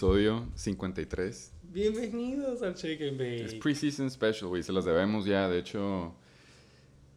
Episodio 0.00 0.48
53. 0.54 1.52
Bienvenidos 1.64 2.62
al 2.62 2.74
Shake 2.74 3.02
and 3.06 3.18
Bake. 3.18 3.44
Es 3.44 3.54
preseason 3.56 4.10
special, 4.10 4.48
güey. 4.48 4.62
Se 4.62 4.72
las 4.72 4.86
debemos 4.86 5.26
ya. 5.26 5.46
De 5.46 5.58
hecho, 5.58 6.14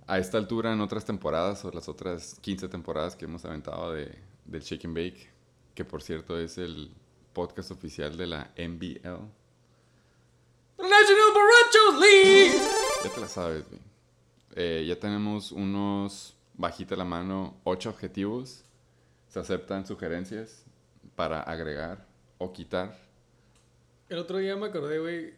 a 0.06 0.20
esta 0.20 0.38
altura 0.38 0.74
en 0.74 0.82
otras 0.82 1.06
temporadas 1.06 1.64
o 1.64 1.72
las 1.72 1.88
otras 1.88 2.38
15 2.42 2.68
temporadas 2.68 3.16
que 3.16 3.24
hemos 3.24 3.46
aventado 3.46 3.94
de, 3.94 4.14
del 4.44 4.62
Shake 4.62 4.84
and 4.84 4.98
Bake, 4.98 5.30
que 5.74 5.86
por 5.86 6.04
cierto 6.04 6.38
es 6.38 6.58
el 6.58 6.92
podcast 7.32 7.72
oficial 7.72 8.18
de 8.18 8.28
la 8.28 8.52
NBL. 8.58 9.30
National 10.78 11.32
Borrachos 11.34 12.02
League. 12.02 12.52
Ya 13.02 13.10
te 13.10 13.22
la 13.22 13.30
sabes, 13.30 13.66
güey. 13.70 13.82
Eh, 14.58 14.84
ya 14.86 15.00
tenemos 15.00 15.54
unos, 15.54 16.36
bajita 16.56 16.98
la 16.98 17.06
mano, 17.06 17.56
ocho 17.64 17.90
objetivos. 17.90 18.66
Se 19.30 19.40
aceptan 19.40 19.88
sugerencias 19.88 20.66
para 21.16 21.42
agregar 21.44 22.12
o 22.44 22.54
quitar. 22.54 22.98
El 24.10 24.20
otro 24.20 24.38
día 24.38 24.56
me 24.56 24.68
acordé, 24.68 25.00
güey. 25.00 25.34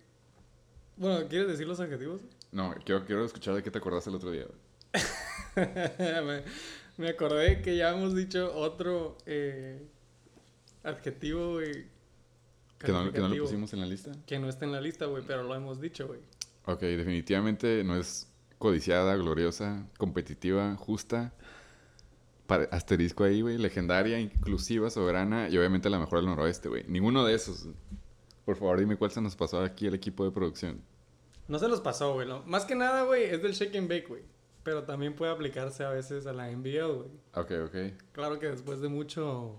Bueno, 0.97 1.27
¿quieres 1.27 1.47
decir 1.47 1.67
los 1.67 1.79
adjetivos? 1.79 2.21
No, 2.51 2.73
quiero, 2.83 3.05
quiero 3.05 3.25
escuchar 3.25 3.53
de 3.55 3.63
qué 3.63 3.71
te 3.71 3.77
acordaste 3.77 4.09
el 4.09 4.15
otro 4.15 4.31
día, 4.31 4.45
güey. 4.45 5.03
me, 6.25 6.43
me 6.97 7.09
acordé 7.09 7.61
que 7.61 7.75
ya 7.75 7.91
hemos 7.91 8.15
dicho 8.15 8.55
otro 8.55 9.17
eh, 9.25 9.81
adjetivo, 10.83 11.53
güey. 11.53 11.87
¿Que 12.79 12.91
no, 12.91 13.11
que 13.11 13.19
no 13.19 13.29
lo 13.29 13.43
pusimos 13.43 13.73
en 13.73 13.79
la 13.79 13.85
lista? 13.85 14.11
Que 14.25 14.37
no 14.39 14.49
está 14.49 14.65
en 14.65 14.71
la 14.71 14.81
lista, 14.81 15.05
güey, 15.05 15.23
pero 15.25 15.43
lo 15.43 15.55
hemos 15.55 15.81
dicho, 15.81 16.07
güey. 16.07 16.19
Ok, 16.65 16.81
definitivamente 16.81 17.83
no 17.83 17.95
es 17.97 18.27
codiciada, 18.57 19.15
gloriosa, 19.15 19.87
competitiva, 19.97 20.75
justa. 20.75 21.33
Asterisco 22.47 23.23
ahí, 23.23 23.41
güey. 23.41 23.57
Legendaria, 23.57 24.19
inclusiva, 24.19 24.89
soberana 24.89 25.49
y 25.49 25.57
obviamente 25.57 25.89
la 25.89 25.99
mejor 25.99 26.19
del 26.19 26.27
noroeste, 26.27 26.69
güey. 26.69 26.83
Ninguno 26.87 27.25
de 27.25 27.33
esos. 27.33 27.67
Por 28.45 28.57
favor, 28.57 28.79
dime 28.79 28.97
cuál 28.97 29.11
se 29.11 29.21
nos 29.21 29.35
pasó 29.35 29.61
aquí 29.61 29.87
el 29.87 29.95
equipo 29.95 30.23
de 30.23 30.31
producción. 30.31 30.81
No 31.47 31.59
se 31.59 31.67
los 31.67 31.81
pasó, 31.81 32.13
güey. 32.13 32.27
Más 32.45 32.65
que 32.65 32.75
nada, 32.75 33.03
güey, 33.03 33.23
es 33.23 33.41
del 33.41 33.53
shake 33.53 33.75
and 33.75 33.89
bake, 33.89 34.07
güey. 34.07 34.23
Pero 34.63 34.83
también 34.83 35.15
puede 35.15 35.31
aplicarse 35.31 35.83
a 35.83 35.89
veces 35.89 36.25
a 36.25 36.33
la 36.33 36.49
NBL, 36.49 36.93
güey. 36.93 37.09
Ok, 37.35 37.51
ok. 37.65 37.75
Claro 38.11 38.39
que 38.39 38.47
después 38.47 38.81
de 38.81 38.87
mucho 38.87 39.57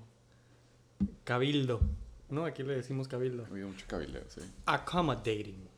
cabildo, 1.24 1.80
¿no? 2.28 2.44
Aquí 2.44 2.62
le 2.62 2.74
decimos 2.74 3.06
cabildo. 3.08 3.44
Ha 3.44 3.48
habido 3.48 3.68
mucho 3.68 3.86
cabileo, 3.88 4.24
sí. 4.28 4.40
Accommodating. 4.66 5.68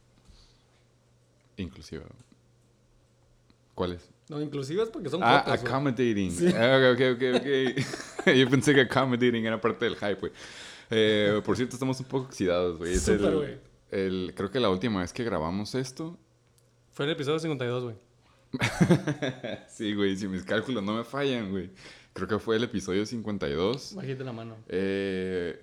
Inclusiva. 1.56 2.04
¿Cuál 3.74 3.92
es? 3.92 4.10
No, 4.28 4.40
inclusive 4.42 4.82
es 4.82 4.90
porque 4.90 5.08
son 5.08 5.22
Ah, 5.22 5.38
accommodating. 5.46 6.30
Sí. 6.32 6.48
Ah, 6.54 6.92
ok, 6.92 7.00
ok, 7.14 7.22
ok, 7.36 7.42
ok. 8.26 8.26
Yo 8.36 8.50
pensé 8.50 8.74
que 8.74 8.82
accommodating 8.82 9.46
era 9.46 9.60
parte 9.60 9.84
del 9.86 9.96
hype, 9.96 10.14
güey. 10.16 10.32
Eh, 10.90 11.40
por 11.44 11.56
cierto, 11.56 11.76
estamos 11.76 11.98
un 12.00 12.06
poco 12.06 12.26
oxidados, 12.26 12.78
güey. 12.78 12.96
Súper, 12.98 13.34
güey. 13.34 13.58
el- 13.90 14.32
creo 14.36 14.50
que 14.50 14.60
la 14.60 14.70
última 14.70 15.00
vez 15.00 15.12
que 15.12 15.24
grabamos 15.24 15.74
esto. 15.74 16.18
Fue 16.92 17.04
el 17.06 17.12
episodio 17.12 17.38
52, 17.38 17.84
güey. 17.84 17.96
sí, 19.68 19.94
güey, 19.94 20.16
si 20.16 20.26
mis 20.28 20.42
cálculos 20.44 20.82
no 20.82 20.94
me 20.94 21.04
fallan, 21.04 21.50
güey. 21.50 21.70
Creo 22.12 22.26
que 22.28 22.38
fue 22.38 22.56
el 22.56 22.64
episodio 22.64 23.04
52. 23.06 23.94
Bajite 23.94 24.24
la 24.24 24.32
mano. 24.32 24.56
Eh, 24.68 25.60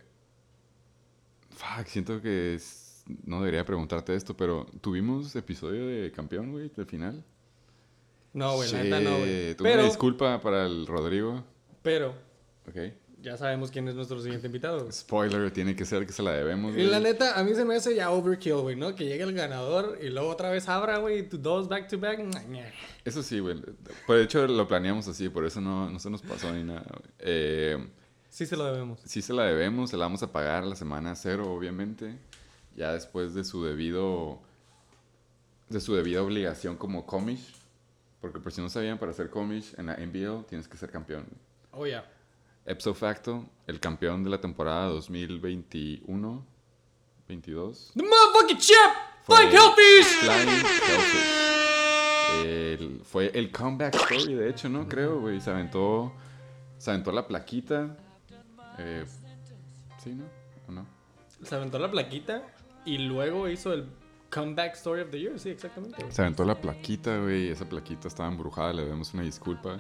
fuck, 1.49 1.85
siento 1.87 2.21
que 2.21 2.55
es- 2.55 3.03
no 3.25 3.39
debería 3.39 3.65
preguntarte 3.65 4.15
esto, 4.15 4.35
pero 4.35 4.65
¿tuvimos 4.81 5.35
episodio 5.35 5.85
de 5.87 6.11
campeón, 6.11 6.51
güey, 6.51 6.69
del 6.75 6.85
final? 6.85 7.23
No, 8.35 8.55
güey, 8.57 8.71
la 8.71 8.83
neta 8.83 8.99
no, 8.99 9.17
güey. 9.17 9.45
Una 9.51 9.55
Pero, 9.63 9.83
disculpa 9.85 10.39
para 10.41 10.65
el 10.67 10.85
Rodrigo. 10.85 11.43
pero, 11.81 12.13
Ok. 12.67 12.91
ya 13.21 13.37
sabemos 13.37 13.71
quién 13.71 13.87
es 13.87 13.95
nuestro 13.95 14.19
siguiente 14.21 14.47
invitado. 14.47 14.81
güey. 14.81 14.91
Spoiler, 14.91 15.49
tiene 15.51 15.75
que 15.75 15.85
ser 15.85 16.05
que 16.05 16.11
se 16.13 16.21
la 16.21 16.31
debemos, 16.33 16.71
Y 16.73 16.75
güey. 16.75 16.87
la 16.87 16.99
neta, 16.99 17.39
a 17.39 17.43
mí 17.43 17.55
se 17.55 17.63
me 17.65 17.75
hace 17.75 17.95
ya 17.95 18.11
overkill, 18.11 18.57
güey, 18.57 18.75
¿no? 18.75 18.93
Que 18.93 19.05
llegue 19.05 19.23
el 19.23 19.33
ganador 19.33 19.97
y 20.01 20.09
luego 20.09 20.29
otra 20.29 20.49
vez 20.51 20.67
abra, 20.69 20.97
güey, 20.99 21.23
dos 21.31 21.67
back 21.69 21.87
to 21.87 21.97
back. 21.97 22.19
Eso 23.05 23.23
sí, 23.23 23.39
güey. 23.39 23.55
De 24.07 24.21
hecho 24.23 24.45
lo 24.47 24.67
planeamos 24.67 25.07
así, 25.07 25.29
por 25.29 25.45
eso 25.45 25.61
no, 25.61 25.89
no 25.89 25.97
se 25.99 26.09
nos 26.09 26.21
pasó 26.21 26.51
ni 26.53 26.63
nada, 26.63 26.85
güey. 26.89 27.11
Eh, 27.19 27.87
Sí 28.29 28.45
se 28.45 28.57
lo 28.57 28.65
debemos. 28.65 28.99
sí 29.05 29.21
se 29.21 29.31
la 29.31 29.43
debemos, 29.45 29.91
se 29.91 29.95
la 29.97 30.03
vamos 30.05 30.21
a 30.21 30.29
pagar 30.33 30.65
la 30.65 30.75
semana 30.75 31.15
cero, 31.15 31.49
obviamente. 31.53 32.17
Ya 32.75 32.91
después 32.91 33.33
de 33.33 33.45
su 33.45 33.63
debido... 33.63 34.41
De 35.69 35.79
su 35.79 35.95
debida 35.95 36.21
obligación 36.21 36.75
como 36.75 37.05
comish. 37.05 37.53
Porque 38.25 38.39
por 38.39 38.51
si 38.51 38.59
no 38.59 38.69
sabían, 38.69 38.97
para 38.97 39.13
ser 39.13 39.29
comish 39.29 39.75
en 39.77 39.85
la 39.85 39.93
NBL 39.97 40.45
tienes 40.49 40.67
que 40.67 40.75
ser 40.77 40.89
campeón. 40.89 41.27
Oh, 41.69 41.85
ya. 41.85 42.03
Ipso 42.65 42.95
facto, 42.95 43.45
el 43.67 43.79
campeón 43.79 44.23
de 44.23 44.31
la 44.31 44.41
temporada 44.41 44.89
2021-22 44.93 46.41
The 47.27 48.01
motherfucking 48.01 48.57
chip! 48.57 48.75
Fue 49.25 49.35
Flying 49.35 49.53
Hellfish! 49.53 50.07
Flying 50.23 50.49
Hellfish. 52.79 53.03
Fue 53.03 53.27
el 53.27 53.51
comeback 53.51 53.93
story, 53.93 54.33
de 54.33 54.49
hecho, 54.49 54.69
¿no? 54.69 54.87
Creo, 54.87 55.19
güey. 55.21 55.39
Se 55.39 55.51
aventó, 55.51 56.11
se 56.79 56.89
aventó 56.89 57.11
la 57.11 57.27
plaquita. 57.27 57.95
Eh, 58.79 59.05
¿Sí, 60.03 60.15
no? 60.15 60.25
¿O 60.67 60.71
no? 60.71 60.87
Se 61.43 61.53
aventó 61.53 61.77
la 61.77 61.91
plaquita 61.91 62.41
y 62.85 62.97
luego 62.97 63.47
hizo 63.47 63.71
el 63.71 63.85
comeback 64.35 64.75
story 64.75 65.01
of 65.01 65.11
the 65.11 65.19
year. 65.19 65.39
Sí, 65.39 65.49
exactamente. 65.49 65.95
güey. 66.01 66.11
Se 66.11 66.21
aventó 66.21 66.43
la 66.43 66.59
plaquita, 66.59 67.17
güey. 67.19 67.49
Esa 67.49 67.67
plaquita 67.67 68.09
estaba 68.09 68.27
embrujada, 68.29 68.73
le 68.73 68.83
debemos 68.83 69.13
una 69.13 69.23
disculpa. 69.23 69.79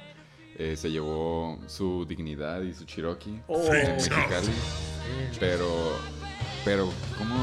Eh, 0.57 0.77
se 0.77 0.89
llevó 0.89 1.59
su 1.67 2.05
dignidad 2.05 2.61
y 2.61 2.73
su 2.73 2.85
Cherokee 2.85 3.41
Oh. 3.47 3.69
Mexicali. 3.69 4.47
Pero, 5.39 5.67
pero, 6.63 6.89
¿cómo, 7.17 7.35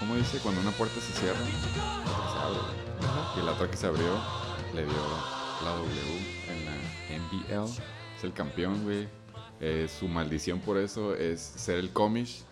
¿cómo 0.00 0.16
dice 0.16 0.38
cuando 0.42 0.60
una 0.60 0.72
puerta 0.72 0.96
se 1.00 1.12
cierra? 1.12 1.38
se 1.38 2.38
abre. 2.40 3.06
Ajá. 3.06 3.40
Y 3.40 3.44
la 3.46 3.52
otra 3.52 3.70
que 3.70 3.76
se 3.76 3.86
abrió 3.86 4.20
le 4.74 4.82
dio 4.84 4.92
la 5.64 5.70
W 5.70 5.88
en 6.48 6.64
la 6.64 7.62
NBL. 7.62 7.70
Es 8.16 8.24
el 8.24 8.32
campeón, 8.32 8.82
güey. 8.82 9.06
Eh, 9.60 9.86
su 9.88 10.08
maldición 10.08 10.58
por 10.58 10.76
eso 10.78 11.14
es 11.14 11.40
ser 11.40 11.78
el 11.78 11.92
comish. 11.92 12.42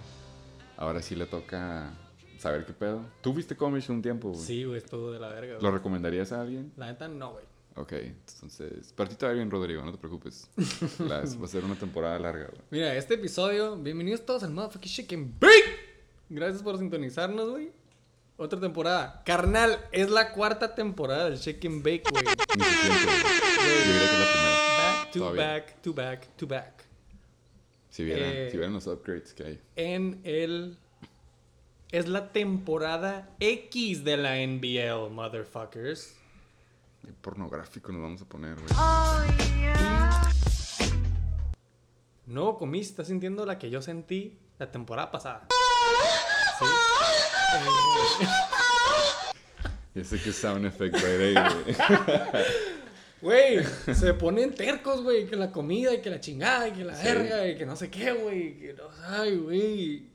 Ahora 0.77 1.03
sí 1.03 1.17
le 1.17 1.27
toca 1.27 1.93
saber 2.41 2.65
qué 2.67 2.73
pedo. 2.73 3.03
¿Tú 3.21 3.33
viste 3.35 3.57
comish 3.57 3.91
un 3.91 4.03
tiempo, 4.03 4.31
güey? 4.31 4.41
Sí, 4.41 4.65
güey, 4.65 4.79
estuvo 4.79 5.13
de 5.13 5.19
la 5.21 5.29
verga, 5.29 5.53
güey. 5.55 5.63
¿Lo 5.63 5.71
recomendarías 5.71 6.33
a 6.33 6.41
alguien? 6.41 6.73
La 6.77 6.87
neta, 6.87 7.07
no, 7.09 7.33
güey. 7.33 7.45
Ok, 7.77 7.93
entonces. 7.93 8.93
A 8.97 9.07
ti 9.07 9.15
te 9.15 9.27
va 9.27 9.33
bien, 9.33 9.51
Rodrigo, 9.51 9.83
no 9.85 9.93
te 9.93 9.99
preocupes. 9.99 10.49
Las- 10.99 11.41
va 11.41 11.45
a 11.45 11.49
ser 11.49 11.65
una 11.65 11.77
temporada 11.77 12.19
larga, 12.19 12.47
güey. 12.47 12.63
Mira, 12.71 12.95
este 12.97 13.15
episodio, 13.15 13.77
bienvenidos 13.77 14.25
todos 14.27 14.43
al 14.43 14.51
motherfucking 14.51 14.91
Chicken 14.91 15.35
Bake. 15.39 15.91
Gracias 16.29 16.63
por 16.63 16.79
sintonizarnos, 16.79 17.51
güey. 17.51 17.71
Otra 18.37 18.59
temporada. 18.59 19.23
Carnal, 19.25 19.79
es 19.93 20.11
la 20.11 20.33
cuarta 20.33 20.75
temporada 20.75 21.29
del 21.31 21.39
Chicken 21.39 21.83
Bake, 21.83 22.05
güey. 22.11 22.25
Ni 22.57 22.65
se 22.65 22.71
siente, 22.71 23.05
güey. 23.05 23.19
Yo 23.59 23.93
diría 23.93 24.09
que 24.09 24.15
es 24.15 24.21
la 24.21 24.33
primera. 24.33 24.57
Back 24.79 25.13
to 25.13 25.19
Todavía. 25.19 25.47
back 25.47 25.83
to 25.83 25.95
back 25.95 26.37
to 26.37 26.47
back. 26.47 26.85
Si 27.91 28.05
vieran, 28.05 28.31
Eh, 28.33 28.49
si 28.51 28.57
vieran 28.57 28.73
los 28.73 28.87
upgrades 28.87 29.35
que 29.35 29.43
hay. 29.45 29.61
En 29.77 30.21
el. 30.25 30.79
Es 31.93 32.07
la 32.09 32.33
temporada 32.33 33.29
X 33.41 34.05
de 34.05 34.17
la 34.17 34.37
NBL, 34.47 35.11
motherfuckers. 35.11 36.15
Qué 37.05 37.13
pornográfico 37.21 37.91
nos 37.93 38.03
vamos 38.03 38.23
a 38.23 38.25
poner, 38.27 38.55
güey. 38.57 38.69
Nuevo 42.27 42.59
comis, 42.59 42.91
está 42.91 43.05
sintiendo 43.05 43.45
la 43.45 43.59
que 43.59 43.71
yo 43.71 43.83
sentí 43.83 44.39
la 44.59 44.71
temporada 44.71 45.11
pasada. 45.11 45.49
Sí. 46.59 46.65
Eh, 48.25 48.27
Ya 49.93 50.05
sé 50.05 50.23
que 50.23 50.31
sound 50.33 50.65
effect 50.67 50.95
right 50.95 51.21
ahí, 51.21 51.35
güey. 51.35 51.77
Güey, 53.23 53.65
se 53.93 54.15
ponen 54.15 54.55
tercos, 54.55 55.03
güey, 55.03 55.27
que 55.27 55.37
la 55.37 55.51
comida 55.53 55.93
y 55.93 56.01
que 56.01 56.09
la 56.09 56.21
chingada 56.21 56.69
y 56.69 56.73
que 56.73 56.85
la 56.85 56.95
Sí. 56.97 57.05
verga 57.05 57.47
y 57.49 57.59
que 57.59 57.67
no 57.67 57.77
sé 57.77 57.91
qué, 57.91 58.13
güey. 58.13 58.57
Que 58.59 58.73
no, 58.73 58.85
ay, 59.05 59.37
güey. 59.37 60.07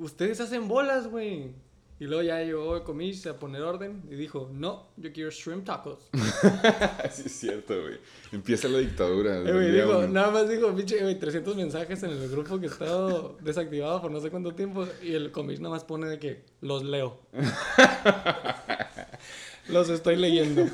Ustedes 0.00 0.40
hacen 0.40 0.66
bolas, 0.66 1.08
güey. 1.08 1.52
Y 1.98 2.06
luego 2.06 2.22
ya 2.22 2.42
llegó 2.42 2.76
el 2.76 2.82
comis 2.82 3.26
a 3.26 3.38
poner 3.38 3.60
orden 3.60 4.02
y 4.10 4.14
dijo, 4.14 4.48
no, 4.50 4.86
yo 4.96 5.12
quiero 5.12 5.30
shrimp 5.30 5.66
tacos. 5.66 6.08
sí, 7.12 7.22
es 7.26 7.32
cierto, 7.32 7.82
güey. 7.82 7.98
Empieza 8.32 8.68
la 8.68 8.78
dictadura. 8.78 9.40
Eh, 9.40 9.70
dijo, 9.70 10.06
nada 10.06 10.30
más 10.30 10.48
dijo, 10.48 10.74
pinche, 10.74 11.02
güey, 11.02 11.18
300 11.18 11.54
mensajes 11.54 12.02
en 12.02 12.12
el 12.12 12.30
grupo 12.30 12.58
que 12.58 12.68
estaba 12.68 13.32
desactivado 13.42 14.00
por 14.00 14.10
no 14.10 14.20
sé 14.20 14.30
cuánto 14.30 14.54
tiempo. 14.54 14.86
Y 15.02 15.12
el 15.12 15.30
comis 15.30 15.60
nada 15.60 15.74
más 15.74 15.84
pone 15.84 16.08
de 16.08 16.18
que 16.18 16.44
los 16.62 16.82
leo. 16.82 17.20
los 19.68 19.90
estoy 19.90 20.16
leyendo. 20.16 20.64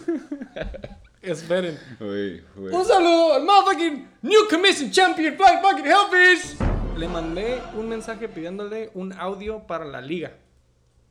Esperen. 1.20 1.76
Un 1.98 2.84
saludo 2.84 3.34
al 3.34 3.42
motherfucking 3.42 4.08
New 4.22 4.48
Commission 4.48 4.92
Champion 4.92 5.34
Fly 5.34 5.58
Fucking 5.60 5.86
Hellfish. 5.86 6.75
Le 6.96 7.08
mandé 7.08 7.60
un 7.76 7.88
mensaje 7.88 8.26
pidiéndole 8.28 8.90
un 8.94 9.12
audio 9.12 9.66
para 9.66 9.84
la 9.84 10.00
liga. 10.00 10.32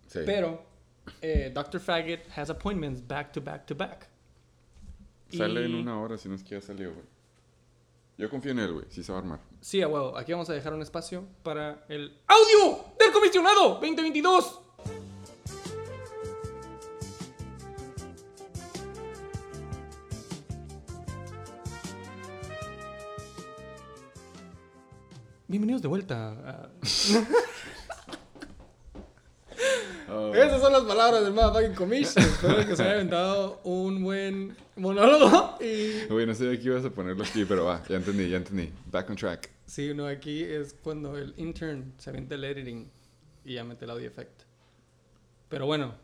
Sí. 0.07 0.19
Pero 0.25 0.63
eh, 1.21 1.51
Dr. 1.53 1.79
Faggot 1.79 2.21
has 2.35 2.49
appointments 2.49 3.01
back 3.07 3.31
to 3.33 3.41
back 3.41 3.65
to 3.67 3.75
back. 3.75 4.07
Sale 5.29 5.61
Y- 5.61 5.65
en 5.65 5.75
una 5.75 5.99
hora, 5.99 6.17
si 6.17 6.27
no 6.27 6.35
es 6.35 6.43
que 6.43 6.55
ya 6.55 6.61
salió, 6.61 6.91
güey. 6.93 7.05
Yo 8.17 8.29
confío 8.29 8.51
en 8.51 8.59
él, 8.59 8.73
güey. 8.73 8.85
Sí 8.89 9.03
se 9.03 9.11
va 9.11 9.19
a 9.19 9.21
armar. 9.21 9.39
Sí, 9.61 9.81
a 9.81 9.87
huevo. 9.87 10.17
Aquí 10.17 10.31
vamos 10.31 10.49
a 10.49 10.53
dejar 10.53 10.73
un 10.73 10.81
espacio 10.81 11.25
para 11.43 11.85
el 11.89 12.17
audio 12.27 12.85
del 12.97 13.11
comisionado 13.11 13.69
2022. 13.75 14.61
Bienvenidos 25.47 25.81
de 25.81 25.87
vuelta. 25.87 26.31
a- 26.31 26.69
Oh, 30.07 30.33
Esas 30.35 30.61
son 30.61 30.71
las 30.71 30.83
palabras 30.83 31.23
del 31.23 31.33
motherfucking 31.33 31.75
commission. 31.75 32.23
Espero 32.23 32.65
que 32.67 32.75
se 32.75 32.83
haya 32.83 32.93
inventado 32.93 33.59
un 33.63 34.03
buen 34.03 34.55
monólogo. 34.75 35.57
Y 35.59 36.05
Güey, 36.07 36.25
no 36.27 36.33
sé 36.35 36.45
de 36.45 36.59
qué 36.59 36.65
ibas 36.65 36.85
a 36.85 36.89
ponerlo 36.91 37.23
aquí, 37.23 37.43
pero 37.45 37.65
va. 37.65 37.81
Ya 37.89 37.95
entendí, 37.95 38.29
ya 38.29 38.37
entendí. 38.37 38.71
Back 38.91 39.09
on 39.09 39.15
track. 39.15 39.49
sí, 39.65 39.93
no, 39.95 40.05
aquí 40.05 40.43
es 40.43 40.75
cuando 40.83 41.17
el 41.17 41.33
intern 41.37 41.93
se 41.97 42.11
avienta 42.11 42.35
el 42.35 42.43
editing 42.43 42.91
y 43.43 43.55
ya 43.55 43.63
mete 43.63 43.85
el 43.85 43.91
audio 43.91 44.07
effect. 44.07 44.43
Pero 45.49 45.65
bueno, 45.65 45.95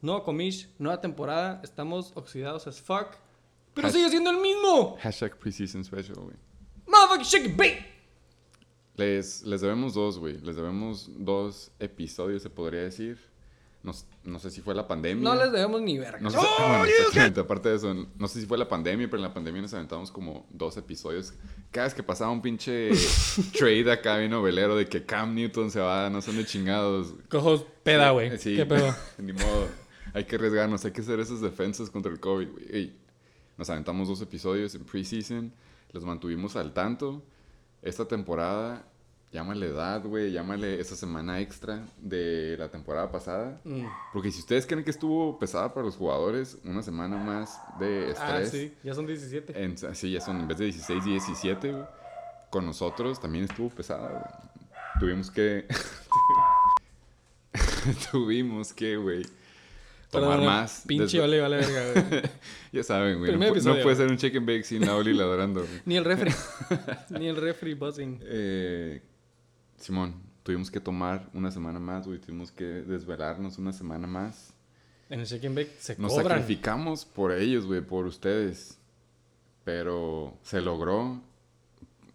nuevo 0.00 0.22
comish, 0.22 0.68
nueva 0.78 1.00
temporada. 1.00 1.60
Estamos 1.62 2.12
oxidados 2.14 2.66
as 2.66 2.80
fuck. 2.80 3.16
Pero 3.74 3.88
Has- 3.88 3.92
sigue 3.94 4.08
siendo 4.08 4.30
el 4.30 4.38
mismo. 4.38 4.96
Hashtag 5.00 5.36
preseason 5.38 5.84
special, 5.84 6.16
güey. 6.20 6.36
Motherfucking 6.86 7.24
shake 7.24 7.46
it, 7.50 7.56
bait. 7.56 7.78
Les, 8.98 9.44
les 9.44 9.60
debemos 9.60 9.94
dos, 9.94 10.18
güey. 10.18 10.38
Les 10.40 10.56
debemos 10.56 11.08
dos 11.16 11.70
episodios, 11.78 12.42
se 12.42 12.50
podría 12.50 12.82
decir. 12.82 13.18
No, 13.80 13.92
no 14.24 14.40
sé 14.40 14.50
si 14.50 14.60
fue 14.60 14.74
la 14.74 14.88
pandemia. 14.88 15.22
No 15.22 15.36
les 15.36 15.52
debemos 15.52 15.80
ni 15.80 15.98
verga. 15.98 16.18
No 16.20 16.30
sé, 16.30 16.36
¡Oh, 16.38 16.56
bueno, 16.58 16.84
you 16.84 16.90
exactamente, 16.90 17.40
aparte 17.40 17.68
de 17.68 17.76
eso, 17.76 17.94
no 17.94 18.26
sé 18.26 18.40
si 18.40 18.46
fue 18.46 18.58
la 18.58 18.68
pandemia, 18.68 19.06
pero 19.06 19.18
en 19.18 19.28
la 19.28 19.32
pandemia 19.32 19.62
nos 19.62 19.72
aventamos 19.72 20.10
como 20.10 20.46
dos 20.50 20.76
episodios. 20.76 21.32
Cada 21.70 21.86
vez 21.86 21.94
que 21.94 22.02
pasaba 22.02 22.32
un 22.32 22.42
pinche 22.42 22.90
trade 23.56 23.90
acá 23.90 24.18
bien 24.18 24.32
novelero 24.32 24.74
de 24.74 24.86
que 24.86 25.06
Cam 25.06 25.32
Newton 25.32 25.70
se 25.70 25.78
va, 25.78 26.10
no 26.10 26.20
son 26.20 26.36
de 26.36 26.44
chingados. 26.44 27.14
Cojos 27.30 27.64
peda, 27.84 28.10
güey. 28.10 28.36
Sí, 28.38 28.56
¿Qué 28.56 28.66
pedo? 28.66 28.92
ni 29.18 29.32
modo. 29.32 29.68
Hay 30.12 30.24
que 30.24 30.34
arriesgarnos, 30.34 30.84
hay 30.84 30.90
que 30.90 31.02
hacer 31.02 31.20
esas 31.20 31.40
defensas 31.40 31.88
contra 31.88 32.10
el 32.10 32.18
COVID, 32.18 32.48
güey. 32.48 32.64
Ey, 32.70 32.98
Nos 33.56 33.70
aventamos 33.70 34.08
dos 34.08 34.20
episodios 34.22 34.74
en 34.74 34.84
preseason, 34.84 35.52
los 35.92 36.04
mantuvimos 36.04 36.56
al 36.56 36.74
tanto. 36.74 37.22
Esta 37.80 38.08
temporada, 38.08 38.87
llámale 39.32 39.66
edad, 39.66 40.02
güey, 40.04 40.32
llámale 40.32 40.80
esa 40.80 40.96
semana 40.96 41.40
extra 41.40 41.84
de 41.98 42.56
la 42.58 42.70
temporada 42.70 43.10
pasada. 43.12 43.60
Mm. 43.64 43.84
Porque 44.12 44.30
si 44.30 44.40
ustedes 44.40 44.66
creen 44.66 44.84
que 44.84 44.90
estuvo 44.90 45.38
pesada 45.38 45.72
para 45.74 45.86
los 45.86 45.96
jugadores, 45.96 46.58
una 46.64 46.82
semana 46.82 47.16
más 47.18 47.58
de 47.78 48.14
Ah, 48.18 48.40
estrés. 48.40 48.50
sí, 48.50 48.74
ya 48.82 48.94
son 48.94 49.06
17. 49.06 49.62
En, 49.62 49.76
sí, 49.94 50.10
ya 50.12 50.20
son 50.20 50.40
en 50.40 50.48
vez 50.48 50.58
de 50.58 50.64
16 50.66 51.06
y 51.06 51.10
17, 51.10 51.72
güey. 51.72 51.84
Con 52.50 52.64
nosotros 52.64 53.20
también 53.20 53.44
estuvo 53.44 53.68
pesada, 53.68 54.08
güey. 54.10 54.24
Tuvimos 55.00 55.30
que. 55.30 55.66
Tuvimos 58.10 58.72
que, 58.72 58.96
güey. 58.96 59.22
Tomar 60.10 60.30
Perdón, 60.38 60.46
más. 60.46 60.84
Pinche 60.86 61.04
desde- 61.04 61.20
vale, 61.20 61.40
vale 61.40 61.56
verga, 61.58 62.08
güey. 62.10 62.22
Ya 62.72 62.82
saben, 62.82 63.18
güey. 63.18 63.32
No, 63.36 63.54
no 63.54 63.82
puede 63.82 63.96
ser 63.96 64.08
un 64.08 64.16
chicken 64.16 64.46
bake 64.46 64.64
sin 64.64 64.84
la 64.86 64.96
Oli 64.96 65.12
ladrando, 65.12 65.60
güey. 65.60 65.72
Ni 65.84 65.96
el 65.96 66.04
refri. 66.04 66.32
Ni 67.10 67.28
el 67.28 67.36
refri 67.36 67.74
buzzing. 67.74 68.18
Eh, 68.22 69.02
Simón, 69.78 70.14
tuvimos 70.42 70.70
que 70.70 70.80
tomar 70.80 71.28
una 71.34 71.50
semana 71.50 71.78
más, 71.78 72.06
güey. 72.06 72.18
Tuvimos 72.18 72.52
que 72.52 72.64
desvelarnos 72.64 73.58
una 73.58 73.72
semana 73.72 74.06
más. 74.06 74.52
En 75.10 75.20
el 75.20 75.26
Shake 75.26 75.46
and 75.46 75.56
Bake 75.56 75.76
se 75.78 75.96
Nos 75.98 76.12
cobran. 76.12 76.28
sacrificamos 76.28 77.04
por 77.04 77.32
ellos, 77.32 77.64
güey, 77.66 77.80
por 77.80 78.06
ustedes. 78.06 78.78
Pero 79.64 80.38
se 80.42 80.60
logró. 80.60 81.20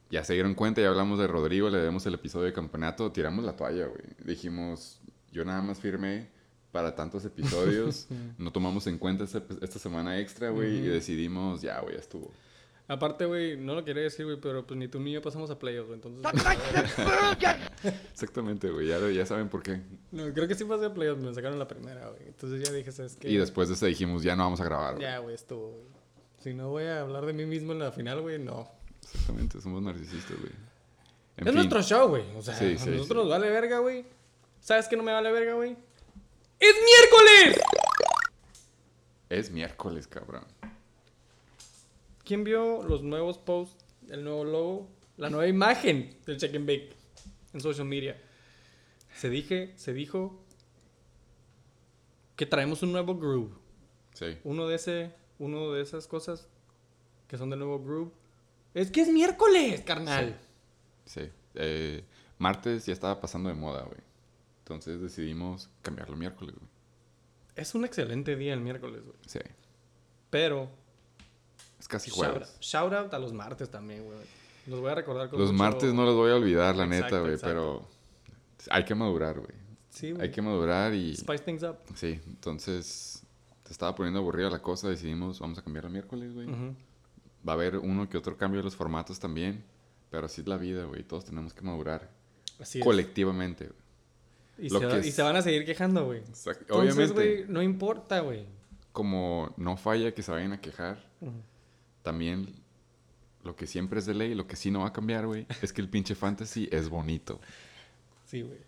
Ya 0.09 0.23
se 0.23 0.33
dieron 0.33 0.53
cuenta, 0.53 0.79
ya 0.79 0.89
hablamos 0.89 1.17
de 1.17 1.25
Rodrigo, 1.25 1.69
le 1.71 1.79
demos 1.79 2.05
el 2.05 2.13
episodio 2.13 2.45
de 2.45 2.53
campeonato, 2.53 3.11
tiramos 3.11 3.43
la 3.43 3.55
toalla, 3.55 3.87
güey. 3.87 4.03
Dijimos, 4.23 5.01
yo 5.31 5.43
nada 5.43 5.63
más 5.63 5.79
firmé 5.79 6.29
para 6.71 6.93
tantos 6.93 7.25
episodios, 7.25 8.07
no 8.37 8.51
tomamos 8.51 8.85
en 8.85 8.99
cuenta 8.99 9.23
esta, 9.23 9.41
esta 9.61 9.79
semana 9.79 10.19
extra, 10.19 10.51
güey, 10.51 10.77
y 10.77 10.81
decidimos, 10.81 11.63
ya, 11.63 11.79
güey, 11.79 11.95
ya 11.95 11.99
estuvo. 11.99 12.31
Aparte, 12.87 13.25
güey, 13.25 13.55
no 13.57 13.75
lo 13.75 13.85
quería 13.85 14.03
decir, 14.03 14.25
güey, 14.25 14.37
pero 14.39 14.67
pues 14.67 14.77
ni 14.77 14.87
tú 14.89 14.99
ni 14.99 15.13
yo 15.13 15.21
pasamos 15.21 15.49
a 15.49 15.57
playoffs, 15.57 15.87
güey, 15.87 16.01
entonces... 16.03 16.45
Exactamente, 18.11 18.69
güey, 18.69 18.87
ya, 18.87 18.99
ya 19.09 19.25
saben 19.25 19.47
por 19.49 19.63
qué. 19.63 19.81
no, 20.11 20.31
creo 20.33 20.47
que 20.49 20.55
sí 20.55 20.65
pasé 20.65 20.85
a 20.85 20.93
playoffs, 20.93 21.21
me 21.23 21.33
sacaron 21.33 21.57
la 21.59 21.67
primera, 21.67 22.09
güey. 22.09 22.23
Entonces 22.27 22.67
ya 22.67 22.73
dije, 22.73 22.91
¿sabes 22.91 23.15
qué? 23.15 23.29
Y 23.29 23.37
después 23.37 23.69
de 23.69 23.75
eso 23.75 23.85
dijimos, 23.85 24.21
ya 24.23 24.35
no 24.35 24.43
vamos 24.43 24.59
a 24.59 24.65
grabar, 24.65 24.95
güey. 24.95 25.03
Ya, 25.03 25.19
güey, 25.19 25.33
estuvo, 25.33 25.69
güey. 25.71 25.85
Si 26.39 26.53
no 26.53 26.69
voy 26.69 26.83
a 26.83 26.99
hablar 27.01 27.25
de 27.25 27.31
mí 27.33 27.45
mismo 27.45 27.71
en 27.71 27.79
la 27.79 27.91
final, 27.93 28.19
güey, 28.21 28.37
no. 28.37 28.67
Exactamente, 29.01 29.61
somos 29.61 29.81
narcisistas, 29.81 30.37
güey. 30.37 30.51
En 31.37 31.47
es 31.47 31.53
fin, 31.53 31.55
nuestro 31.55 31.81
show, 31.81 32.09
güey. 32.09 32.23
O 32.35 32.41
sea, 32.41 32.53
Sí, 32.55 32.75
a 32.75 32.77
sí, 32.77 32.89
nosotros 32.89 33.07
sí. 33.07 33.13
nos 33.15 33.29
vale 33.29 33.49
verga, 33.49 33.79
güey. 33.79 34.05
¿Sabes 34.59 34.87
qué 34.89 34.97
no 34.97 35.03
me 35.03 35.13
vale 35.13 35.31
verga, 35.31 35.53
güey? 35.53 35.75
¡Es 36.59 36.75
miércoles! 36.85 37.61
es 39.29 39.49
miércoles, 39.51 40.05
cabrón. 40.07 40.45
¿Quién 42.23 42.43
vio 42.43 42.83
los 42.83 43.03
nuevos 43.03 43.37
posts, 43.37 43.85
el 44.09 44.23
nuevo 44.23 44.43
logo, 44.45 44.89
la 45.17 45.29
nueva 45.29 45.47
imagen 45.47 46.17
del 46.25 46.37
Check 46.37 46.55
and 46.55 46.65
Bake 46.65 46.95
en 47.53 47.61
social 47.61 47.85
media? 47.85 48.21
Se 49.15 49.29
dije, 49.29 49.73
se 49.75 49.93
dijo 49.93 50.43
que 52.35 52.45
traemos 52.45 52.81
un 52.81 52.91
nuevo 52.91 53.17
groove. 53.17 53.53
Sí. 54.13 54.37
Uno 54.43 54.67
de 54.67 54.75
ese, 54.75 55.13
uno 55.37 55.71
de 55.71 55.81
esas 55.81 56.07
cosas 56.07 56.47
que 57.27 57.37
son 57.37 57.49
del 57.49 57.59
nuevo 57.59 57.83
groove. 57.83 58.11
Es 58.73 58.89
que 58.89 59.01
es 59.01 59.09
miércoles, 59.09 59.81
carnal. 59.81 60.39
Sí. 61.05 61.29
Eh, 61.55 62.03
martes 62.37 62.85
ya 62.85 62.93
estaba 62.93 63.19
pasando 63.19 63.49
de 63.49 63.55
moda, 63.55 63.83
güey. 63.83 63.99
Entonces 64.59 65.01
decidimos 65.01 65.69
cambiarlo 65.81 66.15
miércoles, 66.15 66.55
güey. 66.55 66.69
Es 67.55 67.75
un 67.75 67.85
excelente 67.85 68.35
día 68.35 68.53
el 68.53 68.61
miércoles, 68.61 69.03
güey. 69.03 69.17
Sí. 69.27 69.39
Pero 70.29 70.69
Es 71.83 71.87
casi 71.89 72.09
jueves. 72.09 72.55
shout 72.61 72.93
out 72.93 73.13
a 73.13 73.19
los 73.19 73.33
martes 73.33 73.69
también, 73.69 74.05
güey. 74.05 74.17
Los 74.67 74.79
voy 74.79 74.89
a 74.91 74.95
recordar 74.95 75.29
con 75.29 75.37
Los 75.37 75.51
mucho- 75.51 75.61
martes 75.63 75.93
no 75.93 76.05
los 76.05 76.15
voy 76.15 76.31
a 76.31 76.35
olvidar, 76.35 76.77
la 76.77 76.85
Exacto, 76.85 77.03
neta, 77.05 77.19
güey. 77.19 77.37
Pero 77.41 77.85
hay 78.69 78.85
que 78.85 78.95
madurar, 78.95 79.37
güey. 79.39 79.51
Sí, 79.89 80.11
güey. 80.11 80.23
Hay 80.23 80.31
que 80.31 80.41
madurar 80.41 80.93
y... 80.93 81.13
Spice 81.17 81.43
things 81.43 81.63
up. 81.63 81.75
Sí, 81.95 82.21
entonces... 82.25 83.21
Te 83.63 83.71
estaba 83.73 83.93
poniendo 83.95 84.19
aburrida 84.21 84.49
la 84.49 84.61
cosa. 84.61 84.87
Decidimos, 84.87 85.39
vamos 85.41 85.57
a 85.57 85.61
cambiarlo 85.61 85.89
miércoles, 85.89 86.33
güey. 86.33 86.47
Ujú. 86.47 86.73
Va 87.47 87.51
a 87.51 87.55
haber 87.55 87.77
uno 87.77 88.07
que 88.09 88.17
otro 88.17 88.37
cambio 88.37 88.59
de 88.61 88.63
los 88.63 88.75
formatos 88.77 89.19
también. 89.19 89.63
Pero 90.09 90.27
así 90.27 90.39
es 90.41 90.47
la 90.47 90.55
vida, 90.57 90.85
güey. 90.85 91.03
Todos 91.03 91.25
tenemos 91.25 91.53
que 91.53 91.61
madurar. 91.63 92.09
Así 92.59 92.79
es. 92.79 92.85
Colectivamente, 92.85 93.65
güey. 93.67 94.65
Y 94.67 94.69
se, 94.69 94.79
que 94.79 94.85
va- 94.85 94.97
es- 94.99 95.05
y 95.07 95.11
se 95.11 95.21
van 95.21 95.35
a 95.35 95.41
seguir 95.41 95.65
quejando, 95.65 96.05
güey. 96.05 96.19
Exact- 96.21 96.61
Entonces, 96.61 96.95
Obviamente, 96.95 97.13
güey, 97.43 97.45
no 97.49 97.61
importa, 97.61 98.21
güey. 98.21 98.45
como 98.93 99.53
no 99.57 99.75
falla 99.75 100.13
que 100.13 100.21
se 100.21 100.31
vayan 100.31 100.53
a 100.53 100.61
quejar, 100.61 101.03
también 102.03 102.53
lo 103.43 103.55
que 103.55 103.67
siempre 103.67 103.99
es 103.99 104.05
de 104.05 104.13
ley, 104.13 104.35
lo 104.35 104.47
que 104.47 104.55
sí 104.55 104.71
no 104.71 104.81
va 104.81 104.87
a 104.87 104.93
cambiar, 104.93 105.25
güey, 105.25 105.47
es 105.61 105.73
que 105.73 105.81
el 105.81 105.89
pinche 105.89 106.15
fantasy 106.15 106.69
es 106.71 106.89
bonito. 106.89 107.41
Sí, 108.25 108.41
güey. 108.41 108.59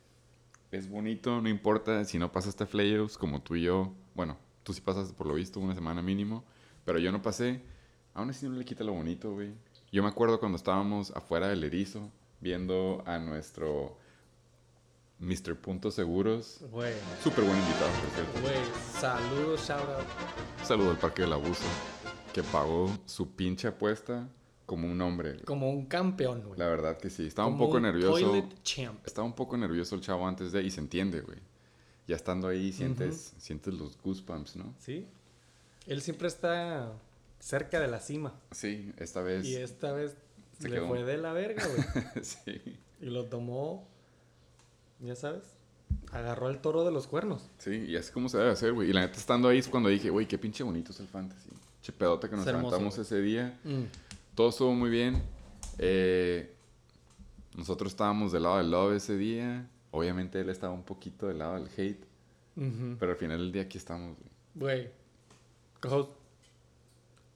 Es 0.72 0.90
bonito, 0.90 1.42
no 1.42 1.48
importa 1.48 2.04
si 2.04 2.18
no 2.18 2.32
pasaste 2.32 2.66
playoffs 2.66 3.18
como 3.18 3.42
tú 3.42 3.56
y 3.56 3.64
yo. 3.64 3.94
Bueno, 4.14 4.38
tú 4.64 4.74
sí 4.74 4.82
pasaste 4.82 5.14
por 5.14 5.28
lo 5.28 5.36
visto 5.36 5.60
una 5.60 5.76
semana 5.76 6.02
mínimo, 6.02 6.44
pero 6.84 7.00
yo 7.00 7.12
no 7.12 7.22
pasé. 7.22 7.62
Aún 8.14 8.30
así 8.30 8.48
no 8.48 8.56
le 8.56 8.66
quita 8.66 8.84
lo 8.84 8.94
bonito, 8.94 9.32
güey. 9.32 9.54
Yo 9.92 10.04
me 10.04 10.10
acuerdo 10.10 10.40
cuando 10.40 10.58
estábamos 10.58 11.12
afuera 11.12 11.48
del 11.48 11.64
erizo 11.64 12.12
viendo 12.42 13.04
a 13.06 13.18
nuestro 13.20 13.98
Mr. 15.20 15.56
Puntos 15.56 15.96
Seguros. 15.96 16.60
Güey. 16.72 16.94
Súper 17.24 17.46
buen 17.46 17.58
invitado, 17.58 17.92
por 18.02 18.10
cierto. 18.10 18.42
Güey, 18.42 18.58
saludos, 19.00 19.66
shout 19.66 19.80
out. 19.82 20.66
Saludo 20.66 20.92
al 20.92 20.98
Parque 20.98 21.22
del 21.22 21.34
Abuso, 21.34 21.64
que 22.36 22.44
pagó 22.44 22.92
su 23.06 23.34
pinche 23.34 23.70
apuesta 23.70 24.28
como 24.66 24.92
un 24.92 25.00
hombre. 25.00 25.38
Como 25.46 25.70
un 25.70 25.86
campeón, 25.86 26.44
güey. 26.44 26.60
La 26.60 26.68
verdad 26.68 26.98
que 26.98 27.10
sí. 27.10 27.26
Estaba 27.26 27.48
un 27.48 27.58
poco 27.58 27.80
nervioso. 27.80 28.20
Toilet 28.20 28.62
champ. 28.62 29.00
Estaba 29.08 29.26
un 29.26 29.36
poco 29.36 29.56
nervioso 29.56 29.96
el 29.96 30.02
chavo 30.02 30.28
antes 30.28 30.52
de 30.52 30.62
y 30.62 30.70
se 30.70 30.82
entiende, 30.82 31.22
güey. 31.22 31.38
Ya 32.10 32.18
estando 32.18 32.50
ahí 32.50 32.74
sientes, 32.74 33.36
sientes 33.38 33.74
los 33.74 33.98
goosebumps, 34.02 34.58
¿no? 34.58 34.76
Sí. 34.80 35.08
Él 35.88 36.02
siempre 36.02 36.28
está 36.28 36.92
cerca 37.40 37.80
de 37.80 37.88
la 37.88 38.02
cima. 38.02 38.34
Sí, 38.52 38.92
esta 38.98 39.22
vez. 39.22 39.46
Y 39.46 39.56
esta 39.56 39.94
vez 39.94 40.18
Se 40.60 40.68
le 40.68 40.76
quedó. 40.76 40.90
fue 40.90 41.06
de 41.06 41.18
la 41.18 41.32
verga, 41.32 41.64
güey. 41.66 41.86
sí. 42.22 42.78
y 43.00 43.06
lo 43.06 43.28
tomó, 43.28 43.88
ya 45.00 45.16
sabes, 45.16 45.44
agarró 46.12 46.50
el 46.50 46.60
toro 46.60 46.84
de 46.84 46.92
los 46.92 47.08
cuernos. 47.08 47.50
Sí, 47.60 47.86
y 47.88 47.96
así 47.96 48.12
como 48.12 48.28
se 48.28 48.40
debe 48.40 48.52
hacer, 48.52 48.74
güey. 48.74 48.90
Y 48.90 48.94
la 48.94 49.00
neta 49.00 49.18
estando 49.18 49.48
ahí 49.48 49.60
es 49.60 49.70
cuando 49.70 49.88
dije, 49.88 50.10
güey, 50.10 50.28
qué 50.28 50.38
pinche 50.38 50.66
bonito 50.66 50.92
es 50.92 51.00
el 51.00 51.08
fantasy. 51.08 51.50
Che 51.86 51.92
pedota 51.92 52.28
que 52.28 52.36
nos 52.36 52.48
Es 52.48 52.52
levantamos 52.52 52.98
ese 52.98 53.22
día. 53.22 53.60
Mm. 53.64 53.84
Todo 54.34 54.50
estuvo 54.50 54.74
muy 54.74 54.90
bien. 54.90 55.22
Eh, 55.78 56.52
nosotros 57.56 57.92
estábamos 57.92 58.32
del 58.32 58.42
lado 58.42 58.58
del 58.58 58.72
love 58.72 58.96
ese 58.96 59.16
día. 59.16 59.70
Obviamente 59.92 60.42
él 60.42 60.50
estaba 60.50 60.74
un 60.74 60.82
poquito 60.82 61.28
del 61.28 61.38
lado 61.38 61.54
del 61.54 61.70
hate. 61.78 62.04
Pero 63.00 63.12
al 63.12 63.18
final 63.18 63.38
del 63.38 63.52
día 63.52 63.62
aquí 63.62 63.78
estamos, 63.78 64.18
güey. 64.56 64.90
Güey. 65.84 66.10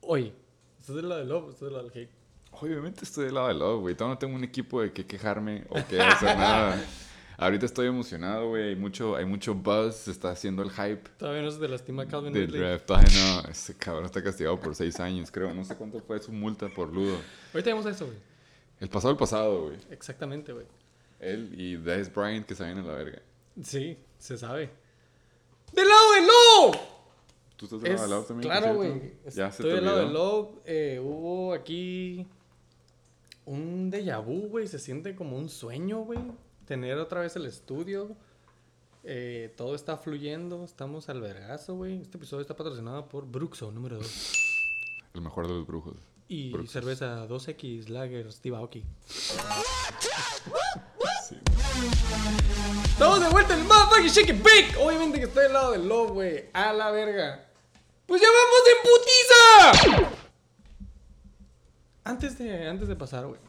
Oye, 0.01 0.34
¿estás 0.79 0.96
del 0.96 1.10
lado 1.10 1.20
del 1.20 1.29
love 1.29 1.46
o 1.46 1.50
estás 1.51 1.62
del 1.62 1.74
lado 1.74 1.88
del 1.88 2.01
hate? 2.01 2.12
Obviamente 2.53 3.03
estoy 3.03 3.25
del 3.25 3.36
lado 3.36 3.50
de 3.50 3.53
Love, 3.53 3.82
güey. 3.82 3.96
Todavía 3.96 4.15
no 4.15 4.18
tengo 4.18 4.36
un 4.36 4.44
equipo 4.44 4.82
de 4.82 4.91
que 4.91 5.06
quejarme 5.06 5.68
o 5.70 5.75
que 5.88 6.01
hacer 6.01 6.36
nada. 6.39 6.84
Ahorita 7.39 7.65
estoy 7.65 7.88
emocionado, 7.88 8.50
güey. 8.50 8.69
Hay 8.69 8.75
mucho, 8.75 9.15
hay 9.15 9.25
mucho 9.25 9.55
buzz. 9.55 9.96
Se 9.96 10.12
está 10.12 10.31
haciendo 10.31 10.62
el 10.62 10.72
hype 10.72 11.10
Todavía 11.17 11.41
no 11.41 11.51
se 11.51 11.60
te 11.60 11.67
lastima 11.67 12.05
Calvin 12.08 12.34
del 12.34 12.51
draft. 12.51 12.86
Todavía 12.86 13.10
no. 13.43 13.50
Ese 13.50 13.75
cabrón 13.77 14.05
está 14.05 14.22
castigado 14.24 14.60
por 14.60 14.75
seis 14.75 15.00
años, 15.00 15.31
creo. 15.31 15.53
No 15.53 15.63
sé 15.63 15.75
cuánto 15.75 16.00
fue 16.01 16.19
su 16.19 16.31
multa 16.31 16.67
por 16.67 16.93
ludo. 16.93 17.17
Ahorita 17.53 17.69
vamos 17.72 17.86
a 17.86 17.91
eso, 17.91 18.05
güey. 18.05 18.17
El 18.79 18.89
pasado, 18.89 19.12
el 19.12 19.17
pasado, 19.17 19.62
güey. 19.67 19.77
Exactamente, 19.89 20.51
güey. 20.53 20.65
Él 21.19 21.53
y 21.58 21.75
Des 21.77 22.13
Bryant 22.13 22.46
que 22.46 22.55
se 22.55 22.63
vayan 22.63 22.79
a 22.79 22.84
la 22.84 22.93
verga. 22.93 23.22
Sí, 23.62 23.98
se 24.17 24.38
sabe. 24.38 24.69
¡Del 25.74 25.88
lado 25.88 26.13
de 26.13 26.22
Lowe! 26.22 26.79
¿Tú 27.58 27.65
estás 27.65 27.81
del 27.81 27.93
lado 27.93 28.03
de 28.08 28.10
Love 28.15 28.27
también? 28.27 28.50
claro, 28.50 28.75
güey. 28.75 29.13
Ya 29.25 29.51
se 29.51 29.62
Estoy 29.63 29.69
te 29.69 29.75
del 29.75 29.86
lado 29.86 29.98
de 29.98 30.03
olvidó. 30.05 30.19
Lowe. 30.19 30.62
Eh, 30.65 31.00
hubo 31.03 31.53
aquí 31.53 32.25
un 33.46 33.91
déjà 33.91 34.24
vu, 34.24 34.48
güey. 34.48 34.67
Se 34.67 34.79
siente 34.79 35.15
como 35.15 35.38
un 35.38 35.50
sueño, 35.50 36.00
güey. 36.00 36.19
Tener 36.70 37.00
otra 37.00 37.22
vez 37.22 37.36
el 37.36 37.48
estudio. 37.48 38.16
Eh, 39.04 39.52
todo 39.58 39.74
está 39.74 39.98
fluyendo. 39.98 40.64
Estamos 40.64 41.10
al 41.10 41.20
vergazo, 41.20 41.74
güey. 41.74 42.00
Este 42.00 42.18
episodio 42.18 42.44
está 42.44 42.56
patrocinado 42.56 43.10
por 43.10 43.26
Bruxo, 43.26 43.72
número 43.72 43.98
2. 43.98 44.34
El 45.16 45.22
mejor 45.22 45.48
de 45.48 45.56
los 45.56 45.66
brujos. 45.66 45.96
Y 46.28 46.52
Bruxos. 46.52 46.72
cerveza 46.72 47.28
2X 47.28 47.88
Lager 47.88 48.32
Steve 48.32 48.56
Aoki. 48.56 48.84
Sí. 51.28 51.38
Estamos 52.84 53.20
de 53.20 53.30
vuelta 53.30 53.56
en 53.56 53.62
el 53.62 53.66
Motherfucking 53.66 54.12
Shake 54.12 54.30
It 54.30 54.44
Bake. 54.44 54.76
Obviamente 54.80 55.18
que 55.18 55.26
estoy 55.26 55.46
del 55.46 55.54
lado 55.54 55.72
del 55.72 55.88
Love, 55.88 56.12
güey. 56.12 56.50
A 56.54 56.72
la 56.72 56.92
verga. 56.92 57.50
Pues 58.06 58.22
ya 58.22 58.28
vamos 58.28 59.82
en 59.82 60.04
putiza. 60.04 60.20
Antes 62.04 62.38
de, 62.38 62.68
antes 62.68 62.88
de 62.88 62.96
pasar, 62.96 63.26
güey. 63.26 63.40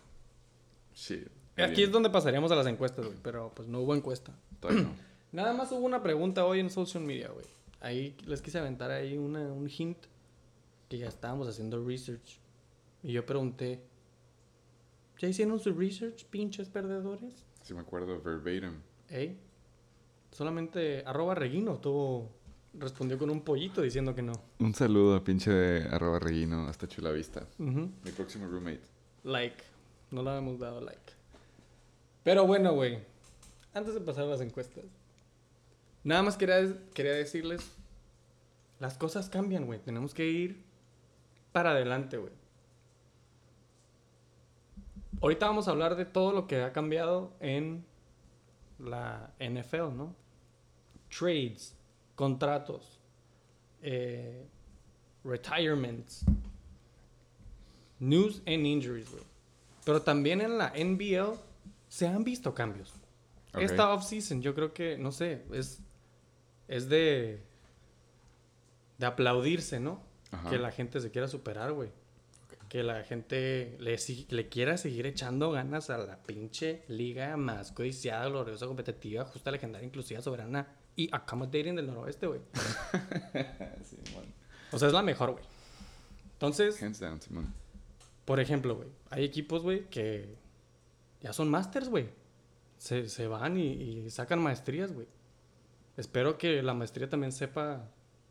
Shit. 0.95 1.40
Aquí 1.63 1.83
es 1.83 1.91
donde 1.91 2.11
pasaríamos 2.11 2.51
a 2.53 2.57
las 2.57 2.67
encuestas, 2.67 3.07
güey. 3.07 3.19
Pero 3.23 3.53
pues 3.55 3.69
no 3.69 3.81
hubo 3.81 3.95
encuesta. 3.95 4.33
Todavía 4.61 4.85
no. 4.85 4.95
Nada 5.33 5.53
más 5.53 5.71
hubo 5.73 5.87
una 5.87 6.03
pregunta 6.03 6.45
hoy 6.45 6.61
en 6.61 6.71
social 6.71 7.05
media, 7.05 7.29
güey. 7.31 7.47
Ahí 7.81 8.17
les 8.27 8.43
quise 8.43 8.59
aventar 8.59 8.91
ahí 8.91 9.17
una, 9.17 9.41
un 9.53 9.69
hint. 9.69 9.99
Que 10.89 10.99
ya 10.99 11.07
estábamos 11.07 11.49
haciendo 11.49 11.85
research. 11.87 12.39
Y 13.03 13.13
yo 13.13 13.25
pregunté. 13.25 13.81
¿Ya 15.19 15.29
hicieron 15.29 15.61
su 15.61 15.73
research, 15.73 16.25
pinches 16.27 16.69
perdedores? 16.69 17.45
Sí 17.63 17.75
me 17.75 17.81
acuerdo 17.81 18.21
verbatim. 18.23 18.81
Ey. 19.09 19.39
Solamente 20.33 21.03
arroba 21.05 21.35
Reguino 21.35 21.79
tuvo, 21.79 22.31
respondió 22.75 23.19
con 23.19 23.31
un 23.31 23.43
pollito 23.43 23.83
diciendo 23.83 24.15
que 24.15 24.23
no. 24.23 24.33
Un 24.59 24.75
saludo 24.75 25.17
a 25.17 25.25
pinche 25.25 25.51
de 25.51 25.89
arroba 25.89 26.19
reguino 26.19 26.67
hasta 26.69 26.87
Chula 26.89 27.11
Vista. 27.11 27.47
Ujú. 27.59 27.91
Mi 28.05 28.11
próximo 28.13 28.47
roommate. 28.47 28.83
Like. 29.25 29.63
No 30.11 30.23
le 30.23 30.31
habíamos 30.31 30.59
dado 30.59 30.81
like. 30.81 31.10
Pero 32.25 32.47
bueno, 32.47 32.73
güey. 32.75 32.99
Antes 33.73 33.95
de 33.95 34.01
pasar 34.01 34.25
a 34.25 34.29
las 34.29 34.41
encuestas. 34.41 34.85
Nada 36.03 36.23
más 36.23 36.37
quería, 36.37 36.77
quería 36.95 37.13
decirles. 37.13 37.71
Las 38.79 38.97
cosas 38.97 39.29
cambian, 39.29 39.67
güey. 39.67 39.79
Tenemos 39.79 40.15
que 40.15 40.27
ir 40.27 40.63
para 41.53 41.71
adelante, 41.71 42.17
güey. 42.17 42.33
Ahorita 45.21 45.47
vamos 45.47 45.69
a 45.69 45.73
hablar 45.73 45.97
de 45.97 46.07
todo 46.07 46.33
lo 46.33 46.47
que 46.47 46.63
ha 46.63 46.73
cambiado 46.73 47.35
en 47.41 47.85
la 48.79 49.35
NFL, 49.39 49.95
¿no? 49.95 50.15
Trades, 51.11 51.75
contratos, 52.15 52.99
eh, 53.83 54.47
retirements, 55.23 56.25
news 57.99 58.43
and 58.47 58.65
injuries, 58.65 59.11
güey. 59.11 59.25
Pero 59.85 60.01
también 60.01 60.41
en 60.41 60.57
la 60.57 60.73
NBL 60.75 61.39
se 61.91 62.07
han 62.07 62.25
visto 62.25 62.55
cambios. 62.55 62.95
Esta 63.53 63.93
offseason, 63.93 64.41
yo 64.41 64.55
creo 64.55 64.73
que, 64.73 64.97
no 64.97 65.11
sé, 65.11 65.43
es, 65.53 65.81
es 66.69 66.89
de, 66.89 67.43
de 68.99 69.07
aplaudirse, 69.07 69.81
¿no? 69.81 70.01
Ajá. 70.31 70.49
Que 70.51 70.59
la 70.59 70.71
gente 70.71 71.01
se 71.01 71.11
quiera 71.11 71.27
superar, 71.27 71.73
güey. 71.73 71.91
Que 72.69 72.85
la 72.85 73.03
gente 73.03 73.77
le, 73.81 73.97
le 74.29 74.49
quiera 74.49 74.77
seguir 74.77 75.05
echando 75.07 75.51
ganas 75.51 75.91
a 75.91 75.99
la 75.99 76.23
pinche 76.23 76.85
liga 76.87 77.37
más 77.37 77.73
codiciada, 77.73 78.29
gloriosa, 78.29 78.69
competitiva, 78.69 79.25
justa, 79.25 79.51
legendaria, 79.51 79.85
inclusiva, 79.85 80.23
soberana 80.23 80.69
y 80.95 81.09
accommodating 81.13 81.75
del 81.75 81.89
noroeste, 81.89 82.29
güey. 82.29 82.41
Sí. 83.83 83.97
O 84.71 84.79
sea, 84.79 84.87
es 84.87 84.95
la 84.95 85.03
mejor, 85.03 85.33
güey. 85.33 85.45
Entonces, 86.35 86.81
Hands 86.81 87.01
down, 87.01 87.21
Simón. 87.21 87.53
por 88.25 88.39
ejemplo, 88.39 88.77
güey, 88.77 88.89
hay 89.11 89.25
equipos, 89.25 89.63
güey, 89.63 89.89
que 89.91 90.37
ya 91.23 91.33
son 91.33 91.51
masters, 91.51 91.89
güey. 91.89 92.09
Se, 92.79 93.09
se 93.09 93.27
van 93.27 93.59
y, 93.59 93.73
y 93.73 94.11
sacan 94.11 94.43
maestrías, 94.43 94.93
güey. 94.93 95.07
Espero 95.97 96.39
que 96.39 96.63
la 96.63 96.73
maestría 96.73 97.09
también 97.09 97.33
sepa 97.33 97.89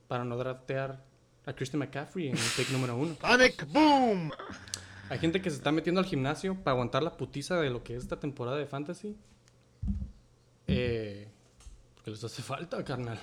para 0.07 0.25
no 0.25 0.37
draftear 0.37 1.03
a 1.45 1.53
Christian 1.53 1.79
McCaffrey 1.79 2.29
en 2.29 2.37
el 2.37 2.43
pick 2.57 2.69
número 2.71 2.95
uno. 2.95 3.15
Panic 3.15 3.67
Boom! 3.71 4.31
Hay 5.09 5.19
gente 5.19 5.41
que 5.41 5.49
se 5.49 5.57
está 5.57 5.71
metiendo 5.71 5.99
al 5.99 6.05
gimnasio 6.05 6.55
para 6.55 6.73
aguantar 6.73 7.03
la 7.03 7.17
putiza 7.17 7.59
de 7.59 7.69
lo 7.69 7.83
que 7.83 7.95
es 7.95 8.03
esta 8.03 8.19
temporada 8.19 8.57
de 8.57 8.65
fantasy. 8.67 9.17
Eh, 10.67 11.27
porque 11.95 12.11
les 12.11 12.23
hace 12.23 12.43
falta, 12.43 12.83
carnal. 12.83 13.19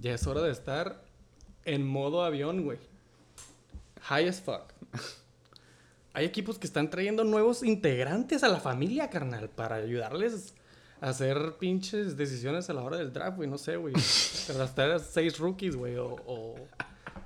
Ya 0.00 0.14
es 0.14 0.26
hora 0.26 0.42
de 0.42 0.50
estar 0.50 1.04
en 1.64 1.86
modo 1.86 2.24
avión, 2.24 2.64
güey. 2.64 2.78
High 4.02 4.28
as 4.28 4.40
fuck. 4.40 4.72
Hay 6.16 6.24
equipos 6.24 6.58
que 6.58 6.66
están 6.66 6.88
trayendo 6.88 7.24
nuevos 7.24 7.62
integrantes 7.62 8.42
a 8.42 8.48
la 8.48 8.58
familia, 8.58 9.10
carnal, 9.10 9.50
para 9.50 9.76
ayudarles 9.76 10.54
a 11.02 11.10
hacer 11.10 11.56
pinches 11.60 12.16
decisiones 12.16 12.70
a 12.70 12.72
la 12.72 12.80
hora 12.82 12.96
del 12.96 13.12
draft, 13.12 13.36
güey. 13.36 13.50
No 13.50 13.58
sé, 13.58 13.76
güey. 13.76 13.92
Arrastrar 14.48 14.98
seis 15.00 15.38
rookies, 15.38 15.76
güey. 15.76 15.96
O, 15.96 16.16
o 16.26 16.54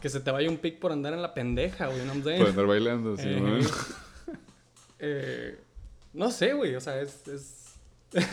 que 0.00 0.08
se 0.08 0.18
te 0.18 0.32
vaya 0.32 0.50
un 0.50 0.56
pick 0.56 0.80
por 0.80 0.90
andar 0.90 1.12
en 1.12 1.22
la 1.22 1.32
pendeja, 1.34 1.86
güey. 1.86 2.04
¿no? 2.04 2.14
Por 2.14 2.48
andar 2.48 2.66
bailando, 2.66 3.16
sí, 3.16 3.28
Eh, 3.28 3.60
eh, 4.98 5.58
no 6.12 6.32
sé, 6.32 6.52
güey, 6.52 6.74
o 6.74 6.80
sea, 6.80 7.00
es... 7.00 7.28
es- 7.28 7.76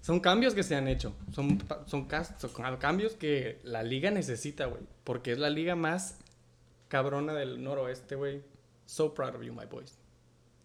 son 0.00 0.20
cambios 0.20 0.54
que 0.54 0.62
se 0.62 0.76
han 0.76 0.86
hecho. 0.86 1.12
Son, 1.32 1.60
son, 1.86 2.06
son 2.38 2.54
cambios 2.78 3.14
que 3.14 3.58
la 3.64 3.82
liga 3.82 4.12
necesita, 4.12 4.66
güey. 4.66 4.82
Porque 5.02 5.32
es 5.32 5.38
la 5.38 5.50
liga 5.50 5.74
más 5.74 6.18
cabrona 6.94 7.34
del 7.34 7.60
noroeste, 7.60 8.14
güey. 8.14 8.40
So 8.86 9.12
proud 9.12 9.34
of 9.34 9.42
you, 9.42 9.52
my 9.52 9.66
boys. 9.66 9.98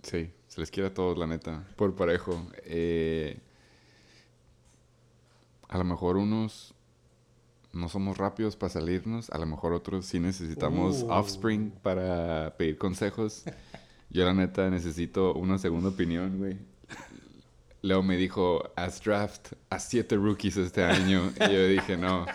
Sí, 0.03 0.31
se 0.48 0.62
les 0.62 0.69
quiere 0.69 0.89
a 0.89 0.93
todos, 0.93 1.17
la 1.17 1.25
neta. 1.25 1.65
Por 1.75 1.95
parejo. 1.95 2.48
Eh, 2.65 3.39
a 5.69 5.77
lo 5.79 5.83
mejor 5.86 6.17
unos 6.17 6.75
no 7.74 7.89
somos 7.89 8.19
rápidos 8.19 8.55
para 8.55 8.69
salirnos. 8.69 9.31
A 9.31 9.39
lo 9.39 9.48
mejor 9.48 9.74
otros 9.74 10.05
sí 10.05 10.19
necesitamos 10.19 11.01
Uh. 11.01 11.09
offspring 11.09 11.71
para 11.81 12.55
pedir 12.57 12.77
consejos. 12.77 13.43
Yo, 14.12 14.24
la 14.24 14.36
neta, 14.36 14.69
necesito 14.69 15.33
una 15.33 15.57
segunda 15.57 15.89
opinión, 15.89 16.38
güey. 16.38 16.57
Leo 17.81 18.03
me 18.03 18.17
dijo, 18.17 18.71
haz 18.75 19.01
draft 19.03 19.53
a 19.71 19.79
siete 19.79 20.15
rookies 20.15 20.57
este 20.57 20.83
año. 20.83 21.31
Y 21.39 21.53
yo 21.53 21.67
dije, 21.67 21.95
no. 21.98 22.25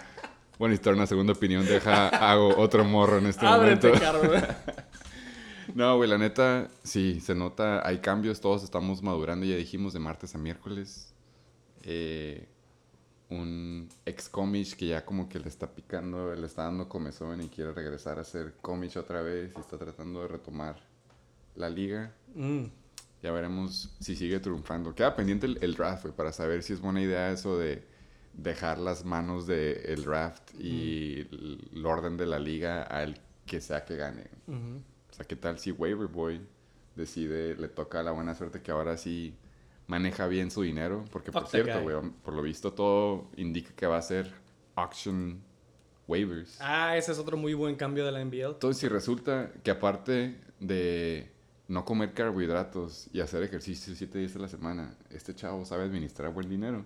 Bueno, 0.59 0.71
necesitar 0.71 0.95
una 0.95 1.07
segunda 1.07 1.33
opinión. 1.33 1.65
Deja, 1.67 2.09
hago 2.31 2.57
otro 2.57 2.85
morro 2.85 3.19
en 3.19 3.27
este 3.27 3.47
Ábrete, 3.47 3.89
momento. 3.89 4.47
No, 5.75 5.97
güey, 5.97 6.09
la 6.09 6.19
neta, 6.19 6.69
sí, 6.85 7.21
se 7.21 7.35
nota, 7.35 7.87
hay 7.87 7.99
cambios, 7.99 8.41
todos 8.41 8.63
estamos 8.63 9.03
madurando, 9.03 9.47
ya 9.47 9.57
dijimos, 9.57 9.93
de 9.95 9.99
martes 9.99 10.35
a 10.35 10.39
miércoles. 10.39 11.15
Eh, 11.83 12.47
un 13.31 13.89
ex 14.05 14.29
comish 14.29 14.77
que 14.77 14.87
ya 14.89 15.05
como 15.05 15.29
que 15.29 15.41
le 15.41 15.49
está 15.49 15.75
picando, 15.75 16.35
le 16.35 16.47
está 16.47 16.65
dando 16.65 16.89
comezón 16.89 17.41
y 17.43 17.49
quiere 17.49 17.73
regresar 17.73 18.19
a 18.19 18.25
ser 18.25 18.55
comish 18.61 18.99
otra 18.99 19.23
vez 19.23 19.51
y 19.57 19.61
está 19.61 19.79
tratando 19.79 20.21
de 20.23 20.29
retomar 20.29 20.77
la 21.57 21.71
liga. 21.71 22.15
Mm, 22.35 22.65
Ya 23.23 23.33
veremos 23.33 23.97
si 24.01 24.15
sigue 24.15 24.39
triunfando. 24.41 24.95
Queda 24.95 25.17
pendiente 25.17 25.47
el, 25.47 25.59
el 25.63 25.75
draft, 25.75 26.03
güey, 26.03 26.15
para 26.15 26.31
saber 26.31 26.63
si 26.63 26.75
es 26.75 26.81
buena 26.81 27.01
idea 27.01 27.33
eso 27.33 27.57
de 27.59 27.83
dejar 28.37 28.79
las 28.79 29.05
manos 29.05 29.47
del 29.47 30.05
draft 30.05 30.55
y 30.59 31.21
el, 31.21 31.71
el 31.73 31.87
orden 31.87 32.17
de 32.17 32.27
la 32.27 32.39
liga 32.39 32.83
al 32.83 33.21
que 33.47 33.61
sea 33.61 33.85
que 33.85 33.97
gane. 33.97 34.29
O 34.47 35.13
sea, 35.13 35.27
¿qué 35.27 35.37
tal 35.37 35.59
si 35.59 35.71
Waiver 35.71 36.09
Boy 36.09 36.41
decide, 36.97 37.57
le 37.57 37.69
toca 37.69 38.03
la 38.03 38.11
buena 38.11 38.35
suerte 38.35 38.63
que 38.63 38.71
ahora 38.71 38.97
sí 38.97 39.35
maneja 39.87 40.27
bien 40.27 40.51
su 40.51 40.63
dinero? 40.63 41.05
Porque, 41.11 41.31
por 41.31 41.43
Fuck 41.43 41.51
cierto, 41.51 41.83
güey, 41.83 41.97
por 42.23 42.35
lo 42.35 42.43
visto 42.43 42.73
todo 42.73 43.31
indica 43.37 43.71
que 43.75 43.87
va 43.87 43.99
a 43.99 44.03
ser 44.03 44.33
auction 44.75 45.41
waivers. 46.07 46.59
Ah, 46.61 46.97
ese 46.97 47.13
es 47.13 47.19
otro 47.19 47.37
muy 47.37 47.55
buen 47.55 47.77
cambio 47.77 48.05
de 48.05 48.13
la 48.13 48.25
NBL. 48.25 48.55
Entonces, 48.55 48.81
si 48.81 48.89
resulta 48.89 49.53
que 49.63 49.71
aparte 49.71 50.41
de 50.61 51.31
no 51.69 51.85
comer 51.85 52.13
carbohidratos 52.13 53.09
y 53.13 53.21
hacer 53.21 53.43
ejercicio 53.43 53.95
siete 53.95 54.19
días 54.19 54.37
a 54.37 54.39
la 54.39 54.49
semana, 54.49 54.97
este 55.11 55.35
chavo 55.35 55.65
sabe 55.65 55.85
administrar 55.85 56.33
buen 56.33 56.49
dinero. 56.49 56.85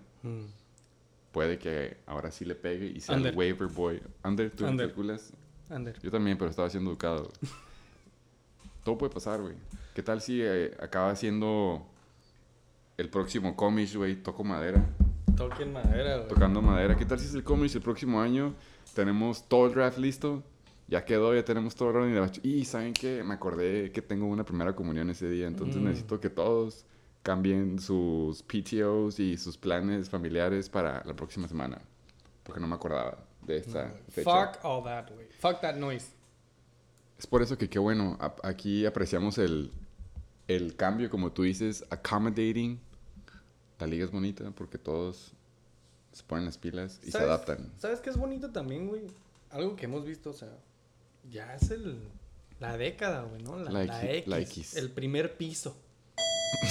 Puede 1.33 1.59
que 1.59 1.99
ahora 2.07 2.31
sí 2.31 2.45
le 2.45 2.55
pegue 2.55 2.87
y 2.87 3.01
sea 3.01 3.17
Under. 3.17 3.33
el 3.33 3.39
Waiver 3.39 3.69
Boy. 3.69 4.03
Under, 4.25 4.51
¿tú 4.51 4.67
Under. 4.67 4.87
calculas? 4.89 5.33
Ander. 5.71 5.99
Yo 6.03 6.11
también, 6.11 6.39
pero 6.39 6.51
estaba 6.51 6.71
siendo 6.71 6.91
educado. 6.91 7.31
todo 8.85 8.97
puede 8.99 9.13
pasar, 9.13 9.41
güey. 9.41 9.55
¿Qué 9.95 10.03
tal 10.03 10.21
si 10.21 10.41
eh, 10.43 10.75
acaba 10.81 11.15
siendo 11.17 11.87
el 12.97 13.09
próximo 13.11 13.55
Comish, 13.57 13.97
güey? 13.97 14.17
Toco 14.17 14.45
madera. 14.45 14.85
Toquen 15.37 15.73
madera, 15.73 16.17
güey. 16.17 16.29
Tocando 16.29 16.63
madera. 16.63 16.97
¿Qué 16.97 17.05
tal 17.05 17.19
si 17.19 17.27
es 17.27 17.35
el 17.35 17.45
Comish 17.45 17.75
el 17.77 17.83
próximo 17.83 18.21
año? 18.21 18.55
Tenemos 18.95 19.49
todo 19.49 19.67
el 19.67 19.75
draft 19.75 19.99
listo. 19.99 20.43
Ya 20.89 21.05
quedó, 21.05 21.35
ya 21.35 21.45
tenemos 21.45 21.75
todo 21.75 21.91
el 22.03 22.19
back. 22.19 22.41
Y 22.43 22.65
¿saben 22.65 22.95
qué? 22.95 23.23
Me 23.23 23.35
acordé 23.35 23.93
que 23.93 24.01
tengo 24.01 24.27
una 24.27 24.45
primera 24.45 24.75
comunión 24.75 25.11
ese 25.11 25.29
día. 25.29 25.47
Entonces 25.47 25.77
Mm. 25.77 25.85
necesito 25.85 26.19
que 26.19 26.31
todos 26.31 26.87
cambien 27.29 27.79
sus 27.79 28.43
PTOs 28.43 29.21
y 29.21 29.37
sus 29.37 29.59
planes 29.59 30.09
familiares 30.09 30.71
para 30.71 31.05
la 31.05 31.15
próxima 31.15 31.47
semana. 31.47 31.79
Porque 32.43 32.59
no 32.59 32.67
me 32.67 32.75
acordaba 32.75 33.19
de 33.47 33.59
esta 33.59 33.93
fecha. 34.09 34.31
Fuck 34.55 34.65
all 34.65 34.83
that, 34.85 35.11
güey. 35.13 35.27
Fuck 35.39 35.61
that 35.61 35.75
noise. 35.77 36.07
Es 37.19 37.27
por 37.27 37.43
eso 37.43 37.59
que 37.59 37.69
qué 37.69 37.79
bueno, 37.79 38.17
a- 38.19 38.35
aquí 38.45 38.87
apreciamos 38.87 39.37
el, 39.37 39.71
el 40.47 40.75
cambio, 40.75 41.11
como 41.11 41.31
tú 41.31 41.43
dices, 41.43 41.85
accommodating. 41.91 42.81
La 43.79 43.87
liga 43.87 44.07
es 44.07 44.11
bonita 44.11 44.51
porque 44.53 44.79
todos 44.79 45.33
se 46.13 46.23
ponen 46.23 46.47
las 46.47 46.57
pilas 46.57 46.99
y 47.03 47.07
se 47.07 47.13
¿Sabes- 47.13 47.29
adaptan. 47.29 47.71
¿Sabes 47.77 48.01
qué 48.01 48.09
es 48.09 48.17
bonito 48.17 48.51
también, 48.53 48.89
güey? 48.89 49.03
Algo 49.51 49.77
que 49.77 49.85
hemos 49.85 50.07
visto, 50.07 50.31
o 50.31 50.35
sea, 50.35 50.49
ya 51.31 51.55
es 51.55 51.71
el, 51.73 51.99
la 52.59 52.79
década, 52.79 53.25
güey, 53.25 53.43
¿no? 53.43 53.59
La, 53.59 53.71
La 53.71 53.85
la 53.85 54.13
X, 54.15 54.27
la 54.27 54.41
X. 54.41 54.77
El 54.77 54.91
primer 54.93 55.37
piso 55.37 55.77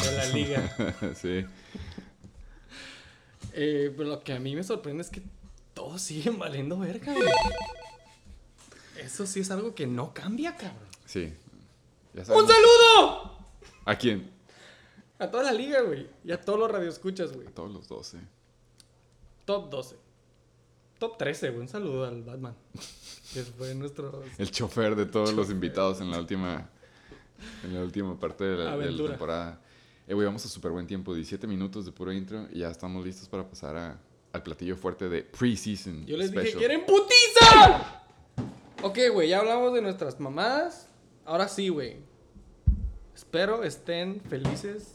de 0.04 0.18
la 0.18 0.26
liga. 0.28 0.94
sí. 1.16 1.46
Eh, 3.54 3.94
pero 3.96 4.10
lo 4.10 4.24
que 4.24 4.34
a 4.34 4.40
mí 4.40 4.56
me 4.56 4.64
sorprende 4.64 5.02
es 5.02 5.10
que 5.10 5.22
todos 5.74 6.02
siguen 6.02 6.38
valiendo 6.40 6.78
verga, 6.78 7.14
güey. 7.14 7.30
Eso 9.00 9.26
sí 9.26 9.40
es 9.42 9.52
algo 9.52 9.74
que 9.76 9.88
no 9.88 10.14
cambia, 10.14 10.56
cabrón. 10.56 10.88
Sí. 11.06 11.34
Ya 12.14 12.22
¡Un 12.34 12.48
saludo! 12.48 13.38
¿A 13.86 13.96
quién? 13.96 14.30
A 15.20 15.30
toda 15.30 15.44
la 15.44 15.54
liga, 15.54 15.82
güey. 15.82 16.08
Y 16.24 16.32
a 16.32 16.42
todos 16.42 16.60
los 16.60 16.70
radioescuchas, 16.70 17.32
güey. 17.34 17.48
A 17.48 17.52
todos 17.52 17.72
los 17.72 17.88
12. 17.88 18.20
Top 19.46 19.70
12. 19.70 19.96
Top 21.00 21.18
13, 21.18 21.50
güey. 21.50 21.62
Un 21.62 21.68
saludo 21.68 22.06
al 22.06 22.22
Batman. 22.24 22.56
Que 23.34 23.44
fue 23.44 23.74
nuestro... 23.76 24.24
El 24.38 24.52
chofer 24.52 24.96
de 24.96 25.06
todos 25.06 25.34
los 25.34 25.50
invitados 25.50 26.02
en 26.02 26.12
la 26.12 26.20
última, 26.20 26.70
en 27.64 27.74
la 27.74 27.82
última 27.82 28.20
parte 28.20 28.44
de 28.44 28.58
la, 28.58 28.64
de 28.64 28.66
la 28.66 28.74
Aventura. 28.74 29.10
temporada. 29.12 29.62
Eh, 30.08 30.14
güey, 30.14 30.26
vamos 30.26 30.46
a 30.46 30.50
súper 30.50 30.72
buen 30.72 30.88
tiempo. 30.88 31.14
17 31.14 31.48
minutos 31.48 31.86
de 31.86 31.92
puro 31.92 32.12
intro 32.14 32.48
y 32.54 32.60
ya 32.60 32.70
estamos 32.70 33.06
listos 33.06 33.28
para 33.28 33.48
pasar 33.48 33.76
a- 33.76 34.00
al 34.34 34.44
platillo 34.44 34.76
fuerte 34.78 35.10
de 35.10 35.24
preseason. 35.24 36.06
Yo 36.06 36.16
les 36.18 36.32
dije, 36.32 36.44
special. 36.52 36.60
¿quieren 36.60 36.86
putiza? 36.86 38.04
ok, 38.84 38.98
güey, 39.14 39.30
ya 39.30 39.40
hablamos 39.40 39.74
de 39.74 39.82
nuestras 39.82 40.20
mamadas. 40.20 40.88
Ahora 41.26 41.48
sí, 41.48 41.70
güey. 41.70 41.98
Espero 43.16 43.64
estén 43.64 44.22
felices. 44.22 44.94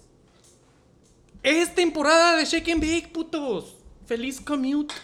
Es 1.42 1.74
temporada 1.74 2.36
de 2.36 2.44
Shake 2.44 2.70
and 2.72 2.80
Bake, 2.80 3.10
putos. 3.12 3.76
Feliz 4.06 4.40
commute. 4.40 4.94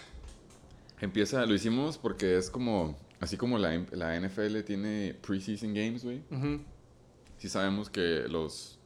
Empieza, 1.01 1.45
lo 1.47 1.55
hicimos 1.55 1.99
porque 1.99 2.37
es 2.39 2.49
como, 2.49 2.97
así 3.21 3.37
como 3.37 3.59
la, 3.59 3.85
la 3.93 4.17
NFL 4.21 4.63
tiene 4.65 5.15
preseason 5.21 5.75
games, 5.75 6.05
güey. 6.05 6.23
Ujú. 6.31 6.61
Sí 7.39 7.49
sabemos 7.49 7.91
que 7.91 8.25
los 8.29 8.78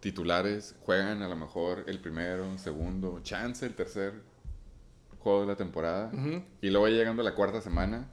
titulares 0.00 0.76
juegan 0.80 1.22
a 1.22 1.28
lo 1.28 1.36
mejor 1.36 1.84
el 1.86 2.00
primero, 2.00 2.56
segundo, 2.58 3.20
chance 3.22 3.66
el 3.66 3.74
tercer 3.74 4.14
juego 5.18 5.42
de 5.42 5.46
la 5.46 5.56
temporada. 5.56 6.12
Y 6.60 6.70
luego 6.70 6.88
llegando 6.88 7.22
a 7.22 7.24
la 7.24 7.34
cuarta 7.34 7.60
semana, 7.60 8.08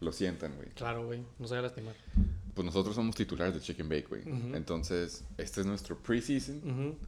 lo 0.00 0.12
sientan, 0.12 0.54
güey. 0.56 0.68
Claro, 0.70 1.06
güey. 1.06 1.22
No 1.38 1.46
se 1.46 1.54
vaya 1.54 1.60
a 1.60 1.62
lastimar. 1.62 1.94
Pues 2.54 2.64
nosotros 2.64 2.94
somos 2.94 3.14
titulares 3.14 3.54
de 3.54 3.60
Chicken 3.60 3.88
Bake, 3.88 4.06
güey. 4.08 4.22
Entonces, 4.54 5.24
este 5.36 5.60
es 5.60 5.66
nuestro 5.66 5.96
preseason. 5.96 6.58
Ujú. 6.58 6.98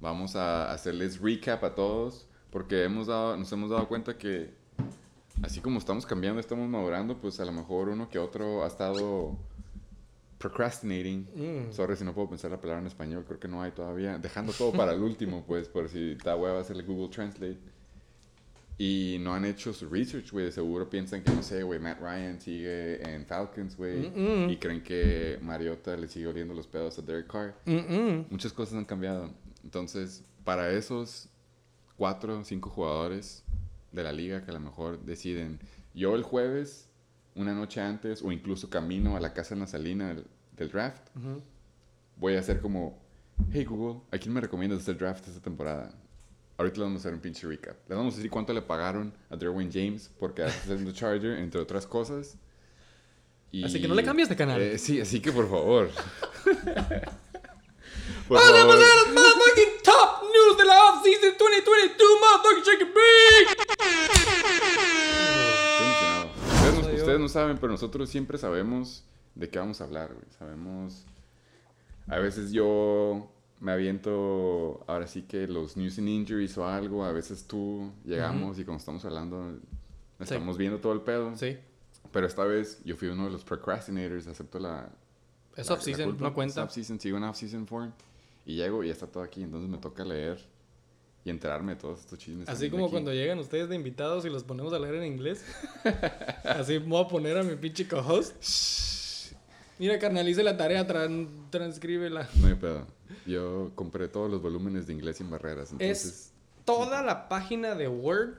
Vamos 0.00 0.36
a 0.36 0.72
hacerles 0.72 1.20
recap 1.20 1.62
a 1.64 1.74
todos 1.74 2.26
porque 2.50 2.84
hemos 2.84 3.06
dado, 3.06 3.36
nos 3.36 3.52
hemos 3.52 3.70
dado 3.70 3.86
cuenta 3.86 4.16
que 4.16 4.54
así 5.42 5.60
como 5.60 5.78
estamos 5.78 6.06
cambiando, 6.06 6.40
estamos 6.40 6.68
madurando, 6.68 7.18
pues 7.18 7.38
a 7.40 7.44
lo 7.44 7.52
mejor 7.52 7.88
uno 7.88 8.08
que 8.08 8.18
otro 8.18 8.64
ha 8.64 8.66
estado 8.66 9.36
procrastinating. 10.40 11.28
Mm. 11.34 11.72
Sorry 11.72 11.96
si 11.96 12.04
no 12.04 12.14
puedo 12.14 12.30
pensar 12.30 12.50
la 12.50 12.58
palabra 12.58 12.80
en 12.80 12.86
español, 12.86 13.24
creo 13.26 13.38
que 13.38 13.46
no 13.46 13.62
hay 13.62 13.72
todavía. 13.72 14.18
Dejando 14.18 14.52
todo 14.54 14.72
para 14.72 14.92
el 14.92 15.02
último, 15.02 15.44
pues, 15.46 15.68
por 15.68 15.88
si 15.88 16.12
está 16.12 16.34
hueva 16.34 16.60
hacerle 16.60 16.82
Google 16.82 17.14
Translate. 17.14 17.58
Y 18.78 19.18
no 19.20 19.34
han 19.34 19.44
hecho 19.44 19.74
su 19.74 19.90
research, 19.90 20.32
güey. 20.32 20.50
Seguro 20.50 20.88
piensan 20.88 21.22
que, 21.22 21.30
no 21.32 21.42
sé, 21.42 21.62
güey, 21.62 21.78
Matt 21.78 22.00
Ryan 22.00 22.40
sigue 22.40 23.02
en 23.02 23.26
Falcons, 23.26 23.76
güey. 23.76 24.10
Y 24.50 24.56
creen 24.56 24.82
que 24.82 25.38
Mariota 25.42 25.94
le 25.98 26.08
sigue 26.08 26.28
oliendo 26.28 26.54
los 26.54 26.66
pedos 26.66 26.98
a 26.98 27.02
Derek 27.02 27.26
Carr. 27.26 27.54
Muchas 28.30 28.54
cosas 28.54 28.78
han 28.78 28.86
cambiado. 28.86 29.30
Entonces, 29.62 30.24
para 30.44 30.72
esos 30.72 31.28
cuatro 31.98 32.38
o 32.38 32.44
cinco 32.44 32.70
jugadores 32.70 33.44
de 33.92 34.02
la 34.02 34.12
liga 34.12 34.42
que 34.42 34.50
a 34.50 34.54
lo 34.54 34.60
mejor 34.60 35.04
deciden, 35.04 35.60
yo 35.92 36.14
el 36.14 36.22
jueves, 36.22 36.89
una 37.34 37.52
noche 37.54 37.80
antes, 37.80 38.22
o 38.22 38.32
incluso 38.32 38.68
camino 38.68 39.16
a 39.16 39.20
la 39.20 39.32
casa 39.32 39.54
nasalina 39.54 40.08
del, 40.08 40.24
del 40.56 40.70
draft, 40.70 41.08
Ujú. 41.16 41.42
voy 42.16 42.36
a 42.36 42.40
hacer 42.40 42.60
como, 42.60 42.98
hey 43.52 43.64
Google, 43.64 44.00
¿a 44.10 44.18
quién 44.18 44.34
me 44.34 44.40
recomiendas 44.40 44.80
hacer 44.80 44.96
draft 44.98 45.26
esta 45.28 45.40
temporada? 45.40 45.92
Ahorita 46.58 46.76
le 46.78 46.82
vamos 46.84 46.98
a 46.98 47.02
hacer 47.02 47.14
un 47.14 47.20
pinche 47.20 47.46
recap. 47.46 47.76
Le 47.88 47.94
vamos 47.94 48.12
a 48.14 48.16
decir 48.18 48.30
cuánto 48.30 48.52
le 48.52 48.60
pagaron 48.60 49.14
a 49.30 49.36
Derwin 49.36 49.70
James 49.72 50.10
porque 50.18 50.42
hace 50.42 50.72
el 50.74 50.92
Charger, 50.92 51.38
entre 51.38 51.58
otras 51.60 51.86
cosas. 51.86 52.36
Y- 53.50 53.64
Así 53.64 53.80
que 53.80 53.88
no 53.88 53.94
le 53.94 54.04
cambies 54.04 54.28
de 54.28 54.36
canal. 54.36 54.60
Eh, 54.60 54.76
sí, 54.78 55.00
así 55.00 55.20
que 55.20 55.32
por 55.32 55.48
favor. 55.48 55.90
Por 58.28 58.38
¡Vamos 58.38 58.54
a 58.54 58.58
favor. 58.60 58.78
top 59.82 60.22
news 60.22 60.56
de 60.58 60.64
la 60.64 60.84
offseason 60.90 61.34
2022, 61.36 62.08
motherfucking 62.20 62.92
Ustedes 67.10 67.20
no, 67.20 67.28
saben, 67.28 67.58
pero 67.58 67.72
nosotros 67.72 68.08
siempre 68.08 68.38
sabemos 68.38 69.04
de 69.34 69.48
qué 69.48 69.58
vamos 69.58 69.80
a 69.80 69.84
hablar, 69.84 70.12
güey. 70.12 70.26
Sabemos. 70.38 71.04
A 72.06 72.18
veces 72.18 72.52
yo 72.52 73.30
me 73.58 73.72
aviento, 73.72 74.84
ahora 74.86 75.06
sí 75.06 75.22
que 75.22 75.46
los 75.46 75.76
news 75.76 75.98
and 75.98 76.08
injuries 76.08 76.56
o 76.56 76.66
algo. 76.66 77.04
A 77.04 77.12
veces 77.12 77.46
tú 77.46 77.92
llegamos 78.04 78.58
y 78.58 78.64
como 78.64 78.78
estamos 78.78 79.04
hablando, 79.04 79.58
estamos 80.18 80.56
viendo 80.56 80.78
todo 80.78 80.92
el 80.92 81.00
pedo. 81.00 81.36
Sí. 81.36 81.58
Pero 82.12 82.26
esta 82.26 82.44
vez 82.44 82.80
yo 82.84 82.96
fui 82.96 83.08
uno 83.08 83.26
de 83.26 83.32
los 83.32 83.44
procrastinators, 83.44 84.26
acepto 84.26 84.58
la. 84.58 84.88
Es 85.56 85.70
off-season, 85.70 86.16
no 86.18 86.28
Es 86.28 86.32
cuenta. 86.32 86.62
off-season, 86.62 87.00
sigo 87.00 87.16
en 87.16 87.24
off-season 87.24 87.66
form. 87.66 87.92
Y 88.46 88.56
llego 88.56 88.82
y 88.82 88.86
ya 88.86 88.92
está 88.92 89.06
todo 89.06 89.22
aquí. 89.22 89.42
Entonces 89.42 89.68
me 89.68 89.78
toca 89.78 90.04
leer 90.04 90.44
y 91.24 91.30
enterarme 91.30 91.74
de 91.74 91.80
todos 91.80 92.00
estos 92.00 92.18
chismes. 92.18 92.48
Así 92.48 92.70
como 92.70 92.84
aquí. 92.86 92.92
cuando 92.92 93.12
llegan 93.12 93.38
ustedes 93.38 93.68
de 93.68 93.76
invitados 93.76 94.24
y 94.24 94.30
los 94.30 94.42
ponemos 94.44 94.72
a 94.72 94.78
leer 94.78 94.94
en 94.96 95.04
inglés. 95.12 95.44
Así 96.44 96.78
voy 96.78 97.04
a 97.04 97.08
poner 97.08 97.36
a 97.36 97.42
mi 97.42 97.56
pinche 97.56 97.86
co-host. 97.86 99.32
Mira, 99.78 99.98
carnal, 99.98 100.28
hice 100.28 100.42
la 100.42 100.56
tarea, 100.56 100.86
tran- 100.86 101.28
transcríbela. 101.50 102.28
No 102.36 102.48
hay 102.48 102.54
pedo. 102.54 102.86
Yo 103.26 103.70
compré 103.74 104.08
todos 104.08 104.30
los 104.30 104.42
volúmenes 104.42 104.86
de 104.86 104.92
inglés 104.92 105.16
sin 105.16 105.30
barreras. 105.30 105.72
Entonces, 105.72 106.04
Es 106.06 106.32
toda 106.64 107.02
la 107.02 107.28
página 107.28 107.74
de 107.74 107.88
Word 107.88 108.34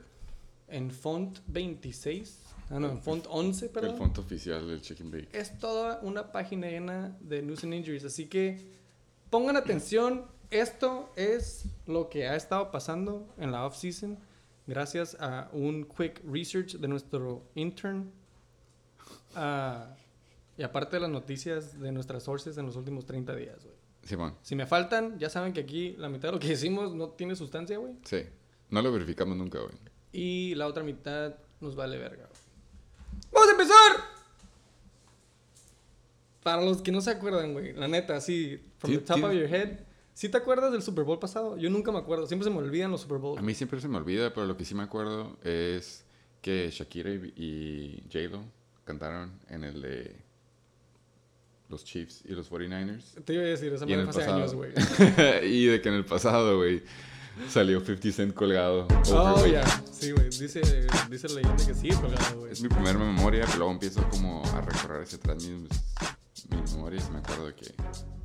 en 0.67 0.91
font 0.91 1.39
26. 1.47 2.39
Ah, 2.69 2.79
no, 2.79 2.89
en 2.91 3.01
font 3.01 3.25
11, 3.29 3.65
el 3.65 3.71
perdón. 3.71 3.97
font 3.97 4.17
oficial 4.19 4.65
del 4.67 4.81
Chicken 4.81 5.11
Bake. 5.11 5.29
Es 5.33 5.57
toda 5.59 5.99
una 6.03 6.31
página 6.31 6.67
llena 6.69 7.17
de 7.19 7.41
news 7.41 7.63
and 7.63 7.73
injuries. 7.73 8.05
Así 8.05 8.27
que 8.27 8.65
pongan 9.29 9.57
atención. 9.57 10.25
Esto 10.51 11.11
es 11.15 11.65
lo 11.87 12.09
que 12.09 12.27
ha 12.27 12.35
estado 12.35 12.71
pasando 12.71 13.33
en 13.37 13.51
la 13.51 13.65
off-season. 13.65 14.19
Gracias 14.67 15.15
a 15.19 15.49
un 15.53 15.85
quick 15.85 16.21
research 16.29 16.73
de 16.75 16.87
nuestro 16.87 17.43
intern. 17.55 18.11
Ah, 19.35 19.95
y 20.57 20.63
aparte 20.63 20.97
de 20.97 21.01
las 21.01 21.09
noticias 21.09 21.79
de 21.79 21.91
nuestras 21.91 22.23
sources 22.23 22.57
en 22.57 22.65
los 22.65 22.75
últimos 22.75 23.05
30 23.05 23.35
días, 23.35 23.63
güey. 23.63 23.75
Simón, 24.03 24.35
Si 24.41 24.55
me 24.55 24.65
faltan, 24.65 25.17
ya 25.19 25.29
saben 25.29 25.53
que 25.53 25.61
aquí 25.61 25.95
la 25.97 26.09
mitad 26.09 26.29
de 26.29 26.33
lo 26.33 26.39
que 26.39 26.47
decimos 26.49 26.93
no 26.93 27.09
tiene 27.09 27.35
sustancia, 27.35 27.77
güey. 27.77 27.95
sí. 28.03 28.23
No 28.69 28.81
lo 28.81 28.89
verificamos 28.93 29.35
nunca, 29.35 29.59
güey. 29.59 29.73
Y 30.13 30.55
la 30.55 30.65
otra 30.65 30.81
mitad 30.81 31.35
nos 31.59 31.75
vale 31.75 31.97
verga. 31.97 32.25
güey. 32.25 33.29
¡Vamos 33.33 33.49
a 33.49 33.51
empezar! 33.51 34.21
Para 36.41 36.61
los 36.63 36.81
que 36.81 36.91
no 36.91 37.01
se 37.01 37.11
acuerdan, 37.11 37.51
güey, 37.51 37.73
la 37.73 37.89
neta, 37.89 38.15
así, 38.15 38.59
from 38.77 38.93
the 38.93 38.99
top 38.99 39.23
of 39.25 39.33
your 39.33 39.45
head, 39.53 39.79
¿sí 40.13 40.29
te 40.29 40.37
acuerdas 40.37 40.71
del 40.71 40.81
Super 40.81 41.03
Bowl 41.03 41.19
pasado? 41.19 41.57
Yo 41.57 41.69
nunca 41.69 41.91
me 41.91 41.99
acuerdo, 41.99 42.27
siempre 42.27 42.45
se 42.45 42.51
me 42.51 42.57
olvidan 42.57 42.91
los 42.91 43.01
Super 43.01 43.17
Bowl. 43.17 43.37
A 43.37 43.41
mí 43.41 43.53
siempre 43.53 43.79
se 43.79 43.87
me 43.87 43.97
olvida, 43.97 44.33
pero 44.33 44.45
lo 44.45 44.57
que 44.57 44.65
sí 44.65 44.75
me 44.75 44.83
acuerdo 44.83 45.37
es 45.43 46.05
que 46.41 46.69
Shakira 46.71 47.11
y, 47.11 48.03
J-Lo 48.11 48.43
cantaron 48.83 49.31
en 49.49 49.63
el 49.63 49.81
de 49.81 50.15
los 51.69 51.85
Chiefs 51.85 52.23
y 52.25 52.33
los 52.33 52.51
49ers. 52.51 53.23
Te 53.23 53.33
iba 53.33 53.43
a 53.43 53.45
decir, 53.45 53.71
esa 53.73 53.85
madre 53.85 54.09
hace 54.09 54.23
años, 54.23 54.53
güey. 54.53 54.71
y 55.43 55.65
de 55.65 55.81
que 55.81 55.89
en 55.89 55.95
el 55.95 56.05
pasado, 56.05 56.57
güey, 56.57 56.83
salió 57.49 57.79
50 57.79 58.11
Cent 58.11 58.33
colgado. 58.33 58.87
Oh, 59.11 59.45
ya. 59.45 59.63
Sí, 59.91 60.11
güey. 60.11 60.29
Dice, 60.29 60.61
dice 61.09 61.29
la 61.29 61.35
leyenda 61.35 61.65
que 61.65 61.73
sí, 61.73 61.89
colgado, 61.89 62.39
güey. 62.39 62.51
Es 62.51 62.61
mi 62.61 62.69
primera 62.69 62.97
memoria, 62.99 63.45
pero 63.45 63.59
luego 63.59 63.71
empiezo 63.71 64.07
como 64.09 64.43
a 64.53 64.61
recorrer 64.61 65.03
hacia 65.03 65.17
atrás 65.17 65.43
mis, 65.43 65.69
mi 66.49 66.61
memoria, 66.61 67.01
me 67.11 67.19
acuerdo 67.19 67.47
de 67.47 67.55
que 67.55 67.73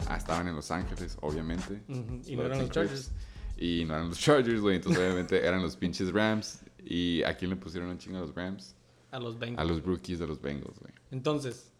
ah, 0.08 0.16
estaban 0.16 0.48
en 0.48 0.54
Los 0.54 0.70
Ángeles, 0.70 1.16
obviamente. 1.20 1.82
Y 2.26 2.36
no 2.36 2.44
eran 2.44 2.58
los. 2.60 2.70
Chargers. 2.70 3.12
Y 3.56 3.84
no 3.84 3.94
eran 3.94 4.08
los 4.08 4.18
Chargers, 4.20 4.60
güey. 4.60 4.76
Entonces, 4.76 5.02
obviamente, 5.02 5.44
eran 5.44 5.62
los 5.62 5.76
pinches 5.76 6.12
Rams. 6.12 6.62
¿Y 6.84 7.22
a 7.24 7.36
quién 7.36 7.50
le 7.50 7.56
pusieron 7.56 7.88
un 7.88 7.98
chingo 7.98 8.18
a 8.18 8.20
los 8.20 8.34
Rams? 8.34 8.74
A 9.10 9.18
los 9.18 9.38
Bengals. 9.38 9.60
A 9.60 9.64
los 9.64 9.82
rookies 9.84 10.18
de 10.18 10.26
los 10.26 10.40
Bengals, 10.40 10.78
güey. 10.78 10.92
Entonces, 11.10 11.72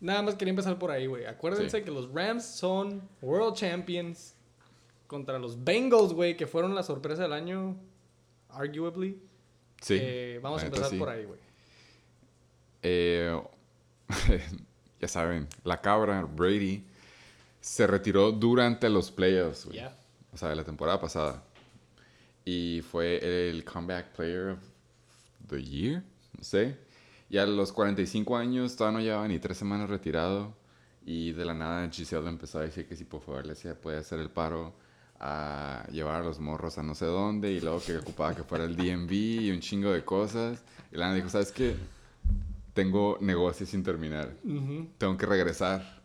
nada 0.00 0.22
más 0.22 0.34
quería 0.36 0.50
empezar 0.50 0.78
por 0.78 0.90
ahí, 0.90 1.06
güey. 1.06 1.26
Acuérdense 1.26 1.78
Sí. 1.78 1.84
que 1.84 1.90
los 1.90 2.10
Rams 2.12 2.44
son 2.44 3.02
World 3.20 3.54
Champions 3.54 4.34
contra 5.06 5.38
los 5.38 5.62
Bengals, 5.62 6.12
güey, 6.12 6.36
que 6.36 6.46
fueron 6.46 6.74
la 6.74 6.82
sorpresa 6.82 7.22
del 7.22 7.32
año, 7.32 7.76
arguably. 8.48 9.20
Sí. 9.80 9.98
Eh, 10.00 10.40
vamos 10.42 10.62
a 10.62 10.66
empezar 10.66 10.88
sí. 10.90 10.96
por 10.98 11.08
ahí, 11.08 11.24
güey. 11.24 11.40
Eh, 12.82 13.40
ya 15.00 15.08
saben, 15.08 15.48
la 15.64 15.80
cabra, 15.80 16.22
Brady, 16.24 16.84
se 17.60 17.86
retiró 17.86 18.32
durante 18.32 18.88
los 18.88 19.10
playoffs, 19.10 19.66
güey. 19.66 19.78
O 20.32 20.36
sea, 20.36 20.48
de 20.48 20.56
la 20.56 20.64
temporada 20.64 21.00
pasada. 21.00 21.42
Y 22.44 22.82
fue 22.90 23.48
el 23.50 23.64
Comeback 23.64 24.12
Player 24.16 24.48
of 24.50 24.58
the 25.48 25.62
Year, 25.62 26.02
no 26.36 26.44
sé. 26.44 26.76
Y 27.28 27.38
a 27.38 27.46
los 27.46 27.72
45 27.72 28.36
años 28.36 28.76
todavía 28.76 28.98
no 28.98 29.04
llevaba 29.04 29.28
ni 29.28 29.38
tres 29.38 29.56
semanas 29.58 29.88
retirado. 29.90 30.54
Y 31.04 31.32
de 31.32 31.44
la 31.44 31.54
nada 31.54 31.88
Giselle 31.90 32.28
empezó 32.28 32.58
a 32.58 32.62
decir 32.62 32.86
que 32.86 32.96
si 32.96 33.04
por 33.04 33.20
favor 33.22 33.46
le 33.46 33.52
hacía- 33.52 33.74
podía 33.74 33.98
hacer 33.98 34.20
el 34.20 34.30
paro 34.30 34.74
a 35.18 35.86
llevar 35.92 36.22
a 36.22 36.24
los 36.24 36.38
morros 36.40 36.78
a 36.78 36.82
no 36.82 36.94
sé 36.94 37.04
dónde. 37.06 37.52
Y 37.52 37.60
luego 37.60 37.82
que 37.84 37.98
ocupaba 37.98 38.34
que 38.34 38.42
fuera 38.42 38.64
el 38.64 38.76
DMV 38.76 39.12
y 39.12 39.50
un 39.50 39.60
chingo 39.60 39.92
de 39.92 40.04
cosas. 40.04 40.62
Y 40.92 40.96
Lana 40.96 41.14
dijo, 41.14 41.28
¿sabes 41.28 41.52
qué? 41.52 41.74
Tengo 42.72 43.18
negocios 43.20 43.68
sin 43.70 43.82
terminar. 43.82 44.34
Tengo 44.98 45.16
que 45.16 45.26
regresar. 45.26 46.02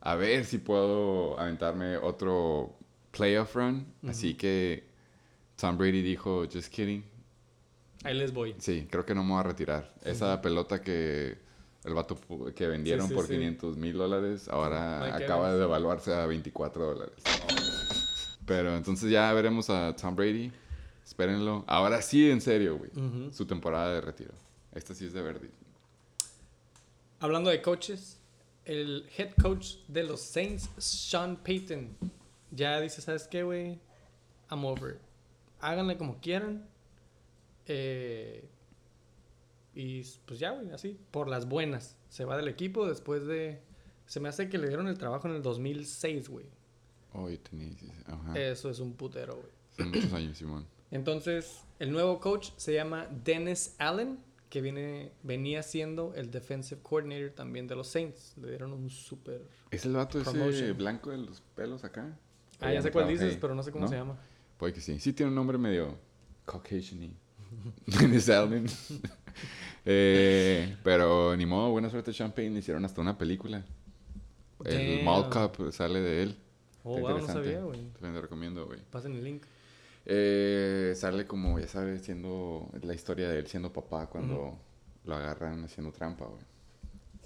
A 0.00 0.14
ver 0.16 0.44
si 0.44 0.58
puedo 0.58 1.38
aventarme 1.38 1.96
otro 1.96 2.76
playoff 3.10 3.54
run. 3.54 3.86
Así 4.06 4.34
que 4.34 4.84
Tom 5.56 5.78
Brady 5.78 6.02
dijo, 6.02 6.44
just 6.52 6.72
kidding. 6.72 7.04
Ahí 8.02 8.14
les 8.14 8.32
voy. 8.32 8.54
Sí, 8.58 8.86
creo 8.90 9.06
que 9.06 9.14
no 9.14 9.22
me 9.22 9.30
voy 9.30 9.40
a 9.40 9.44
retirar. 9.44 9.94
Esa 10.02 10.40
pelota 10.42 10.82
que 10.82 11.38
el 11.84 11.94
vato 11.94 12.18
que 12.54 12.66
vendieron 12.66 13.06
Sí, 13.06 13.10
sí, 13.10 13.14
por 13.14 13.26
sí. 13.26 13.34
500 13.34 13.76
mil 13.76 13.96
dólares, 13.96 14.48
ahora 14.48 15.14
acaba 15.14 15.52
de 15.52 15.58
devaluarse 15.58 16.12
a 16.12 16.26
24 16.26 16.84
dólares. 16.84 17.14
Pero 18.46 18.76
entonces 18.76 19.10
ya 19.10 19.32
veremos 19.32 19.70
a 19.70 19.94
Tom 19.96 20.16
Brady. 20.16 20.52
Espérenlo. 21.04 21.64
Ahora 21.66 22.00
sí, 22.02 22.30
en 22.30 22.40
serio, 22.40 22.78
güey. 22.78 22.90
Su 23.32 23.46
temporada 23.46 23.94
de 23.94 24.00
retiro. 24.00 24.32
Esta 24.72 24.94
sí 24.94 25.06
es 25.06 25.12
de 25.12 25.22
Verdi. 25.22 25.48
Hablando 27.24 27.48
de 27.48 27.62
coaches, 27.62 28.20
el 28.66 29.08
head 29.16 29.30
coach 29.40 29.76
de 29.88 30.02
los 30.02 30.20
Saints, 30.20 30.68
Sean 30.76 31.38
Payton, 31.42 31.96
ya 32.50 32.78
dice, 32.82 33.00
¿sabes 33.00 33.26
qué, 33.26 33.42
güey? 33.42 33.80
I'm 34.50 34.62
over. 34.66 35.00
Háganle 35.58 35.96
como 35.96 36.20
quieran. 36.20 36.68
Eh, 37.64 38.46
y 39.74 40.02
pues 40.26 40.38
ya, 40.38 40.50
güey, 40.50 40.70
así, 40.72 41.00
por 41.12 41.28
las 41.28 41.48
buenas. 41.48 41.96
Se 42.10 42.26
va 42.26 42.36
del 42.36 42.48
equipo 42.48 42.86
después 42.86 43.26
de... 43.26 43.62
Se 44.04 44.20
me 44.20 44.28
hace 44.28 44.50
que 44.50 44.58
le 44.58 44.68
dieron 44.68 44.86
el 44.86 44.98
trabajo 44.98 45.26
en 45.26 45.36
el 45.36 45.40
2006, 45.40 46.28
güey. 46.28 46.44
Oh, 47.14 47.30
yo 47.30 47.40
tenía... 47.40 47.70
Ajá. 48.04 48.38
Eso 48.38 48.68
es 48.68 48.80
un 48.80 48.92
putero, 48.92 49.36
güey. 49.36 49.88
Muchos 49.88 50.12
años, 50.12 50.36
Simón. 50.36 50.66
Entonces, 50.90 51.64
el 51.78 51.90
nuevo 51.90 52.20
coach 52.20 52.50
se 52.58 52.74
llama 52.74 53.08
Dennis 53.24 53.76
Allen, 53.78 54.18
que 54.54 54.60
viene, 54.60 55.10
venía 55.24 55.64
siendo 55.64 56.14
el 56.14 56.30
defensive 56.30 56.80
coordinator 56.80 57.30
también 57.30 57.66
de 57.66 57.74
los 57.74 57.88
Saints. 57.88 58.36
Le 58.40 58.50
dieron 58.50 58.72
un 58.72 58.88
súper... 58.88 59.42
¿Es 59.72 59.84
el 59.84 59.94
vato 59.94 60.20
ese 60.20 60.30
Promotion. 60.30 60.76
blanco 60.76 61.10
de 61.10 61.18
los 61.18 61.40
pelos 61.56 61.82
acá? 61.82 62.16
Ah, 62.60 62.72
ya 62.72 62.80
sé 62.80 62.92
cuál 62.92 63.08
dices, 63.08 63.32
hey, 63.32 63.38
pero 63.40 63.56
no 63.56 63.64
sé 63.64 63.72
cómo 63.72 63.86
¿no? 63.86 63.90
se 63.90 63.96
llama. 63.96 64.16
Puede 64.56 64.72
que 64.72 64.80
sí. 64.80 65.00
Sí 65.00 65.12
tiene 65.12 65.30
un 65.30 65.34
nombre 65.34 65.58
medio 65.58 65.98
Caucasian 66.46 67.02
y. 67.02 67.16
Eh, 69.86 70.76
pero 70.84 71.36
ni 71.36 71.46
modo, 71.46 71.72
buena 71.72 71.90
suerte 71.90 72.12
Champagne. 72.12 72.56
Hicieron 72.56 72.84
hasta 72.84 73.00
una 73.00 73.18
película. 73.18 73.64
El. 74.64 75.02
Mall 75.02 75.28
Cup 75.28 75.72
sale 75.72 76.00
de 76.00 76.22
él. 76.22 76.38
Oh, 76.84 76.96
Está 76.96 77.00
wow, 77.00 77.10
no 77.10 77.18
interesante. 77.18 77.42
sabía, 77.42 77.64
güey. 77.64 77.90
Te 78.00 78.06
lo 78.06 78.22
recomiendo, 78.22 78.66
güey. 78.66 78.78
Pasen 78.92 79.14
el 79.16 79.24
link. 79.24 79.42
Eh, 80.06 80.92
sale 80.96 81.26
como, 81.26 81.58
ya 81.58 81.66
sabes, 81.66 82.02
siendo 82.02 82.68
la 82.82 82.94
historia 82.94 83.28
de 83.28 83.38
él 83.38 83.46
siendo 83.46 83.72
papá 83.72 84.06
cuando 84.06 84.58
lo 85.04 85.14
agarran 85.14 85.64
haciendo 85.64 85.92
trampa, 85.92 86.26
güey. 86.26 86.42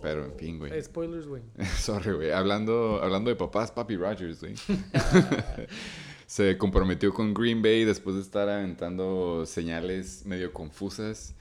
Pero 0.00 0.24
en 0.26 0.34
fin, 0.36 0.58
güey. 0.58 0.72
Eh, 0.72 0.82
spoilers, 0.82 1.26
güey. 1.26 1.42
Sorry, 1.78 2.12
güey. 2.12 2.30
Hablando, 2.30 3.00
hablando 3.02 3.30
de 3.30 3.36
papás, 3.36 3.72
Papi 3.72 3.96
Rogers, 3.96 4.40
güey. 4.40 4.54
Se 6.26 6.56
comprometió 6.58 7.12
con 7.12 7.34
Green 7.34 7.62
Bay 7.62 7.84
después 7.84 8.14
de 8.16 8.22
estar 8.22 8.48
aventando 8.48 9.44
señales 9.46 10.24
medio 10.26 10.52
confusas. 10.52 11.34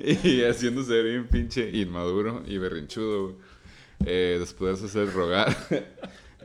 y 0.00 0.42
haciéndose 0.42 1.00
bien 1.02 1.28
pinche 1.28 1.70
inmaduro 1.70 2.42
y 2.46 2.58
berrinchudo. 2.58 3.22
güey. 3.24 3.36
Eh, 4.04 4.36
después 4.38 4.80
de 4.80 4.88
hacer 4.88 5.12
rogar, 5.12 5.56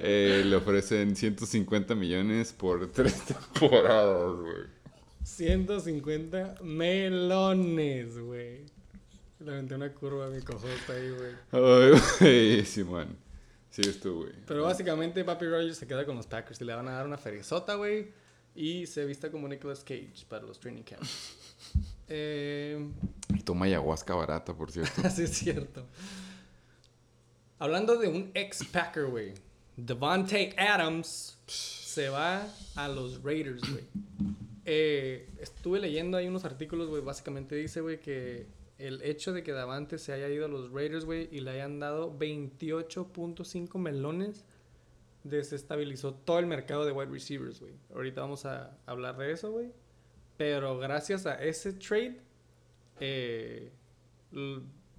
eh, 0.04 0.44
le 0.44 0.56
ofrecen 0.56 1.16
150 1.16 1.94
millones 1.94 2.54
por 2.54 2.88
tres 2.92 3.22
temporadas, 3.22 4.36
güey. 4.36 4.66
150 5.24 6.56
melones, 6.64 8.18
güey. 8.18 8.66
Le 9.40 9.52
aventé 9.52 9.76
una 9.76 9.94
curva 9.94 10.26
a 10.26 10.30
mi 10.30 10.42
cojota 10.42 10.94
ahí, 10.94 11.10
güey. 11.12 11.34
Ay, 11.52 12.02
güey, 12.20 12.66
Simón. 12.66 13.16
Sigues 13.70 14.00
tú, 14.00 14.24
güey. 14.24 14.34
Pero 14.48 14.64
básicamente 14.64 15.24
Papi 15.24 15.46
Rogers 15.46 15.78
se 15.78 15.86
queda 15.88 16.04
con 16.06 16.16
los 16.16 16.26
Packers 16.26 16.60
y 16.62 16.66
le 16.66 16.74
van 16.74 16.88
a 16.88 16.94
dar 16.94 17.06
una 17.06 17.18
ferizota, 17.18 17.76
güey. 17.76 18.12
Y 18.56 18.88
se 18.88 19.06
vista 19.06 19.30
como 19.32 19.48
Nicolas 19.48 19.84
Cage 19.84 20.26
para 20.28 20.46
los 20.46 20.60
training 20.60 20.84
camps. 20.84 21.36
eh, 22.08 22.90
Y 23.30 23.44
toma 23.44 23.66
ayahuasca 23.66 24.16
barata, 24.16 24.54
por 24.56 24.72
cierto. 24.72 25.02
así 25.06 25.24
es 25.24 25.32
cierto. 25.32 25.86
Hablando 27.60 27.98
de 27.98 28.08
un 28.08 28.32
ex 28.34 28.66
Packer, 28.66 29.06
güey. 29.06 29.34
Devontae 29.78 30.54
Adams 30.58 31.38
se 31.48 32.10
va 32.10 32.48
a 32.76 32.88
los 32.88 33.22
Raiders, 33.24 33.62
güey. 33.70 33.84
Eh, 34.66 35.28
estuve 35.40 35.80
leyendo 35.80 36.18
ahí 36.18 36.28
unos 36.28 36.46
artículos, 36.46 36.90
güey. 36.90 37.02
Básicamente 37.02 37.56
dice, 37.56 37.82
güey, 37.82 38.00
que 38.00 38.48
el 38.78 39.02
hecho 39.02 39.34
de 39.34 39.44
que 39.44 39.52
Davante 39.52 39.98
se 39.98 40.14
haya 40.14 40.30
ido 40.30 40.46
a 40.46 40.48
los 40.48 40.72
Raiders, 40.72 41.06
güey, 41.06 41.30
y 41.32 41.42
le 41.42 41.52
hayan 41.52 41.80
dado 41.80 42.18
28.5 42.18 43.78
melones, 43.78 44.46
desestabilizó 45.24 46.14
todo 46.14 46.40
el 46.40 46.48
mercado 46.48 46.86
de 46.86 46.92
wide 46.92 47.12
receivers, 47.12 47.60
güey. 47.60 47.74
Ahorita 47.94 48.22
vamos 48.22 48.46
a 48.46 48.78
hablar 48.86 49.18
de 49.18 49.32
eso, 49.32 49.52
güey. 49.52 49.72
Pero 50.38 50.80
gracias 50.80 51.26
a 51.26 51.36
ese 51.44 51.74
trade, 51.74 52.20
eh, 53.00 53.72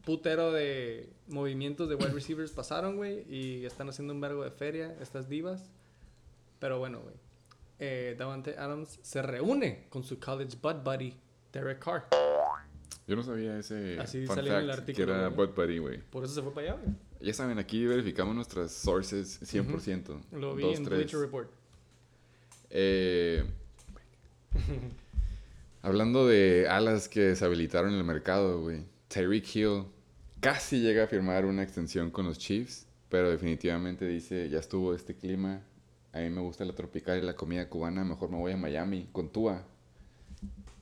putero 0.04 0.52
de 0.52 1.10
movimientos 1.28 1.88
de 1.88 1.94
wide 1.94 2.12
receivers 2.12 2.52
pasaron, 2.52 2.96
güey, 2.96 3.24
y 3.28 3.64
están 3.64 3.88
haciendo 3.88 4.12
un 4.12 4.20
vergo 4.20 4.44
de 4.44 4.50
feria 4.50 4.96
estas 5.00 5.28
divas. 5.28 5.70
Pero 6.58 6.78
bueno, 6.78 7.00
güey. 7.00 7.14
Eh, 7.78 8.14
Davante 8.16 8.56
Adams 8.58 9.00
se 9.02 9.22
reúne 9.22 9.86
con 9.88 10.04
su 10.04 10.20
college 10.20 10.56
bud 10.62 10.76
buddy, 10.84 11.14
Derek 11.52 11.80
Carr. 11.82 12.06
Yo 13.06 13.16
no 13.16 13.22
sabía 13.24 13.58
ese 13.58 13.98
Así 13.98 14.24
fun 14.26 14.36
salió 14.36 14.52
en 14.52 14.60
el 14.60 14.66
fact, 14.68 14.78
artículo, 14.80 15.06
que 15.06 15.12
era 15.12 15.28
güey. 15.28 15.46
Bud 15.48 15.54
Buddy, 15.56 15.78
güey. 15.78 15.98
Por 15.98 16.24
eso 16.24 16.34
se 16.34 16.42
fue 16.42 16.54
para 16.54 16.72
allá, 16.72 16.80
güey. 16.80 16.94
Ya 17.20 17.34
saben, 17.34 17.58
aquí 17.58 17.84
verificamos 17.86 18.34
nuestras 18.34 18.72
sources 18.72 19.40
100%. 19.42 20.20
Lo 20.32 20.54
vi 20.54 20.62
Dos, 20.62 20.78
en 20.78 20.84
tres. 20.84 20.98
Bleacher 20.98 21.20
Report. 21.20 21.50
Eh, 22.70 23.44
hablando 25.82 26.26
de 26.26 26.68
alas 26.68 27.08
que 27.08 27.20
deshabilitaron 27.20 27.92
el 27.94 28.04
mercado, 28.04 28.60
güey. 28.60 28.84
Tyreek 29.12 29.54
Hill 29.54 29.84
casi 30.40 30.80
llega 30.80 31.04
a 31.04 31.06
firmar 31.06 31.44
una 31.44 31.62
extensión 31.62 32.10
con 32.10 32.24
los 32.24 32.38
Chiefs, 32.38 32.86
pero 33.10 33.30
definitivamente 33.30 34.06
dice, 34.06 34.48
ya 34.48 34.58
estuvo 34.58 34.94
este 34.94 35.14
clima, 35.14 35.62
a 36.12 36.20
mí 36.20 36.30
me 36.30 36.40
gusta 36.40 36.64
la 36.64 36.74
tropical 36.74 37.18
y 37.18 37.22
la 37.22 37.34
comida 37.34 37.68
cubana, 37.68 38.04
mejor 38.04 38.30
me 38.30 38.38
voy 38.38 38.52
a 38.52 38.56
Miami 38.56 39.08
con 39.12 39.30
Tua. 39.30 39.64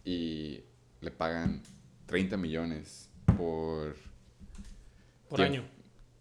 Y 0.05 0.61
le 1.01 1.11
pagan 1.11 1.63
30 2.07 2.37
millones 2.37 3.11
por, 3.37 3.97
Por 5.29 5.37
Tiempo. 5.37 5.55
año. 5.55 5.65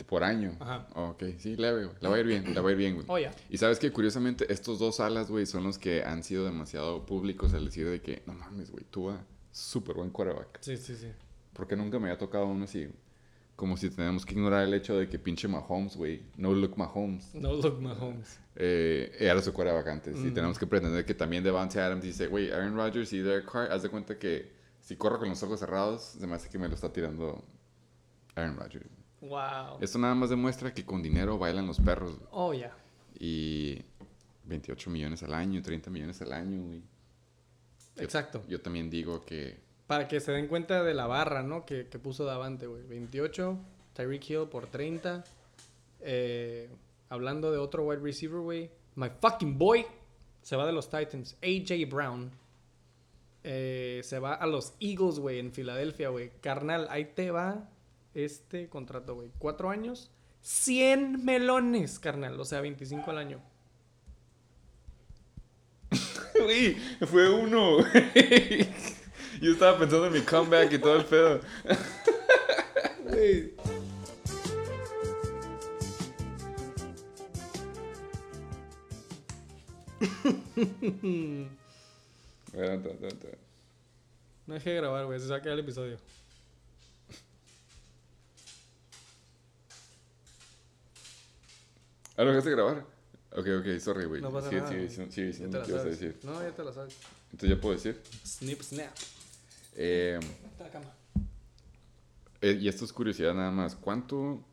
por 0.07 0.23
año. 0.23 0.57
Ajá. 0.59 0.87
Ok, 0.95 1.23
sí, 1.37 1.55
leve, 1.55 1.85
güey. 1.85 1.97
La 2.01 2.09
va 2.09 2.15
a 2.15 2.19
ir 2.19 2.25
bien, 2.25 2.55
la 2.55 2.61
va 2.61 2.69
a 2.69 2.71
ir 2.71 2.77
bien, 2.77 2.95
güey. 2.95 3.05
Oh. 3.07 3.31
Y 3.49 3.57
sabes 3.57 3.77
que 3.79 3.91
curiosamente 3.91 4.51
estos 4.51 4.79
dos 4.79 4.99
alas, 4.99 5.29
güey, 5.29 5.45
son 5.45 5.63
los 5.63 5.77
que 5.77 6.03
han 6.03 6.23
sido 6.23 6.45
demasiado 6.45 7.05
públicos 7.05 7.53
al 7.53 7.65
decir 7.65 7.87
de 7.87 8.01
que, 8.01 8.23
no 8.25 8.33
mames, 8.33 8.71
güey, 8.71 8.83
Tua, 8.85 9.23
súper 9.51 9.95
buen 9.95 10.09
quarterback. 10.09 10.59
Sí, 10.61 10.75
sí, 10.75 10.95
sí. 10.95 11.07
Porque 11.59 11.75
nunca 11.75 11.99
me 11.99 12.05
había 12.07 12.17
tocado 12.17 12.45
uno 12.47 12.63
así. 12.63 12.87
Como 13.57 13.75
si 13.75 13.89
tenemos 13.89 14.25
que 14.25 14.33
ignorar 14.33 14.63
el 14.63 14.73
hecho 14.73 14.97
de 14.97 15.09
que 15.09 15.19
pinche 15.19 15.45
Mahomes, 15.49 15.97
güey, 15.97 16.23
no 16.37 16.53
look 16.53 16.77
Mahomes, 16.77 17.35
No 17.35 17.51
look 17.53 17.81
Mahomes. 17.81 18.39
eh, 18.55 19.11
era 19.19 19.41
su 19.41 19.51
quarterback 19.51 19.87
antes. 19.89 20.17
Y 20.17 20.27
Ujú. 20.27 20.33
tenemos 20.33 20.57
que 20.57 20.65
pretender 20.65 21.03
que 21.05 21.13
también 21.13 21.43
Devante 21.43 21.81
Adams 21.81 22.01
dice, 22.03 22.27
güey, 22.27 22.49
Aaron 22.51 22.77
Rodgers 22.77 23.11
y 23.11 23.19
Derek 23.19 23.51
Carr, 23.51 23.69
haz 23.73 23.83
de 23.83 23.89
cuenta 23.89 24.17
que 24.17 24.53
si 24.79 24.95
corro 24.95 25.19
con 25.19 25.27
los 25.27 25.43
ojos 25.43 25.59
cerrados, 25.59 26.01
se 26.17 26.25
me 26.25 26.35
hace 26.35 26.47
que 26.47 26.57
me 26.57 26.69
lo 26.69 26.73
está 26.75 26.93
tirando 26.93 27.43
Aaron 28.35 28.55
Rodgers. 28.55 28.89
Wow. 29.19 29.79
Esto 29.81 29.99
nada 29.99 30.15
más 30.15 30.29
demuestra 30.29 30.73
que 30.73 30.85
con 30.85 31.03
dinero 31.03 31.37
bailan 31.37 31.67
los 31.67 31.81
perros. 31.81 32.17
Oh, 32.31 32.53
ya. 32.53 32.73
Y 33.19 33.83
28 34.45 34.89
millones 34.89 35.21
al 35.23 35.33
año, 35.33 35.61
30 35.61 35.89
millones 35.91 36.21
al 36.21 36.31
año, 36.31 36.61
güey. 36.63 36.79
Yo- 37.97 38.03
Exacto. 38.03 38.41
Yo 38.47 38.61
también 38.61 38.89
digo 38.89 39.25
que 39.25 39.59
Para 39.89 40.07
que 40.07 40.19
se 40.19 40.31
den 40.31 40.45
cuenta 40.45 40.83
de 40.83 40.93
la 40.93 41.07
barra, 41.07 41.41
¿no? 41.41 41.65
Que, 41.65 41.87
que 41.87 41.97
puso 41.97 42.23
Davante, 42.23 42.67
güey. 42.67 42.83
28, 42.83 43.57
Tyreek 43.95 44.29
Hill 44.29 44.47
por 44.47 44.67
30. 44.67 45.23
Eh, 46.01 46.69
hablando 47.09 47.51
de 47.51 47.57
otro 47.57 47.83
wide 47.85 47.99
receiver, 47.99 48.39
güey. 48.39 48.69
My 48.93 49.09
fucking 49.19 49.57
boy 49.57 49.83
se 50.43 50.55
va 50.55 50.67
de 50.67 50.73
los 50.73 50.91
Titans. 50.91 51.35
AJ 51.41 51.89
Brown. 51.89 52.29
Eh, 53.43 54.01
se 54.03 54.19
va 54.19 54.35
a 54.35 54.45
los 54.45 54.75
Eagles, 54.79 55.17
güey, 55.17 55.39
en 55.39 55.51
Filadelfia, 55.51 56.09
güey. 56.09 56.33
Carnal, 56.39 56.85
ahí 56.91 57.05
te 57.05 57.31
va 57.31 57.67
este 58.13 58.69
contrato, 58.69 59.15
güey. 59.15 59.31
Cuatro 59.39 59.71
años, 59.71 60.11
100 60.41 61.25
melones, 61.25 61.97
carnal. 61.97 62.39
O 62.39 62.45
sea, 62.45 62.61
25 62.61 63.09
al 63.09 63.17
año. 63.17 63.41
Güey, 66.39 66.75
fue 67.07 67.29
uno. 67.29 67.79
Yo 69.41 69.51
estaba 69.53 69.77
pensando 69.77 70.07
en 70.07 70.13
mi 70.13 70.21
comeback 70.21 70.73
y 70.73 70.79
todo 70.79 70.95
el 70.97 71.05
pedo. 71.05 71.41
Güey. 73.05 73.53
No 84.47 84.53
dejé 84.55 84.71
de 84.71 84.75
grabar, 84.77 85.05
güey. 85.05 85.19
Se 85.19 85.27
va 85.27 85.37
a 85.37 85.41
quedar 85.41 85.53
el 85.53 85.59
episodio. 85.63 85.97
¿Ah, 92.17 92.23
lo 92.23 92.29
dejaste 92.31 92.51
grabar? 92.51 92.85
Ok, 93.31 93.47
ok, 93.59 93.79
sorry, 93.79 94.05
güey. 94.05 94.21
No 94.21 94.31
pasa 94.31 94.49
Sigue, 94.49 94.61
nada. 94.61 94.71
sigue, 94.73 94.89
sigue, 94.89 95.33
sigue 95.33 95.47
decir. 95.85 96.19
Snip, 98.25 98.61
snap. 98.61 98.95
Eh, 99.75 100.19
Está 100.51 100.63
la 100.65 100.69
cama. 100.71 100.93
eh, 102.41 102.57
y 102.59 102.67
esto 102.67 102.85
es 102.85 102.93
curiosidad 102.93 103.33
nada 103.33 103.51
más. 103.51 103.75
¿Cuánto, 103.75 104.43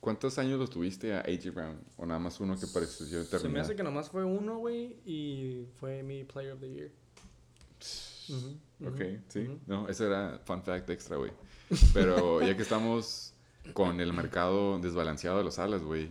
¿Cuántos 0.00 0.38
años 0.38 0.58
los 0.58 0.70
tuviste 0.70 1.14
a 1.14 1.20
AJ 1.20 1.50
Brown? 1.54 1.80
¿O 1.96 2.06
nada 2.06 2.20
más 2.20 2.38
uno 2.40 2.58
que 2.58 2.66
pareció 2.66 3.06
Se 3.06 3.16
me 3.18 3.24
terminar? 3.24 3.62
hace 3.62 3.76
que 3.76 3.82
nomás 3.82 4.10
fue 4.10 4.24
uno, 4.24 4.58
güey, 4.58 4.96
y 5.04 5.66
fue 5.80 6.02
mi 6.02 6.24
Player 6.24 6.52
of 6.52 6.60
the 6.60 6.70
Year. 6.70 6.90
Ujú, 8.28 8.88
Ok, 8.88 9.00
sí. 9.28 9.60
No, 9.66 9.88
eso 9.88 10.06
era 10.06 10.40
fun 10.44 10.62
fact 10.62 10.90
extra, 10.90 11.16
güey. 11.16 11.32
Pero 11.94 12.40
ya 12.42 12.56
que 12.56 12.62
estamos 12.62 13.32
con 13.72 14.00
el 14.00 14.12
mercado 14.12 14.78
desbalanceado 14.78 15.38
de 15.38 15.44
los 15.44 15.58
alas, 15.58 15.82
güey. 15.82 16.10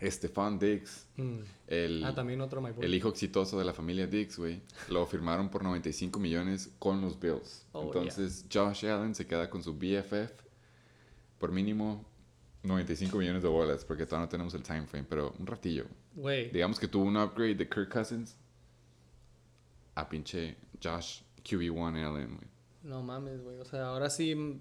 Estefan 0.00 0.58
Diggs, 0.58 1.06
Mm. 1.16 1.38
el, 1.68 2.04
Ah, 2.04 2.14
también 2.14 2.40
otro 2.40 2.62
el 2.80 2.94
hijo 2.94 3.08
exitoso 3.08 3.58
de 3.58 3.64
la 3.64 3.72
familia 3.72 4.06
Diggs, 4.06 4.38
güey, 4.38 4.60
lo 4.88 5.06
firmaron 5.06 5.48
por 5.50 5.62
95 5.62 6.18
millones 6.18 6.70
con 6.78 7.00
los 7.00 7.18
Bills. 7.18 7.66
Oh, 7.72 7.84
Entonces, 7.84 8.44
Josh 8.52 8.86
Allen 8.86 9.14
se 9.14 9.26
queda 9.26 9.48
con 9.48 9.62
su 9.62 9.74
BFF 9.74 10.32
por 11.38 11.52
mínimo 11.52 12.04
95 12.62 13.18
millones 13.18 13.42
de 13.42 13.48
bolas, 13.48 13.84
porque 13.84 14.06
todavía 14.06 14.26
no 14.26 14.30
tenemos 14.30 14.54
el 14.54 14.62
time 14.62 14.86
frame, 14.86 15.06
pero 15.08 15.34
un 15.38 15.46
ratillo. 15.46 15.84
Güey, 16.14 16.50
Digamos 16.50 16.78
que 16.80 16.88
tuvo 16.88 17.04
un 17.04 17.16
upgrade 17.16 17.54
de 17.56 17.68
Kirk 17.68 17.92
Cousins 17.92 18.36
a 19.94 20.08
pinche 20.08 20.56
Josh 20.82 21.20
QB1 21.44 21.96
Allen, 22.04 22.36
güey. 22.36 22.48
no 22.82 23.02
mames, 23.02 23.42
güey. 23.42 23.58
O 23.58 23.64
sea, 23.64 23.86
ahora 23.88 24.10
sí. 24.10 24.60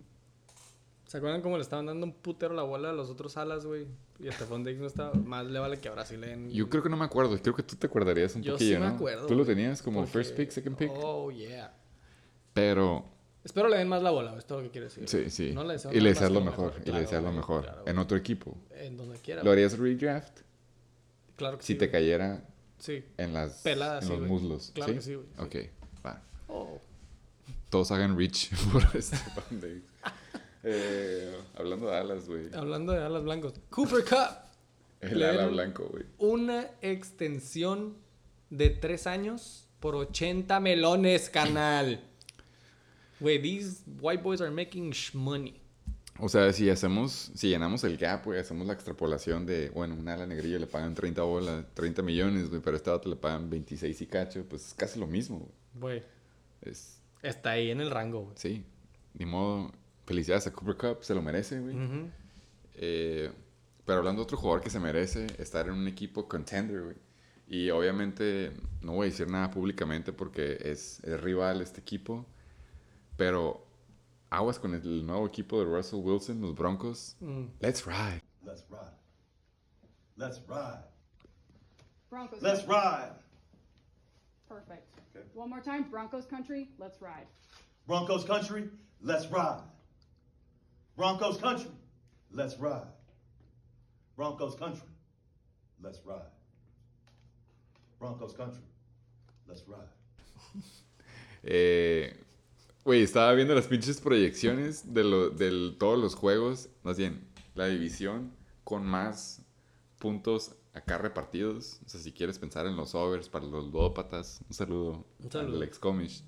¿Se 1.08 1.18
acuerdan 1.18 1.42
cómo 1.42 1.58
le 1.58 1.62
estaban 1.64 1.86
dando 1.86 2.06
un 2.08 2.14
putero 2.14 2.54
la 2.56 2.64
bola 2.64 2.90
a 2.90 2.94
los 2.94 3.10
otros 3.10 3.38
alas, 3.38 3.66
güey? 3.66 3.86
Y 4.20 4.32
Stephon 4.32 4.64
Diggs 4.64 4.80
no 4.80 4.88
estaba. 4.88 5.14
Más 5.14 5.46
le 5.46 5.60
vale 5.60 5.80
que 5.80 5.90
ahora 5.90 6.06
sí 6.06 6.18
le 6.18 6.28
den. 6.28 6.50
Yo 6.50 6.70
creo 6.70 6.82
que 6.82 6.90
no 6.90 6.98
me 6.98 7.06
acuerdo, 7.06 7.38
creo 7.40 7.54
que 7.56 7.62
tú 7.64 7.76
te 7.76 7.88
acordarías 7.88 8.36
un 8.36 8.42
Yo 8.42 8.54
poquillo, 8.54 8.76
sí 8.78 8.82
me 8.82 8.88
¿no? 8.88 8.96
acuerdo, 8.96 9.28
Tú 9.28 9.36
lo 9.36 9.44
güey, 9.44 9.56
tenías 9.56 9.82
como 9.82 10.00
porque- 10.02 10.12
first 10.14 10.36
pick, 10.36 10.50
second 10.50 10.76
pick, 10.78 10.92
Oh, 10.96 11.30
yeah. 11.32 11.76
pero 12.54 13.06
Espero 13.44 13.68
le 13.68 13.78
den 13.78 13.90
más 13.90 14.02
la 14.02 14.10
bola, 14.12 14.30
güey, 14.32 14.40
es 14.40 14.46
todo 14.46 14.60
lo 14.60 14.64
que 14.66 14.72
quiero 14.72 14.86
decir. 14.88 15.08
sí, 15.08 15.30
sí. 15.30 15.52
No 15.54 15.64
le 15.66 15.74
deseo 15.74 15.92
y 15.92 15.96
nada 15.96 16.04
le 16.04 16.10
más 16.10 16.16
deseas 16.16 16.30
que 16.30 16.34
lo 16.34 16.42
mejor, 16.42 16.74
y 16.74 16.78
le 16.78 16.84
claro, 16.86 17.00
deseas 17.02 17.22
lo 17.22 17.28
güey, 17.30 17.38
mejor 17.38 17.64
claro, 17.64 17.78
en 17.86 17.94
güey. 17.94 18.04
otro 18.06 18.18
equipo. 18.18 18.58
En 18.72 18.98
donde 18.98 19.18
quiera. 19.20 19.42
¿Lo 19.44 19.50
güey. 19.52 19.54
harías 19.64 19.78
redraft 19.78 20.40
Claro 21.36 21.58
que 21.58 21.64
si 21.64 21.74
sí. 21.74 21.80
te 21.80 21.88
güey. 21.88 21.92
cayera 21.92 22.48
Sí. 22.80 23.04
en 23.18 23.34
las 23.34 23.62
Pelada, 23.62 23.98
en 23.98 24.04
sí, 24.04 24.10
los 24.10 24.20
güey. 24.20 24.32
muslos? 24.32 24.72
Claro 24.74 24.92
¿sí? 24.94 24.96
que 24.98 25.02
sí, 25.04 25.16
güey. 25.16 25.28
sí. 25.28 25.42
Ok, 25.42 26.06
va. 26.06 26.22
Oh. 26.48 26.80
Todos 27.70 27.92
hagan 27.92 28.18
reach 28.18 28.50
por 28.72 28.82
Stephon 29.02 29.60
Diggs. 29.62 29.84
Eh, 30.64 31.36
hablando 31.56 31.88
de 31.88 31.96
alas, 31.98 32.28
güey. 32.28 32.48
Hablando 32.54 32.94
de 32.94 33.04
alas 33.04 33.24
blancos. 33.24 33.54
Cooper 33.70 34.04
Cup. 34.04 34.38
El 35.02 35.20
le 35.20 35.28
ala 35.28 35.48
blanco, 35.48 35.88
güey. 35.92 36.06
Una 36.18 36.68
extensión 36.82 37.98
de 38.50 38.70
tres 38.70 39.06
años 39.06 39.68
por 39.82 39.96
80 39.96 40.60
melones, 40.62 41.30
canal. 41.30 42.02
Güey, 43.20 43.42
these 43.42 43.84
white 44.00 44.24
boys 44.24 44.40
are 44.40 44.52
making 44.52 44.94
money. 45.14 45.60
O 46.20 46.30
sea, 46.30 46.54
si 46.54 46.70
hacemos, 46.70 47.32
si 47.36 47.50
llenamos 47.50 47.84
el 47.84 47.98
gap, 47.98 48.24
güey, 48.24 48.40
hacemos 48.40 48.68
la 48.68 48.74
extrapolación 48.74 49.46
de, 49.46 49.70
bueno, 49.72 49.96
un 49.96 50.08
ala 50.08 50.28
negrillo 50.28 50.60
le 50.60 50.68
pagan 50.68 50.94
30 50.94 51.22
bolas, 51.24 51.66
30 51.74 52.02
millones, 52.04 52.50
güey, 52.50 52.62
pero 52.62 52.76
a 52.76 52.78
este 52.78 52.90
vato 52.92 53.10
le 53.10 53.16
pagan 53.16 53.50
26 53.50 54.00
y 54.02 54.06
cacho, 54.06 54.46
pues 54.48 54.68
es 54.68 54.74
casi 54.76 55.00
lo 55.00 55.08
mismo, 55.08 55.40
güey. 55.40 55.52
Güey, 56.00 56.04
Es, 56.62 57.00
está 57.24 57.52
ahí 57.52 57.72
en 57.72 57.82
el 57.82 57.90
rango, 57.90 58.22
güey. 58.26 58.36
sí, 58.38 58.64
ni 59.16 59.26
modo, 59.26 59.72
felicidades 60.06 60.48
a 60.48 60.54
Cooper 60.54 60.78
Cup, 60.78 61.04
se 61.04 61.14
lo 61.14 61.22
merece, 61.22 61.60
güey. 61.60 61.76
Eh, 62.76 63.32
pero 63.86 64.00
hablando 64.00 64.22
de 64.22 64.24
otro 64.24 64.38
jugador 64.38 64.62
que 64.62 64.70
se 64.70 64.80
merece 64.80 65.28
estar 65.38 65.68
en 65.68 65.74
un 65.74 65.88
equipo 65.88 66.28
contender, 66.28 66.84
güey. 66.84 66.98
Y 67.48 67.70
obviamente 67.70 68.54
no 68.82 68.94
voy 68.94 69.08
a 69.08 69.10
decir 69.10 69.28
nada 69.28 69.52
públicamente 69.52 70.14
porque 70.14 70.58
es, 70.62 71.04
es 71.04 71.22
rival 71.22 71.62
este 71.62 71.82
equipo. 71.82 72.26
Pero 73.18 73.66
aguas 74.30 74.58
con 74.60 74.74
el 74.74 75.06
nuevo 75.06 75.28
equipo 75.28 75.60
de 75.60 75.66
Russell 75.66 76.00
Wilson, 76.00 76.42
los 76.42 76.56
Broncos. 76.56 77.16
Mm. 77.20 77.46
Let's 77.60 77.86
ride. 77.86 78.22
Let's 78.44 78.66
ride. 78.70 78.98
Let's 80.18 80.42
ride. 80.48 80.84
Broncos. 82.10 82.42
Let's 82.42 82.60
country. 82.60 82.76
ride. 82.76 83.12
Perfect. 84.48 84.88
Okay. 85.16 85.26
One 85.34 85.50
more 85.50 85.62
time. 85.62 85.90
Broncos 85.90 86.26
country. 86.26 86.70
Let's 86.80 87.02
ride. 87.02 87.28
Broncos 87.86 88.24
country, 88.24 88.70
let's 89.02 89.28
ride. 89.30 89.62
Broncos 90.96 91.38
country, 91.40 91.70
let's 92.32 92.58
ride. 92.60 92.88
Broncos 94.16 94.56
country, 94.56 94.88
let's 95.82 96.00
ride. 96.06 96.30
Broncos 98.00 98.34
country, 98.34 98.62
let's 99.48 99.64
ride. 99.68 99.90
Eh, 101.46 102.18
Güey, 102.86 103.02
estaba 103.02 103.34
viendo 103.34 103.56
las 103.56 103.68
pinches 103.68 104.02
proyecciones 104.02 104.94
de 104.94 105.04
lo, 105.06 105.30
del, 105.30 105.76
todos 105.80 105.98
los 105.98 106.16
juegos. 106.16 106.70
Más 106.84 106.98
bien, 106.98 107.26
la 107.56 107.68
división 107.68 108.32
con 108.66 108.86
más 108.86 109.42
puntos 110.00 110.56
acá 110.74 110.98
repartidos. 110.98 111.80
O 111.86 111.90
sea, 111.90 112.02
si 112.02 112.12
quieres 112.12 112.40
pensar 112.40 112.66
en 112.68 112.76
los 112.76 112.94
overs 112.94 113.30
para 113.30 113.46
los 113.46 113.66
ludópatas. 113.66 114.42
Un 114.50 114.54
saludo, 114.54 115.06
Un 115.20 115.32
saludo. 115.32 115.58
al 115.58 115.64
Excomish. 115.64 116.24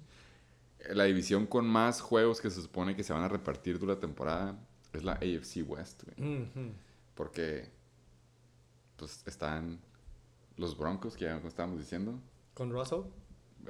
La 0.94 1.06
división 1.06 1.46
con 1.48 1.66
más 1.68 2.02
juegos 2.02 2.42
que 2.42 2.50
se 2.50 2.62
supone 2.62 2.96
que 2.96 3.04
se 3.04 3.14
van 3.14 3.24
a 3.24 3.28
repartir 3.28 3.80
durante 3.80 4.06
la 4.06 4.08
temporada 4.08 4.60
es 4.94 5.04
la 5.04 5.14
AFC 5.14 5.64
West, 5.68 6.04
güey. 6.04 6.48
Porque 7.16 7.70
pues 8.98 9.24
están 9.26 9.80
los 10.58 10.78
Broncos, 10.78 11.16
que 11.16 11.26
ya 11.26 11.38
estábamos 11.38 11.80
diciendo. 11.80 12.20
Con 12.54 12.72
Russell. 12.72 13.02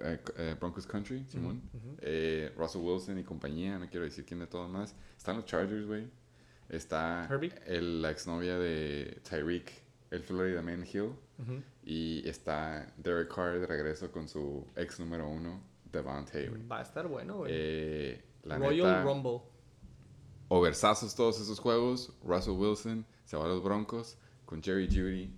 eh, 0.02 0.20
eh, 0.38 0.56
Broncos 0.60 0.86
Country, 0.86 1.26
Simón. 1.28 1.62
Eh, 2.02 2.54
Russell 2.58 2.82
Wilson 2.82 3.18
y 3.20 3.24
compañía, 3.24 3.80
no 3.80 3.90
quiero 3.90 4.06
decir 4.06 4.26
quién 4.26 4.40
de 4.40 4.48
todos 4.48 4.70
más. 4.70 4.96
Están 5.18 5.38
los 5.38 5.46
Chargers, 5.46 5.86
güey. 5.88 6.08
Está 6.70 7.28
Herbie. 7.30 7.54
el, 7.66 8.02
la 8.02 8.12
exnovia 8.12 8.58
de 8.58 9.20
Tyreek, 9.28 9.72
el 10.12 10.22
Florida 10.24 10.62
Man 10.62 10.86
Hill. 10.92 11.12
Y 11.84 12.28
está 12.28 12.92
Derek 12.98 13.34
Carr 13.34 13.60
de 13.60 13.68
regreso 13.68 14.12
con 14.12 14.28
su 14.28 14.66
ex 14.76 15.00
número 15.00 15.28
uno, 15.28 15.62
Devontae, 15.92 16.50
güey. 16.50 16.68
Va 16.68 16.80
a 16.80 16.82
estar 16.82 17.08
bueno, 17.08 17.38
güey. 17.38 17.52
Eh, 17.54 18.24
la 18.44 18.58
Royal 18.58 18.88
neta, 18.88 19.04
Rumble. 19.04 19.42
oversazos 20.50 21.16
todos 21.16 21.40
esos 21.40 21.60
juegos. 21.60 22.14
Russell 22.24 22.54
Wilson 22.54 23.06
se 23.26 23.38
va 23.38 23.46
a 23.46 23.48
los 23.48 23.64
Broncos 23.64 24.18
con 24.46 24.62
Jerry 24.62 24.88
Judy 24.88 25.34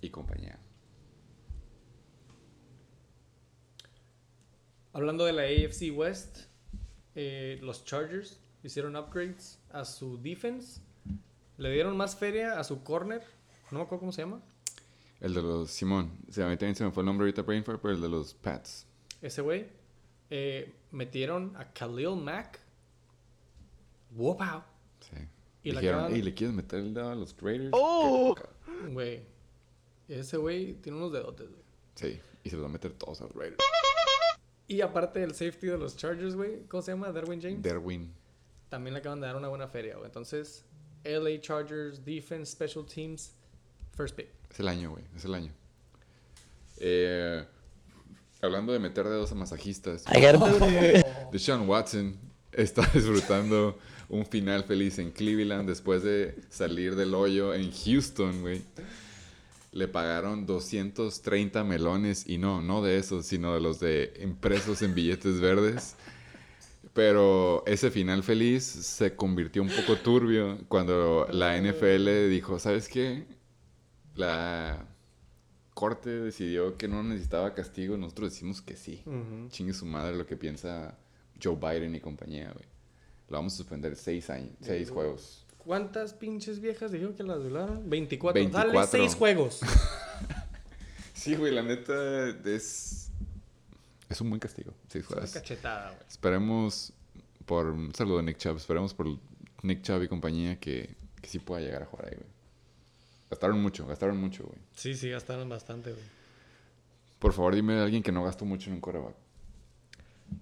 y 0.00 0.10
compañía. 0.10 0.58
Hablando 4.92 5.24
de 5.24 5.32
la 5.32 5.42
AFC 5.42 5.92
West, 5.96 6.46
eh, 7.14 7.58
los 7.62 7.84
Chargers 7.84 8.40
hicieron 8.62 8.96
upgrades 8.96 9.60
a 9.70 9.84
su 9.84 10.20
defense. 10.20 10.80
Le 11.56 11.70
dieron 11.72 11.96
más 11.96 12.16
feria 12.16 12.58
a 12.58 12.64
su 12.64 12.82
corner. 12.82 13.22
No 13.70 13.78
me 13.78 13.84
acuerdo 13.84 14.00
cómo 14.00 14.12
se 14.12 14.22
llama. 14.22 14.40
El 15.20 15.34
de 15.34 15.42
los 15.42 15.70
Simón, 15.70 16.16
también 16.32 16.76
se 16.76 16.84
me 16.84 16.92
fue 16.92 17.02
el 17.02 17.06
nombre 17.06 17.24
ahorita, 17.24 17.42
Brain 17.42 17.64
Fart, 17.64 17.80
pero 17.82 17.92
el 17.94 18.00
de 18.00 18.08
los 18.08 18.34
Pats. 18.34 18.86
Ese 19.22 19.40
güey. 19.42 19.66
Eh, 20.30 20.74
metieron 20.90 21.56
a 21.56 21.72
Khalil 21.72 22.16
Mack 22.16 22.60
wow. 24.10 24.62
Sí. 25.00 25.16
Y 25.62 25.72
la 25.72 25.80
Dijeron, 25.80 26.12
"Ey, 26.14 26.22
¿le 26.22 26.34
quieres 26.34 26.54
meter 26.54 26.80
el 26.80 26.94
dedo 26.94 27.10
a 27.10 27.14
los 27.14 27.36
Raiders? 27.40 27.70
¡Oh! 27.72 28.34
¿Qué- 28.34 28.88
Güey. 28.92 29.22
Ese 30.08 30.36
güey 30.36 30.74
tiene 30.74 30.98
unos 30.98 31.12
dedotes, 31.12 31.48
güey. 31.50 31.62
Sí, 31.94 32.20
y 32.44 32.48
se 32.50 32.56
los 32.56 32.64
va 32.64 32.68
a 32.68 32.72
meter 32.72 32.92
todos 32.92 33.20
a 33.20 33.24
los 33.24 33.34
Raiders. 33.34 33.58
Y 34.68 34.80
aparte 34.82 35.18
del 35.20 35.34
safety 35.34 35.66
de 35.66 35.78
los 35.78 35.96
Chargers, 35.96 36.36
güey. 36.36 36.64
¿Cómo 36.66 36.82
se 36.82 36.92
llama? 36.92 37.10
Derwin 37.10 37.40
James. 37.42 37.62
Derwin. 37.62 38.12
También 38.68 38.94
le 38.94 39.00
acaban 39.00 39.20
de 39.20 39.26
dar 39.26 39.36
una 39.36 39.48
buena 39.48 39.66
feria, 39.66 39.94
güey. 39.96 40.06
Entonces, 40.06 40.64
LA 41.04 41.40
Chargers, 41.40 42.04
Defense, 42.04 42.52
Special 42.52 42.84
Teams, 42.86 43.34
First 43.96 44.14
Pick. 44.14 44.28
Es 44.50 44.60
el 44.60 44.68
año, 44.68 44.90
güey. 44.90 45.04
Es 45.16 45.24
el 45.24 45.34
año. 45.34 45.52
Eh, 46.76 47.44
hablando 48.40 48.72
de 48.72 48.78
meter 48.78 49.06
dedos 49.06 49.32
a 49.32 49.34
masajistas. 49.34 50.04
Deshaun 51.32 51.68
Watson 51.68 52.16
está 52.52 52.82
disfrutando 52.94 53.78
un 54.08 54.26
final 54.26 54.64
feliz 54.64 54.98
en 54.98 55.10
Cleveland 55.10 55.68
después 55.68 56.02
de 56.02 56.36
salir 56.48 56.96
del 56.96 57.14
hoyo 57.14 57.54
en 57.54 57.70
Houston, 57.72 58.40
güey. 58.40 58.62
Le 59.72 59.86
pagaron 59.86 60.46
230 60.46 61.62
melones 61.62 62.26
y 62.26 62.38
no, 62.38 62.62
no 62.62 62.82
de 62.82 62.96
esos, 62.96 63.26
sino 63.26 63.54
de 63.54 63.60
los 63.60 63.80
de 63.80 64.14
impresos 64.22 64.80
en 64.82 64.94
billetes 64.94 65.40
verdes. 65.40 65.94
Pero 66.94 67.62
ese 67.66 67.90
final 67.90 68.22
feliz 68.22 68.64
se 68.64 69.14
convirtió 69.14 69.62
un 69.62 69.68
poco 69.68 69.96
turbio 69.96 70.58
cuando 70.68 71.28
la 71.30 71.60
NFL 71.60 72.28
dijo, 72.30 72.58
¿sabes 72.58 72.88
qué? 72.88 73.26
La 74.16 74.88
corte 75.78 76.10
decidió 76.10 76.76
que 76.76 76.88
no 76.88 77.04
necesitaba 77.04 77.54
castigo, 77.54 77.96
nosotros 77.96 78.32
decimos 78.32 78.60
que 78.60 78.74
sí. 78.74 79.04
Chingue 79.50 79.72
su 79.72 79.86
madre 79.86 80.16
lo 80.16 80.26
que 80.26 80.36
piensa 80.36 80.98
Joe 81.40 81.54
Biden 81.54 81.94
y 81.94 82.00
compañía, 82.00 82.50
güey. 82.52 82.66
Lo 83.28 83.36
vamos 83.36 83.54
a 83.54 83.58
suspender 83.58 83.94
seis 83.94 84.28
años, 84.28 84.50
seis 84.60 84.90
juegos. 84.90 85.46
¿Cuántas 85.56 86.14
pinches 86.14 86.58
viejas 86.58 86.90
dijeron 86.90 87.14
que 87.14 87.22
las 87.22 87.40
violaron? 87.42 87.88
24. 87.88 88.34
24. 88.40 88.72
Dale 88.72 88.88
6 88.88 89.14
juegos. 89.14 89.60
Sí, 91.14 91.34
güey, 91.34 91.52
la 91.52 91.62
neta 91.62 92.28
es... 92.44 93.10
Es 94.08 94.20
un 94.20 94.30
buen 94.30 94.38
castigo, 94.40 94.72
seis 94.88 95.04
Una 95.06 95.16
juegos. 95.16 95.32
cachetada, 95.32 95.90
güey. 95.90 96.02
Esperemos 96.08 96.92
por... 97.44 97.66
Un 97.66 97.92
saludo 97.94 98.20
a 98.20 98.22
Nick 98.22 98.38
Chubb. 98.38 98.56
Esperemos 98.56 98.94
por 98.94 99.08
Nick 99.62 99.82
Chubb 99.82 100.04
y 100.04 100.08
compañía 100.08 100.58
que, 100.60 100.94
que 101.20 101.28
sí 101.28 101.40
pueda 101.40 101.60
llegar 101.60 101.82
a 101.82 101.86
jugar 101.86 102.06
ahí, 102.06 102.14
güey. 102.16 102.37
Gastaron 103.30 103.60
mucho, 103.60 103.86
gastaron 103.86 104.16
mucho, 104.18 104.44
güey. 104.44 104.58
Sí, 104.74 104.94
sí, 104.94 105.10
gastaron 105.10 105.48
bastante, 105.48 105.92
güey. 105.92 106.04
Por 107.18 107.32
favor, 107.32 107.54
dime 107.54 107.74
de 107.74 107.82
alguien 107.82 108.02
que 108.02 108.12
no 108.12 108.24
gastó 108.24 108.44
mucho 108.44 108.70
en 108.70 108.76
un 108.76 108.80
coreback. 108.80 109.14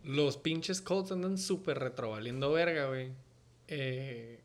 Los 0.05 0.37
pinches 0.37 0.81
Colts 0.81 1.12
andan 1.12 1.38
súper 1.38 1.79
retrovaliendo 1.79 2.53
verga, 2.53 2.87
güey. 2.87 3.12
Eh... 3.68 4.42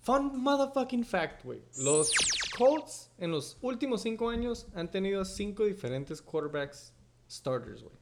Fun 0.00 0.42
motherfucking 0.42 1.04
fact, 1.04 1.44
güey. 1.44 1.62
Los 1.78 2.12
Colts 2.58 3.10
en 3.18 3.30
los 3.30 3.58
últimos 3.62 4.02
cinco 4.02 4.30
años 4.30 4.66
han 4.74 4.90
tenido 4.90 5.24
cinco 5.24 5.64
diferentes 5.64 6.20
quarterbacks 6.20 6.92
starters, 7.30 7.82
güey. 7.82 7.94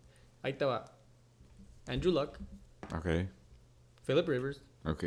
Ahí 0.43 0.55
te 0.55 0.65
va. 0.65 0.97
Andrew 1.87 2.13
Luck, 2.13 2.39
Ok, 2.95 3.07
Philip 4.07 4.29
Rivers, 4.29 4.63
ok. 4.85 5.05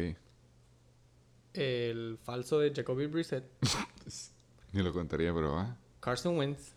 El 1.54 2.18
falso 2.24 2.60
de 2.60 2.74
Jacoby 2.74 3.08
Brissett, 3.08 3.46
Ni 4.74 4.82
lo 4.82 4.92
contaría, 4.92 5.34
pero 5.34 5.54
va. 5.54 5.78
Carson 6.00 6.38
Wentz. 6.38 6.74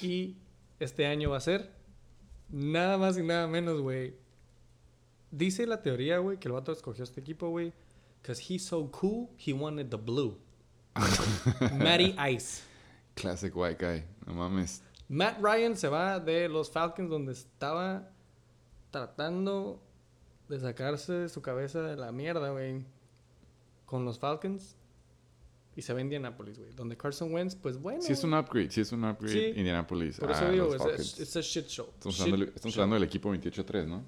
Y 0.00 0.36
este 0.78 1.06
año 1.06 1.30
va 1.30 1.38
a 1.38 1.40
ser 1.40 1.72
nada 2.48 2.96
más 2.96 3.18
y 3.18 3.22
nada 3.22 3.46
menos, 3.48 3.80
güey. 3.80 4.14
Dice 5.32 5.66
la 5.66 5.82
teoría, 5.82 6.18
güey, 6.18 6.38
que 6.38 6.48
el 6.48 6.52
vato 6.52 6.70
escogió 6.70 7.02
este 7.02 7.20
equipo, 7.20 7.48
güey. 7.48 7.72
Because 8.20 8.40
he's 8.40 8.64
so 8.64 8.88
cool, 8.92 9.30
he 9.36 9.52
wanted 9.52 9.88
the 9.88 9.96
blue. 9.96 10.38
Matty 11.78 12.14
Ice. 12.30 12.62
Classic 13.16 13.54
white 13.54 13.84
guy. 13.84 14.04
No 14.26 14.34
mames. 14.34 14.82
Matt 15.08 15.38
Ryan 15.40 15.76
se 15.76 15.88
va 15.88 16.20
de 16.20 16.48
los 16.48 16.70
Falcons 16.70 17.10
donde 17.10 17.32
estaba 17.32 18.08
tratando 18.90 19.82
de 20.48 20.60
sacarse 20.60 21.12
de 21.12 21.28
su 21.28 21.42
cabeza 21.42 21.82
de 21.82 21.96
la 21.96 22.12
mierda, 22.12 22.50
güey. 22.50 22.84
Con 23.92 24.06
los 24.06 24.18
Falcons. 24.18 24.74
Y 25.76 25.82
se 25.82 25.92
va 25.92 25.98
a 25.98 26.02
Indianapolis, 26.02 26.58
güey. 26.58 26.72
Donde 26.72 26.96
Carson 26.96 27.30
Wentz, 27.30 27.54
pues 27.54 27.76
bueno. 27.76 28.00
Sí 28.00 28.14
es 28.14 28.24
un 28.24 28.32
upgrade, 28.32 28.70
sí 28.70 28.80
es 28.80 28.90
un 28.90 29.04
upgrade. 29.04 29.34
Sí. 29.34 29.58
Indianapolis. 29.58 30.18
Por 30.18 30.30
eso 30.30 30.50
digo, 30.50 30.74
es 30.74 31.36
a 31.36 31.40
shit 31.42 31.66
show. 31.66 31.88
Estamos, 31.92 32.16
Shit 32.16 32.22
hablando, 32.24 32.44
estamos 32.46 32.74
show. 32.74 32.82
hablando 32.84 32.94
del 32.94 33.02
equipo 33.02 33.30
28-3, 33.34 33.86
¿no? 33.86 34.02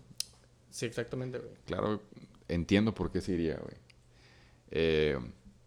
Sí, 0.70 0.86
exactamente, 0.86 1.38
güey. 1.38 1.52
Claro, 1.66 2.00
entiendo 2.48 2.94
por 2.94 3.10
qué 3.10 3.20
se 3.20 3.32
iría, 3.32 3.56
güey. 3.56 3.76
Eh, 4.70 5.18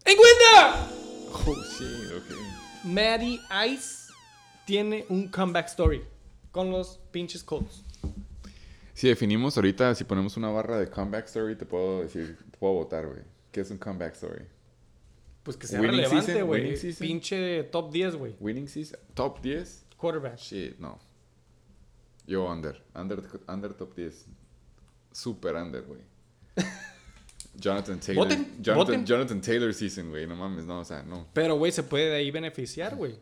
¡Encuentra! 0.04 0.90
oh, 1.34 1.54
sí, 1.78 1.84
ok. 2.16 2.86
Matty 2.86 3.40
Ice 3.70 4.12
tiene 4.66 5.06
un 5.10 5.28
comeback 5.28 5.68
story 5.68 6.02
con 6.50 6.72
los 6.72 6.98
pinches 7.12 7.44
Colts. 7.44 7.84
Si 8.94 9.06
definimos 9.06 9.56
ahorita, 9.56 9.94
si 9.94 10.02
ponemos 10.02 10.36
una 10.36 10.50
barra 10.50 10.80
de 10.80 10.90
comeback 10.90 11.26
story, 11.26 11.54
te 11.54 11.66
puedo 11.66 12.02
decir, 12.02 12.36
te 12.50 12.58
puedo 12.58 12.72
votar, 12.74 13.06
güey. 13.06 13.37
¿Qué 13.52 13.60
es 13.60 13.70
un 13.70 13.78
comeback 13.78 14.14
story? 14.14 14.44
Pues 15.42 15.56
que 15.56 15.66
sea 15.66 15.80
Winning 15.80 16.02
relevante, 16.02 16.42
güey. 16.42 16.94
Pinche 16.98 17.64
top 17.64 17.90
10, 17.90 18.16
güey. 18.16 18.36
Winning 18.40 18.68
season, 18.68 18.98
top 19.14 19.40
10. 19.40 19.86
Quarterback. 19.96 20.36
Shit, 20.36 20.78
no. 20.78 20.98
Yo 22.26 22.46
under. 22.46 22.82
Under, 22.94 23.22
under 23.48 23.72
top 23.72 23.94
10. 23.94 24.26
Super 25.12 25.56
under, 25.56 25.82
güey. 25.82 26.00
Jonathan 27.56 27.98
Taylor. 27.98 28.24
Voten, 28.24 28.62
Jonathan, 28.62 28.76
voten. 28.76 29.06
Jonathan 29.06 29.40
Taylor 29.40 29.72
season, 29.72 30.10
güey. 30.10 30.26
No 30.26 30.36
mames, 30.36 30.64
no, 30.64 30.80
o 30.80 30.84
sea, 30.84 31.02
no. 31.02 31.26
Pero, 31.32 31.56
güey, 31.56 31.72
se 31.72 31.82
puede 31.82 32.10
de 32.10 32.16
ahí 32.16 32.30
beneficiar, 32.30 32.94
güey. 32.94 33.18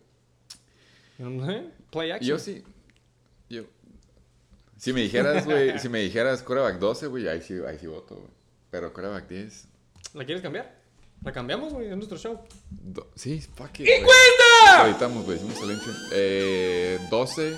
¿Eh? 1.19 1.71
Play 1.91 2.11
action. 2.11 2.29
Yo 2.29 2.39
sí. 2.39 2.63
Yo. 3.49 3.65
Si 4.77 4.93
me 4.93 5.01
dijeras, 5.03 5.47
güey, 5.47 5.79
si 5.79 5.89
me 5.89 6.01
dijeras 6.01 6.43
coreback 6.43 6.79
12, 6.79 7.07
güey, 7.07 7.29
ahí 7.29 7.41
sí, 7.41 7.55
ahí 7.67 7.79
sí 7.79 7.87
voto, 7.87 8.17
güey. 8.17 8.31
Pero 8.71 8.93
coreback 8.93 9.29
10. 9.29 9.69
¿La 10.17 10.25
quieres 10.25 10.43
cambiar? 10.43 10.75
La 11.23 11.33
cambiamos, 11.33 11.73
güey, 11.73 11.87
en 11.89 11.97
nuestro 11.97 12.19
show. 12.19 12.39
do- 12.71 13.11
sí, 13.15 13.41
fuck 13.41 13.81
it. 13.81 13.87
¡Y 13.87 13.91
güey. 13.91 14.01
cuenta! 14.03 14.83
Lo 14.85 14.91
editamos, 14.91 15.25
güey, 15.25 15.37
hicimos 15.39 15.55
silencio. 15.59 15.93
Eh, 16.13 16.99
12. 17.11 17.57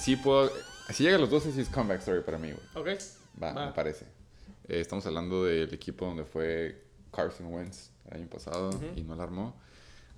Sí 0.00 0.16
puedo. 0.16 0.50
Si 0.90 1.04
llega 1.04 1.16
a 1.16 1.20
los 1.20 1.30
12, 1.30 1.52
sí 1.52 1.60
es 1.60 1.68
comeback 1.68 2.00
story 2.00 2.20
para 2.22 2.38
mí, 2.38 2.52
güey. 2.52 2.94
Ok. 2.96 3.00
Va, 3.42 3.52
Va. 3.52 3.66
me 3.66 3.72
parece. 3.72 4.04
Eh, 4.68 4.80
estamos 4.80 5.06
hablando 5.06 5.44
del 5.44 5.72
equipo 5.72 6.06
donde 6.06 6.24
fue 6.24 6.82
Carson 7.12 7.52
Wentz 7.52 7.90
el 8.10 8.18
año 8.18 8.28
pasado 8.28 8.70
y 8.96 9.02
no 9.02 9.14
la 9.14 9.22
armó. 9.24 9.56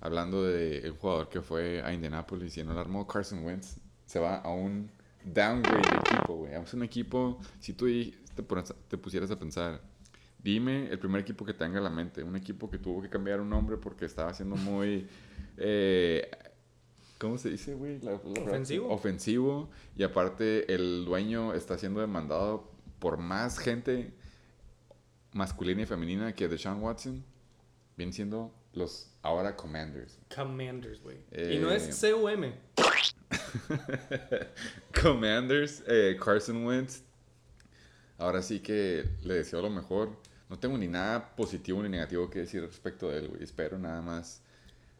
Hablando 0.01 0.43
del 0.43 0.91
jugador 0.91 1.29
que 1.29 1.41
fue 1.41 1.81
a 1.81 1.93
Indianapolis 1.93 2.57
y 2.57 2.63
no 2.63 2.73
la 2.73 2.81
armó, 2.81 3.07
Carson 3.07 3.43
Wentz 3.45 3.77
se 4.05 4.19
va 4.19 4.37
a 4.37 4.49
un 4.49 4.91
downgrade 5.23 5.81
de 5.89 5.97
equipo, 5.97 6.35
güey. 6.35 6.53
Es 6.53 6.73
un 6.73 6.83
equipo, 6.83 7.39
si 7.59 7.73
tú 7.73 7.85
ahí 7.85 8.15
te, 8.35 8.43
pones- 8.43 8.73
te 8.87 8.97
pusieras 8.97 9.31
a 9.31 9.39
pensar, 9.39 9.81
dime 10.45 10.87
el 10.91 10.99
primer 10.99 11.21
equipo 11.21 11.43
que 11.43 11.53
tenga 11.53 11.79
a 11.79 11.81
la 11.81 11.89
mente. 11.89 12.23
Un 12.23 12.35
equipo 12.35 12.69
que 12.69 12.77
tuvo 12.77 13.01
que 13.01 13.09
cambiar 13.09 13.41
un 13.41 13.49
nombre 13.49 13.77
porque 13.77 14.05
estaba 14.05 14.33
siendo 14.33 14.55
muy... 14.55 15.07
eh, 15.57 16.29
¿Cómo 17.17 17.37
se 17.37 17.49
dice, 17.49 17.73
güey? 17.73 17.99
La- 18.01 18.11
la- 18.11 18.41
Ofensivo. 18.43 18.89
Ofensivo. 18.89 19.69
Y 19.97 20.03
aparte, 20.03 20.71
el 20.73 21.03
dueño 21.05 21.53
está 21.53 21.77
siendo 21.77 21.99
demandado 21.99 22.69
por 22.99 23.17
más 23.17 23.57
gente 23.57 24.13
masculina 25.33 25.81
y 25.81 25.85
femenina 25.85 26.33
que 26.33 26.47
Deshaun 26.47 26.81
Watson. 26.83 27.23
Vienen 27.97 28.13
siendo 28.13 28.53
los 28.73 29.09
ahora 29.23 29.55
Commanders. 29.55 30.19
Commanders, 30.35 31.01
güey. 31.01 31.17
Eh, 31.31 31.55
Y 31.55 31.59
no 31.59 31.71
es 31.71 31.87
CUM. 31.99 32.51
Commanders, 35.01 35.83
eh, 35.87 36.17
Carson 36.23 36.65
Wentz. 36.65 37.01
Ahora 38.17 38.41
sí 38.41 38.59
que 38.59 39.05
le 39.23 39.35
deseo 39.35 39.61
lo 39.61 39.69
mejor. 39.69 40.09
No 40.49 40.59
tengo 40.59 40.77
ni 40.77 40.87
nada 40.87 41.35
positivo 41.35 41.81
ni 41.81 41.89
negativo 41.89 42.29
que 42.29 42.39
decir 42.39 42.61
respecto 42.61 43.09
de 43.09 43.17
él, 43.19 43.27
güey. 43.29 43.43
Espero 43.43 43.77
nada 43.79 44.01
más 44.01 44.41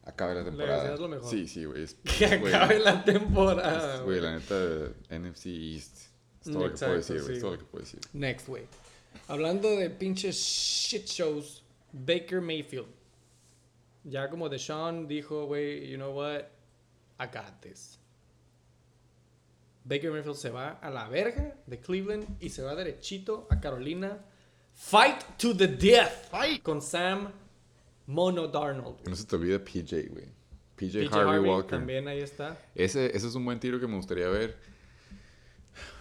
acabe 0.04 0.34
la 0.36 0.43
temporada. 0.43 0.96
lo 0.98 1.08
mejor. 1.08 1.30
Sí, 1.30 1.48
sí, 1.48 1.66
güey. 1.66 1.86
Que 2.18 2.26
acabe 2.26 2.80
la 2.80 3.04
temporada. 3.04 3.96
es- 3.98 4.02
Güey, 4.02 4.22
la 4.22 4.36
neta, 4.38 4.56
NFC 5.10 5.46
East. 5.48 5.98
Es 6.41 6.52
todo 6.52 6.68
lo 6.68 6.72
que 6.74 6.78
puedo 6.78 6.96
decir, 6.96 7.16
güey. 7.22 7.28
sí, 7.28 7.34
Es 7.34 7.39
todo 7.41 7.52
lo 7.52 7.58
que 7.60 7.66
puedo 7.66 7.84
decir. 7.86 8.00
Next, 8.14 8.48
güey. 8.48 8.64
Hablando 9.28 9.70
de 9.70 9.89
pinches 9.89 10.36
shit 10.36 11.06
shows, 11.06 11.64
Baker 11.93 12.41
Mayfield. 12.41 12.88
Ya 14.04 14.30
como 14.30 14.50
Deshaun 14.50 15.08
dijo, 15.08 15.46
güey, 15.48 15.89
you 15.89 15.96
know 15.98 16.12
what? 16.16 16.41
I 17.20 17.26
got 17.28 17.60
this. 17.62 17.98
Baker 19.84 20.12
Mayfield 20.12 20.36
se 20.38 20.50
va 20.50 20.80
a 20.82 20.89
la 20.89 21.08
verga 21.10 21.56
de 21.68 21.80
Cleveland 21.80 22.38
y 22.41 22.50
se 22.50 22.62
va 22.64 22.76
derechito 22.76 23.48
a 23.52 23.60
Carolina. 23.60 24.20
Fight 24.76 25.23
to 25.38 25.55
the 25.55 25.67
death. 25.67 26.30
Fight. 26.30 26.61
Con 26.61 26.82
Sam 26.82 27.32
Mono 28.07 28.47
Darnold. 28.47 29.01
Que 29.01 29.09
no 29.09 29.15
se 29.15 29.26
te 29.26 29.36
olvide 29.36 29.59
PJ, 29.59 30.09
güey. 30.09 30.26
PJ, 30.76 30.99
PJ 30.99 31.15
Harvey, 31.15 31.36
Harvey 31.36 31.49
Walker. 31.49 31.69
también 31.71 32.07
ahí 32.07 32.19
está. 32.19 32.57
Ese, 32.76 33.07
ese 33.15 33.28
es 33.28 33.36
un 33.36 33.45
buen 33.45 33.59
tiro 33.59 33.80
que 33.80 33.88
me 33.88 33.95
gustaría 33.95 34.28
ver. 34.28 34.57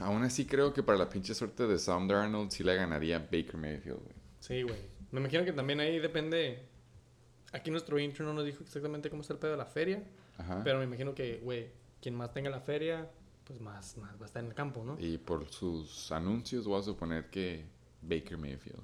Aún 0.01 0.23
así 0.23 0.45
creo 0.45 0.73
que 0.73 0.83
para 0.83 0.99
la 0.99 1.09
pinche 1.09 1.35
suerte 1.35 1.67
de 1.67 1.79
Sam 1.79 2.09
Darnold 2.09 2.51
sí 2.51 2.63
le 2.63 2.75
ganaría 2.75 3.19
Baker 3.19 3.57
Mayfield, 3.57 4.01
güey. 4.01 4.15
Sí, 4.41 4.63
güey. 4.63 4.79
Me 5.13 5.21
imagino 5.21 5.45
que 5.45 5.53
también 5.53 5.81
ahí 5.81 5.99
depende. 5.99 6.67
Aquí 7.53 7.71
nuestro 7.71 7.99
intro 7.99 8.27
no 8.27 8.35
nos 8.35 8.45
dijo 8.45 8.65
exactamente 8.65 9.09
cómo 9.09 9.23
está 9.23 9.33
el 9.35 9.39
pedo 9.39 9.53
de 9.53 9.57
la 9.57 9.67
feria. 9.67 10.03
Ajá. 10.37 10.63
Pero 10.65 10.79
me 10.79 10.85
imagino 10.85 11.15
que, 11.15 11.39
güey, 11.39 11.69
quien 12.03 12.17
más 12.17 12.33
tenga 12.33 12.51
la 12.51 12.61
feria, 12.61 13.09
pues 13.45 13.61
más, 13.61 13.97
más 13.97 14.19
va 14.21 14.25
a 14.25 14.27
estar 14.27 14.43
en 14.43 14.51
el 14.51 14.55
campo, 14.55 14.83
¿no? 14.85 14.97
Y 14.99 15.19
por 15.19 15.49
sus 15.51 16.11
anuncios 16.11 16.67
voy 16.67 16.81
a 16.81 16.83
suponer 16.83 17.31
que 17.31 17.65
Baker 18.09 18.39
Mayfield. 18.39 18.83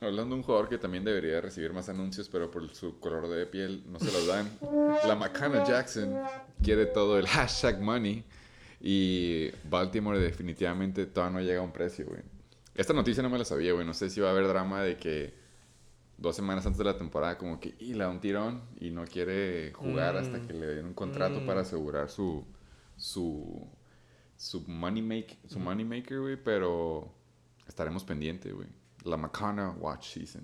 Hablando 0.00 0.34
de 0.34 0.40
un 0.40 0.42
jugador 0.42 0.68
que 0.68 0.76
también 0.76 1.04
debería 1.04 1.40
recibir 1.40 1.72
más 1.72 1.88
anuncios, 1.88 2.28
pero 2.28 2.50
por 2.50 2.68
su 2.74 2.98
color 2.98 3.28
de 3.28 3.46
piel 3.46 3.84
no 3.86 3.98
se 3.98 4.12
los 4.12 4.26
dan. 4.26 4.48
La 5.06 5.14
McCanna 5.14 5.64
Jackson 5.64 6.14
quiere 6.62 6.86
todo 6.86 7.18
el 7.18 7.26
hashtag 7.26 7.80
money. 7.80 8.24
Y 8.80 9.50
Baltimore 9.70 10.18
definitivamente 10.18 11.06
todavía 11.06 11.38
no 11.40 11.44
llega 11.46 11.60
a 11.60 11.64
un 11.64 11.72
precio, 11.72 12.04
güey. 12.06 12.20
Esta 12.74 12.92
noticia 12.92 13.22
no 13.22 13.30
me 13.30 13.38
la 13.38 13.44
sabía, 13.44 13.72
güey. 13.72 13.86
No 13.86 13.94
sé 13.94 14.10
si 14.10 14.20
va 14.20 14.28
a 14.28 14.32
haber 14.32 14.46
drama 14.48 14.82
de 14.82 14.96
que 14.96 15.32
dos 16.18 16.36
semanas 16.36 16.66
antes 16.66 16.78
de 16.78 16.84
la 16.84 16.98
temporada 16.98 17.38
como 17.38 17.58
que 17.58 17.74
y 17.78 17.94
le 17.94 18.00
da 18.00 18.10
un 18.10 18.20
tirón 18.20 18.62
y 18.78 18.90
no 18.90 19.04
quiere 19.06 19.72
jugar 19.72 20.14
Mm. 20.14 20.18
hasta 20.18 20.42
que 20.46 20.52
le 20.52 20.66
den 20.66 20.86
un 20.86 20.94
contrato 20.94 21.40
Mm. 21.40 21.46
para 21.46 21.60
asegurar 21.62 22.10
su 22.10 22.44
su 22.96 23.66
su 24.36 24.60
money 24.68 25.02
make 25.02 25.38
su 25.48 25.58
money 25.58 25.84
maker, 25.84 26.20
güey, 26.20 26.36
pero 26.36 27.10
estaremos 27.66 28.04
pendientes, 28.04 28.52
güey. 28.52 28.68
La 29.04 29.16
Macana 29.16 29.70
Watch 29.70 30.14
Season. 30.14 30.42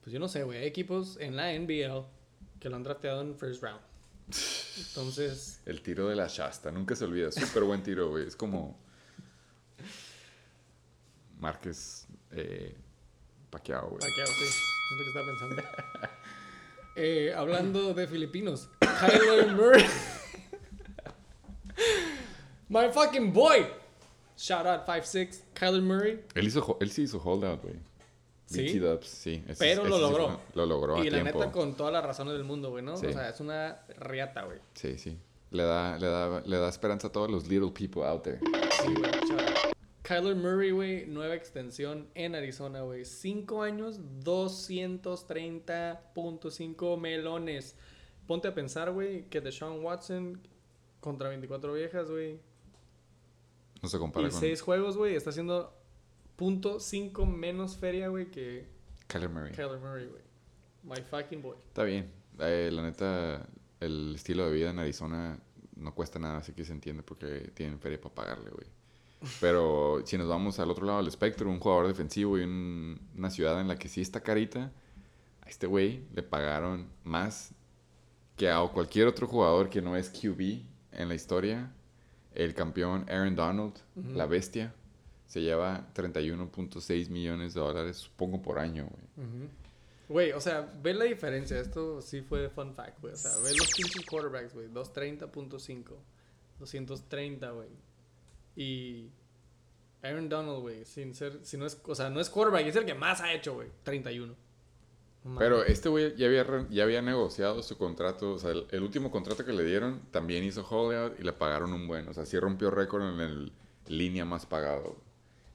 Pues 0.00 0.12
yo 0.12 0.18
no 0.18 0.28
sé, 0.28 0.42
güey. 0.42 0.58
Hay 0.58 0.66
equipos 0.66 1.16
en 1.20 1.36
la 1.36 1.52
NBL 1.52 2.04
que 2.58 2.68
lo 2.68 2.76
han 2.76 2.82
drafteado 2.82 3.20
en 3.20 3.36
first 3.36 3.62
round. 3.62 3.80
Entonces, 4.78 5.60
El 5.66 5.82
tiro 5.82 6.08
de 6.08 6.16
la 6.16 6.26
Shasta, 6.26 6.70
nunca 6.70 6.96
se 6.96 7.04
olvida. 7.04 7.30
Súper 7.30 7.64
buen 7.64 7.82
tiro, 7.82 8.10
güey. 8.10 8.26
Es 8.26 8.36
como. 8.36 8.78
Márquez 11.38 12.06
eh, 12.32 12.74
Pacquiao, 13.50 13.90
güey. 13.90 14.00
Pacquiao, 14.00 14.26
sí. 14.26 14.44
Siento 14.88 15.04
que 15.04 15.08
estaba 15.08 15.26
pensando. 15.26 15.62
Eh, 17.00 17.32
hablando 17.32 17.94
de 17.94 18.08
filipinos, 18.08 18.68
Kyler 18.80 19.54
Murray. 19.54 19.84
My 22.68 22.88
fucking 22.92 23.32
boy. 23.32 23.64
Shout 24.38 24.66
out 24.66 24.86
5'6, 24.86 25.42
Kyler 25.52 25.82
Murray. 25.82 26.24
Él, 26.34 26.46
hizo, 26.46 26.78
él 26.80 26.90
sí 26.90 27.02
hizo 27.02 27.18
holdout, 27.18 27.60
güey. 27.62 27.74
¿Sí? 28.46 28.78
Dubs, 28.78 29.06
sí. 29.08 29.44
Ese- 29.46 29.58
Pero 29.58 29.84
lo 29.84 29.96
ese 29.96 30.00
logró. 30.06 30.40
lo 30.54 30.64
logró 30.64 30.96
a 30.96 31.00
y 31.04 31.10
la 31.10 31.20
tiempo. 31.22 31.40
neta, 31.40 31.52
con 31.52 31.76
todas 31.76 31.92
las 31.92 32.02
razones 32.04 32.32
del 32.34 32.44
mundo, 32.44 32.70
güey, 32.70 32.82
¿no? 32.82 32.96
Sí. 32.96 33.04
O 33.06 33.12
sea, 33.12 33.28
es 33.28 33.40
una 33.40 33.82
riata, 33.98 34.44
güey. 34.44 34.58
Sí, 34.74 34.96
sí. 34.96 35.18
Le 35.50 35.64
da, 35.64 35.98
le, 35.98 36.06
da, 36.06 36.40
le 36.46 36.56
da 36.56 36.68
esperanza 36.68 37.08
a 37.08 37.12
todos 37.12 37.30
los 37.30 37.46
little 37.48 37.70
people 37.72 38.04
out 38.04 38.22
there. 38.22 38.38
Sí, 38.80 38.94
güey. 38.94 39.10
shout 39.28 39.40
out. 39.40 39.74
Kyler 40.02 40.36
Murray, 40.36 40.70
güey, 40.70 41.06
nueva 41.06 41.34
extensión 41.34 42.08
en 42.14 42.34
Arizona, 42.34 42.80
güey. 42.82 43.04
Cinco 43.04 43.62
años, 43.62 44.00
230.5 44.24 46.96
melones. 46.98 47.76
Ponte 48.26 48.48
a 48.48 48.54
pensar, 48.54 48.90
güey, 48.92 49.24
que 49.28 49.40
Deshaun 49.40 49.84
Watson 49.84 50.40
contra 51.00 51.28
24 51.28 51.72
viejas, 51.72 52.10
güey. 52.10 52.40
No 53.82 53.88
se 53.88 53.98
compara 53.98 54.26
Y 54.26 54.30
con 54.30 54.40
seis 54.40 54.60
juegos, 54.60 54.96
güey, 54.96 55.14
está 55.14 55.30
haciendo 55.30 55.74
punto 56.36 56.80
cinco 56.80 57.26
menos 57.26 57.76
feria, 57.76 58.08
güey, 58.08 58.30
que 58.30 58.66
Kyler 59.06 59.28
Murray. 59.28 59.52
Kyler 59.52 59.78
Murray, 59.78 60.06
güey. 60.06 60.22
My 60.84 61.02
fucking 61.02 61.42
boy. 61.42 61.56
Está 61.66 61.84
bien. 61.84 62.10
Eh, 62.40 62.70
la 62.72 62.82
neta, 62.82 63.46
el 63.80 64.14
estilo 64.14 64.46
de 64.46 64.52
vida 64.52 64.70
en 64.70 64.78
Arizona 64.78 65.38
no 65.76 65.94
cuesta 65.94 66.18
nada, 66.18 66.38
así 66.38 66.52
que 66.52 66.64
se 66.64 66.72
entiende 66.72 67.02
porque 67.02 67.50
tienen 67.54 67.78
feria 67.80 68.00
para 68.00 68.14
pagarle, 68.14 68.50
güey. 68.50 68.66
Pero 69.40 70.02
si 70.04 70.16
nos 70.18 70.28
vamos 70.28 70.58
al 70.60 70.70
otro 70.70 70.86
lado 70.86 70.98
del 70.98 71.08
espectro, 71.08 71.48
un 71.50 71.58
jugador 71.58 71.88
defensivo 71.88 72.38
y 72.38 72.42
un- 72.42 73.00
una 73.16 73.30
ciudad 73.30 73.60
en 73.60 73.68
la 73.68 73.76
que 73.76 73.88
sí 73.88 74.00
está 74.00 74.20
carita, 74.20 74.72
a 75.42 75.48
este 75.48 75.66
güey 75.66 76.04
le 76.14 76.22
pagaron 76.22 76.88
más 77.04 77.52
que 78.36 78.48
a 78.50 78.60
cualquier 78.72 79.08
otro 79.08 79.26
jugador 79.26 79.68
que 79.70 79.82
no 79.82 79.96
es 79.96 80.10
QB 80.10 80.62
en 80.92 81.08
la 81.08 81.14
historia. 81.16 81.72
El 82.38 82.54
campeón 82.54 83.04
Aaron 83.10 83.34
Donald, 83.36 83.74
Ujú. 83.96 84.12
la 84.12 84.24
bestia, 84.26 84.72
se 85.26 85.42
lleva 85.42 85.88
31.6 85.94 87.10
millones 87.10 87.52
de 87.52 87.60
dólares, 87.60 87.96
supongo, 87.98 88.40
por 88.40 88.58
año, 88.58 88.86
güey. 89.16 89.48
Güey, 90.08 90.32
o 90.32 90.40
sea, 90.40 90.72
ve 90.82 90.94
la 90.94 91.04
diferencia. 91.04 91.60
Esto 91.60 92.00
sí 92.00 92.22
fue 92.22 92.48
fun 92.48 92.72
fact, 92.74 93.00
güey. 93.02 93.12
O 93.12 93.16
sea, 93.16 93.32
ve 93.42 93.54
los 93.54 93.70
pinches 93.74 94.06
quarterbacks, 94.06 94.54
güey. 94.54 94.68
230.5. 94.68 95.84
230, 96.58 97.50
güey. 97.50 97.68
Y 98.56 99.10
Aaron 100.02 100.28
Donald, 100.28 100.60
güey, 100.60 100.84
sin 100.86 101.14
ser, 101.14 101.40
si 101.44 101.56
no 101.58 101.66
es, 101.66 101.78
o 101.84 101.94
sea, 101.94 102.08
no 102.08 102.20
es 102.20 102.30
quarterback, 102.30 102.66
es 102.66 102.76
el 102.76 102.86
que 102.86 102.94
más 102.94 103.20
ha 103.20 103.32
hecho, 103.34 103.54
güey. 103.54 103.68
31. 103.82 104.34
Pero 105.36 105.64
este 105.64 105.88
güey 105.88 106.14
ya 106.16 106.26
había, 106.26 106.46
ya 106.70 106.84
había 106.84 107.02
negociado 107.02 107.62
su 107.62 107.76
contrato, 107.76 108.32
o 108.34 108.38
sea, 108.38 108.50
el, 108.52 108.66
el 108.70 108.82
último 108.82 109.10
contrato 109.10 109.44
que 109.44 109.52
le 109.52 109.64
dieron 109.64 110.00
también 110.12 110.44
hizo 110.44 110.64
holdout 110.64 111.18
y 111.18 111.24
le 111.24 111.32
pagaron 111.32 111.72
un 111.72 111.88
buen, 111.88 112.06
o 112.08 112.14
sea, 112.14 112.24
sí 112.24 112.38
rompió 112.38 112.70
récord 112.70 113.02
en 113.14 113.20
el 113.20 113.52
línea 113.88 114.24
más 114.24 114.46
pagado. 114.46 114.96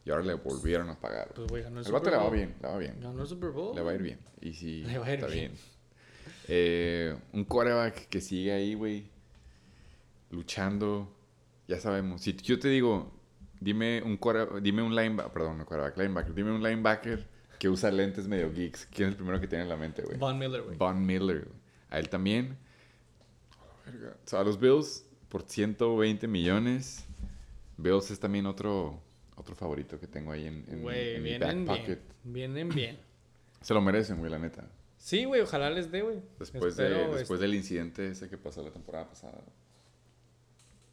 Y 0.05 0.11
ahora 0.11 0.23
le 0.23 0.33
volvieron 0.33 0.89
a 0.89 0.99
pagar. 0.99 1.29
Pues, 1.33 1.47
güey, 1.47 1.63
ganó 1.63 1.79
el, 1.79 1.85
el 1.85 1.91
vato 1.93 2.05
Super 2.05 2.19
le 2.19 2.25
va 2.25 2.29
bien, 2.29 2.55
le 2.61 2.67
va 2.67 2.77
bien. 2.77 2.99
Ganó 2.99 3.21
el 3.21 3.27
Super 3.27 3.51
Bowl. 3.51 3.73
Le 3.73 3.81
va 3.81 3.91
a 3.91 3.95
ir 3.95 4.01
bien. 4.01 4.19
Y 4.41 4.53
sí, 4.53 4.83
Le 4.85 4.97
va 4.97 5.05
a 5.05 5.13
ir 5.13 5.19
está 5.19 5.27
bien. 5.27 5.51
bien. 5.53 5.63
Eh, 6.49 7.15
un 7.31 7.45
quarterback 7.45 8.09
que 8.09 8.19
sigue 8.19 8.51
ahí, 8.51 8.73
güey, 8.73 9.07
luchando. 10.29 11.09
Ya 11.67 11.79
sabemos. 11.79 12.21
Si 12.21 12.33
yo 12.35 12.59
te 12.59 12.67
digo, 12.67 13.11
dime 13.59 14.01
un 14.03 14.17
quarter- 14.17 14.61
dime 14.61 14.81
un 14.81 14.95
linebacker, 14.95 15.31
perdón, 15.31 15.57
no 15.57 15.65
quarterback, 15.65 15.97
linebacker, 15.97 16.33
dime 16.33 16.51
un 16.51 16.61
linebacker 16.61 17.27
que 17.59 17.69
usa 17.69 17.91
lentes 17.91 18.27
medio 18.27 18.51
geeks. 18.51 18.87
¿Quién 18.87 19.07
es 19.09 19.11
el 19.13 19.17
primero 19.17 19.39
que 19.39 19.47
tiene 19.47 19.63
en 19.63 19.69
la 19.69 19.77
mente, 19.77 20.01
güey? 20.03 20.17
Von 20.17 20.37
Miller, 20.37 20.61
güey. 20.63 20.77
Von 20.77 21.05
Miller. 21.05 21.39
güey. 21.45 21.55
A 21.89 21.99
él 21.99 22.09
también. 22.09 22.57
Verga. 23.85 24.15
O 24.25 24.27
sea, 24.29 24.39
a 24.39 24.43
los 24.43 24.59
Bills 24.59 25.05
por 25.29 25.43
120 25.43 26.27
millones. 26.27 27.05
Bills 27.77 28.11
es 28.11 28.19
también 28.19 28.45
otro, 28.45 28.99
otro 29.35 29.55
favorito 29.55 29.99
que 29.99 30.07
tengo 30.07 30.31
ahí 30.31 30.45
en, 30.47 30.65
en, 30.69 30.81
Güey, 30.81 31.15
en 31.15 31.23
mi 31.23 31.31
back 31.37 31.39
vienen 31.49 31.65
pocket. 31.65 31.85
bien. 32.23 32.33
Vienen 32.33 32.69
bien. 32.69 32.99
Se 33.61 33.73
lo 33.73 33.81
merecen, 33.81 34.17
güey, 34.19 34.29
la 34.31 34.39
neta. 34.39 34.67
Sí, 34.97 35.25
güey, 35.25 35.41
ojalá 35.41 35.69
les 35.69 35.91
dé, 35.91 36.01
güey. 36.01 36.21
Después, 36.39 36.77
de, 36.77 36.89
después 37.09 37.39
del 37.39 37.53
incidente 37.55 38.09
ese 38.09 38.29
que 38.29 38.37
pasó 38.37 38.63
la 38.63 38.71
temporada 38.71 39.07
pasada. 39.09 39.41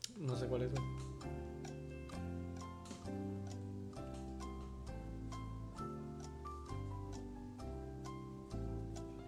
este, 0.02 0.20
No 0.20 0.36
sé 0.36 0.46
cuál 0.46 0.62
es, 0.62 0.70
güey. 0.72 0.82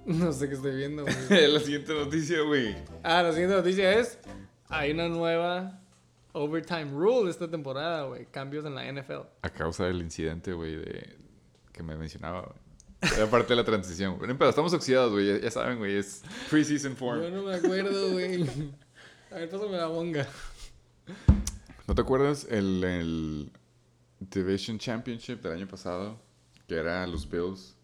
No 0.06 0.32
sé 0.32 0.48
qué 0.48 0.54
estoy 0.54 0.76
viendo, 0.76 1.04
güey. 1.04 1.48
la 1.52 1.60
siguiente 1.60 1.94
noticia, 1.94 2.40
güey. 2.42 2.74
Ah, 3.02 3.22
la 3.22 3.32
siguiente 3.32 3.54
noticia 3.54 3.98
es: 3.98 4.18
hay 4.68 4.90
una 4.90 5.08
nueva 5.08 5.80
overtime 6.32 6.90
rule 6.90 7.30
esta 7.30 7.48
temporada, 7.48 8.04
güey. 8.04 8.26
Cambios 8.26 8.64
en 8.64 8.74
la 8.74 8.90
NFL. 8.90 9.26
A 9.42 9.50
causa 9.50 9.84
del 9.84 10.00
incidente, 10.00 10.52
güey, 10.52 10.76
de... 10.76 11.16
que 11.72 11.82
me 11.82 11.96
mencionaba, 11.96 12.42
güey. 12.42 13.14
Era 13.16 13.26
parte 13.26 13.48
de 13.50 13.56
la 13.56 13.64
transición. 13.64 14.16
Pero, 14.18 14.48
estamos 14.48 14.72
oxidados, 14.72 15.12
güey. 15.12 15.26
Ya, 15.26 15.38
ya 15.38 15.50
saben, 15.50 15.78
güey. 15.78 15.96
Es 15.96 16.22
pre-season 16.50 16.96
form. 16.96 17.20
Yo 17.22 17.30
no 17.30 17.42
me 17.42 17.54
acuerdo, 17.54 18.12
güey. 18.12 18.44
A 19.30 19.36
ver, 19.36 19.50
pásame 19.50 19.76
la 19.76 19.86
bonga. 19.86 20.26
¿No 21.88 21.94
te 21.94 22.00
acuerdas 22.00 22.46
el, 22.48 22.84
el 22.84 23.52
Division 24.20 24.78
Championship 24.78 25.42
del 25.42 25.52
año 25.52 25.66
pasado? 25.66 26.20
Que 26.68 26.76
era 26.76 27.04
los 27.08 27.28
Bills 27.28 27.76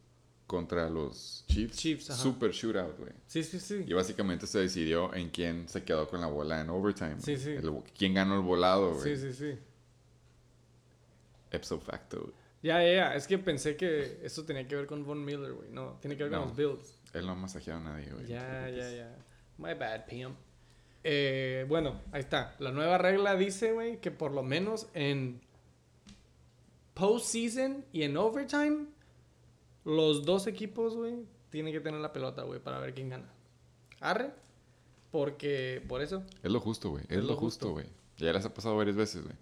contra 0.48 0.88
los 0.90 1.44
Chiefs. 1.46 1.76
Chiefs, 1.76 2.10
ajá. 2.10 2.20
Super 2.20 2.50
shootout, 2.50 2.98
güey. 2.98 3.12
Sí, 3.28 3.44
sí, 3.44 3.60
sí. 3.60 3.84
Y 3.86 3.92
básicamente 3.92 4.48
se 4.48 4.58
decidió 4.58 5.14
en 5.14 5.28
quién 5.30 5.68
se 5.68 5.84
quedó 5.84 6.08
con 6.08 6.20
la 6.20 6.26
bola 6.26 6.60
en 6.60 6.70
overtime. 6.70 7.20
Sí, 7.20 7.36
sí. 7.36 7.50
El- 7.50 7.82
quién 7.96 8.14
ganó 8.14 8.34
el 8.34 8.40
volado, 8.40 8.94
güey. 8.94 9.16
Sí, 9.16 9.32
sí, 9.32 9.32
sí. 9.34 9.58
Ipso 11.52 11.78
facto, 11.78 12.20
güey. 12.22 12.32
Ya, 12.62 12.82
ya, 12.82 12.92
ya. 12.92 13.14
Es 13.14 13.26
que 13.28 13.38
pensé 13.38 13.76
que 13.76 14.18
eso 14.24 14.44
tenía 14.44 14.66
que 14.66 14.74
ver 14.74 14.86
con 14.86 15.04
Von 15.04 15.24
Miller, 15.24 15.52
güey. 15.52 15.70
No, 15.70 15.98
tiene 16.00 16.16
que 16.16 16.24
ver 16.24 16.32
No. 16.32 16.38
con 16.40 16.48
los 16.48 16.56
Bills. 16.56 16.98
Él 17.12 17.24
no 17.26 17.32
ha 17.32 17.36
masajeado 17.36 17.80
a 17.80 17.84
nadie, 17.84 18.10
güey. 18.10 18.26
Ya, 18.26 18.68
ya, 18.68 18.90
ya. 18.90 19.16
My 19.58 19.74
bad, 19.74 20.06
Pam. 20.06 20.34
Eh, 21.04 21.64
bueno, 21.68 22.00
ahí 22.10 22.20
está. 22.20 22.56
La 22.58 22.72
nueva 22.72 22.98
regla 22.98 23.36
dice, 23.36 23.72
güey, 23.72 24.00
que 24.00 24.10
por 24.10 24.32
lo 24.32 24.42
menos 24.42 24.88
en 24.94 25.40
postseason 26.94 27.84
y 27.92 28.02
en 28.02 28.16
overtime, 28.16 28.86
los 29.88 30.24
dos 30.24 30.46
equipos, 30.46 30.94
güey, 30.94 31.14
tienen 31.50 31.72
que 31.72 31.80
tener 31.80 32.00
la 32.00 32.12
pelota, 32.12 32.42
güey, 32.42 32.60
para 32.60 32.78
ver 32.78 32.94
quién 32.94 33.08
gana. 33.08 33.28
Arre. 34.00 34.30
Porque, 35.10 35.82
por 35.88 36.02
eso. 36.02 36.22
Es 36.42 36.50
lo 36.52 36.60
justo, 36.60 36.90
güey. 36.90 37.04
Es, 37.08 37.18
Es 37.18 37.24
lo 37.24 37.36
justo. 37.36 37.70
güey. 37.72 37.86
Ya 38.18 38.32
les 38.32 38.44
ha 38.44 38.52
pasado 38.52 38.76
varias 38.76 38.96
veces, 38.96 39.22
güey. 39.24 39.34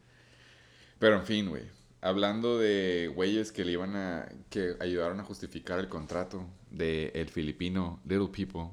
Pero 0.99 1.16
en 1.16 1.24
fin, 1.24 1.49
güey. 1.49 1.64
Hablando 2.01 2.59
de 2.59 3.11
güeyes 3.14 3.51
que 3.51 3.64
le 3.64 3.72
iban 3.72 3.97
a. 3.97 4.28
que 4.49 4.76
ayudaron 4.80 5.18
a 5.18 5.24
justificar 5.24 5.80
el 5.80 5.88
contrato 5.88 6.47
de 6.70 7.09
el 7.14 7.28
filipino 7.28 8.01
Little 8.05 8.28
People. 8.28 8.70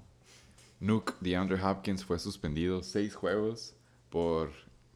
Nuke 0.79 1.13
DeAndre 1.21 1.59
Hopkins 1.63 2.03
fue 2.05 2.19
suspendido 2.19 2.83
seis 2.83 3.15
juegos 3.15 3.73
por 4.09 4.51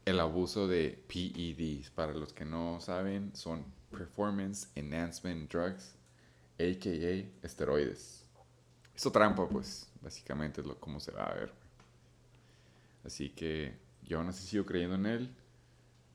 el 0.05 0.19
abuso 0.19 0.67
de 0.67 1.03
PEDs. 1.07 1.89
Para 1.89 2.13
los 2.13 2.31
que 2.33 2.45
no 2.45 2.79
saben, 2.79 3.35
son 3.35 3.65
Performance 3.89 4.69
Enhancement 4.75 5.51
Drugs, 5.51 5.95
a.k.a. 6.59 7.45
esteroides. 7.45 8.23
Hizo 8.95 9.11
trampa, 9.11 9.47
pues, 9.47 9.87
básicamente 10.01 10.61
es 10.61 10.67
lo 10.67 10.79
como 10.79 10.99
se 10.99 11.11
va 11.11 11.25
a 11.25 11.33
ver. 11.35 11.51
Así 13.03 13.29
que 13.29 13.77
yo 14.03 14.17
aún 14.19 14.29
así 14.29 14.45
sigo 14.47 14.65
creyendo 14.65 14.95
en 14.95 15.05
él. 15.05 15.35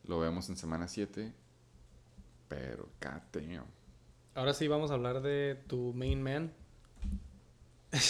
Lo 0.05 0.19
vemos 0.19 0.49
en 0.49 0.57
semana 0.57 0.89
7. 0.89 1.33
Pero, 2.49 2.89
damn. 3.01 3.65
Ahora 4.35 4.53
sí 4.53 4.67
vamos 4.69 4.91
a 4.91 4.95
hablar 4.95 5.23
de 5.23 5.63
tu 5.69 5.93
main 5.95 6.23
man. 6.23 6.53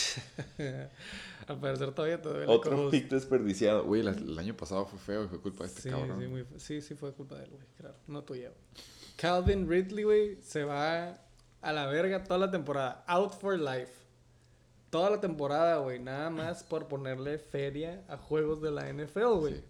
Al 1.48 1.58
parecer 1.60 1.92
todavía 1.92 2.20
te 2.22 2.28
Otro 2.46 2.88
pick 2.90 3.08
desperdiciado. 3.10 3.84
Güey, 3.84 4.00
el 4.06 4.38
año 4.38 4.56
pasado 4.56 4.86
fue 4.86 4.98
feo 4.98 5.24
y 5.24 5.28
fue 5.28 5.40
culpa 5.40 5.64
de 5.64 5.68
este 5.70 5.82
Sí, 5.82 5.90
cabrón. 5.90 6.20
sí, 6.20 6.26
muy- 6.28 6.46
sí, 6.58 6.80
sí 6.80 6.94
fue 6.94 7.12
culpa 7.12 7.36
de 7.36 7.44
él, 7.44 7.50
güey, 7.50 7.66
claro. 7.76 7.96
No 8.06 8.22
tuya, 8.22 8.48
güey. 8.48 8.60
Calvin 9.16 9.68
Ridley, 9.68 10.04
güey, 10.04 10.38
se 10.42 10.64
va 10.64 11.18
a 11.62 11.72
la 11.72 11.86
verga 11.86 12.22
toda 12.24 12.38
la 12.38 12.50
temporada. 12.50 13.04
Out 13.06 13.32
for 13.34 13.58
life. 13.58 13.92
Toda 14.90 15.10
la 15.10 15.20
temporada, 15.20 15.78
güey. 15.78 15.98
Nada 15.98 16.28
más 16.28 16.62
por 16.62 16.88
ponerle 16.88 17.38
feria 17.38 18.04
a 18.08 18.18
juegos 18.18 18.60
de 18.60 18.70
la 18.70 18.92
NFL, 18.92 19.38
güey. 19.38 19.54
Sí. 19.54 19.64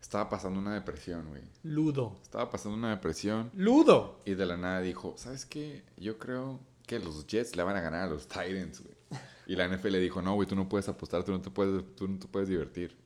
Estaba 0.00 0.28
pasando 0.28 0.58
una 0.60 0.74
depresión, 0.74 1.28
güey. 1.28 1.42
Ludo. 1.62 2.16
Estaba 2.22 2.50
pasando 2.50 2.76
una 2.76 2.90
depresión 2.90 3.50
¡Ludo! 3.54 4.20
y 4.24 4.34
de 4.34 4.46
la 4.46 4.56
nada 4.56 4.80
dijo, 4.80 5.14
¿sabes 5.16 5.44
qué? 5.44 5.84
Yo 5.96 6.18
creo 6.18 6.60
que 6.86 6.98
los 6.98 7.26
Jets 7.26 7.54
le 7.56 7.62
van 7.62 7.76
a 7.76 7.80
ganar 7.80 8.04
a 8.04 8.10
los 8.10 8.26
Titans, 8.26 8.82
güey. 8.82 8.96
Y 9.46 9.56
la 9.56 9.68
NFL 9.68 9.88
le 9.88 9.98
dijo, 9.98 10.22
no, 10.22 10.34
güey, 10.34 10.48
tú 10.48 10.54
no 10.54 10.68
puedes 10.68 10.88
apostar, 10.88 11.24
tú 11.24 11.32
no 11.32 11.40
te 11.40 11.50
puedes, 11.50 11.84
tú 11.96 12.08
no 12.08 12.18
te 12.18 12.28
puedes 12.28 12.48
divertir. 12.48 12.96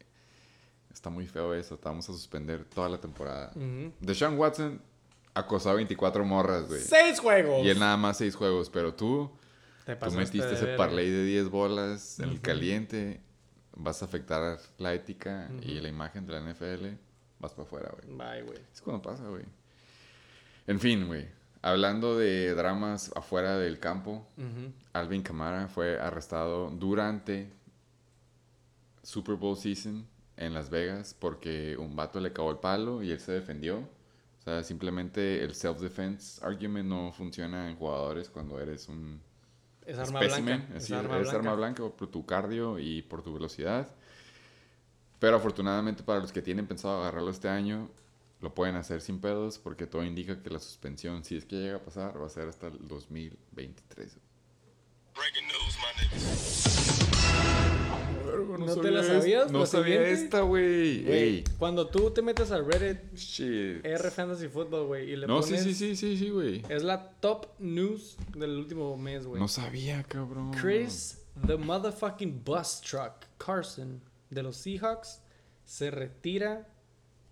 Está 0.92 1.10
muy 1.10 1.26
feo 1.26 1.52
eso, 1.54 1.76
te 1.76 1.88
vamos 1.88 2.08
a 2.08 2.12
suspender 2.12 2.64
toda 2.66 2.88
la 2.88 3.00
temporada. 3.00 3.50
Ujú. 3.56 3.92
Deshaun 4.00 4.38
Watson 4.38 4.80
acosó 5.34 5.70
a 5.70 5.74
24 5.74 6.24
morras, 6.24 6.68
güey. 6.68 6.80
¡Seis 6.80 7.20
juegos! 7.20 7.64
Y 7.64 7.68
él 7.68 7.78
nada 7.78 7.96
más 7.96 8.18
6 8.18 8.34
juegos, 8.34 8.70
pero 8.70 8.94
tú, 8.94 9.30
Te 9.84 9.96
tú 9.96 10.10
metiste 10.12 10.46
de 10.46 10.54
ese 10.54 10.66
parlay 10.76 11.10
de 11.10 11.24
10 11.24 11.50
bolas 11.50 12.20
en 12.20 12.30
el 12.30 12.40
caliente, 12.40 13.20
vas 13.76 14.02
a 14.02 14.06
afectar 14.06 14.58
la 14.78 14.94
ética 14.94 15.50
y 15.62 15.80
la 15.80 15.88
imagen 15.88 16.26
de 16.26 16.32
la 16.32 16.40
NFL, 16.40 16.96
vas 17.38 17.52
para 17.52 17.64
afuera, 17.64 17.92
güey. 17.92 18.16
Bye, 18.16 18.42
güey. 18.42 18.58
Es 18.72 18.80
cuando 18.80 19.02
pasa, 19.02 19.24
güey. 19.24 19.44
En 20.66 20.80
fin, 20.80 21.06
güey. 21.06 21.28
Hablando 21.60 22.16
de 22.18 22.54
dramas 22.54 23.10
afuera 23.14 23.56
del 23.58 23.78
campo. 23.78 24.26
Alvin 24.92 25.22
Kamara 25.22 25.68
fue 25.68 25.98
arrestado 25.98 26.70
durante 26.70 27.50
Super 29.02 29.36
Bowl 29.36 29.56
season 29.56 30.06
en 30.36 30.52
Las 30.52 30.68
Vegas 30.70 31.16
porque 31.18 31.76
un 31.78 31.96
vato 31.96 32.20
le 32.20 32.32
cagó 32.32 32.50
el 32.50 32.58
palo 32.58 33.02
y 33.02 33.10
él 33.10 33.18
se 33.20 33.32
defendió. 33.32 33.88
O 34.46 34.50
sea, 34.50 34.62
simplemente 34.62 35.42
el 35.42 35.54
self-defense 35.54 36.44
argument 36.44 36.86
no 36.88 37.12
funciona 37.12 37.70
en 37.70 37.76
jugadores 37.76 38.28
cuando 38.28 38.60
eres 38.60 38.88
un 38.88 39.20
Es 39.86 39.96
arma 39.98 40.20
specimen. 40.20 40.58
blanca. 40.66 40.76
Es 40.76 40.92
arma 40.92 41.18
es 41.20 41.28
arma 41.28 41.54
blanca. 41.54 41.82
blanca 41.82 41.96
por 41.96 42.08
tu 42.10 42.26
cardio 42.26 42.78
y 42.78 43.00
por 43.02 43.22
tu 43.22 43.32
velocidad. 43.32 43.88
Pero 45.18 45.36
afortunadamente 45.38 46.02
para 46.02 46.20
los 46.20 46.30
que 46.32 46.42
tienen 46.42 46.66
pensado 46.66 47.00
agarrarlo 47.00 47.30
este 47.30 47.48
año, 47.48 47.88
lo 48.42 48.54
pueden 48.54 48.76
hacer 48.76 49.00
sin 49.00 49.18
pedos 49.18 49.58
porque 49.58 49.86
todo 49.86 50.04
indica 50.04 50.42
que 50.42 50.50
la 50.50 50.58
suspensión, 50.58 51.24
si 51.24 51.36
es 51.38 51.46
que 51.46 51.56
llega 51.56 51.76
a 51.76 51.82
pasar, 51.82 52.20
va 52.20 52.26
a 52.26 52.28
ser 52.28 52.46
hasta 52.46 52.66
el 52.66 52.86
2023. 52.86 54.18
¿No 58.58 58.76
te 58.76 58.90
la 58.90 59.02
sabías? 59.04 59.50
No 59.52 59.60
¿La 59.60 59.66
sabía 59.66 59.96
siguiente? 59.98 60.24
esta, 60.24 60.40
güey. 60.40 61.04
Güey, 61.04 61.18
Ey, 61.18 61.44
Cuando 61.58 61.86
tú 61.88 62.10
te 62.10 62.22
metes 62.22 62.50
a 62.50 62.60
Reddit, 62.60 63.14
shit. 63.14 63.84
R 63.84 64.10
Fantasy 64.10 64.48
Football, 64.48 64.86
güey, 64.86 65.10
y 65.12 65.16
le 65.16 65.26
No, 65.26 65.42
sí, 65.42 65.50
pones... 65.50 65.64
sí, 65.64 65.74
sí, 65.74 65.96
sí, 65.96 66.16
sí, 66.16 66.30
güey. 66.30 66.62
Es 66.68 66.82
la 66.82 67.10
top 67.20 67.46
news 67.58 68.16
del 68.36 68.56
último 68.56 68.96
mes, 68.96 69.26
güey. 69.26 69.40
No 69.40 69.48
sabía, 69.48 70.02
cabrón. 70.04 70.52
Chris, 70.52 71.18
the 71.46 71.56
motherfucking 71.56 72.42
bus 72.44 72.80
truck, 72.80 73.26
Carson, 73.38 74.00
de 74.30 74.42
los 74.42 74.56
Seahawks, 74.56 75.20
se 75.64 75.90
retira. 75.90 76.68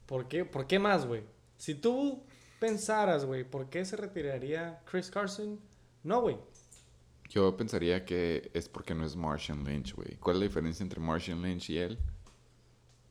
¿Por 0.07 0.29
qué? 0.29 0.45
¿Por 0.45 0.67
qué 0.67 0.79
más, 0.79 1.07
güey? 1.07 1.23
Si 1.57 1.75
tú 1.75 2.23
pensaras, 2.61 3.25
güey, 3.25 3.45
¿por 3.45 3.69
qué 3.71 3.85
se 3.85 3.97
retiraría 3.97 4.81
Chris 4.91 5.11
Carson? 5.11 5.59
No, 6.03 6.21
güey. 6.23 6.37
Yo 7.29 7.57
pensaría 7.57 8.05
que 8.05 8.51
es 8.53 8.69
porque 8.69 8.95
no 8.95 9.05
es 9.07 9.17
Martian 9.17 9.65
Lynch, 9.65 9.95
güey. 9.95 10.17
¿Cuál 10.17 10.37
es 10.37 10.41
la 10.41 10.47
diferencia 10.47 10.83
entre 10.83 11.01
Martian 11.01 11.41
Lynch 11.43 11.71
y 11.71 11.79
él? 11.79 11.99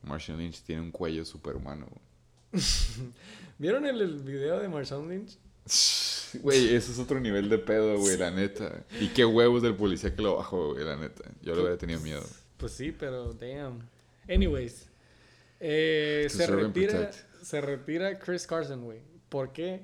Martian 0.02 0.38
Lynch 0.38 0.62
tiene 0.62 0.82
un 0.82 0.90
cuello 0.92 1.24
superhumano. 1.24 1.86
güey. 1.86 2.62
¿Vieron 3.58 3.86
el, 3.86 4.00
el 4.00 4.22
video 4.22 4.58
de 4.60 4.68
Marshawn 4.68 5.08
Lynch? 5.08 5.38
Güey, 6.40 6.74
eso 6.74 6.92
es 6.92 6.98
otro 6.98 7.20
nivel 7.20 7.50
de 7.50 7.58
pedo, 7.58 7.98
güey, 7.98 8.16
la 8.16 8.30
neta. 8.30 8.86
Y 8.98 9.08
qué 9.08 9.22
huevos 9.22 9.60
del 9.62 9.76
policía 9.76 10.14
que 10.16 10.22
lo 10.22 10.36
bajó, 10.36 10.72
güey, 10.72 10.82
la 10.82 10.96
neta. 10.96 11.30
Yo 11.42 11.54
le 11.54 11.60
hubiera 11.60 11.76
tenido 11.76 12.00
miedo. 12.00 12.22
Pues 12.56 12.72
sí, 12.72 12.90
pero 12.90 13.34
damn. 13.34 13.86
Anyways, 14.26 14.88
eh, 15.60 16.26
To 16.30 16.36
se 16.38 16.46
retira, 16.46 17.10
se 17.42 17.60
retira 17.60 18.18
Chris 18.18 18.46
Carson, 18.46 18.82
güey. 18.82 19.00
¿Por 19.28 19.52
qué? 19.52 19.82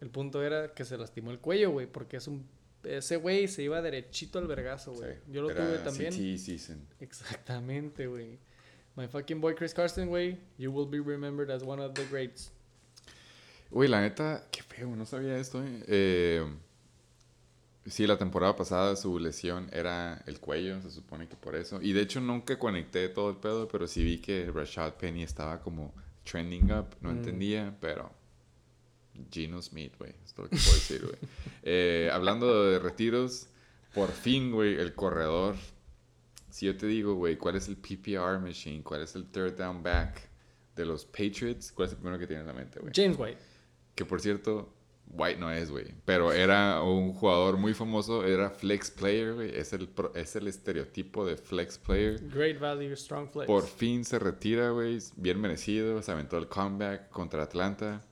El 0.00 0.08
punto 0.08 0.42
era 0.42 0.72
que 0.72 0.86
se 0.86 0.96
lastimó 0.96 1.32
el 1.32 1.38
cuello, 1.38 1.70
güey, 1.70 1.86
porque 1.86 2.16
es 2.16 2.26
un 2.26 2.46
ese 2.84 3.16
güey 3.16 3.46
se 3.48 3.62
iba 3.62 3.80
derechito 3.82 4.38
al 4.38 4.46
vergazo, 4.46 4.92
güey. 4.92 5.14
Sí, 5.14 5.20
Yo 5.32 5.42
lo 5.42 5.48
tuve 5.48 5.78
también. 5.84 6.12
CT 6.12 6.38
season. 6.38 6.86
Exactamente, 7.00 8.06
güey. 8.06 8.38
My 8.96 9.06
fucking 9.08 9.40
boy 9.40 9.54
Chris 9.54 9.72
Carson, 9.72 10.08
güey, 10.08 10.38
you 10.58 10.70
will 10.72 10.88
be 10.88 10.98
remembered 11.00 11.50
as 11.50 11.62
one 11.62 11.80
of 11.82 11.94
the 11.94 12.04
greats. 12.06 12.50
Güey, 13.70 13.88
la 13.88 14.00
neta, 14.00 14.48
qué 14.50 14.62
feo, 14.62 14.94
no 14.96 15.06
sabía 15.06 15.36
esto, 15.38 15.62
eh. 15.64 15.84
Eh, 15.86 16.46
Sí, 17.86 18.06
la 18.06 18.18
temporada 18.18 18.54
pasada 18.54 18.94
su 18.94 19.18
lesión 19.18 19.68
era 19.72 20.22
el 20.26 20.38
cuello, 20.38 20.80
se 20.82 20.90
supone 20.90 21.26
que 21.28 21.34
por 21.34 21.56
eso. 21.56 21.80
Y 21.80 21.92
de 21.94 22.02
hecho 22.02 22.20
nunca 22.20 22.58
conecté 22.58 23.08
todo 23.08 23.30
el 23.30 23.36
pedo, 23.36 23.66
pero 23.68 23.86
sí 23.86 24.04
vi 24.04 24.18
que 24.18 24.50
Rashad 24.52 24.94
Penny 24.94 25.22
estaba 25.22 25.60
como 25.60 25.92
trending 26.24 26.70
up. 26.72 26.88
No 27.00 27.08
Mm. 27.10 27.16
entendía, 27.16 27.76
pero 27.80 28.12
Gino 29.30 29.60
Smith, 29.62 29.94
güey. 29.98 30.14
Es 30.24 30.34
todo 30.34 30.44
lo 30.46 30.50
que 30.50 30.56
puedo 30.56 30.74
decir, 30.74 31.02
güey. 31.02 31.16
Eh, 31.62 32.08
hablando 32.10 32.70
de 32.70 32.78
retiros, 32.78 33.48
por 33.94 34.10
fin, 34.10 34.50
güey, 34.50 34.76
el 34.76 34.94
corredor. 34.94 35.56
Si 36.48 36.66
yo 36.66 36.76
te 36.76 36.86
digo, 36.86 37.14
güey, 37.14 37.36
¿cuál 37.36 37.56
es 37.56 37.68
el 37.68 37.76
PPR 37.76 38.38
machine? 38.40 38.82
¿Cuál 38.82 39.02
es 39.02 39.14
el 39.14 39.26
third 39.26 39.56
down 39.56 39.82
back 39.82 40.28
de 40.74 40.86
los 40.86 41.04
Patriots? 41.04 41.70
¿Cuál 41.70 41.86
es 41.86 41.92
el 41.92 41.98
primero 41.98 42.18
que 42.18 42.26
tienes 42.26 42.42
en 42.42 42.48
la 42.48 42.54
mente, 42.54 42.80
güey? 42.80 42.92
James 42.94 43.16
White. 43.18 43.38
Que 43.94 44.04
por 44.04 44.20
cierto, 44.20 44.72
White 45.12 45.40
no 45.40 45.50
es, 45.50 45.70
güey. 45.70 45.86
Pero 46.04 46.32
era 46.32 46.82
un 46.82 47.12
jugador 47.12 47.56
muy 47.56 47.74
famoso. 47.74 48.24
Era 48.24 48.50
flex 48.50 48.90
player, 48.90 49.34
güey. 49.34 49.56
Es 49.56 49.72
el, 49.72 49.88
es 50.14 50.36
el 50.36 50.48
estereotipo 50.48 51.26
de 51.26 51.36
flex 51.36 51.78
player. 51.78 52.20
Great 52.28 52.58
value, 52.58 52.96
strong 52.96 53.28
flex. 53.28 53.46
Por 53.46 53.66
fin 53.66 54.04
se 54.04 54.18
retira, 54.18 54.70
güey. 54.70 54.98
Bien 55.16 55.40
merecido. 55.40 56.00
Se 56.02 56.12
aventó 56.12 56.38
el 56.38 56.48
comeback 56.48 57.10
contra 57.10 57.42
Atlanta. 57.42 58.02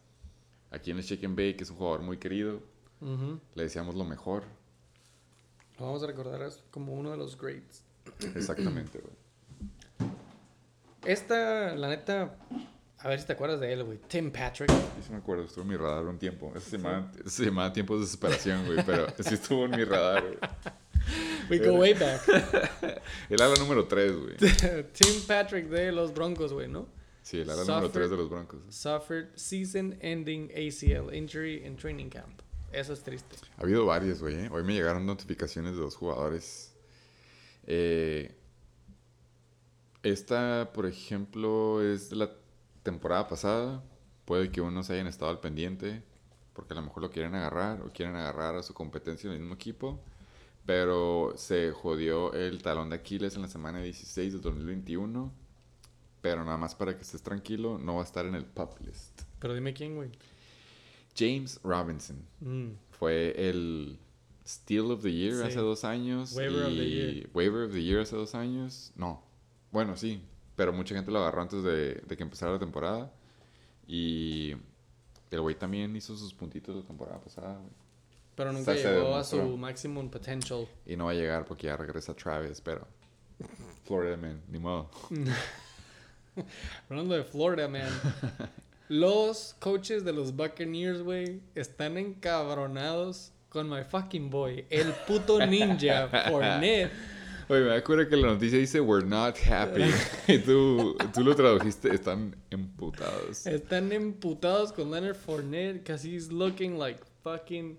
Aquí 0.70 0.90
en 0.90 0.98
el 0.98 1.04
Chicken 1.04 1.34
Bay, 1.34 1.54
que 1.54 1.64
es 1.64 1.70
un 1.70 1.76
jugador 1.76 2.02
muy 2.02 2.18
querido. 2.18 2.60
Ujú. 3.00 3.40
Le 3.54 3.62
deseamos 3.62 3.94
lo 3.94 4.04
mejor. 4.04 4.44
Lo 5.78 5.86
vamos 5.86 6.02
a 6.02 6.06
recordar 6.06 6.50
como 6.70 6.92
uno 6.94 7.10
de 7.10 7.16
los 7.16 7.38
greats. 7.38 7.82
Exactamente, 8.34 8.98
güey. 8.98 10.10
Esta, 11.04 11.74
la 11.76 11.88
neta, 11.88 12.36
a 12.98 13.08
ver 13.08 13.20
si 13.20 13.26
te 13.26 13.32
acuerdas 13.32 13.60
de 13.60 13.72
él, 13.72 13.84
güey. 13.84 13.98
Tim 14.08 14.30
Patrick. 14.30 14.70
Sí, 14.70 15.02
sí 15.06 15.12
me 15.12 15.18
acuerdo. 15.18 15.44
Estuvo 15.44 15.62
en 15.62 15.68
mi 15.68 15.76
radar 15.76 16.04
un 16.04 16.18
tiempo. 16.18 16.52
Eso 16.54 16.68
se 16.68 16.76
llamaba, 16.78 17.10
eso 17.18 17.30
se 17.30 17.44
llamaba 17.44 17.72
tiempos 17.72 17.98
de 17.98 18.04
desesperación, 18.06 18.66
güey. 18.66 18.84
Pero 18.84 19.06
sí 19.20 19.34
estuvo 19.34 19.64
en 19.64 19.70
mi 19.70 19.84
radar, 19.84 20.22
güey. 20.22 20.38
We 21.48 21.58
go 21.58 21.78
way 21.78 21.94
back. 21.94 22.20
El 23.30 23.40
ala 23.40 23.54
número 23.56 23.86
3, 23.86 24.12
güey. 24.18 24.36
Tim 24.92 25.22
Patrick 25.26 25.68
de 25.68 25.92
los 25.92 26.12
Broncos, 26.12 26.52
güey, 26.52 26.68
¿no? 26.68 26.86
Sí, 27.29 27.41
el 27.41 27.51
ala 27.51 27.61
número 27.61 27.89
Suffered- 27.89 27.93
3 27.93 28.11
de 28.11 28.16
los 28.16 28.31
Broncos. 28.31 28.61
Suffered 28.70 29.26
season-ending 29.37 30.51
ACL 30.51 31.14
injury 31.14 31.62
in 31.66 31.76
training 31.76 32.09
camp. 32.09 32.41
Eso 32.72 32.95
es 32.95 33.03
triste. 33.03 33.37
Ha 33.59 33.62
habido 33.64 33.85
varios, 33.85 34.22
güey. 34.22 34.35
¿eh? 34.35 34.49
Hoy 34.51 34.64
me 34.64 34.72
llegaron 34.72 35.05
notificaciones 35.05 35.74
de 35.74 35.81
dos 35.81 35.95
jugadores. 35.95 36.74
Eh, 37.66 38.35
esta, 40.03 40.70
por 40.72 40.87
ejemplo, 40.87 41.83
es 41.83 42.09
de 42.09 42.16
la 42.16 42.31
temporada 42.83 43.29
pasada. 43.29 43.85
Puede 44.24 44.51
que 44.51 44.62
unos 44.62 44.89
hayan 44.89 45.07
estado 45.07 45.31
al 45.31 45.41
pendiente 45.41 46.03
porque 46.55 46.72
a 46.72 46.76
lo 46.76 46.83
mejor 46.83 47.03
lo 47.03 47.11
quieren 47.11 47.35
agarrar 47.35 47.83
o 47.83 47.93
quieren 47.93 48.16
agarrar 48.16 48.57
a 48.57 48.62
su 48.62 48.72
competencia 48.72 49.29
en 49.29 49.35
el 49.35 49.41
mismo 49.41 49.55
equipo. 49.55 50.01
Pero 50.64 51.35
se 51.37 51.72
jodió 51.72 52.33
el 52.33 52.62
talón 52.62 52.89
de 52.89 52.97
Aquiles 52.97 53.37
en 53.37 53.43
la 53.43 53.49
semana 53.49 53.83
16 53.83 54.33
de 54.33 54.39
2021. 54.39 55.31
Pero 56.20 56.44
nada 56.44 56.56
más 56.56 56.74
para 56.74 56.96
que 56.96 57.02
estés 57.02 57.22
tranquilo, 57.22 57.78
no 57.78 57.94
va 57.96 58.00
a 58.02 58.04
estar 58.04 58.26
en 58.26 58.34
el 58.34 58.44
pup 58.44 58.78
list. 58.80 59.22
Pero 59.38 59.54
dime 59.54 59.72
quién, 59.72 59.94
güey. 59.96 60.10
James 61.16 61.60
Robinson 61.62 62.24
Mm. 62.40 62.70
fue 62.90 63.34
el 63.48 63.98
Steal 64.46 64.90
of 64.90 65.02
the 65.02 65.12
Year 65.12 65.36
Sí. 65.36 65.42
hace 65.48 65.58
dos 65.60 65.84
años. 65.84 66.32
Waiver 66.34 66.62
of 66.64 66.68
the 66.68 66.74
y 66.74 67.12
Year. 67.14 67.30
Waiver 67.34 67.62
of 67.64 67.72
the 67.72 67.82
Year 67.82 68.00
hace 68.00 68.16
dos 68.16 68.34
años. 68.34 68.92
No. 68.96 69.22
Bueno, 69.70 69.96
sí. 69.96 70.22
pero 70.56 70.72
mucha 70.72 70.92
gente 70.94 71.12
lo 71.12 71.20
agarró 71.20 71.42
antes 71.42 71.62
de, 71.62 71.94
de 72.06 72.16
que 72.16 72.22
empezara 72.24 72.50
la 72.52 72.58
temporada. 72.58 73.12
Y 73.86 74.54
el 75.30 75.40
güey 75.40 75.54
también 75.56 75.94
hizo 75.94 76.16
sus 76.16 76.34
puntitos 76.34 76.74
la 76.74 76.82
temporada 76.82 77.20
pasada, 77.20 77.58
güey. 77.58 77.70
Pero 78.34 78.52
nunca 78.52 78.74
llegó 78.74 79.14
a 79.14 79.22
su 79.24 79.56
maximum 79.56 80.10
potential. 80.10 80.66
Y 80.84 80.96
no 80.96 81.04
va 81.06 81.12
a 81.12 81.14
llegar 81.14 81.44
porque 81.44 81.66
ya 81.68 81.76
regresa 81.76 82.12
Travis, 82.14 82.60
pero... 82.60 82.86
Florida, 83.84 84.16
man, 84.16 84.42
ni 84.48 84.58
modo. 84.58 84.90
Hablando 86.91 87.14
de 87.14 87.24
Florida, 87.24 87.68
man. 87.68 87.89
Los 88.89 89.55
coaches 89.59 90.03
de 90.05 90.14
los 90.14 90.34
Buccaneers, 90.34 91.03
güey, 91.03 91.41
están 91.55 91.99
encabronados 91.99 93.32
con 93.51 93.68
my 93.68 93.84
fucking 93.84 94.30
boy, 94.30 94.64
el 94.70 94.93
puto 95.07 95.45
ninja 95.45 96.09
Fournette. 96.30 96.91
Oye, 97.51 97.61
me 97.64 97.74
acuerdo 97.74 98.09
que 98.09 98.16
la 98.16 98.28
noticia 98.28 98.59
dice 98.59 98.80
We're 98.80 99.07
not 99.07 99.36
happy. 99.47 99.82
y 100.26 100.39
tú, 100.39 100.97
tú 101.14 101.22
lo 101.22 101.34
tradujiste, 101.34 101.95
están 101.95 102.34
emputados. 102.51 103.47
Están 103.47 103.93
emputados 103.93 104.72
con 104.72 104.91
Leonard 104.91 105.16
Fournette 105.16 105.74
because 105.82 106.07
he's 106.07 106.30
looking 106.30 106.78
like 106.78 107.01
fucking 107.22 107.78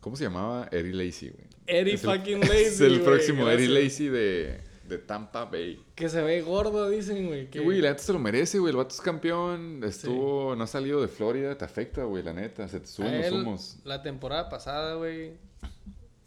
¿Cómo 0.00 0.14
se 0.16 0.24
llamaba? 0.24 0.68
Eddie 0.72 0.92
Lacy, 0.92 1.30
güey. 1.30 1.46
Eddie 1.66 1.94
Es 1.94 2.04
el- 2.04 2.10
fucking 2.10 2.42
Es 2.44 2.80
el 2.80 3.00
próximo 3.00 3.48
Eddie. 3.50 3.68
Lacy 3.68 4.08
de, 4.08 4.60
de 4.88 4.98
Tampa 4.98 5.44
Bay. 5.44 5.82
que 5.94 6.08
se 6.08 6.22
ve 6.22 6.42
gordo, 6.42 6.88
dicen, 6.88 7.26
güey. 7.26 7.48
Que, 7.50 7.60
güey, 7.60 7.80
la 7.80 7.90
neta 7.90 8.02
se 8.02 8.12
lo 8.12 8.18
merece, 8.18 8.58
güey. 8.58 8.70
El 8.70 8.76
vato 8.76 8.94
es 8.94 9.00
campeón. 9.00 9.82
Estuvo, 9.84 10.54
no 10.56 10.64
ha 10.64 10.66
salido 10.66 11.00
de 11.00 11.08
Florida. 11.08 11.56
Te 11.56 11.64
afecta, 11.64 12.04
güey, 12.04 12.22
la 12.22 12.32
neta. 12.32 12.66
Se 12.68 12.80
te 12.80 12.84
a 12.86 12.88
suben 12.88 13.16
los 13.18 13.26
él, 13.26 13.34
humos. 13.34 13.78
La 13.84 14.02
temporada 14.02 14.48
pasada, 14.48 14.94
güey, 14.94 15.32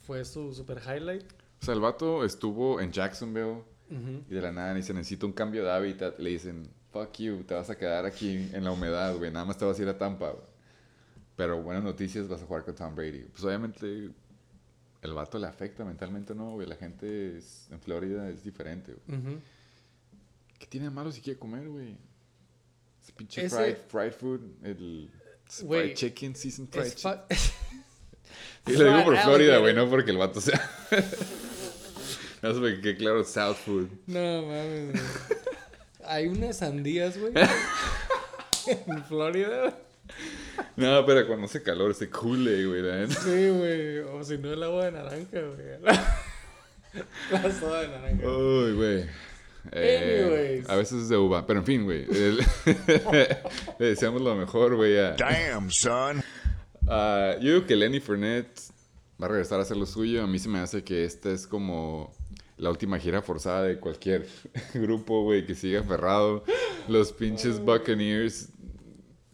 fue 0.06 0.24
su 0.26 0.54
super 0.54 0.80
highlight. 0.86 1.24
O 1.62 1.66
sea, 1.66 1.74
el 1.74 1.80
vato 1.82 2.24
estuvo 2.24 2.80
en 2.80 2.92
Jacksonville 2.92 3.64
Ujú. 3.92 4.24
y 4.30 4.34
de 4.34 4.42
la 4.42 4.52
nada 4.52 4.74
dice, 4.74 4.94
necesito 4.94 5.26
un 5.28 5.34
cambio 5.34 5.64
de 5.64 5.72
hábitat. 5.72 6.18
Le 6.20 6.30
dicen, 6.32 6.70
fuck 6.92 7.14
you, 7.18 7.44
te 7.44 7.54
vas 7.54 7.70
a 7.70 7.78
quedar 7.78 8.06
aquí 8.06 8.50
en 8.54 8.64
la 8.64 8.72
humedad, 8.72 9.16
güey. 9.18 9.32
Nada 9.32 9.46
más 9.46 9.58
te 9.58 9.66
vas 9.66 9.78
a 9.78 9.82
ir 9.82 9.90
a 9.90 9.98
Tampa, 9.98 10.30
güey. 10.32 10.44
Pero 11.36 11.62
buenas 11.62 11.84
noticias, 11.84 12.28
vas 12.28 12.42
a 12.42 12.46
jugar 12.46 12.64
con 12.66 12.76
Tom 12.76 12.96
Brady. 12.96 13.24
Pues 13.32 13.44
obviamente 13.44 14.10
el 15.02 15.14
vato 15.14 15.40
le 15.40 15.48
afecta 15.48 15.84
mentalmente, 15.86 16.36
¿no, 16.36 16.52
güey? 16.52 16.68
La 16.68 16.76
gente 16.76 17.38
es- 17.38 17.68
en 17.72 17.80
Florida 17.80 18.30
es 18.30 18.44
diferente, 18.44 18.94
güey. 19.08 19.20
Ujú. 19.20 19.40
¿Qué 20.58 20.66
tiene 20.68 20.86
de 20.88 20.92
malo 20.92 21.12
si 21.12 21.22
quiere 21.22 21.40
comer, 21.40 21.68
güey? 21.70 21.96
Ese 23.02 23.14
pinche 23.14 23.46
Ese- 23.46 23.56
fried, 23.56 23.78
fried 23.88 24.12
food, 24.14 24.42
el 24.64 25.10
fried 25.48 25.94
chicken, 25.96 26.36
season 26.36 26.68
fried 26.68 26.94
chicken. 26.94 27.20
Sí, 28.68 28.74
lo 28.74 28.84
digo 28.84 29.04
por 29.06 29.18
Florida, 29.18 29.58
güey, 29.58 29.74
no 29.74 29.90
porque 29.90 30.12
el 30.12 30.18
vato 30.18 30.40
sea... 30.42 30.60
no 32.44 32.54
sé 32.54 32.60
porque 32.60 32.96
claro, 32.98 33.24
South 33.24 33.56
food. 33.56 33.88
No 34.06 34.44
mames, 34.44 34.92
güey. 34.92 35.04
Hay 36.06 36.28
unas 36.28 36.58
sandías, 36.58 37.18
güey. 37.18 37.34
en 38.68 39.04
Florida. 39.06 39.60
güey. 39.62 39.74
No, 40.76 41.06
pero 41.06 41.28
cuando 41.28 41.46
hace 41.46 41.62
calor, 41.64 41.92
ese 41.92 42.10
Kool-Aid, 42.10 42.68
güey, 42.68 42.82
la 42.82 42.98
neta. 42.98 43.14
Sí, 43.16 43.50
güey. 43.50 44.00
O 44.00 44.24
si 44.24 44.38
no, 44.38 44.52
el 44.54 44.64
agua 44.64 44.86
de 44.86 44.92
naranja, 44.94 45.40
güey. 45.42 45.96
La 47.32 47.52
soda 47.60 47.82
de 47.82 47.88
naranja. 47.90 48.28
Uy, 48.28 48.74
güey. 48.74 49.06
Eh, 49.72 50.22
Anyways. 50.24 50.70
a 50.70 50.76
veces 50.78 51.04
es 51.04 51.10
de 51.10 51.18
uva, 51.18 51.46
pero 51.46 51.60
en 51.60 51.66
fin, 51.66 51.84
güey. 51.84 52.06
el- 52.10 52.38
Le 53.80 53.86
deseamos 53.86 54.22
lo 54.22 54.36
mejor, 54.36 54.76
güey. 54.76 54.98
a- 54.98 55.12
Damn, 55.14 55.70
son. 55.70 56.24
Ah, 56.88 57.36
yo 57.40 57.54
digo 57.54 57.66
que 57.68 57.76
Lenny 57.76 58.00
Fournette 58.00 58.60
va 59.22 59.28
a 59.28 59.30
regresar 59.30 59.60
a 59.60 59.64
hacer 59.64 59.78
lo 59.78 59.86
suyo. 59.86 60.24
A 60.24 60.28
mí 60.28 60.40
se 60.40 60.50
me 60.50 60.60
hace 60.60 60.84
que 60.84 61.06
esta 61.06 61.30
es 61.32 61.46
como 61.46 62.12
la 62.58 62.70
última 62.72 62.98
gira 62.98 63.22
forzada 63.22 63.64
de 63.64 63.78
cualquier 63.80 64.26
grupo, 64.74 65.24
güey, 65.24 65.46
que 65.46 65.54
siga 65.54 65.82
aferrado. 65.82 66.44
Los 66.88 67.12
pinches 67.12 67.60
Buccaneers, 67.60 68.50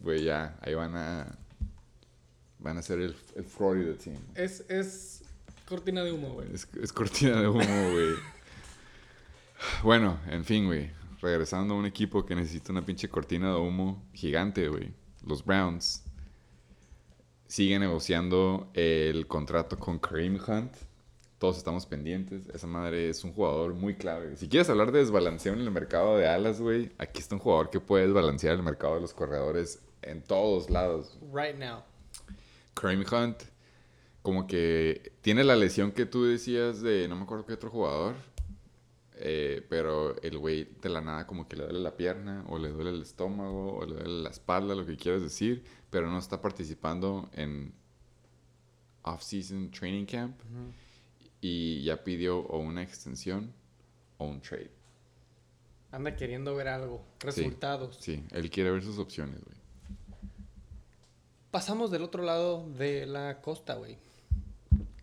güey, 0.05 0.23
ya, 0.23 0.57
ahí 0.61 0.73
van 0.73 0.95
a... 0.95 1.37
Van 2.59 2.77
a 2.77 2.81
ser 2.81 2.99
el, 2.99 3.15
el 3.35 3.43
Florida 3.43 3.93
team. 3.95 4.17
Es, 4.33 4.61
es 4.69 5.23
cortina 5.67 6.03
de 6.03 6.11
humo, 6.11 6.29
güey. 6.29 6.47
Es, 6.53 6.67
es 6.81 6.93
cortina 6.93 7.41
de 7.41 7.47
humo, 7.47 7.91
güey. 7.91 8.15
Bueno, 9.83 10.19
en 10.29 10.45
fin, 10.45 10.65
güey. 10.65 10.89
Regresando 11.21 11.73
a 11.73 11.77
un 11.77 11.85
equipo 11.85 12.25
que 12.25 12.33
necesita 12.33 12.71
una 12.71 12.85
pinche 12.85 13.09
cortina 13.09 13.49
de 13.49 13.57
humo 13.57 14.03
gigante, 14.13 14.67
güey. 14.67 14.93
Los 15.25 15.43
Browns 15.43 16.03
siguen 17.47 17.81
negociando 17.81 18.69
el 18.73 19.27
contrato 19.27 19.77
con 19.77 19.99
Kareem 19.99 20.39
Hunt. 20.47 20.73
Todos 21.37 21.57
estamos 21.57 21.85
pendientes. 21.85 22.47
Esa 22.49 22.65
madre 22.65 23.09
es 23.09 23.23
un 23.23 23.33
jugador 23.33 23.75
muy 23.75 23.95
clave. 23.95 24.37
Si 24.37 24.47
quieres 24.47 24.69
hablar 24.69 24.91
de 24.91 24.99
desbalanceo 24.99 25.53
en 25.53 25.59
el 25.59 25.69
mercado 25.69 26.17
de 26.17 26.27
alas, 26.27 26.61
güey, 26.61 26.93
aquí 26.97 27.19
está 27.19 27.35
un 27.35 27.41
jugador 27.41 27.69
que 27.69 27.79
puede 27.79 28.05
desbalancear 28.05 28.55
el 28.55 28.63
mercado 28.63 28.95
de 28.95 29.01
los 29.01 29.13
corredores 29.13 29.81
en 30.05 30.21
todos 30.21 30.69
lados. 30.69 31.17
Right 31.33 31.55
now. 31.55 31.83
Kareem 32.73 33.05
Hunt, 33.11 33.43
como 34.21 34.47
que 34.47 35.13
tiene 35.21 35.43
la 35.43 35.55
lesión 35.55 35.91
que 35.91 36.05
tú 36.05 36.25
decías 36.25 36.81
de 36.81 37.07
no 37.07 37.15
me 37.15 37.23
acuerdo 37.23 37.45
qué 37.45 37.53
otro 37.53 37.69
jugador, 37.69 38.15
eh, 39.17 39.65
pero 39.69 40.21
el 40.21 40.37
güey 40.37 40.67
de 40.81 40.89
la 40.89 41.01
nada 41.01 41.25
como 41.25 41.47
que 41.47 41.55
le 41.55 41.63
duele 41.63 41.79
la 41.79 41.95
pierna, 41.95 42.43
o 42.49 42.57
le 42.57 42.69
duele 42.69 42.91
el 42.91 43.01
estómago, 43.01 43.77
o 43.77 43.85
le 43.85 43.95
duele 43.95 44.23
la 44.23 44.29
espalda, 44.29 44.75
lo 44.75 44.85
que 44.85 44.97
quieras 44.97 45.21
decir, 45.21 45.63
pero 45.89 46.09
no 46.09 46.17
está 46.17 46.41
participando 46.41 47.29
en 47.33 47.73
off-season 49.03 49.71
training 49.71 50.05
camp 50.05 50.39
y 51.39 51.83
ya 51.83 52.03
pidió 52.03 52.39
o 52.39 52.59
una 52.59 52.81
extensión 52.83 53.53
o 54.17 54.25
un 54.25 54.41
trade. 54.41 54.71
Anda 55.91 56.15
queriendo 56.15 56.55
ver 56.55 56.67
algo. 56.67 57.05
Resultados. 57.19 57.97
Sí, 58.01 58.25
él 58.31 58.49
quiere 58.49 58.71
ver 58.71 58.83
sus 58.83 58.99
opciones, 58.99 59.41
güey. 59.45 59.54
Pasamos 61.55 61.89
del 61.89 62.03
otro 62.03 62.21
lado 62.21 62.67
de 62.77 63.05
la 63.05 63.39
costa, 63.39 63.75
güey. 63.75 63.97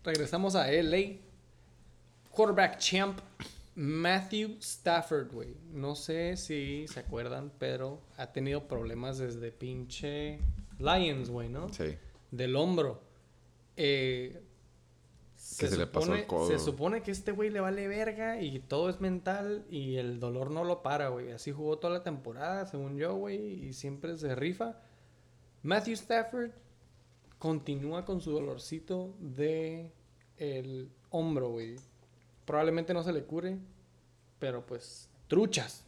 Regresamos 0.03 0.53
a 0.53 0.71
LA. 0.71 1.17
Quarterback 2.29 2.77
champ 2.77 3.19
Matthew 3.73 4.57
Stafford, 4.59 5.31
güey. 5.31 5.55
No 5.71 5.95
sé 5.95 6.37
si 6.37 6.85
se 6.87 6.99
acuerdan, 6.99 7.51
pero 7.57 8.01
ha 8.17 8.27
tenido 8.27 8.67
problemas 8.67 9.17
desde 9.17 9.51
pinche 9.51 10.41
Lions, 10.77 11.31
güey, 11.31 11.49
¿no? 11.49 11.73
Sí. 11.73 11.97
Del 12.29 12.55
hombro. 12.55 13.01
Eh, 13.75 14.39
se 15.35 15.75
le 15.75 15.87
pasó 15.87 16.13
el 16.13 16.27
codo. 16.27 16.49
Se 16.49 16.59
supone 16.59 17.01
que 17.01 17.09
este 17.09 17.31
güey 17.31 17.49
le 17.49 17.61
vale 17.61 17.87
verga 17.87 18.39
y 18.39 18.59
todo 18.59 18.91
es 18.91 19.01
mental 19.01 19.65
y 19.71 19.95
el 19.95 20.19
dolor 20.19 20.51
no 20.51 20.63
lo 20.63 20.83
para, 20.83 21.07
güey. 21.07 21.31
Así 21.31 21.51
jugó 21.51 21.79
toda 21.79 21.93
la 21.93 22.03
temporada, 22.03 22.67
según 22.67 22.95
yo, 22.95 23.15
güey, 23.15 23.65
y 23.65 23.73
siempre 23.73 24.15
se 24.19 24.35
rifa. 24.35 24.82
Matthew 25.63 25.93
Stafford 25.93 26.51
continúa 27.39 28.03
con 28.03 28.19
su 28.19 28.31
dolorcito 28.31 29.15
de 29.19 29.93
el 30.37 30.91
hombro, 31.09 31.51
güey. 31.51 31.77
Probablemente 32.45 32.93
no 32.93 33.01
se 33.01 33.13
le 33.13 33.23
cure, 33.23 33.57
pero 34.39 34.65
pues 34.65 35.09
truchas. 35.27 35.85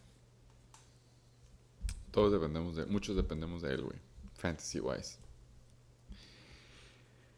Todos 2.11 2.31
dependemos 2.31 2.77
de, 2.77 2.85
muchos 2.85 3.17
dependemos 3.17 3.61
de 3.61 3.73
él, 3.73 3.83
güey. 3.83 3.97
Fantasy 4.35 4.79
wise. 4.79 5.17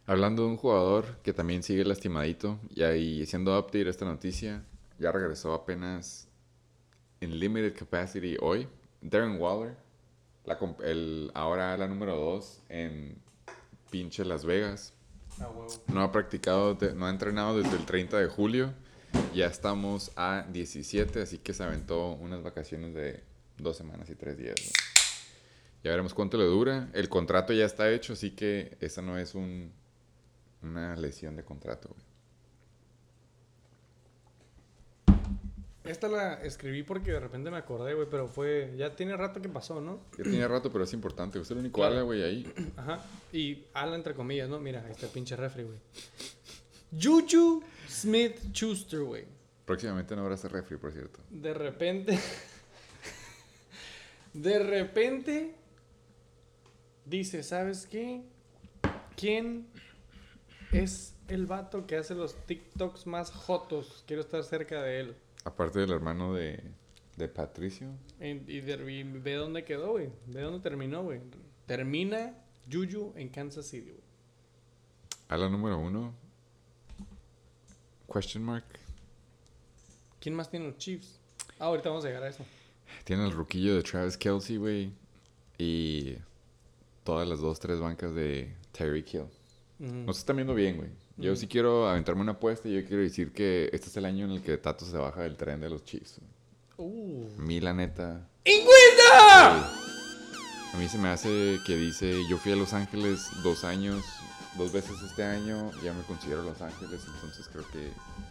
Hablando 0.05 0.43
de 0.43 0.49
un 0.49 0.57
jugador 0.57 1.17
que 1.23 1.33
también 1.33 1.63
sigue 1.63 1.83
lastimadito, 1.83 2.59
y 2.69 2.83
ahí 2.83 3.25
siendo 3.25 3.59
update 3.59 3.89
esta 3.89 4.05
noticia, 4.05 4.63
ya 4.99 5.11
regresó 5.11 5.53
apenas 5.53 6.27
en 7.19 7.39
limited 7.39 7.75
capacity 7.75 8.37
hoy. 8.39 8.67
Darren 9.01 9.41
Waller, 9.41 9.75
la 10.47 10.57
el, 10.83 11.29
ahora 11.35 11.77
la 11.77 11.87
número 11.87 12.15
2 12.15 12.61
en 12.69 13.21
pinche 13.91 14.25
Las 14.25 14.45
Vegas. 14.45 14.93
No 15.87 16.01
ha 16.01 16.11
practicado, 16.11 16.75
no 16.95 17.05
ha 17.05 17.09
entrenado 17.11 17.61
desde 17.61 17.77
el 17.77 17.85
30 17.85 18.17
de 18.17 18.27
julio. 18.27 18.73
Ya 19.35 19.45
estamos 19.45 20.11
a 20.15 20.45
17, 20.51 21.21
así 21.21 21.37
que 21.37 21.53
se 21.53 21.63
aventó 21.63 22.13
unas 22.13 22.41
vacaciones 22.41 22.95
de 22.95 23.23
dos 23.57 23.77
semanas 23.77 24.09
y 24.09 24.15
tres 24.15 24.37
días. 24.37 24.55
¿no? 24.59 24.71
Ya 25.83 25.91
veremos 25.91 26.13
cuánto 26.13 26.37
le 26.37 26.45
dura. 26.45 26.89
El 26.93 27.09
contrato 27.09 27.53
ya 27.53 27.65
está 27.65 27.91
hecho, 27.91 28.13
así 28.13 28.31
que 28.31 28.77
esa 28.79 29.01
no 29.01 29.17
es 29.17 29.35
un, 29.35 29.71
una 30.63 30.95
lesión 30.95 31.35
de 31.35 31.43
contrato. 31.43 31.89
güey. 31.89 32.06
Esta 35.87 36.07
la 36.07 36.33
escribí 36.43 36.83
porque 36.83 37.11
de 37.11 37.19
repente 37.19 37.49
me 37.49 37.57
acordé, 37.57 37.93
güey, 37.93 38.07
pero 38.09 38.27
fue... 38.27 38.73
Ya 38.77 38.95
tiene 38.95 39.15
rato 39.15 39.41
que 39.41 39.49
pasó, 39.49 39.79
¿no? 39.79 40.01
Ya 40.17 40.23
tenía 40.23 40.47
rato, 40.47 40.71
pero 40.71 40.83
es 40.83 40.93
importante. 40.93 41.39
Usted 41.39 41.53
es 41.53 41.57
el 41.57 41.65
único 41.65 41.83
ala, 41.83 42.01
güey, 42.01 42.23
ahí. 42.23 42.53
Ajá. 42.75 43.03
Y 43.31 43.65
ala 43.73 43.95
entre 43.95 44.13
comillas, 44.13 44.49
¿no? 44.49 44.59
Mira, 44.59 44.83
ahí 44.85 44.91
está 44.91 45.05
el 45.05 45.11
pinche 45.11 45.35
refri, 45.35 45.63
güey. 45.63 45.79
Juju 46.91 47.63
Smith 47.87 48.37
Schuster, 48.51 49.01
güey. 49.01 49.25
Próximamente 49.65 50.15
no 50.15 50.21
habrá 50.21 50.35
ese 50.35 50.47
refri, 50.47 50.77
por 50.77 50.91
cierto. 50.91 51.19
De 51.29 51.53
repente. 51.53 52.17
de 54.33 54.59
repente. 54.59 55.55
Dice, 57.05 57.43
¿sabes 57.43 57.85
qué? 57.85 58.21
¿Quién 59.15 59.67
es 60.71 61.15
el 61.29 61.45
vato 61.45 61.87
que 61.87 61.95
hace 61.95 62.15
los 62.15 62.35
TikToks 62.45 63.07
más 63.07 63.31
jotos? 63.31 64.03
Quiero 64.07 64.21
estar 64.21 64.43
cerca 64.43 64.81
de 64.81 64.99
él. 64.99 65.15
Aparte 65.47 65.79
del 65.79 65.91
hermano 65.91 66.33
de 66.33 66.61
De 67.15 67.27
Patricio. 67.29 67.87
Y, 68.19 68.33
de- 68.35 68.91
y 68.91 69.03
ve 69.03 69.33
dónde 69.35 69.63
quedó, 69.63 69.91
güey. 69.93 70.09
Ve 70.27 70.41
dónde 70.41 70.59
terminó, 70.59 71.03
güey. 71.03 71.21
Termina 71.65 72.35
Juju 72.71 73.13
en 73.15 73.29
Kansas 73.29 73.65
City, 73.65 73.91
güey. 73.91 74.03
A 75.29 75.37
la 75.37 75.49
número 75.49 75.79
uno. 75.79 76.13
Question 78.11 78.43
mark. 78.43 78.65
¿Quién 80.19 80.35
más 80.35 80.49
tiene 80.49 80.67
los 80.67 80.77
Chiefs? 80.77 81.19
Ah, 81.59 81.65
ahorita 81.65 81.89
vamos 81.89 82.03
a 82.05 82.07
llegar 82.09 82.23
a 82.23 82.29
eso. 82.29 82.45
Tiene 83.03 83.25
el 83.25 83.31
ruquillo 83.31 83.75
de 83.75 83.83
Travis 83.83 84.17
Kelsey, 84.17 84.57
güey. 84.57 84.91
Y 85.57 86.15
todas 87.03 87.27
las 87.27 87.39
dos, 87.39 87.59
tres 87.59 87.79
bancas 87.79 88.13
de 88.13 88.53
Hill. 88.79 89.25
Ujú. 89.79 89.93
Nos 90.05 90.17
están 90.19 90.35
viendo 90.35 90.53
bien, 90.53 90.77
güey. 90.77 90.89
Yo 91.17 91.35
sí 91.35 91.47
quiero 91.47 91.89
aventarme 91.89 92.21
una 92.21 92.33
apuesta 92.33 92.69
y 92.69 92.75
yo 92.75 92.85
quiero 92.85 93.01
decir 93.01 93.33
que 93.33 93.69
este 93.73 93.87
es 93.87 93.97
el 93.97 94.05
año 94.05 94.25
en 94.25 94.31
el 94.31 94.41
que 94.43 94.57
Tato 94.57 94.85
se 94.85 94.97
baja 94.97 95.23
del 95.23 95.35
tren 95.35 95.59
de 95.59 95.69
los 95.69 95.83
Chiefs. 95.83 96.19
Uh. 96.77 97.27
A 97.39 97.41
mí, 97.41 97.59
la 97.59 97.73
neta. 97.73 98.29
A 100.73 100.77
mí 100.77 100.87
se 100.87 100.99
me 100.99 101.09
hace 101.09 101.57
que 101.65 101.75
dice: 101.75 102.21
Yo 102.29 102.37
fui 102.37 102.51
a 102.51 102.55
Los 102.55 102.73
Ángeles 102.73 103.29
dos 103.41 103.63
años, 103.63 104.03
dos 104.57 104.71
veces 104.71 105.01
este 105.01 105.23
año, 105.23 105.71
ya 105.83 105.91
me 105.91 106.03
considero 106.03 106.43
Los 106.43 106.61
Ángeles, 106.61 107.01
entonces 107.15 107.47
creo 107.51 107.65
que 107.69 107.89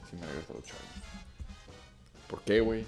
sí 0.09 0.17
me 0.17 0.27
regreso 0.27 0.53
a 0.53 0.57
los 0.57 0.65
Chargers. 0.65 1.03
¿Por 2.29 2.43
qué, 2.43 2.61
güey? 2.61 2.87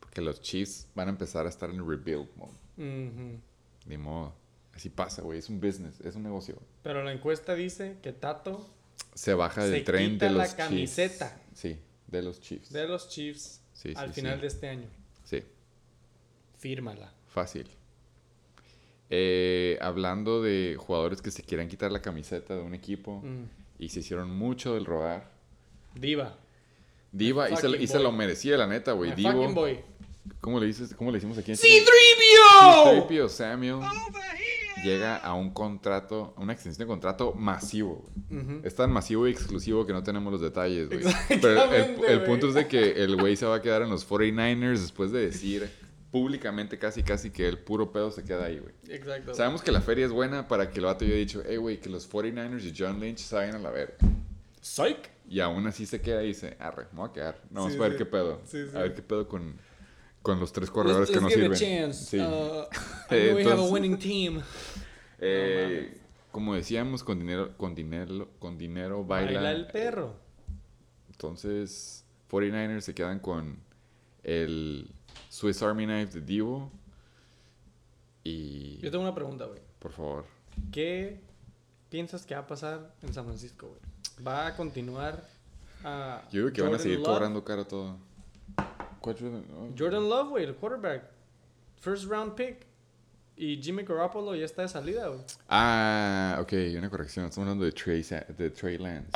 Porque 0.00 0.22
los 0.22 0.40
Chiefs 0.40 0.86
van 0.94 1.08
a 1.08 1.10
empezar 1.10 1.44
a 1.44 1.50
estar 1.50 1.68
en 1.68 1.86
rebuild 1.86 2.28
mode. 2.36 3.40
Ni 3.86 3.98
modo. 3.98 4.39
Así 4.74 4.88
pasa, 4.88 5.22
güey. 5.22 5.38
Es 5.38 5.48
un 5.48 5.60
business, 5.60 6.00
es 6.00 6.14
un 6.16 6.22
negocio. 6.22 6.56
Pero 6.82 7.02
la 7.04 7.12
encuesta 7.12 7.54
dice 7.54 7.96
que 8.02 8.12
Tato 8.12 8.68
Se 9.14 9.34
baja 9.34 9.64
del 9.64 9.80
Se 9.80 9.84
tren 9.84 10.12
quita 10.12 10.26
de 10.26 10.32
la 10.32 10.44
los 10.44 10.54
camiseta. 10.54 11.28
Chiefs. 11.52 11.60
Sí, 11.60 11.78
de 12.06 12.22
los 12.22 12.40
Chiefs. 12.40 12.72
de 12.72 12.86
los 12.88 13.08
Chiefs 13.08 13.60
Sí, 13.72 13.92
al 13.96 14.08
sí, 14.14 14.20
final 14.20 14.36
sí. 14.36 14.40
de 14.42 14.46
este 14.46 14.68
año. 14.68 14.86
Sí, 15.24 15.42
Fírmala. 16.58 17.12
fácil. 17.28 17.66
Eh, 19.12 19.76
hablando 19.80 20.40
de 20.42 20.76
jugadores 20.78 21.20
que 21.20 21.30
se 21.30 21.42
quieran 21.42 21.66
quitar 21.68 21.90
la 21.90 22.00
camiseta 22.00 22.54
de 22.54 22.62
un 22.62 22.74
equipo 22.74 23.20
Mm. 23.24 23.44
y 23.78 23.88
se 23.88 24.00
hicieron 24.00 24.30
mucho 24.30 24.74
del 24.74 24.84
rogar. 24.84 25.30
Diva. 25.94 26.36
Diva, 27.10 27.50
y 27.50 27.56
se, 27.56 27.68
y 27.68 28.02
lo 28.02 28.12
merecía, 28.12 28.56
la 28.56 28.68
neta, 28.68 28.92
güey. 28.92 29.12
Divo. 29.14 29.52
boy. 29.52 29.80
¿Cómo 30.40 30.60
le 30.60 30.66
dices? 30.66 30.94
¿Cómo 30.94 31.10
le 31.10 31.16
decimos 31.16 31.36
aquí? 31.38 31.50
en 31.52 31.56
¡C-3PO! 31.56 32.84
C-3PO 33.08 33.28
Samuel 33.28 33.80
llega 34.84 35.16
a 35.16 35.34
un 35.34 35.50
contrato, 35.50 36.34
a 36.36 36.40
una 36.40 36.52
extensión 36.52 36.86
de 36.86 36.90
contrato 36.90 37.32
masivo. 37.34 38.04
Es 38.62 38.74
tan 38.74 38.90
masivo 38.92 39.26
y 39.28 39.30
exclusivo 39.32 39.86
que 39.86 39.92
no 39.92 40.02
tenemos 40.02 40.32
los 40.32 40.40
detalles, 40.40 40.88
güey. 40.88 41.00
Pero 41.40 41.72
el, 42.06 42.22
punto 42.24 42.48
es 42.48 42.54
de 42.54 42.66
que 42.68 43.02
el 43.02 43.16
güey 43.16 43.36
se 43.36 43.46
va 43.46 43.56
a 43.56 43.62
quedar 43.62 43.82
en 43.82 43.90
los 43.90 44.08
49ers 44.08 44.78
después 44.80 45.12
de 45.12 45.20
decir 45.26 45.70
públicamente 46.10 46.76
casi 46.78 47.04
casi 47.04 47.30
que 47.30 47.46
el 47.46 47.58
puro 47.58 47.92
pedo 47.92 48.10
se 48.10 48.24
queda 48.24 48.46
ahí, 48.46 48.58
güey. 48.58 48.74
Exacto. 48.88 49.32
Sabemos 49.34 49.62
que 49.62 49.70
la 49.70 49.80
feria 49.80 50.06
es 50.06 50.12
buena 50.12 50.48
para 50.48 50.70
que 50.70 50.80
el 50.80 50.86
vato 50.86 51.04
haya 51.04 51.14
dicho, 51.14 51.42
hey, 51.46 51.56
güey, 51.56 51.78
que 51.80 51.88
los 51.88 52.10
49ers 52.10 52.64
y 52.64 52.74
John 52.76 52.98
Lynch 53.00 53.30
vayan 53.30 53.54
a 53.54 53.58
la 53.60 53.70
verga. 53.70 53.94
Psych. 54.60 55.08
Y 55.28 55.38
aún 55.38 55.66
así 55.68 55.86
se 55.86 56.00
queda 56.00 56.24
y 56.24 56.28
dice, 56.28 56.56
arre, 56.58 56.86
me 56.92 56.98
voy 56.98 57.10
a 57.10 57.12
quedar. 57.12 57.40
No, 57.50 57.60
vamos 57.60 57.72
Sí, 57.74 57.78
a 57.78 57.82
ver 57.82 57.92
sí. 57.92 57.98
qué 57.98 58.06
pedo. 58.06 58.40
Sí, 58.44 58.58
sí. 58.68 58.76
A 58.76 58.80
ver 58.80 58.94
qué 58.96 59.02
pedo 59.02 59.28
con, 59.28 59.54
con 60.22 60.40
los 60.40 60.52
tres 60.52 60.68
corredores 60.68 61.08
Let's, 61.08 61.20
que 61.20 61.24
let's 61.24 61.36
no 61.36 61.42
give 61.46 61.56
sirven. 61.56 61.82
a 61.82 61.86
chance. 61.86 62.04
Sí. 62.10 62.18
Uh, 62.18 62.24
I 63.14 63.26
know 63.28 63.36
we 63.36 63.44
have 63.44 63.60
a 63.60 63.70
winning 63.70 63.96
team. 63.96 64.42
Eh, 65.20 66.00
como 66.32 66.54
decíamos, 66.54 67.02
con 67.04 67.18
dinero, 67.18 67.56
con 67.56 67.74
dinero, 67.74 68.28
con 68.38 68.56
dinero 68.58 69.04
baila. 69.04 69.40
Baila 69.40 69.52
el 69.52 69.66
perro. 69.66 70.14
Entonces, 71.10 72.04
49ers 72.30 72.80
se 72.80 72.94
quedan 72.94 73.18
con 73.20 73.58
el 74.22 74.90
Swiss 75.28 75.62
Army 75.62 75.84
Knife 75.84 76.20
de 76.20 76.26
Divo. 76.26 76.70
Y, 78.24 78.78
Yo 78.78 78.90
tengo 78.90 79.02
una 79.04 79.14
pregunta, 79.14 79.46
güey. 79.46 79.60
por 79.78 79.92
favor, 79.92 80.24
¿Qué 80.72 81.20
piensas 81.88 82.26
que 82.26 82.34
va 82.34 82.42
a 82.42 82.46
pasar 82.46 82.94
en 83.02 83.12
San 83.14 83.24
Francisco, 83.24 83.68
güey? 83.68 84.26
¿Va 84.26 84.46
a 84.48 84.56
continuar 84.56 85.24
a 85.82 86.22
yo 86.30 86.42
creo 86.42 86.52
que 86.52 86.60
van 86.62 86.68
a 86.68 86.72
Jordan 86.72 86.82
seguir 86.82 86.98
Love? 86.98 87.08
cobrando 87.08 87.44
caro 87.44 87.66
todo. 87.66 87.96
Jordan 89.02 90.08
Love, 90.08 90.28
güey, 90.28 90.44
el 90.44 90.54
quarterback. 90.54 91.04
First 91.80 92.04
round 92.10 92.34
pick. 92.34 92.66
Y 93.42 93.56
Jimmy 93.62 93.84
Garoppolo 93.84 94.34
ya 94.36 94.44
está 94.44 94.60
de 94.60 94.68
salida, 94.68 95.08
güey. 95.08 95.22
Ah, 95.48 96.36
ok, 96.42 96.52
una 96.76 96.90
corrección. 96.90 97.24
Estamos 97.24 97.46
hablando 97.48 97.64
de 97.64 97.72
Trey, 97.72 98.02
de 98.36 98.50
Trey 98.50 98.76
Lance. 98.76 99.08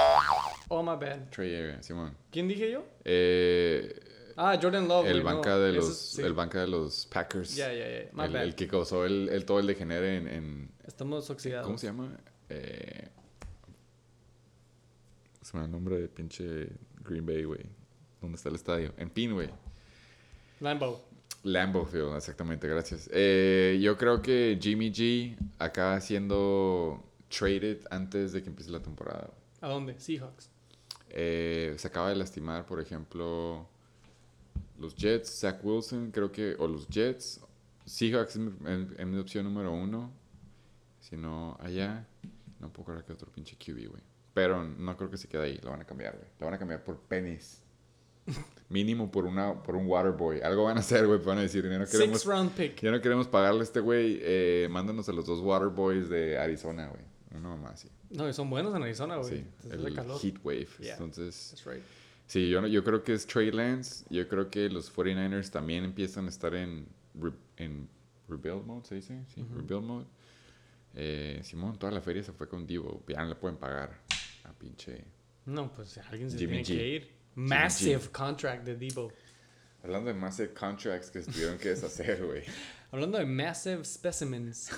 Oh, 0.69 0.83
my 0.83 0.97
bad. 0.97 1.29
Trey 1.29 1.55
Area, 1.55 1.83
Simón. 1.83 2.17
¿Quién 2.31 2.49
dije 2.49 2.71
yo? 2.71 2.87
Eh, 3.05 4.01
Ah, 4.37 4.59
Jordan 4.61 4.89
Love, 4.89 5.07
el, 5.09 5.19
no, 5.19 5.25
banca 5.25 5.59
de 5.59 5.73
los, 5.75 5.89
es- 5.91 5.99
sí. 6.17 6.23
el 6.23 6.33
banca 6.33 6.61
de 6.63 6.67
los 6.69 7.05
Packers. 7.07 7.55
Ya, 7.55 7.71
ya, 7.73 7.87
ya. 7.87 8.09
My 8.15 8.25
el, 8.25 8.33
bad. 8.33 8.43
el 8.45 8.55
que 8.55 8.67
causó 8.67 9.05
el, 9.05 9.29
el- 9.29 9.45
todo 9.45 9.61
el 9.61 9.67
degenere 9.67 10.17
en, 10.17 10.27
en- 10.29 10.71
Estamos 10.87 11.29
oxidados. 11.29 11.67
¿Cómo 11.67 11.77
se 11.79 11.87
llama? 11.87 12.19
Eh, 12.49 13.09
se 15.43 15.53
me 15.57 15.61
da 15.61 15.67
el 15.67 15.71
nombre 15.71 16.01
de 16.01 16.09
pinche 16.09 16.69
Green 17.05 17.27
Bay, 17.27 17.45
güey. 17.45 17.61
¿Dónde 18.23 18.37
está 18.37 18.49
el 18.49 18.55
estadio? 18.55 18.95
En 18.97 19.11
Pin, 19.11 19.35
güey. 19.35 19.51
Lambo. 20.61 21.05
Lambeau 21.45 21.85
Field, 21.85 22.17
exactamente, 22.17 22.67
gracias. 22.67 23.09
Eh, 23.13 23.79
yo 23.81 23.97
creo 23.99 24.23
que 24.23 24.59
Jimmy 24.61 24.91
G 24.91 25.37
acaba 25.59 26.01
siendo 26.01 27.05
traded 27.29 27.81
antes 27.91 28.33
de 28.33 28.43
que 28.43 28.49
empiece 28.49 28.71
la 28.71 28.81
temporada. 28.81 29.31
¿A 29.61 29.69
dónde? 29.69 29.99
Seahawks. 30.01 30.51
Eh, 31.11 31.75
se 31.77 31.87
acaba 31.87 32.09
de 32.09 32.17
lastimar, 32.17 32.65
por 32.65 32.81
ejemplo, 32.81 33.69
los 34.79 34.97
Jets, 34.97 35.41
Zach 35.41 35.63
Wilson, 35.63 36.11
creo 36.11 36.33
que, 36.33 36.57
o 36.59 36.67
los 36.67 36.89
Jets. 36.89 37.41
Seahawks 37.85 38.37
es 38.37 39.07
mi, 39.07 39.19
opción 39.19 39.45
número 39.45 39.71
uno. 39.73 40.11
Si 41.01 41.17
no, 41.17 41.59
allá, 41.61 42.07
no 42.59 42.73
puedo 42.73 42.87
creer 42.87 43.05
que 43.05 43.13
otro 43.13 43.31
pinche 43.31 43.57
QB, 43.57 43.91
güey. 43.91 44.03
Pero 44.33 44.65
no 44.65 44.97
creo 44.97 45.11
que 45.11 45.19
se 45.19 45.29
quede 45.29 45.43
ahí, 45.43 45.61
lo 45.63 45.71
van 45.71 45.83
a 45.83 45.85
cambiar, 45.85 46.17
güey. 46.17 46.29
Lo 46.41 46.47
van 46.47 46.55
a 46.55 46.59
cambiar 46.59 46.83
por 46.83 46.99
pennies. 47.01 47.64
Mínimo 48.71 49.11
por 49.11 49.27
una 49.27 49.63
por 49.63 49.77
un 49.77 49.87
waterboy. 49.87 50.41
Algo 50.41 50.65
van 50.65 50.77
a 50.79 50.81
hacer, 50.81 51.07
güey. 51.07 51.21
Van 51.21 51.39
a 51.39 51.43
decir, 51.43 51.63
ya 51.69 51.79
no 51.79 51.85
queremos, 51.87 52.21
Six 52.21 52.25
round 52.27 52.51
pick. 52.53 52.81
ya 52.81 52.91
no 52.91 53.01
queremos 53.01 53.29
pagarle 53.29 53.61
a 53.61 53.63
este 53.65 53.81
güey. 53.81 54.19
Eh, 54.23 54.69
mándanos 54.71 55.09
a 55.09 55.13
los 55.13 55.27
dos 55.27 55.41
waterboys 55.41 56.09
de 56.09 56.39
Arizona, 56.39 56.89
güey. 56.89 57.03
Uno 57.37 57.57
más, 57.57 57.81
sí. 57.81 57.89
No, 58.11 58.29
y 58.29 58.33
son 58.33 58.49
buenos 58.49 58.75
en 58.75 58.83
Arizona, 58.83 59.17
güey. 59.17 59.29
Sí, 59.31 59.45
Entonces, 59.65 59.85
el 59.87 59.95
calor. 59.95 60.21
heat 60.21 60.37
wave. 60.45 60.69
Yeah. 60.81 60.93
Entonces, 60.95 61.51
That's 61.55 61.67
right. 61.75 61.85
Sí, 62.27 62.49
yo, 62.49 62.61
no- 62.63 62.67
yo 62.69 62.83
creo 62.83 63.03
que 63.05 63.13
es 63.13 63.27
Trey 63.27 63.51
Lance. 63.51 64.05
Yo 64.09 64.27
creo 64.29 64.49
que 64.51 64.69
los 64.71 64.89
49ers 64.95 65.51
también 65.51 65.85
empiezan 65.85 66.25
a 66.27 66.29
estar 66.31 66.55
en, 66.55 66.87
re- 67.15 67.33
en 67.59 67.87
rebuild 68.29 68.65
mode, 68.65 68.87
¿se 68.87 68.95
dice? 68.95 69.21
Sí, 69.35 69.45
rebuild 69.55 69.83
mode. 69.85 70.07
Eh, 70.95 71.41
Simón, 71.43 71.79
toda 71.79 71.93
la 71.93 72.01
feria 72.01 72.23
se 72.23 72.33
fue 72.33 72.49
con 72.49 72.67
Divo. 72.67 73.03
Ya 73.09 73.23
no 73.23 73.29
le 73.29 73.35
pueden 73.35 73.59
pagar 73.59 74.01
a 74.45 74.53
pinche... 74.53 75.05
No, 75.47 75.71
pues 75.73 75.99
alguien 75.99 76.31
se 76.31 76.39
Jimmy 76.39 76.63
tiene 76.63 76.65
G. 76.65 76.67
que 76.79 76.89
ir. 76.89 77.11
Massive 77.35 78.11
contract 78.13 78.65
de 78.65 78.77
Debo. 78.77 79.11
Hablando 79.83 80.09
de 80.09 80.15
massive 80.15 80.55
contracts 80.55 81.11
que 81.11 81.21
tuvieron 81.21 81.59
que 81.59 81.71
deshacer, 81.71 82.25
güey. 82.25 82.43
Hablando 82.93 83.19
de 83.19 83.27
massive 83.27 83.85
specimens. 83.85 84.71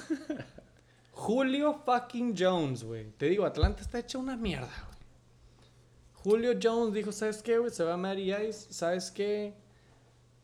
Julio 1.12 1.74
fucking 1.84 2.34
Jones, 2.36 2.82
güey. 2.82 3.12
Te 3.16 3.26
digo, 3.28 3.44
Atlanta 3.44 3.82
está 3.82 3.98
hecha 4.00 4.18
una 4.18 4.36
mierda, 4.36 4.68
güey. 4.86 4.96
Julio 6.14 6.58
Jones 6.60 6.92
dijo, 6.92 7.12
¿sabes 7.12 7.40
qué, 7.42 7.58
güey? 7.58 7.70
Se 7.70 7.84
va 7.84 7.94
a 7.94 7.96
Matty 7.96 8.32
Ice. 8.34 8.72
¿Sabes 8.72 9.10
qué? 9.12 9.54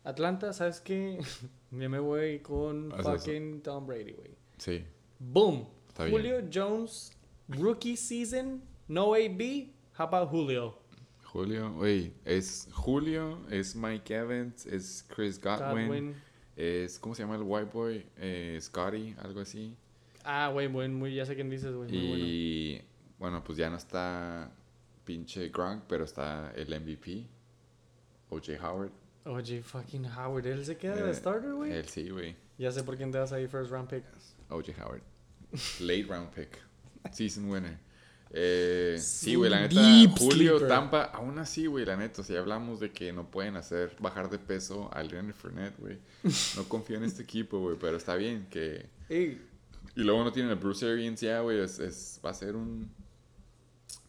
Atlanta, 0.03 0.53
¿sabes 0.53 0.79
qué? 0.81 1.19
Ya 1.75 1.89
me 1.89 1.97
voy 1.97 2.37
con 2.39 2.91
eso. 2.91 3.01
fucking 3.17 3.61
Tom 3.63 3.87
Brady, 3.87 4.11
güey. 4.11 4.37
Sí. 4.59 4.85
Boom. 5.17 5.67
Está 5.87 6.03
bien. 6.03 6.15
Julio 6.15 6.47
Jones, 6.53 7.11
rookie 7.47 7.97
season, 7.97 8.61
no 8.87 9.15
AB. 9.15 9.71
How 9.97 10.05
about 10.05 10.29
Julio? 10.29 10.77
Julio, 11.33 11.73
güey, 11.73 12.13
es 12.25 12.69
Julio, 12.71 13.39
es 13.49 13.75
Mike 13.75 14.13
Evans, 14.13 14.67
es 14.67 15.03
Chris 15.15 15.41
Godwin, 15.41 15.87
Godwin. 15.87 16.15
es, 16.55 16.99
¿cómo 16.99 17.15
se 17.15 17.23
llama 17.23 17.35
el 17.37 17.41
white 17.41 17.71
boy? 17.73 18.05
Eh, 18.17 18.59
Scotty, 18.61 19.15
algo 19.17 19.39
así. 19.39 19.75
Ah, 20.23 20.49
güey, 20.53 20.67
buen, 20.67 20.93
muy, 20.93 21.15
ya 21.15 21.25
sé 21.25 21.33
quién 21.33 21.49
dices, 21.49 21.73
güey. 21.73 21.89
Muy 21.89 22.07
bueno. 22.07 22.23
Y 22.27 22.81
bueno, 23.17 23.43
pues 23.43 23.57
ya 23.57 23.67
no 23.71 23.77
está 23.77 24.51
pinche 25.05 25.49
Gronk, 25.49 25.85
pero 25.87 26.03
está 26.03 26.53
el 26.55 26.67
MVP, 26.79 27.25
OJ 28.29 28.49
Howard. 28.63 28.91
Oye, 29.25 29.63
fucking 29.63 30.05
Howard, 30.05 30.45
él 30.45 30.63
se 30.63 30.77
queda 30.77 30.97
de 30.97 31.09
Eh, 31.09 31.15
starter, 31.15 31.53
güey. 31.53 31.71
Él 31.71 31.87
sí, 31.89 32.09
güey. 32.09 32.35
Ya 32.59 32.71
sé 32.71 32.83
por 32.83 32.95
quién 32.95 33.11
te 33.11 33.17
vas 33.17 33.31
a 33.33 33.39
ir 33.41 33.49
first 33.49 33.71
round 33.71 33.89
pick. 33.89 34.03
OJ 34.49 34.69
Howard. 34.79 35.01
Late 35.79 36.05
round 36.07 36.29
pick. 36.29 36.59
Season 37.11 37.49
winner. 37.49 37.79
Eh, 38.35 38.97
sí, 38.99 39.35
güey, 39.35 39.51
la 39.51 39.61
neta. 39.61 39.79
Deep 39.79 40.11
Julio, 40.17 40.57
sleeper. 40.57 40.67
Tampa, 40.67 41.03
aún 41.03 41.37
así, 41.37 41.67
güey, 41.67 41.85
la 41.85 41.95
neta. 41.95 42.23
Si 42.23 42.35
hablamos 42.35 42.79
de 42.79 42.91
que 42.91 43.13
no 43.13 43.29
pueden 43.29 43.55
hacer 43.55 43.95
bajar 43.99 44.29
de 44.29 44.39
peso 44.39 44.89
al 44.91 45.07
Leonard 45.09 45.35
Fournette, 45.35 45.77
güey. 45.79 45.97
No 46.57 46.63
confío 46.67 46.97
en 46.97 47.03
este 47.03 47.21
equipo, 47.23 47.59
güey, 47.59 47.77
pero 47.79 47.97
está 47.97 48.15
bien 48.15 48.47
que. 48.49 48.87
Ey, 49.09 49.39
Y 49.95 50.01
luego 50.01 50.23
no 50.23 50.31
tienen 50.31 50.51
a 50.51 50.55
Bruce 50.55 50.83
Arians 50.89 51.21
ya, 51.21 51.41
güey. 51.41 51.59
Es, 51.59 51.77
es- 51.79 52.19
va 52.25 52.31
a 52.31 52.33
ser 52.33 52.55
un. 52.55 52.89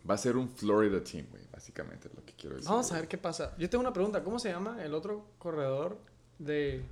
Va 0.09 0.15
a 0.15 0.19
ser 0.19 0.37
un 0.37 0.49
Florida 0.49 1.03
team, 1.05 1.27
güey, 1.31 1.43
básicamente, 1.53 2.09
es 2.09 2.15
lo 2.15 2.25
que 2.25 2.33
quiero 2.35 2.57
decir. 2.57 2.71
vamos 2.71 2.91
a 2.93 2.95
ver 2.97 3.09
qué 3.09 3.17
pasa. 3.19 3.55
Yo 3.59 3.69
tengo 3.71 3.81
una 3.83 3.93
pregunta. 3.93 4.23
¿Cómo 4.25 4.39
se 4.39 4.51
llama 4.51 4.83
el 4.83 4.95
otro 4.95 5.27
corredor 5.39 5.99
de 6.39 6.83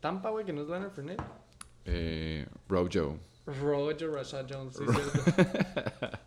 Tampa, 0.00 0.30
güey, 0.30 0.44
que 0.44 0.52
no 0.52 0.62
es 0.62 0.68
Leonard 0.68 0.90
Fournette. 0.92 1.20
Eh, 1.84 2.46
Rojo. 2.68 3.16
Roger 3.60 4.10
Rashad 4.10 4.46
Jones, 4.48 4.76
sí, 4.76 4.84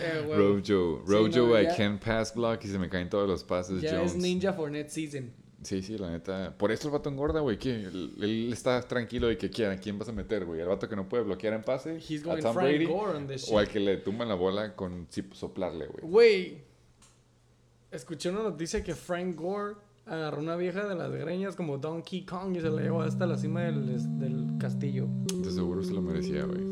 eh, 0.00 0.22
güey. 0.26 0.38
Rojo. 0.38 0.60
Sí, 0.64 0.72
Rojo, 1.12 1.28
no, 1.48 1.60
I 1.60 1.64
ya- 1.64 1.76
can't 1.76 2.02
pass 2.02 2.34
block 2.34 2.64
y 2.64 2.68
se 2.68 2.78
me 2.78 2.88
caen 2.88 3.08
todos 3.08 3.28
los 3.28 3.44
pases. 3.44 3.80
Ya 3.82 3.96
Jones. 3.98 4.12
es 4.12 4.18
Ninja 4.18 4.52
Fournette 4.52 4.90
season. 4.90 5.32
Sí, 5.62 5.82
sí, 5.82 5.98
la 5.98 6.10
neta. 6.10 6.56
Por 6.56 6.70
eso 6.70 6.88
el 6.88 6.92
vato 6.92 7.08
engorda, 7.08 7.40
güey. 7.40 7.58
Él, 7.64 8.14
él 8.20 8.52
está 8.52 8.80
tranquilo 8.82 9.26
de 9.26 9.36
que 9.38 9.50
quiera. 9.50 9.72
¿A 9.72 9.76
quién 9.78 9.98
vas 9.98 10.08
a 10.08 10.12
meter, 10.12 10.44
güey? 10.44 10.60
¿Al 10.60 10.68
vato 10.68 10.88
que 10.88 10.94
no 10.94 11.08
puede 11.08 11.24
bloquear 11.24 11.54
en 11.54 11.62
pase? 11.62 11.96
He's 11.96 12.22
¿A 12.22 12.26
going 12.26 12.42
Tom 12.42 12.54
Frank 12.54 12.68
Brady? 12.68 12.84
Gore 12.84 13.16
on 13.16 13.26
this 13.26 13.48
¿O 13.50 13.58
al 13.58 13.66
que 13.68 13.80
le 13.80 13.96
tumban 13.96 14.28
la 14.28 14.34
bola 14.34 14.76
con 14.76 15.06
sí, 15.10 15.24
soplarle, 15.32 15.86
güey? 15.86 16.02
Güey, 16.04 16.58
escuché 17.90 18.30
una 18.30 18.42
noticia 18.44 18.84
que 18.84 18.94
Frank 18.94 19.34
Gore 19.34 19.74
agarró 20.06 20.38
una 20.40 20.56
vieja 20.56 20.86
de 20.86 20.94
las 20.94 21.10
greñas 21.10 21.56
como 21.56 21.78
Donkey 21.78 22.24
Kong 22.24 22.56
y 22.56 22.60
se 22.60 22.70
la 22.70 22.82
llevó 22.82 23.02
hasta 23.02 23.26
la 23.26 23.36
cima 23.36 23.62
del, 23.62 24.18
del 24.18 24.58
castillo. 24.58 25.06
De 25.34 25.50
seguro 25.50 25.82
se 25.82 25.92
lo 25.92 26.00
merecía, 26.00 26.44
güey. 26.44 26.64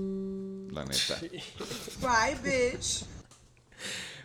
La 0.70 0.84
neta. 0.84 1.20
Bye, 2.00 2.36
bitch. 2.42 3.04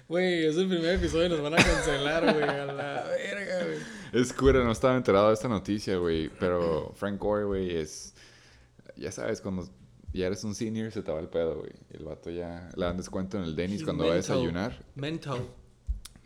Güey, 0.08 0.46
es 0.46 0.58
el 0.58 0.68
primer 0.68 0.96
episodio 0.96 1.28
y 1.28 1.30
nos 1.30 1.42
van 1.42 1.54
a 1.54 1.58
cancelar, 1.58 2.34
güey. 2.34 2.44
A 2.44 2.66
la 2.66 3.04
verga, 3.04 3.66
güey. 3.66 3.78
Es 4.12 4.34
cura, 4.34 4.64
no 4.64 4.72
estaba 4.72 4.98
enterado 4.98 5.28
de 5.28 5.36
esta 5.36 5.48
noticia, 5.48 5.98
güey. 5.98 6.30
Pero 6.40 6.92
Frank 6.96 7.20
Gore, 7.20 7.46
güey, 7.46 7.76
es. 7.76 8.16
Ya 8.96 9.12
sabes, 9.12 9.40
cuando 9.42 9.70
ya 10.12 10.26
eres 10.26 10.44
un 10.44 10.56
senior, 10.56 10.92
se 10.92 11.04
te 11.04 11.12
va 11.12 11.20
el 11.20 11.30
pedo, 11.30 11.60
güey. 11.60 11.72
El 11.92 12.06
vato 12.06 12.32
ya 12.32 12.70
le 12.76 12.86
dan 12.86 12.98
descuento 12.98 13.38
en 13.38 13.44
el 13.44 13.56
Dennis 13.56 13.82
He's 13.82 13.84
cuando 13.84 14.08
va 14.08 14.14
a 14.14 14.16
desayunar. 14.16 14.84
Mental. 14.96 15.42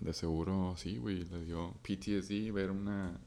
De 0.04 0.12
seguro, 0.12 0.76
sí, 0.76 0.98
güey. 0.98 1.24
Le 1.24 1.46
dio 1.46 1.74
PTSD 1.82 2.52
ver 2.52 2.72
una. 2.72 3.18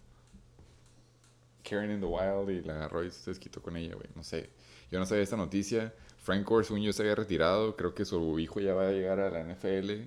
Karen 1.65 1.91
in 1.91 2.01
the 2.01 2.07
Wild 2.07 2.51
y 2.51 2.63
la 2.63 2.75
agarró 2.75 3.03
y 3.03 3.11
se 3.11 3.31
desquitó 3.31 3.63
con 3.63 3.77
ella, 3.79 3.95
güey. 3.95 4.09
No 4.15 4.23
sé. 4.23 4.51
Yo 4.91 4.99
no 4.99 5.07
sabía 5.07 5.25
esta 5.25 5.39
noticia. 5.39 5.95
Frank 6.19 6.47
Gore, 6.47 6.67
según 6.67 6.83
yo, 6.83 6.93
se 6.93 7.03
había 7.03 7.15
retirado. 7.15 7.77
Creo 7.77 7.95
que 7.95 8.05
su 8.05 8.39
hijo 8.39 8.61
ya 8.61 8.75
va 8.75 8.89
a 8.89 8.93
llegar 8.93 9.21
a 9.21 9.31
la 9.31 9.41
NFL. 9.41 10.03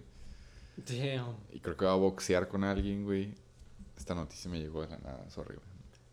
Damn. 0.77 1.37
Y 1.51 1.59
creo 1.59 1.75
que 1.75 1.85
va 1.85 1.93
a 1.93 1.95
boxear 1.95 2.47
con 2.47 2.63
alguien, 2.63 3.03
güey. 3.03 3.33
Esta 3.97 4.13
noticia 4.13 4.49
me 4.51 4.59
llegó 4.59 4.83
de 4.83 4.89
la 4.89 4.99
nada, 4.99 5.29
sorry, 5.31 5.55
güey. 5.55 5.67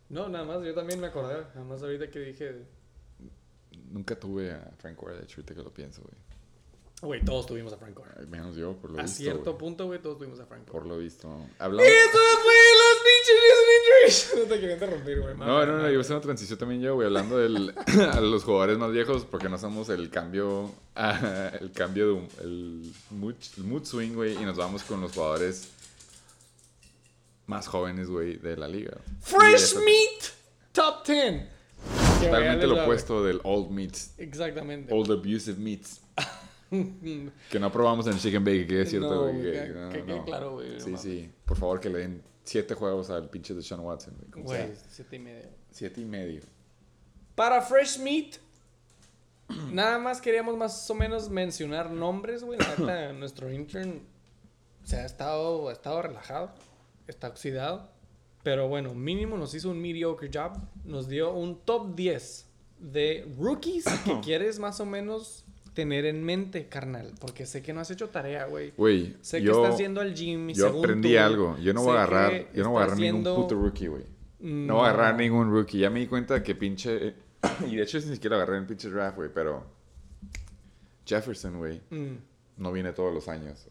No, 0.09 0.29
nada 0.31 0.45
más, 0.45 0.65
yo 0.65 0.75
también 0.75 1.01
me 1.01 1.09
acordé. 1.09 1.45
Nada 1.55 1.65
más 1.65 1.83
ahorita 1.83 2.11
que 2.11 2.19
dije. 2.21 2.65
Nunca 3.91 4.19
tuve 4.19 4.53
a 4.53 4.73
Frank 4.79 4.97
Gore, 4.97 5.17
de 5.17 5.25
hecho, 5.25 5.41
ahorita 5.41 5.55
que 5.55 5.63
lo 5.63 5.73
pienso, 5.73 6.01
güey. 6.03 6.15
Güey, 7.03 7.23
todos 7.25 7.47
tuvimos 7.47 7.73
a 7.73 7.77
Frank 7.77 7.95
Gore. 7.95 8.11
Al 8.17 8.27
menos 8.29 8.57
yo, 8.57 8.73
por 8.77 8.91
lo 8.91 8.99
A 8.99 9.03
visto. 9.03 9.19
cierto 9.19 9.45
güey. 9.53 9.59
punto, 9.59 9.87
güey, 9.87 10.01
todos 10.01 10.17
tuvimos 10.19 10.41
a 10.41 10.47
Frank 10.47 10.63
Gore. 10.67 10.73
Por 10.73 10.87
lo 10.87 10.99
visto. 10.99 11.29
¡Y 11.29 11.63
Hablamos... 11.63 11.87
eso 11.91 12.19
fue 12.43 12.55
los! 12.55 12.97
No 14.37 14.43
te 14.45 14.61
quería 14.61 14.75
interrumpir, 14.75 15.21
güey. 15.21 15.37
No, 15.37 15.67
no, 15.67 15.79
no, 15.79 15.85
a 15.85 16.01
hacer 16.01 16.13
una 16.13 16.21
transición 16.21 16.59
también 16.59 16.81
yo, 16.81 16.95
güey, 16.95 17.07
hablando 17.07 17.39
del, 17.39 17.75
a 18.13 18.21
los 18.21 18.45
jugadores 18.45 18.79
más 18.79 18.93
viejos, 18.93 19.25
porque 19.25 19.49
no 19.49 19.57
hacemos 19.57 19.89
el 19.89 20.11
cambio, 20.11 20.71
ah, 20.95 21.51
el 21.61 21.73
cambio 21.73 22.07
de 22.07 22.13
un- 22.13 22.29
el 22.41 22.93
mood, 23.11 23.35
el 23.59 23.65
mood 23.65 23.85
swing, 23.85 24.13
güey, 24.15 24.35
y 24.41 24.45
nos 24.45 24.57
vamos 24.57 24.83
con 24.85 25.01
los 25.01 25.13
jugadores 25.13 25.69
más 27.47 27.67
jóvenes, 27.67 28.09
güey, 28.09 28.37
de 28.37 28.57
la 28.57 28.69
liga. 28.69 28.97
Fresh 29.23 29.75
Meat 29.77 30.33
Top 30.73 31.07
10. 31.07 31.17
Que, 31.17 31.19
güey, 31.19 31.45
ya 32.23 32.31
Totalmente 32.31 32.67
lo 32.67 32.83
opuesto 32.83 33.25
del 33.25 33.41
old 33.45 33.71
meats. 33.71 34.13
Exactamente. 34.19 34.93
old 34.95 35.11
abusive 35.11 35.59
meats, 35.59 36.01
que 37.51 37.59
no 37.61 37.71
probamos 37.73 38.07
en 38.07 38.15
el 38.15 38.19
Chicken 38.19 38.45
Bake, 38.45 38.67
que 38.67 38.83
es 38.83 38.91
cierto, 38.91 39.27
No, 39.33 39.41
que- 39.43 39.53
que- 39.53 39.69
no, 39.69 39.89
que 39.91 40.03
no. 40.03 40.25
claro, 40.25 40.53
güey, 40.55 40.81
Sí, 40.81 40.97
sí, 40.97 41.31
por 41.45 41.57
favor 41.57 41.81
que 41.81 41.89
le 41.91 41.99
den 41.99 42.23
siete 42.45 42.75
juegos 42.75 43.11
al 43.11 43.29
pinche 43.31 43.55
de 43.55 43.63
Sean 43.63 43.81
Watson, 43.81 44.15
güey. 44.37 44.73
siete 44.89 45.17
y 45.17 45.19
medio. 45.19 45.49
Siete 45.71 46.01
y 46.01 46.05
medio. 46.05 46.43
Para 47.35 47.61
Fresh 47.63 47.99
Meat, 48.01 48.37
nada 49.73 49.99
más 49.99 50.21
queríamos 50.21 50.57
más 50.57 50.89
o 50.91 50.95
menos 50.95 51.29
mencionar 51.31 51.91
nombres, 51.91 52.43
güey. 52.43 52.59
Nuestro 53.19 53.53
intern 53.53 54.01
se 54.85 54.97
ha 54.97 55.05
estado, 55.07 55.69
ha 55.69 55.73
estado 55.73 56.03
relajado, 56.03 56.51
está 57.07 57.29
oxidado. 57.29 57.91
Pero 58.43 58.69
bueno, 58.69 58.95
mínimo 58.95 59.37
nos 59.37 59.55
hizo 59.55 59.71
un 59.71 59.81
mediocre 59.81 60.31
job. 60.33 60.53
Nos 60.85 61.09
dio 61.09 61.33
un 61.33 61.59
top 61.65 61.97
10 61.97 62.47
de 62.79 63.29
rookies 63.39 63.85
que 64.05 64.21
quieres 64.25 64.59
más 64.61 64.79
o 64.81 64.87
menos 64.87 65.45
tener 65.77 66.05
en 66.07 66.25
mente, 66.25 66.67
carnal. 66.69 67.13
Porque 67.21 67.47
sé 67.47 67.63
que 67.63 67.73
no 67.73 67.79
has 67.81 67.91
hecho 67.93 68.09
tarea, 68.09 68.47
güey. 68.47 68.73
Güey, 68.77 69.17
Sé 69.21 69.41
yo, 69.41 69.53
que 69.53 69.63
estás 69.63 69.79
yendo 69.79 70.01
al 70.01 70.13
gym. 70.15 70.49
yo 70.49 70.67
según 70.67 70.81
aprendí 70.81 71.13
tú. 71.13 71.19
algo. 71.21 71.57
Yo 71.59 71.73
no 71.73 71.83
voy 71.85 71.93
a 71.97 72.03
agarrar, 72.03 72.53
yo 72.53 72.65
no 72.65 72.71
voy 72.73 72.81
a 72.81 72.85
agarrar 72.87 72.99
ningún 73.01 73.23
puto 73.23 73.55
rookie, 73.55 73.87
güey. 73.87 74.03
No 74.41 74.75
voy 74.77 74.87
a 74.87 74.91
agarrar 74.91 75.17
ningún 75.17 75.51
rookie. 75.53 75.79
Ya 75.79 75.91
me 75.91 76.01
di 76.01 76.09
cuenta 76.09 76.43
que 76.43 76.57
pinche. 76.57 77.15
Y 77.71 77.77
de 77.77 77.83
hecho, 77.85 77.99
ni 77.99 78.15
siquiera 78.15 78.35
agarré 78.37 78.57
en 78.59 78.67
pinche 78.67 78.91
draft, 78.91 79.17
güey. 79.17 79.31
Pero. 79.33 79.65
Jefferson, 81.07 81.59
güey. 81.59 81.81
Mm, 81.91 82.17
No 82.57 82.73
viene 82.73 82.93
todos 82.93 83.15
los 83.15 83.29
años. 83.29 83.69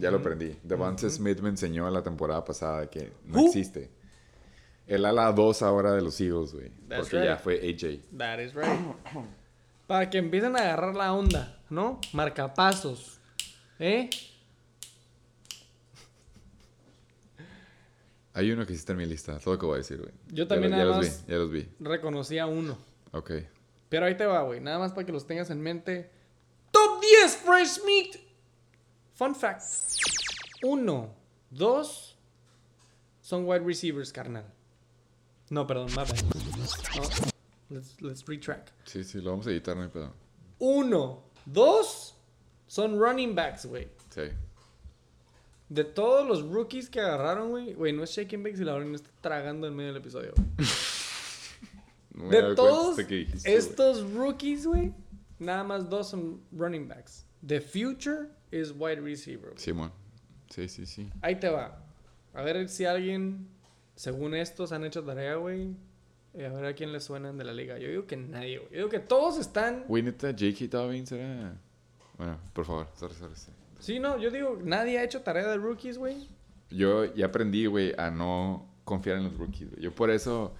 Ya 0.00 0.10
lo 0.10 0.18
aprendí. 0.18 0.56
Devonta 0.62 1.08
Smith 1.10 1.40
me 1.40 1.48
enseñó 1.48 1.90
la 1.90 2.02
temporada 2.02 2.44
pasada 2.44 2.88
que 2.88 3.12
no 3.24 3.40
Who? 3.40 3.46
existe. 3.48 3.90
El 4.86 5.04
ala 5.04 5.32
2 5.32 5.62
ahora 5.62 5.92
de 5.94 6.02
los 6.02 6.20
Eagles, 6.20 6.52
güey. 6.52 6.70
Porque 6.88 7.24
ya 7.24 7.36
fue 7.36 7.54
AJ. 7.56 8.16
That 8.18 8.38
is 8.40 8.54
right. 8.54 8.68
Para 9.86 10.08
que 10.10 10.18
empiecen 10.18 10.56
a 10.56 10.60
agarrar 10.60 10.94
la 10.94 11.12
onda, 11.12 11.58
¿no? 11.70 12.00
Marcapasos. 12.12 13.20
¿Eh? 13.78 14.08
Hay 18.32 18.50
uno 18.50 18.66
que 18.66 18.72
sí 18.72 18.78
está 18.80 18.92
en 18.92 18.98
mi 18.98 19.06
lista. 19.06 19.38
Todo 19.38 19.54
lo 19.54 19.60
que 19.60 19.66
voy 19.66 19.74
a 19.74 19.78
decir, 19.78 19.98
güey. 19.98 20.12
Yo 20.28 20.44
Ya 20.44 20.48
también 20.48 20.72
ya, 20.72 20.78
nada 20.78 20.88
los 20.96 20.96
más- 21.06 21.26
vi. 21.26 21.32
Ya 21.32 21.38
los 21.38 21.50
vi. 21.50 21.68
Reconocí 21.80 22.38
a 22.38 22.46
uno. 22.46 22.76
Ok. 23.12 23.30
Pero 23.88 24.06
ahí 24.06 24.16
te 24.16 24.26
va, 24.26 24.42
güey. 24.42 24.60
Nada 24.60 24.78
más 24.78 24.92
para 24.92 25.06
que 25.06 25.12
los 25.12 25.26
tengas 25.26 25.50
en 25.50 25.60
mente. 25.60 26.10
Top 26.72 27.00
10 27.00 27.36
Fresh 27.36 27.80
Meat. 27.86 28.16
Fun 29.14 29.34
fact. 29.36 29.62
Uno, 30.64 31.14
dos 31.50 32.18
son 33.20 33.44
wide 33.46 33.60
receivers, 33.64 34.12
carnal. 34.12 34.44
No, 35.50 35.66
perdón, 35.66 35.94
bad. 35.94 36.08
No, 36.08 37.02
let's, 37.70 38.00
let's 38.00 38.24
retrack. 38.26 38.72
Sí, 38.84 39.04
sí, 39.04 39.20
lo 39.20 39.30
vamos 39.30 39.46
a 39.46 39.50
editar, 39.50 39.76
no 39.76 39.82
hay 39.82 39.88
pedo. 39.88 40.12
Uno, 40.58 41.22
dos 41.46 42.14
son 42.66 42.98
running 42.98 43.34
backs, 43.34 43.66
güey. 43.66 43.88
Sí. 44.10 44.22
De 45.68 45.84
todos 45.84 46.26
los 46.26 46.42
rookies 46.42 46.88
que 46.88 47.00
agarraron, 47.00 47.50
güey. 47.50 47.74
Güey, 47.74 47.92
no 47.92 48.04
es 48.04 48.10
shaking 48.10 48.42
bakes 48.42 48.60
y 48.60 48.64
la 48.64 48.78
no 48.78 48.94
está 48.94 49.10
tragando 49.20 49.66
en 49.66 49.74
medio 49.74 49.92
del 49.92 50.00
episodio. 50.02 50.32
No 52.14 52.26
me 52.26 52.36
De 52.40 52.54
todos 52.54 52.96
dijiste, 52.96 53.56
estos 53.56 54.08
rookies, 54.12 54.66
güey, 54.68 54.94
nada 55.40 55.64
más 55.64 55.90
dos 55.90 56.10
son 56.10 56.40
running 56.52 56.86
backs. 56.86 57.26
The 57.44 57.60
future 57.60 58.28
is 58.52 58.70
wide 58.70 59.00
receiver. 59.00 59.50
güey. 59.50 59.58
Simón. 59.58 59.92
Sí, 60.48 60.68
sí, 60.68 60.86
sí. 60.86 61.10
Ahí 61.20 61.34
te 61.40 61.48
va. 61.48 61.84
A 62.32 62.42
ver 62.42 62.68
si 62.68 62.84
alguien, 62.84 63.48
según 63.96 64.34
estos, 64.36 64.70
han 64.70 64.84
hecho 64.84 65.02
tarea, 65.02 65.34
güey. 65.34 65.74
Eh, 66.34 66.46
a 66.46 66.52
ver 66.52 66.64
a 66.66 66.74
quién 66.74 66.92
le 66.92 67.00
suenan 67.00 67.38
de 67.38 67.44
la 67.44 67.52
liga. 67.52 67.78
Yo 67.78 67.88
digo 67.88 68.06
que 68.06 68.16
nadie, 68.16 68.58
güey. 68.58 68.70
Yo 68.72 68.76
digo 68.78 68.88
que 68.88 68.98
todos 69.00 69.38
están. 69.38 69.84
Güey, 69.86 70.02
neta, 70.02 70.28
J.K. 70.32 70.66
Dobbins 70.68 71.12
era... 71.12 71.56
Bueno, 72.18 72.38
por 72.52 72.64
favor, 72.64 72.88
sorry, 72.94 73.14
sorry. 73.14 73.34
sí. 73.36 73.50
Sí, 73.80 73.98
no, 74.00 74.18
yo 74.18 74.30
digo, 74.30 74.58
nadie 74.62 74.98
ha 74.98 75.04
hecho 75.04 75.20
tarea 75.22 75.46
de 75.48 75.56
rookies, 75.58 75.98
güey. 75.98 76.28
Yo 76.70 77.04
ya 77.14 77.26
aprendí, 77.26 77.66
güey, 77.66 77.92
a 77.98 78.10
no 78.10 78.66
confiar 78.84 79.18
en 79.18 79.24
los 79.24 79.36
rookies, 79.36 79.70
güey. 79.70 79.82
Yo 79.82 79.92
por 79.94 80.10
eso 80.10 80.54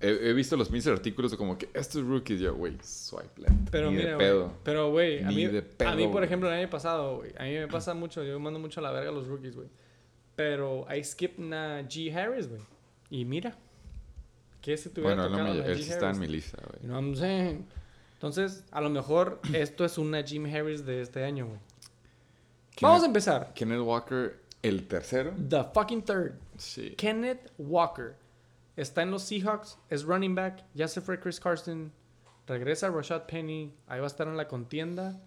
he, 0.00 0.08
he 0.08 0.32
visto 0.32 0.56
los 0.56 0.70
mismos 0.70 0.96
artículos 0.96 1.34
como 1.36 1.58
que 1.58 1.68
estos 1.74 2.02
rookies, 2.04 2.40
yo, 2.40 2.54
güey, 2.54 2.76
swipe 2.82 3.42
left. 3.42 3.70
Pero 3.70 3.90
Ni 3.90 3.98
mira, 3.98 4.12
de 4.12 4.16
pedo. 4.16 4.52
Pero, 4.64 4.90
güey, 4.90 5.22
a 5.22 5.28
mí, 5.28 5.46
de 5.46 5.58
a 5.58 5.62
pedo, 5.62 5.96
mí, 5.96 6.04
por 6.04 6.12
güey. 6.12 6.24
ejemplo, 6.24 6.48
el 6.48 6.54
año 6.60 6.70
pasado, 6.70 7.18
güey, 7.18 7.32
a 7.38 7.42
mí 7.44 7.52
me 7.54 7.68
pasa 7.68 7.92
mucho, 7.94 8.24
yo 8.24 8.38
mando 8.40 8.58
mucho 8.58 8.80
a 8.80 8.82
la 8.84 8.90
verga 8.92 9.10
a 9.10 9.12
los 9.12 9.26
rookies, 9.28 9.54
güey. 9.56 9.68
Pero 10.36 10.86
I 10.94 11.04
skip 11.04 11.38
a 11.52 11.82
G. 11.82 12.14
Harris, 12.14 12.48
güey. 12.48 12.62
Y 13.10 13.24
mira, 13.24 13.56
que 14.60 14.76
si 14.76 14.88
tuviera 14.90 15.14
Bueno, 15.14 15.30
no 15.30 15.36
tocado 15.38 15.58
una 15.60 15.66
él 15.72 15.78
G. 15.78 15.90
está 15.90 16.10
en 16.10 16.18
mi 16.20 16.26
lista, 16.26 16.58
You 16.62 16.68
güey. 16.68 16.80
know 16.82 16.96
what 16.96 17.02
I'm 17.04 17.16
saying? 17.16 17.66
Entonces, 18.14 18.64
a 18.70 18.80
lo 18.80 18.90
mejor 18.90 19.40
esto 19.54 19.84
es 19.84 19.96
una 19.98 20.22
Jim 20.22 20.44
Harris 20.46 20.84
de 20.84 21.00
este 21.00 21.24
año, 21.24 21.46
güey. 21.46 21.58
Vamos 22.82 23.02
a 23.02 23.06
empezar. 23.06 23.52
Kenneth 23.54 23.80
Walker, 23.80 24.40
el 24.62 24.86
tercero. 24.86 25.32
The 25.48 25.64
fucking 25.74 26.02
third. 26.02 26.34
Sí. 26.58 26.94
Kenneth 26.96 27.50
Walker. 27.58 28.16
Está 28.76 29.02
en 29.02 29.10
los 29.10 29.22
Seahawks, 29.24 29.78
es 29.90 30.04
running 30.04 30.34
back. 30.34 30.64
Ya 30.74 30.88
se 30.88 31.00
fue 31.00 31.18
Chris 31.20 31.40
Carson. 31.40 31.92
Regresa 32.46 32.88
Rashad 32.88 33.24
Penny. 33.26 33.74
Ahí 33.86 34.00
va 34.00 34.06
a 34.06 34.08
estar 34.08 34.26
en 34.28 34.36
la 34.36 34.48
contienda. 34.48 35.20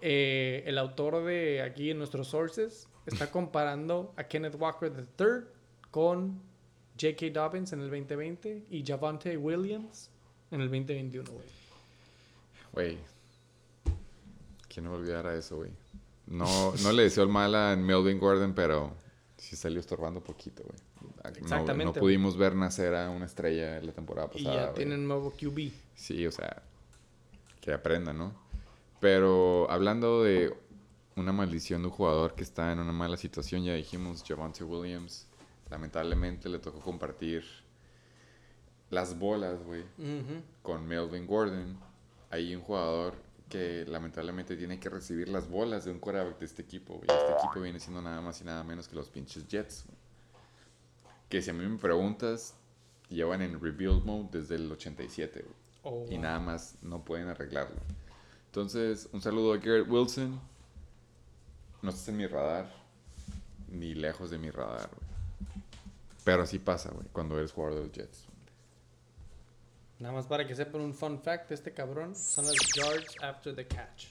Eh, 0.00 0.62
el 0.66 0.78
autor 0.78 1.24
de 1.24 1.62
aquí 1.62 1.90
en 1.90 1.98
nuestros 1.98 2.28
sources 2.28 2.88
está 3.06 3.30
comparando 3.30 4.12
a 4.16 4.24
Kenneth 4.24 4.56
Walker 4.58 4.92
III 5.18 5.26
con 5.90 6.40
J.K. 7.00 7.30
Dobbins 7.32 7.72
en 7.72 7.80
el 7.80 7.90
2020 7.90 8.66
y 8.70 8.84
Javante 8.84 9.36
Williams 9.36 10.10
en 10.50 10.60
el 10.60 10.68
2021, 10.68 11.30
güey. 11.30 11.46
Güey. 12.72 12.98
¿Quién 14.68 14.84
no 14.84 14.90
va 14.92 14.96
a 14.96 15.00
olvidar 15.00 15.26
a 15.26 15.36
eso, 15.36 15.56
güey? 15.56 15.70
No, 16.26 16.72
no 16.82 16.92
le 16.92 17.02
deseo 17.04 17.24
el 17.24 17.30
mal 17.30 17.54
a 17.54 17.76
Melvin 17.76 18.18
Gordon, 18.18 18.54
pero 18.54 18.92
sí 19.36 19.56
salió 19.56 19.80
estorbando 19.80 20.20
poquito, 20.22 20.62
güey. 20.64 20.78
No- 21.00 21.30
No, 21.30 21.30
Exactamente, 21.38 22.00
pudimos 22.00 22.36
ver 22.36 22.54
nacer 22.54 22.94
a 22.94 23.10
una 23.10 23.26
estrella 23.26 23.80
la 23.82 23.92
temporada 23.92 24.28
Y 24.34 24.38
pasada. 24.38 24.54
ya 24.54 24.62
güey. 24.66 24.74
tienen 24.74 25.06
nuevo 25.06 25.30
QB. 25.32 25.70
Sí, 25.94 26.26
o 26.26 26.30
sea, 26.32 26.62
que 27.60 27.72
aprendan, 27.72 28.18
¿no? 28.18 28.34
Pero 29.00 29.70
hablando 29.70 30.22
de 30.22 30.54
una 31.16 31.32
maldición 31.32 31.82
de 31.82 31.88
un 31.88 31.94
jugador 31.94 32.34
que 32.34 32.42
está 32.42 32.72
en 32.72 32.78
una 32.78 32.92
mala 32.92 33.16
situación, 33.16 33.64
ya 33.64 33.74
dijimos, 33.74 34.24
Javante 34.26 34.64
Williams, 34.64 35.26
lamentablemente 35.74 36.48
le 36.48 36.60
tocó 36.60 36.78
compartir 36.78 37.44
las 38.90 39.18
bolas, 39.18 39.60
güey, 39.64 39.82
con 40.62 40.86
Melvin 40.86 41.26
Gordon. 41.26 41.76
Hay 42.30 42.54
un 42.54 42.62
jugador 42.62 43.14
que 43.48 43.84
lamentablemente 43.86 44.56
tiene 44.56 44.78
que 44.78 44.88
recibir 44.88 45.28
las 45.28 45.48
bolas 45.48 45.84
de 45.84 45.90
un 45.90 45.98
quarterback 45.98 46.38
de 46.38 46.46
este 46.46 46.62
equipo, 46.62 46.94
güey. 46.94 47.08
Este 47.08 47.32
equipo 47.32 47.60
viene 47.60 47.80
siendo 47.80 48.00
nada 48.00 48.20
más 48.20 48.40
y 48.40 48.44
nada 48.44 48.62
menos 48.62 48.86
que 48.86 48.94
los 48.94 49.08
pinches 49.08 49.48
Jets. 49.48 49.84
Que 51.28 51.42
si 51.42 51.50
a 51.50 51.52
mí 51.52 51.66
me 51.66 51.76
preguntas, 51.78 52.54
llevan 53.08 53.42
en 53.42 53.60
rebuild 53.60 54.04
mode 54.04 54.28
desde 54.38 54.54
el 54.54 54.70
87, 54.70 55.42
güey 55.42 55.64
Oh, 55.86 56.06
y 56.08 56.14
wow. 56.14 56.22
nada 56.22 56.38
más 56.40 56.76
no 56.80 57.04
pueden 57.04 57.28
arreglarlo. 57.28 57.76
Entonces, 58.46 59.06
un 59.12 59.20
saludo 59.20 59.52
a 59.52 59.58
Garrett 59.58 59.86
Wilson. 59.86 60.40
No 61.82 61.90
estás 61.90 62.08
en 62.08 62.16
mi 62.16 62.26
radar, 62.26 62.72
ni 63.68 63.94
lejos 63.94 64.30
de 64.30 64.38
mi 64.38 64.50
radar, 64.50 64.88
güey. 64.96 65.03
Pero 66.24 66.42
así 66.42 66.58
pasa, 66.58 66.90
güey, 66.90 67.06
cuando 67.12 67.38
eres 67.38 67.52
jugador 67.52 67.76
de 67.78 67.82
los 67.84 67.92
Jets. 67.92 68.26
Nada 70.00 70.14
más 70.14 70.26
para 70.26 70.46
que 70.46 70.54
sepan 70.54 70.80
un 70.80 70.94
fun 70.94 71.20
fact, 71.20 71.52
este 71.52 71.72
cabrón 71.72 72.14
son 72.16 72.46
las 72.46 72.56
yards 72.74 73.14
after 73.22 73.54
the 73.54 73.66
catch. 73.66 74.08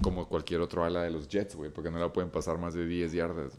Como 0.00 0.26
cualquier 0.28 0.60
otro 0.60 0.84
ala 0.84 1.02
de 1.02 1.10
los 1.10 1.28
Jets, 1.28 1.54
güey, 1.54 1.70
porque 1.70 1.90
no 1.90 1.98
la 1.98 2.12
pueden 2.12 2.30
pasar 2.30 2.58
más 2.58 2.74
de 2.74 2.86
10 2.86 3.12
yardas. 3.12 3.52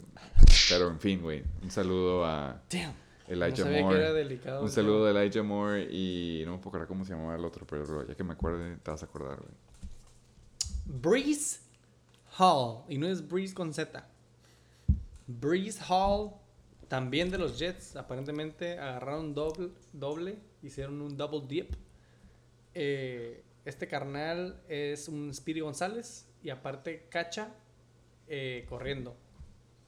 Pero 0.68 0.88
en 0.88 0.98
fin, 0.98 1.22
güey, 1.22 1.44
un 1.62 1.70
saludo 1.70 2.24
a 2.24 2.60
Damn. 2.70 2.92
Elijah 3.28 3.64
no 3.64 3.64
sabía 3.64 3.82
Moore. 3.82 3.96
que 3.96 4.02
era 4.04 4.12
delicado. 4.12 4.62
Un 4.62 4.70
saludo 4.70 5.06
a 5.06 5.10
Elijah 5.10 5.42
Moore 5.42 5.88
y 5.90 6.42
no 6.44 6.52
me 6.52 6.58
puedo 6.58 6.70
acordar 6.70 6.88
cómo 6.88 7.04
se 7.04 7.12
llamaba 7.14 7.36
el 7.36 7.44
otro, 7.44 7.66
pero 7.66 8.06
ya 8.06 8.14
que 8.14 8.24
me 8.24 8.34
acuerde, 8.34 8.76
te 8.76 8.90
vas 8.90 9.02
a 9.02 9.06
acordar, 9.06 9.38
güey. 9.38 9.52
Breeze 10.86 11.60
Hall. 12.38 12.84
Y 12.88 12.98
no 12.98 13.06
es 13.06 13.26
Breeze 13.26 13.54
con 13.54 13.72
Z. 13.72 14.06
Breeze 15.26 15.80
Hall, 15.88 16.32
también 16.88 17.30
de 17.30 17.38
los 17.38 17.58
Jets. 17.58 17.96
Aparentemente 17.96 18.78
agarraron 18.78 19.34
doble, 19.34 19.70
doble 19.92 20.38
hicieron 20.62 21.00
un 21.00 21.16
double 21.16 21.42
dip. 21.46 21.74
Eh, 22.74 23.44
este 23.64 23.88
carnal 23.88 24.60
es 24.68 25.08
un 25.08 25.32
Speedy 25.32 25.60
González 25.60 26.26
y 26.42 26.50
aparte 26.50 27.06
cacha 27.10 27.54
eh, 28.26 28.66
corriendo. 28.68 29.16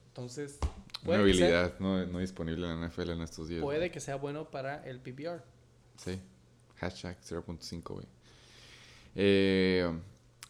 Entonces, 0.07 0.57
Una 0.61 1.03
puede 1.03 1.17
sea, 1.17 1.23
habilidad 1.23 1.79
no, 1.79 2.05
no 2.05 2.19
disponible 2.19 2.67
en 2.67 2.81
la 2.81 2.87
NFL 2.87 3.11
en 3.11 3.21
estos 3.21 3.47
días. 3.47 3.61
puede 3.61 3.91
que 3.91 3.99
sea 3.99 4.15
bueno 4.15 4.49
para 4.49 4.83
el 4.85 4.99
PPR. 4.99 5.43
Sí. 5.97 6.19
Hashtag 6.77 7.17
0.5, 7.21 7.93
güey. 7.93 8.05
Eh, 9.15 9.91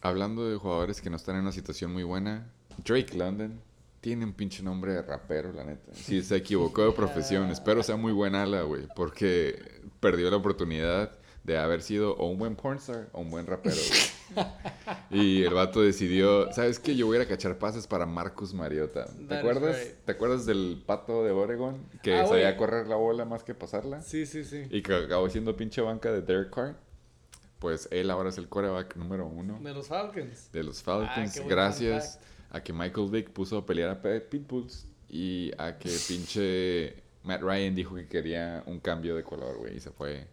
hablando 0.00 0.48
de 0.48 0.56
jugadores 0.56 1.00
que 1.00 1.10
no 1.10 1.16
están 1.16 1.36
en 1.36 1.42
una 1.42 1.52
situación 1.52 1.92
muy 1.92 2.02
buena, 2.02 2.50
Drake 2.84 3.16
London 3.16 3.60
tiene 4.00 4.24
un 4.24 4.32
pinche 4.32 4.62
nombre 4.62 4.92
de 4.94 5.02
rapero, 5.02 5.52
la 5.52 5.64
neta. 5.64 5.92
Sí, 5.94 6.22
se 6.22 6.36
equivocó 6.36 6.84
de 6.86 6.92
profesión. 6.92 7.50
Espero 7.50 7.82
sea 7.82 7.96
muy 7.96 8.12
buen 8.12 8.34
ala, 8.34 8.62
güey, 8.62 8.86
porque 8.94 9.80
perdió 10.00 10.30
la 10.30 10.36
oportunidad 10.36 11.12
de 11.44 11.56
haber 11.56 11.80
sido 11.82 12.14
o 12.16 12.28
un 12.28 12.38
buen 12.38 12.56
pornstar 12.56 13.08
o 13.12 13.20
un 13.22 13.30
buen 13.30 13.46
rapero, 13.46 13.76
güey. 13.76 14.44
Y 15.10 15.42
el 15.42 15.54
vato 15.54 15.80
decidió, 15.80 16.52
¿sabes 16.52 16.78
qué? 16.78 16.94
Yo 16.94 17.06
voy 17.06 17.16
a 17.16 17.20
ir 17.20 17.26
a 17.26 17.28
cachar 17.28 17.58
pases 17.58 17.86
para 17.86 18.04
Marcus 18.04 18.52
Mariota. 18.52 19.06
¿Te 19.06 19.24
That 19.24 19.38
acuerdas? 19.38 19.78
right. 19.82 19.94
¿Te 20.04 20.12
acuerdas 20.12 20.44
del 20.46 20.82
pato 20.84 21.24
de 21.24 21.30
Oregon 21.30 21.82
que 22.02 22.14
Ah, 22.14 22.26
sabía 22.26 22.54
correr 22.58 22.86
la 22.88 22.96
bola 22.96 23.24
más 23.24 23.42
que 23.42 23.54
pasarla? 23.54 24.02
Sí, 24.02 24.26
sí, 24.26 24.44
sí. 24.44 24.66
Y 24.70 24.82
que 24.82 24.94
acabó 24.94 25.30
siendo 25.30 25.56
pinche 25.56 25.80
banca 25.80 26.12
de 26.12 26.20
Derek 26.20 26.50
Carr. 26.54 26.76
Pues 27.58 27.88
él 27.90 28.10
ahora 28.10 28.28
es 28.28 28.36
el 28.38 28.48
quarterback 28.48 28.96
número 28.96 29.26
uno 29.26 29.58
De 29.60 29.72
los 29.72 29.88
Falcons. 29.88 30.52
de 30.52 30.62
los 30.62 30.80
Ah, 30.86 31.10
Falcons. 31.14 31.40
gracias 31.48 32.20
a 32.50 32.62
que 32.62 32.72
Michael 32.72 33.10
Vick 33.10 33.30
puso 33.30 33.58
a 33.58 33.66
pelear 33.66 33.90
a 33.90 34.00
Pet 34.00 34.28
Pitbulls 34.28 34.86
y 35.08 35.50
a 35.58 35.78
que 35.78 35.90
pinche 36.08 37.02
Matt 37.24 37.42
Ryan 37.42 37.74
dijo 37.74 37.94
que 37.94 38.06
quería 38.06 38.62
un 38.66 38.80
cambio 38.80 39.14
de 39.16 39.22
color, 39.22 39.58
güey, 39.58 39.76
y 39.76 39.80
se 39.80 39.90
fue 39.90 40.28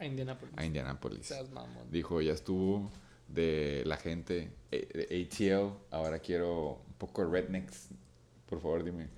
A 0.55 0.65
Indianapolis. 0.65 1.31
a. 1.31 1.43
Dijo, 1.91 2.21
ya 2.21 2.33
estuvo 2.33 2.89
de 3.27 3.83
la 3.85 3.97
gente 3.97 4.51
eh, 4.71 5.07
de 5.09 5.49
ATL, 5.51 5.73
ahora 5.91 6.19
quiero 6.19 6.83
un 6.87 6.93
poco 6.97 7.25
de 7.25 7.31
rednecks. 7.31 7.89
Por 8.45 8.61
favor, 8.61 8.83
dime. 8.83 9.09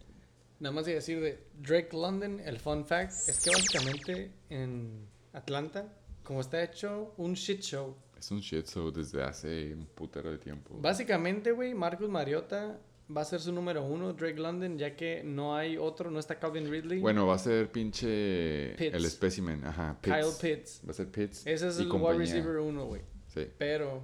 Nada 0.59 0.73
más 0.73 0.87
a 0.87 0.91
decir 0.91 1.21
de 1.21 1.39
Drake 1.59 1.89
London, 1.91 2.39
el 2.39 2.57
fun 2.57 2.85
fact 2.85 3.11
es 3.27 3.43
que 3.43 3.51
básicamente 3.51 4.31
en 4.49 5.07
Atlanta, 5.33 5.93
como 6.23 6.41
está 6.41 6.63
hecho 6.63 7.13
un 7.17 7.33
shit 7.33 7.61
show, 7.61 7.95
Es 8.17 8.31
un 8.31 8.39
shit 8.39 8.65
show 8.67 8.91
desde 8.91 9.21
hace 9.23 9.73
un 9.73 9.85
putero 9.85 10.31
de 10.31 10.37
tiempo. 10.37 10.75
básicamente, 10.81 11.51
güey, 11.51 11.73
Marcus 11.73 12.09
Mariota 12.09 12.79
va 13.15 13.21
a 13.21 13.25
ser 13.25 13.39
su 13.39 13.51
número 13.53 13.83
uno, 13.83 14.11
Drake 14.13 14.37
London, 14.39 14.77
ya 14.77 14.95
que 14.95 15.23
no 15.23 15.55
hay 15.55 15.77
otro, 15.77 16.11
no 16.11 16.19
está 16.19 16.37
Calvin 16.39 16.69
Ridley, 16.69 16.99
Bueno, 16.99 17.25
va 17.27 17.35
a 17.35 17.39
ser 17.39 17.71
pinche 17.71 18.73
Pitts. 18.77 18.95
el 18.95 19.09
specimen, 19.09 19.63
ajá, 19.65 19.97
Pitts. 20.01 20.15
Kyle 20.15 20.33
Pitts. 20.55 20.81
Va 20.85 20.91
a 20.91 20.93
ser 20.93 21.07
Pitts. 21.11 21.45
Ese 21.47 21.67
es 21.67 21.79
y 21.79 21.83
el 21.83 21.89
compañía. 21.89 22.17
wide 22.17 22.25
receiver 22.25 22.57
uno, 22.57 22.85
güey. 22.85 23.01
Sí. 23.27 23.47
Pero 23.57 24.03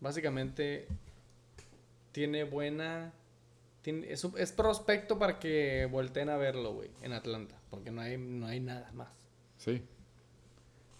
básicamente 0.00 0.86
tiene 2.12 2.44
buena. 2.44 3.12
Tiene, 3.82 4.12
es, 4.12 4.24
es 4.36 4.52
prospecto 4.52 5.18
para 5.18 5.38
que 5.38 5.88
volteen 5.90 6.28
a 6.28 6.36
verlo, 6.36 6.74
güey, 6.74 6.90
en 7.02 7.12
Atlanta. 7.12 7.56
Porque 7.70 7.90
no 7.90 8.00
hay, 8.00 8.16
no 8.18 8.46
hay 8.46 8.60
nada 8.60 8.90
más. 8.92 9.08
Sí. 9.58 9.82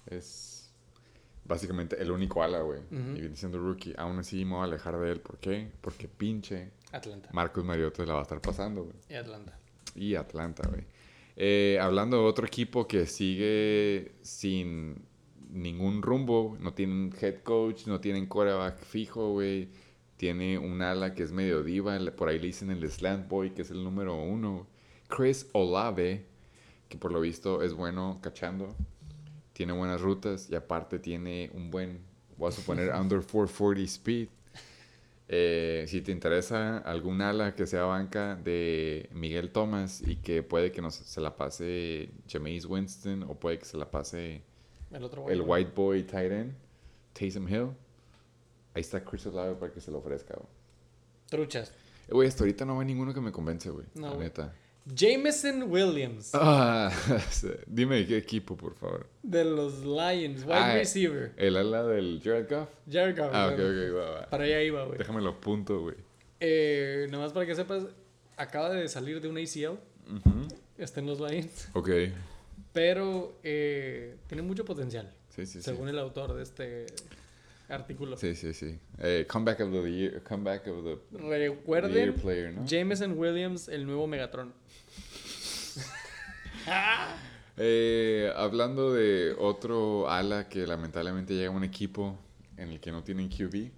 Es 0.07 0.61
básicamente 1.45 2.01
el 2.01 2.11
único 2.11 2.43
ala, 2.43 2.61
güey. 2.61 2.80
Y 2.90 3.20
viene 3.20 3.36
siendo 3.36 3.59
rookie. 3.59 3.95
Aún 3.97 4.18
así 4.18 4.45
me 4.45 4.53
voy 4.53 4.61
a 4.61 4.64
alejar 4.64 4.99
de 4.99 5.12
él. 5.12 5.20
¿Por 5.20 5.38
qué? 5.38 5.70
Porque 5.80 6.09
pinche 6.09 6.70
Atlanta. 6.93 7.30
Marcus 7.32 7.64
Mariota 7.64 8.05
la 8.05 8.14
va 8.14 8.20
a 8.20 8.22
estar 8.22 8.40
pasando, 8.40 8.84
güey. 8.84 8.97
Y 9.09 9.14
Atlanta. 9.14 9.59
Y 9.95 10.14
Atlanta, 10.14 10.68
güey. 10.68 10.84
Eh, 11.36 11.78
hablando 11.80 12.18
de 12.18 12.24
otro 12.24 12.47
equipo 12.47 12.86
que 12.86 13.07
sigue 13.07 14.12
sin 14.22 15.07
ningún 15.51 16.03
rumbo, 16.03 16.57
no 16.61 16.74
tienen 16.74 17.14
head 17.20 17.43
coach, 17.43 17.86
no 17.86 18.01
tienen 18.01 18.26
quarterback 18.26 18.78
fijo, 18.78 19.32
güey. 19.32 19.68
Tiene 20.16 20.59
un 20.59 20.82
ala 20.82 21.14
que 21.14 21.22
es 21.22 21.32
medio 21.32 21.62
diva, 21.62 21.99
por 22.16 22.28
ahí 22.28 22.38
le 22.38 22.47
dicen 22.47 22.70
el 22.70 22.88
slant 22.88 23.28
boy, 23.28 23.51
que 23.51 23.62
es 23.62 23.70
el 23.70 23.82
número 23.82 24.14
uno. 24.22 24.66
Chris 25.09 25.49
Olave, 25.53 26.26
que 26.88 26.97
por 26.97 27.12
lo 27.12 27.20
visto 27.20 27.62
es 27.62 27.74
bueno 27.74 28.20
cachando, 28.22 28.76
tiene 29.53 29.72
buenas 29.72 30.00
rutas 30.00 30.48
y 30.50 30.55
aparte 30.55 30.98
tiene 30.98 31.50
un 31.55 31.70
buen, 31.70 32.00
voy 32.36 32.48
a 32.48 32.53
suponer, 32.53 32.90
under 33.00 33.20
440 33.20 33.82
speed. 33.82 34.28
Eh, 35.34 35.86
si 35.88 36.03
te 36.03 36.12
interesa 36.12 36.78
algún 36.78 37.22
ala 37.22 37.55
que 37.55 37.66
sea 37.66 37.84
banca 37.84 38.36
de 38.36 39.09
Miguel 39.12 39.50
Thomas 39.50 40.03
y 40.07 40.16
que 40.16 40.42
puede 40.42 40.72
que 40.72 40.82
nos, 40.82 40.94
se 40.96 41.20
la 41.22 41.36
pase 41.36 42.11
Jameis 42.28 42.66
Winston 42.66 43.22
o 43.22 43.34
puede 43.38 43.59
que 43.59 43.64
se 43.64 43.78
la 43.78 43.90
pase 43.90 44.42
El 44.90 45.03
otro 45.05 45.22
güey. 45.22 45.34
el 45.34 45.42
white 45.42 45.72
boy 45.74 46.03
tight 46.03 46.32
end, 46.32 46.55
Taysom 47.14 47.48
Hill, 47.48 47.68
ahí 48.74 48.80
está 48.80 49.03
Chris 49.03 49.24
Olave 49.26 49.55
para 49.55 49.72
que 49.72 49.80
se 49.80 49.90
lo 49.90 49.98
ofrezca. 49.98 50.34
Truchas. 51.30 51.70
Eh, 52.09 52.12
Güey, 52.12 52.28
hasta 52.28 52.42
ahorita 52.42 52.64
no 52.66 52.78
hay 52.80 52.86
ninguno 52.86 53.14
que 53.14 53.20
me 53.22 53.32
convence, 53.32 53.70
güey. 53.70 53.86
No, 53.94 54.11
la 54.11 54.16
neta. 54.18 54.53
Jameson 54.87 55.64
Williams. 55.70 56.30
Ah, 56.35 56.91
dime 57.66 58.07
qué 58.07 58.16
equipo, 58.16 58.57
por 58.57 58.74
favor. 58.74 59.07
De 59.22 59.45
los 59.45 59.85
Lions. 59.85 60.43
Wide 60.45 60.55
Ah, 60.55 60.74
receiver. 60.74 61.33
El 61.37 61.57
ala 61.57 61.85
del 61.85 62.20
Jared 62.22 62.49
Goff. 62.51 62.68
Jared 62.91 63.16
Goff. 63.16 63.30
Ah, 63.33 63.47
ok, 63.49 63.55
ok, 63.61 63.97
va, 63.97 64.11
va. 64.11 64.26
Para 64.30 64.45
allá 64.45 64.62
iba, 64.62 64.85
güey. 64.85 64.99
Déjame 64.99 65.20
lo 65.22 65.41
punto, 65.41 65.80
güey. 65.80 65.97
Eh, 66.41 67.07
nada 67.11 67.24
más 67.24 67.33
para 67.33 67.47
que 67.47 67.55
sepas, 67.55 67.85
acaba 68.37 68.70
de 68.70 68.89
salir 68.89 69.20
de 69.20 69.28
un 69.28 69.39
ACL. 69.39 69.78
Ujú. 70.11 70.49
Está 70.78 71.01
en 71.01 71.07
los 71.07 71.20
Lions. 71.20 71.68
Ok. 71.74 71.91
Pero 72.72 73.39
eh, 73.45 74.16
tiene 74.26 74.43
mucho 74.43 74.64
potencial. 74.64 75.12
Sí, 75.28 75.47
sí, 75.47 75.59
sí. 75.59 75.62
según 75.62 75.89
el 75.89 75.99
autor 75.99 76.35
de 76.35 76.43
este 76.43 76.87
artículo. 77.72 78.16
Sí, 78.16 78.34
sí, 78.34 78.52
sí. 78.52 78.78
Eh, 78.98 79.26
comeback 79.28 79.60
of 79.60 79.72
the 79.72 79.90
year, 79.90 80.22
comeback 80.22 80.66
of 80.68 80.84
the, 80.84 80.98
year 81.90 82.14
player, 82.14 82.52
¿no? 82.52 82.64
Jameson 82.64 83.18
Williams, 83.18 83.68
el 83.68 83.86
nuevo 83.86 84.06
Megatron. 84.06 84.52
Eh, 87.58 88.32
hablando 88.34 88.94
de 88.94 89.34
otro 89.38 90.08
ala 90.08 90.48
que 90.48 90.66
lamentablemente 90.66 91.34
llega 91.34 91.48
a 91.48 91.50
un 91.50 91.64
equipo 91.64 92.18
en 92.56 92.70
el 92.70 92.80
que 92.80 92.90
no 92.90 93.04
tienen 93.04 93.28
QB, 93.28 93.70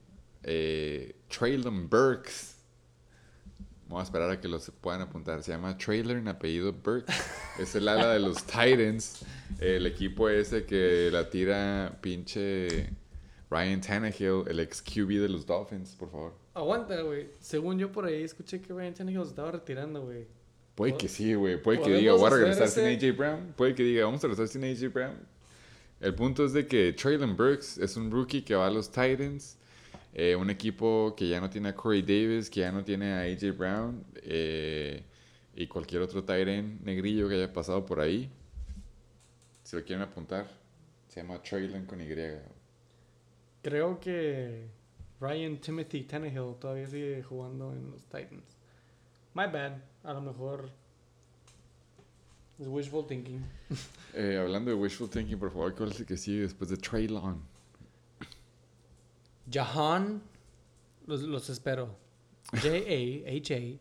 eh, 0.44 1.16
Traylon 1.28 1.88
Burks. 1.88 2.56
Vamos 3.88 4.00
a 4.00 4.04
esperar 4.04 4.30
a 4.30 4.40
que 4.40 4.48
los 4.48 4.70
puedan 4.80 5.02
apuntar. 5.02 5.42
Se 5.42 5.50
llama 5.50 5.76
Trailer 5.76 6.18
en 6.18 6.28
apellido 6.28 6.72
Burks. 6.72 7.12
es 7.58 7.74
el 7.74 7.88
ala 7.88 8.12
de 8.12 8.20
los 8.20 8.44
Titans. 8.44 9.24
El 9.58 9.86
equipo 9.86 10.28
ese 10.28 10.64
que 10.64 11.10
la 11.12 11.28
tira 11.28 11.98
pinche 12.00 12.90
Ryan 13.54 13.80
Tannehill, 13.80 14.44
el 14.48 14.58
ex 14.58 14.82
QB 14.82 15.08
de 15.20 15.28
los 15.28 15.46
Dolphins, 15.46 15.94
por 15.94 16.10
favor. 16.10 16.32
Aguanta, 16.54 17.00
güey. 17.02 17.28
Según 17.40 17.78
yo 17.78 17.92
por 17.92 18.04
ahí 18.04 18.22
escuché 18.24 18.60
que 18.60 18.72
Ryan 18.72 18.94
Tannehill 18.94 19.22
se 19.22 19.28
estaba 19.28 19.52
retirando, 19.52 20.02
güey. 20.02 20.26
Puede 20.74 20.96
que 20.96 21.06
sí, 21.08 21.34
güey. 21.34 21.62
Puede 21.62 21.80
que 21.80 21.94
diga, 21.94 22.14
voy 22.14 22.26
a 22.26 22.30
regresar 22.30 22.66
sin 22.68 22.84
AJ 22.86 23.16
Brown. 23.16 23.54
Puede 23.56 23.74
que 23.76 23.84
diga, 23.84 24.06
vamos 24.06 24.24
a 24.24 24.26
regresar 24.26 24.48
sin 24.48 24.64
AJ 24.64 24.92
Brown. 24.92 25.16
El 26.00 26.14
punto 26.16 26.44
es 26.44 26.52
de 26.52 26.66
que 26.66 26.92
Traylon 26.92 27.36
Burks 27.36 27.78
es 27.78 27.96
un 27.96 28.10
rookie 28.10 28.42
que 28.42 28.56
va 28.56 28.66
a 28.66 28.70
los 28.70 28.90
Titans. 28.90 29.56
eh, 30.16 30.34
un 30.36 30.50
equipo 30.50 31.14
que 31.16 31.28
ya 31.28 31.40
no 31.40 31.48
tiene 31.50 31.68
a 31.70 31.74
Corey 31.74 32.02
Davis, 32.02 32.48
que 32.50 32.60
ya 32.60 32.72
no 32.72 32.82
tiene 32.84 33.12
a 33.12 33.20
AJ 33.22 33.56
Brown. 33.56 34.04
eh, 34.22 35.02
y 35.56 35.68
cualquier 35.68 36.02
otro 36.02 36.22
Titan 36.22 36.80
negrillo 36.82 37.28
que 37.28 37.36
haya 37.36 37.52
pasado 37.52 37.86
por 37.86 38.00
ahí. 38.00 38.28
Si 39.62 39.76
lo 39.76 39.84
quieren 39.84 40.02
apuntar, 40.02 40.48
se 41.08 41.20
llama 41.22 41.40
Traylon 41.40 41.86
con 41.86 42.00
Y. 42.00 42.06
Creo 43.64 43.98
que 43.98 44.68
Ryan 45.20 45.56
Timothy 45.58 46.02
Tannehill 46.02 46.56
todavía 46.60 46.86
sigue 46.86 47.22
jugando 47.22 47.72
en 47.72 47.90
los 47.90 48.02
Titans. 48.04 48.58
My 49.32 49.46
bad. 49.46 49.78
A 50.02 50.12
lo 50.12 50.20
mejor 50.20 50.68
es 52.58 52.68
wishful 52.68 53.06
thinking. 53.06 53.42
Eh, 54.16 54.38
hablando 54.38 54.70
de 54.70 54.76
wishful 54.76 55.08
thinking, 55.10 55.36
por 55.40 55.50
favor, 55.50 55.74
¿cuál 55.74 55.90
es 55.90 55.98
el 55.98 56.06
que 56.06 56.16
sigue 56.16 56.42
después 56.42 56.70
de 56.70 56.76
Traylon? 56.76 57.42
Jahan, 59.50 60.22
los, 61.06 61.22
los 61.22 61.50
espero. 61.50 61.96
J-A-H-A. 62.52 63.80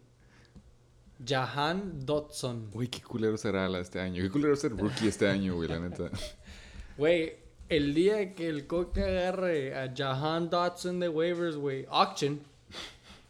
Jahan 1.24 2.04
Dotson. 2.04 2.72
Uy, 2.74 2.88
qué 2.88 3.00
culero 3.02 3.38
será 3.38 3.70
la 3.70 3.80
este 3.82 4.00
año. 4.00 4.24
Qué 4.24 4.32
culero 4.32 4.56
ser 4.56 4.76
rookie 4.76 5.08
este 5.08 5.28
año, 5.28 5.56
güey, 5.56 5.70
la 5.70 5.80
neta. 5.80 6.10
Güey, 6.98 7.43
el 7.78 7.94
día 7.94 8.34
que 8.36 8.48
el 8.50 8.68
coque 8.68 9.04
agarre 9.04 9.76
a 9.78 9.94
Jahan 9.96 10.50
Dotson 10.50 11.00
de 11.00 11.10
waivers, 11.10 11.56
güey, 11.58 11.86
auction, 11.90 12.40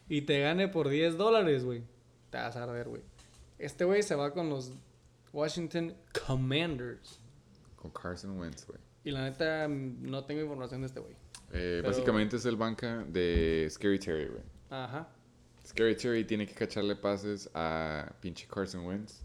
y 0.09 0.21
te 0.23 0.41
gane 0.41 0.67
por 0.67 0.89
10 0.89 1.17
dólares, 1.17 1.63
güey, 1.63 1.83
te 2.29 2.37
vas 2.37 2.55
a 2.55 2.63
arder, 2.63 2.87
güey. 2.89 3.01
Este 3.59 3.85
güey 3.85 4.03
se 4.03 4.15
va 4.15 4.31
con 4.33 4.49
los 4.49 4.71
Washington 5.31 5.95
Commanders. 6.27 7.19
Con 7.75 7.91
Carson 7.91 8.37
Wentz, 8.39 8.65
güey. 8.67 8.79
Y 9.03 9.11
la 9.11 9.21
neta, 9.23 9.67
no 9.67 10.23
tengo 10.25 10.41
información 10.41 10.81
de 10.81 10.87
este 10.87 10.99
güey. 10.99 11.13
Eh, 11.51 11.79
Pero- 11.81 11.89
Básicamente 11.89 12.37
es 12.37 12.45
el 12.45 12.55
banca 12.55 13.03
de 13.07 13.67
Scary 13.69 13.99
Terry, 13.99 14.27
güey. 14.27 14.41
Ajá. 14.69 15.07
Scary 15.65 15.95
Terry 15.95 16.25
tiene 16.25 16.45
que 16.47 16.53
cacharle 16.53 16.95
pases 16.95 17.49
a 17.53 18.11
pinche 18.21 18.47
Carson 18.47 18.85
Wentz. 18.85 19.21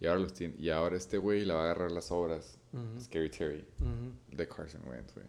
Y 0.00 0.06
ahora, 0.06 0.20
los 0.20 0.32
tiene, 0.34 0.54
y 0.58 0.68
ahora 0.70 0.96
este 0.96 1.16
güey 1.18 1.44
le 1.44 1.52
va 1.54 1.60
a 1.60 1.64
agarrar 1.64 1.92
las 1.92 2.10
obras. 2.10 2.58
Scary 3.00 3.30
Terry 3.30 3.64
ujú. 3.80 4.36
de 4.36 4.48
Carson 4.48 4.82
Wentz, 4.86 5.14
güey. 5.14 5.26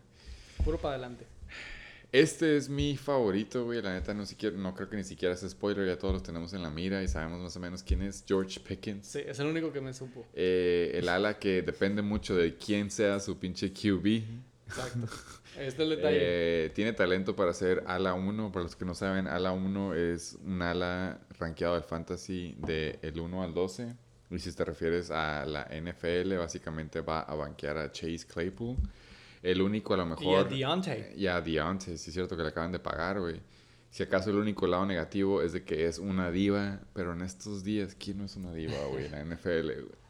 Puro 0.64 0.78
para 0.78 0.96
adelante. 0.96 1.26
Este 2.14 2.58
es 2.58 2.70
mi 2.70 2.96
favorito, 2.96 3.66
güey. 3.66 3.82
La 3.82 3.92
neta 3.92 4.14
no, 4.14 4.24
siquiera, 4.26 4.56
no 4.56 4.76
creo 4.76 4.88
que 4.88 4.96
ni 4.96 5.04
siquiera 5.04 5.36
sea 5.36 5.50
spoiler. 5.50 5.88
Ya 5.88 5.98
todos 5.98 6.14
los 6.14 6.22
tenemos 6.22 6.54
en 6.54 6.62
la 6.62 6.70
mira 6.70 7.02
y 7.02 7.08
sabemos 7.08 7.42
más 7.42 7.56
o 7.58 7.60
menos 7.60 7.82
quién 7.82 8.04
es. 8.04 8.24
George 8.28 8.60
Pickens. 8.60 9.08
Sí, 9.08 9.20
es 9.26 9.40
el 9.40 9.48
único 9.48 9.74
que 9.74 9.82
me 9.82 9.96
supo. 9.96 10.24
Eh, 10.36 10.92
el 10.94 11.10
ala 11.10 11.40
que 11.40 11.64
depende 11.64 12.04
mucho 12.04 12.36
de 12.36 12.56
quién 12.56 12.92
sea 12.92 13.20
su 13.20 13.40
pinche 13.40 13.74
QB. 13.74 14.24
Exacto. 14.68 15.08
Este 15.54 15.68
es 15.68 15.80
el 15.80 15.90
detalle. 15.90 16.18
Eh, 16.20 16.72
tiene 16.74 16.94
talento 16.94 17.36
para 17.36 17.54
ser 17.54 17.84
ala 17.86 18.14
1. 18.14 18.52
Para 18.52 18.64
los 18.64 18.76
que 18.76 18.86
no 18.86 18.96
saben, 18.96 19.28
ala 19.28 19.52
1 19.52 19.94
es 19.96 20.38
un 20.44 20.62
ala 20.62 21.20
rankeado 21.40 21.76
del 21.76 21.84
fantasy 21.84 22.56
de 22.60 23.00
el 23.02 23.20
1 23.20 23.44
al 23.44 23.54
12. 23.54 23.96
Y 24.34 24.40
si 24.40 24.52
te 24.52 24.66
refieres 24.66 25.12
a 25.12 25.46
la 25.46 25.66
NFL, 25.66 26.38
básicamente 26.38 27.02
va 27.02 27.22
a 27.22 27.36
banquear 27.36 27.78
a 27.78 27.92
Chase 27.92 28.26
Claypool. 28.28 28.78
El 29.44 29.62
único 29.62 29.94
a 29.94 29.98
lo 29.98 30.04
y 30.04 30.06
a 30.06 30.10
mejor... 30.10 30.50
Deontay. 30.50 31.14
Y 31.16 31.28
a 31.28 31.40
Deontay, 31.40 31.98
sí 31.98 32.10
es 32.10 32.14
cierto 32.14 32.36
que 32.36 32.44
le 32.44 32.50
acaban 32.50 32.72
de 32.72 32.80
pagar, 32.80 33.20
güey. 33.20 33.42
Si 33.92 34.02
acaso 34.02 34.32
el 34.32 34.38
único 34.38 34.66
lado 34.66 34.86
negativo 34.88 35.44
es 35.44 35.54
de 35.54 35.64
que 35.64 35.86
es 35.86 36.00
una 36.00 36.32
diva, 36.32 36.82
pero 36.94 37.14
en 37.14 37.22
estos 37.22 37.64
días, 37.64 37.96
¿quién 37.96 38.18
no 38.18 38.26
es 38.26 38.36
una 38.36 38.52
diva, 38.52 38.74
güey? 38.90 39.06
En 39.06 39.12
la 39.12 39.24
NFL, 39.24 39.66
güey. 39.66 40.04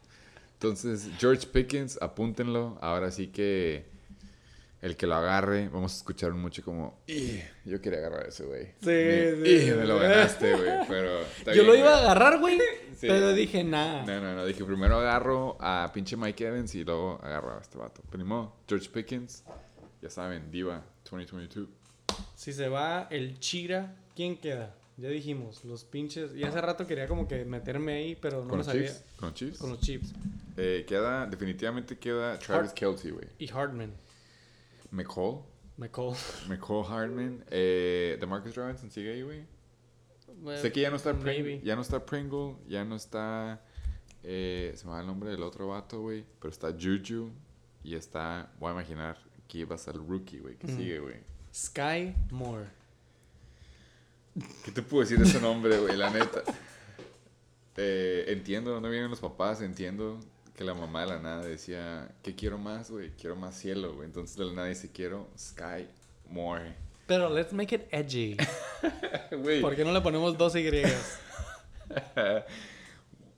Entonces, 0.54 1.10
George 1.18 1.46
Pickens, 1.46 1.98
apúntenlo. 2.00 2.78
Ahora 2.80 3.10
sí 3.10 3.26
que 3.26 3.84
el 4.84 4.96
que 4.96 5.06
lo 5.06 5.14
agarre, 5.14 5.68
vamos 5.70 5.92
a 5.94 5.96
escuchar 5.96 6.32
mucho 6.32 6.62
como, 6.62 7.00
"Ih, 7.06 7.42
yo 7.64 7.80
quería 7.80 7.98
agarrar 8.00 8.26
a 8.26 8.28
ese, 8.28 8.44
güey. 8.44 8.66
Sí, 8.80 8.86
Me- 8.86 9.30
sí, 9.44 9.50
"Ih, 9.68 9.70
me 9.72 9.84
lo 9.86 9.98
ganaste, 9.98 10.52
güey. 10.54 10.70
Pero 10.88 11.20
Yo 11.46 11.52
bien, 11.52 11.66
lo 11.66 11.74
iba 11.76 11.94
a 11.94 11.98
agarrar, 12.00 12.38
güey. 12.38 12.58
Sí. 12.94 13.08
Pero 13.08 13.32
dije, 13.32 13.64
nah. 13.64 14.04
No, 14.06 14.20
no, 14.20 14.34
no. 14.36 14.46
Dije, 14.46 14.64
primero 14.64 14.98
agarro 15.00 15.56
a 15.60 15.90
pinche 15.92 16.16
Mike 16.16 16.46
Evans 16.46 16.74
y 16.76 16.84
luego 16.84 17.18
agarro 17.22 17.58
a 17.58 17.60
este 17.60 17.76
vato. 17.76 18.02
Primo, 18.08 18.56
George 18.68 18.88
Pickens, 18.88 19.42
ya 20.00 20.08
saben, 20.08 20.50
diva 20.50 20.84
2022. 21.10 21.68
Si 22.36 22.52
se 22.52 22.68
va 22.68 23.08
el 23.10 23.40
Chira, 23.40 23.96
¿quién 24.14 24.36
queda? 24.38 24.74
Ya 24.96 25.08
dijimos, 25.08 25.64
los 25.64 25.82
pinches. 25.84 26.36
Y 26.36 26.44
hace 26.44 26.60
rato 26.60 26.86
quería 26.86 27.08
como 27.08 27.26
que 27.26 27.44
meterme 27.44 27.94
ahí, 27.94 28.14
pero 28.14 28.42
no 28.42 28.48
¿Con 28.48 28.50
me 28.50 28.56
los 28.58 28.66
sabía. 28.66 28.92
¿Con 29.16 29.30
los 29.30 29.34
Chiefs? 29.34 29.58
Con 29.58 29.70
los 29.70 29.80
Chiefs. 29.80 30.12
Eh, 30.56 30.84
queda, 30.86 31.26
definitivamente 31.26 31.98
queda 31.98 32.38
Travis 32.38 32.70
Hart- 32.70 32.74
Kelce, 32.78 33.10
güey. 33.10 33.26
Y 33.40 33.48
Hardman. 33.48 33.92
McCall. 34.94 35.42
McCall. 35.76 36.14
McCall 36.48 36.84
Hardman. 36.84 37.44
Eh, 37.50 38.16
DeMarcus 38.20 38.54
Robinson 38.54 38.90
sigue 38.90 39.12
ahí, 39.12 39.22
güey. 39.22 39.44
Sé 40.60 40.72
que 40.72 40.80
ya 40.80 40.90
no 40.90 40.96
está 40.96 41.12
Pringle. 41.18 41.60
Ya 41.62 41.74
no 41.76 41.82
está 41.82 42.04
Pringle. 42.04 42.56
Ya 42.68 42.84
no 42.84 42.96
está. 42.96 43.60
eh, 44.22 44.72
se 44.76 44.86
me 44.86 44.92
va 44.92 45.00
el 45.00 45.06
nombre 45.06 45.30
del 45.30 45.42
otro 45.42 45.68
vato, 45.68 46.00
güey. 46.00 46.24
Pero 46.40 46.50
está 46.50 46.68
Juju. 46.72 47.30
Y 47.82 47.94
está. 47.94 48.50
Voy 48.58 48.70
a 48.70 48.72
imaginar 48.72 49.18
que 49.48 49.58
iba 49.58 49.74
a 49.74 49.78
ser 49.78 49.94
el 49.96 50.06
rookie, 50.06 50.38
güey. 50.38 50.56
Que 50.56 50.66
Mm. 50.68 50.76
sigue, 50.76 50.98
güey. 51.00 51.16
Sky 51.52 52.14
Moore. 52.30 52.66
¿Qué 54.64 54.72
te 54.72 54.82
puedo 54.82 55.02
decir 55.02 55.18
de 55.18 55.24
ese 55.24 55.40
nombre, 55.40 55.78
güey? 55.78 55.96
La 55.96 56.10
neta. 56.10 56.42
Eh, 57.76 58.24
entiendo 58.28 58.70
dónde 58.72 58.88
vienen 58.90 59.10
los 59.10 59.20
papás. 59.20 59.60
Entiendo 59.60 60.18
que 60.56 60.64
la 60.64 60.74
mamá 60.74 61.00
de 61.02 61.06
la 61.08 61.18
nada 61.18 61.42
decía, 61.44 62.08
¿qué 62.22 62.34
quiero 62.34 62.58
más, 62.58 62.90
güey? 62.90 63.10
Quiero 63.18 63.34
más 63.36 63.56
cielo, 63.58 63.94
güey. 63.94 64.06
Entonces 64.06 64.36
de 64.36 64.44
la 64.44 64.52
nada 64.52 64.68
dice, 64.68 64.90
quiero 64.92 65.28
Sky 65.38 65.88
More. 66.28 66.74
Pero 67.06 67.28
let's 67.28 67.52
make 67.52 67.74
it 67.74 67.82
edgy. 67.90 68.36
Güey, 69.30 69.60
¿Por 69.60 69.74
qué 69.76 69.84
no 69.84 69.92
le 69.92 70.00
ponemos 70.00 70.38
dos 70.38 70.54
Y? 70.56 70.64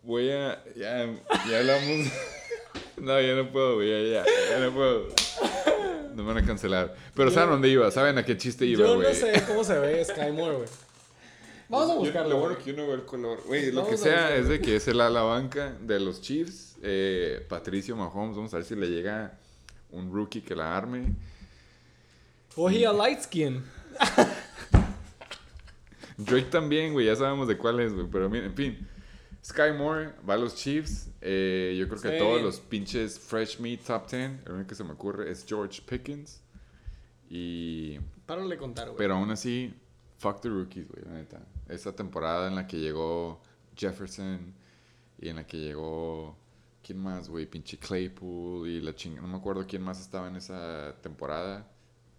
voy 0.02 0.30
a... 0.30 0.62
Ya, 0.76 1.06
ya 1.51 1.59
hablamos... 1.59 2.06
no, 2.98 3.20
ya 3.20 3.34
no 3.34 3.51
puedo, 3.51 3.76
güey. 3.76 4.12
Ya, 4.12 4.22
ya, 4.24 4.24
ya 4.51 4.59
no 4.60 4.72
puedo. 4.74 5.09
Nos 6.14 6.26
van 6.26 6.38
a 6.38 6.47
cancelar. 6.47 6.94
Pero 7.14 7.30
¿saben 7.30 7.51
dónde 7.51 7.68
iba? 7.68 7.90
¿Saben 7.90 8.18
a 8.18 8.24
qué 8.24 8.36
chiste 8.36 8.64
iba, 8.66 8.86
Yo 8.86 8.97
güey? 8.97 9.09
no 9.09 9.14
sé 9.14 9.43
cómo 9.47 9.64
se 9.64 9.78
ve 9.78 10.05
Sky 10.05 10.32
Moore, 10.32 10.56
güey. 10.56 10.68
Vamos 11.68 11.90
a 11.90 11.94
Yo- 11.94 11.98
buscarlo. 12.01 12.28
Lo 12.28 12.36
güey. 12.36 12.48
bueno 12.48 12.64
que 12.64 12.70
yo 12.70 12.76
no 12.76 12.86
veo 12.86 12.94
el 12.94 13.05
color. 13.05 13.43
Güey, 13.47 13.72
lo 13.72 13.86
que 13.86 13.97
sea 13.97 14.36
es 14.36 14.48
de 14.48 14.60
que 14.60 14.76
es 14.76 14.86
el 14.88 15.01
ala 15.01 15.22
banca 15.22 15.76
de 15.80 15.98
los 15.98 16.20
Chiefs. 16.20 16.76
Eh, 16.82 17.44
Patricio 17.48 17.97
Mahomes. 17.97 18.36
Vamos 18.36 18.53
a 18.55 18.59
ver 18.59 18.66
si 18.66 18.74
le 18.77 18.89
llega 18.89 19.39
un 19.90 20.12
rookie 20.12 20.43
que 20.43 20.55
la 20.55 20.77
arme. 20.77 21.15
Cogí 22.55 22.85
a 22.85 22.93
Light 22.93 23.20
Skin. 23.20 23.62
Drake 26.19 26.48
también, 26.51 26.93
güey. 26.93 27.07
Ya 27.07 27.16
sabemos 27.16 27.48
de 27.48 27.59
cuál 27.59 27.81
es, 27.81 27.93
güey. 27.93 28.07
Pero 28.11 28.28
miren, 28.31 28.51
en 28.51 28.55
fin. 28.57 28.89
Sky 29.44 29.73
Moore 29.77 30.12
va 30.28 30.35
a 30.35 30.39
los 30.39 30.55
Chiefs. 30.57 31.11
Eh, 31.20 31.77
yo 31.78 31.89
creo 31.89 32.01
que 32.01 32.11
Sí. 32.12 32.19
todos 32.19 32.43
los 32.43 32.61
pinches 32.61 33.19
Fresh 33.19 33.61
Meat 33.61 33.81
Top 33.82 34.11
10. 34.11 34.47
El 34.47 34.53
único 34.53 34.69
que 34.69 34.74
se 34.74 34.85
me 34.85 34.93
ocurre 34.93 35.31
es 35.31 35.44
George 35.47 35.82
Pickens. 35.86 36.40
Y 37.28 37.98
Párale 38.24 38.57
contar, 38.57 38.86
güey. 38.86 38.97
Pero 38.98 39.15
aún 39.15 39.31
así, 39.31 39.73
fuck 40.19 40.40
the 40.40 40.48
rookies, 40.48 40.89
güey, 40.89 41.05
la 41.05 41.12
neta. 41.12 41.40
Esa 41.69 41.94
temporada 41.94 42.48
en 42.48 42.55
la 42.57 42.66
que 42.66 42.78
llegó 42.78 43.40
Jefferson 43.77 44.53
y 45.20 45.28
en 45.28 45.36
la 45.36 45.47
que 45.47 45.59
llegó. 45.59 46.36
¿Quién 46.86 46.98
más, 47.00 47.28
güey? 47.28 47.46
Pinche 47.46 47.78
Claypool 47.78 48.68
y 48.68 48.80
la 48.80 48.94
chinga. 48.94 49.20
No 49.20 49.26
me 49.26 49.36
acuerdo 49.38 49.66
quién 49.66 49.82
más 49.82 50.00
estaba 50.00 50.28
en 50.28 50.36
esa 50.36 50.94
temporada. 51.02 51.66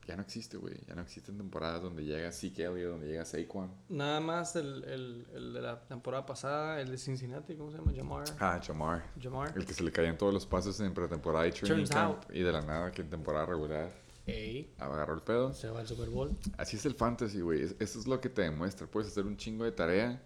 Ya 0.05 0.15
no 0.15 0.21
existe, 0.21 0.57
güey. 0.57 0.75
Ya 0.87 0.95
no 0.95 1.01
existen 1.01 1.37
temporadas 1.37 1.81
donde 1.81 2.03
llega 2.03 2.31
Zeke 2.31 2.63
Elliott, 2.65 2.91
donde 2.91 3.07
llega 3.07 3.23
Saquon. 3.25 3.69
Nada 3.89 4.19
más 4.19 4.55
el, 4.55 4.83
el, 4.85 5.27
el 5.33 5.53
de 5.53 5.61
la 5.61 5.81
temporada 5.81 6.25
pasada, 6.25 6.81
el 6.81 6.89
de 6.91 6.97
Cincinnati, 6.97 7.55
¿cómo 7.55 7.71
se 7.71 7.77
llama? 7.77 7.91
Jamar. 7.95 8.23
Ah, 8.39 8.59
Jamar. 8.65 9.03
Jamar. 9.21 9.53
El 9.55 9.65
que 9.65 9.73
se 9.73 9.83
le 9.83 9.91
caían 9.91 10.17
todos 10.17 10.33
los 10.33 10.45
pasos 10.45 10.79
en 10.81 10.93
pretemporada 10.93 11.47
y 11.47 11.51
training 11.51 11.85
Turns 11.85 11.89
camp. 11.89 12.23
Y 12.33 12.41
de 12.41 12.51
la 12.51 12.61
nada, 12.61 12.91
que 12.91 13.01
en 13.03 13.09
temporada 13.09 13.45
regular 13.45 13.91
Ey, 14.25 14.73
agarró 14.79 15.13
el 15.13 15.21
pedo. 15.21 15.53
se 15.53 15.69
va 15.69 15.79
al 15.81 15.87
Super 15.87 16.09
Bowl. 16.09 16.31
Así 16.57 16.75
es 16.77 16.85
el 16.85 16.93
fantasy, 16.95 17.39
güey. 17.41 17.63
Es- 17.63 17.75
Eso 17.79 17.99
es 17.99 18.07
lo 18.07 18.19
que 18.19 18.27
te 18.29 18.41
demuestra. 18.41 18.87
Puedes 18.87 19.09
hacer 19.09 19.25
un 19.25 19.35
chingo 19.37 19.63
de 19.63 19.71
tarea 19.71 20.21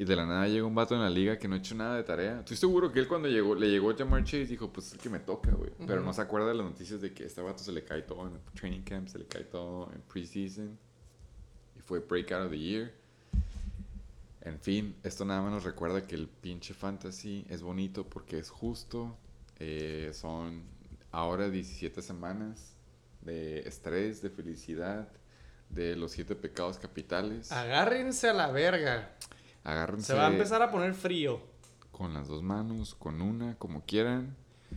y 0.00 0.04
de 0.06 0.16
la 0.16 0.24
nada 0.24 0.48
llega 0.48 0.64
un 0.64 0.74
vato 0.74 0.94
en 0.94 1.02
la 1.02 1.10
liga 1.10 1.38
que 1.38 1.46
no 1.46 1.56
ha 1.56 1.58
hecho 1.58 1.74
nada 1.74 1.94
de 1.96 2.04
tarea. 2.04 2.38
Estoy 2.38 2.56
seguro 2.56 2.90
que 2.90 3.00
él 3.00 3.06
cuando 3.06 3.28
llegó, 3.28 3.54
le 3.54 3.68
llegó 3.68 3.94
Jamar 3.94 4.24
Chase 4.24 4.46
dijo, 4.46 4.72
pues 4.72 4.86
es 4.86 4.92
el 4.94 4.98
que 4.98 5.10
me 5.10 5.18
toca, 5.18 5.50
güey. 5.50 5.72
Pero 5.86 6.00
no 6.00 6.14
se 6.14 6.22
acuerda 6.22 6.48
de 6.48 6.54
las 6.54 6.64
noticias 6.64 7.02
de 7.02 7.12
que 7.12 7.24
a 7.24 7.26
este 7.26 7.42
vato 7.42 7.58
se 7.58 7.70
le 7.70 7.84
cae 7.84 8.00
todo 8.00 8.26
en 8.26 8.32
el 8.32 8.40
training 8.58 8.80
camp, 8.80 9.08
se 9.08 9.18
le 9.18 9.26
cae 9.26 9.44
todo 9.44 9.92
en 9.92 10.00
preseason. 10.00 10.78
Y 11.76 11.80
fue 11.82 11.98
breakout 11.98 12.46
of 12.46 12.50
the 12.50 12.58
year. 12.58 12.94
En 14.40 14.58
fin, 14.58 14.96
esto 15.02 15.26
nada 15.26 15.42
más 15.42 15.52
nos 15.52 15.64
recuerda 15.64 16.06
que 16.06 16.14
el 16.14 16.28
pinche 16.28 16.72
fantasy 16.72 17.44
es 17.50 17.60
bonito 17.60 18.08
porque 18.08 18.38
es 18.38 18.48
justo. 18.48 19.18
Eh, 19.58 20.12
son 20.14 20.62
ahora 21.10 21.50
17 21.50 22.00
semanas 22.00 22.74
de 23.20 23.68
estrés, 23.68 24.22
de 24.22 24.30
felicidad, 24.30 25.12
de 25.68 25.94
los 25.94 26.12
siete 26.12 26.34
pecados 26.36 26.78
capitales. 26.78 27.52
Agárrense 27.52 28.30
a 28.30 28.32
la 28.32 28.50
verga. 28.50 29.14
Agárrense 29.64 30.06
Se 30.08 30.14
va 30.14 30.26
a 30.26 30.30
empezar 30.30 30.62
a 30.62 30.70
poner 30.70 30.94
frío. 30.94 31.40
con 31.92 32.14
las 32.14 32.28
dos 32.28 32.42
manos, 32.42 32.94
con 32.94 33.20
una, 33.20 33.56
como 33.56 33.82
quieran. 33.84 34.34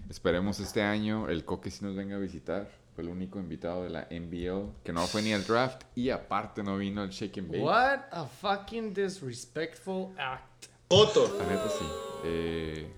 Esperemos 0.10 0.60
este 0.60 0.82
año 0.82 1.30
el 1.30 1.46
Coque 1.46 1.72
sí 1.72 1.86
nos 1.86 1.96
venga 1.96 2.16
a 2.16 2.20
visitar. 2.20 2.70
Fue 2.96 3.04
el 3.04 3.10
único 3.10 3.40
invitado 3.40 3.84
de 3.84 3.90
la 3.90 4.08
NBL 4.12 4.72
que 4.84 4.92
no 4.94 5.08
fue 5.08 5.22
ni 5.24 5.34
al 5.34 5.44
draft 5.46 5.84
y 5.96 6.10
aparte 6.12 6.62
no 6.64 6.78
vino 6.78 7.02
al 7.02 7.10
Shake 7.10 7.40
and 7.40 7.48
Bake. 7.52 7.64
What 7.64 8.00
a 8.12 8.26
fucking 8.26 8.94
disrespectful 8.94 10.10
act. 10.18 10.66
La 10.92 11.46
neta 11.48 11.70
sí. 11.70 11.86
Eh, 12.26 12.92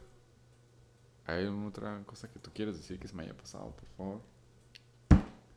¿Hay 1.28 1.44
alguna 1.45 1.68
otra 1.68 2.02
cosa 2.06 2.30
que 2.30 2.40
tú 2.40 2.52
quieres 2.53 2.76
decir 2.78 2.99
que 2.99 3.07
se 3.07 3.16
me 3.16 3.24
haya 3.24 3.34
pasado, 3.38 3.72
por 3.76 3.86
favor? 3.95 4.22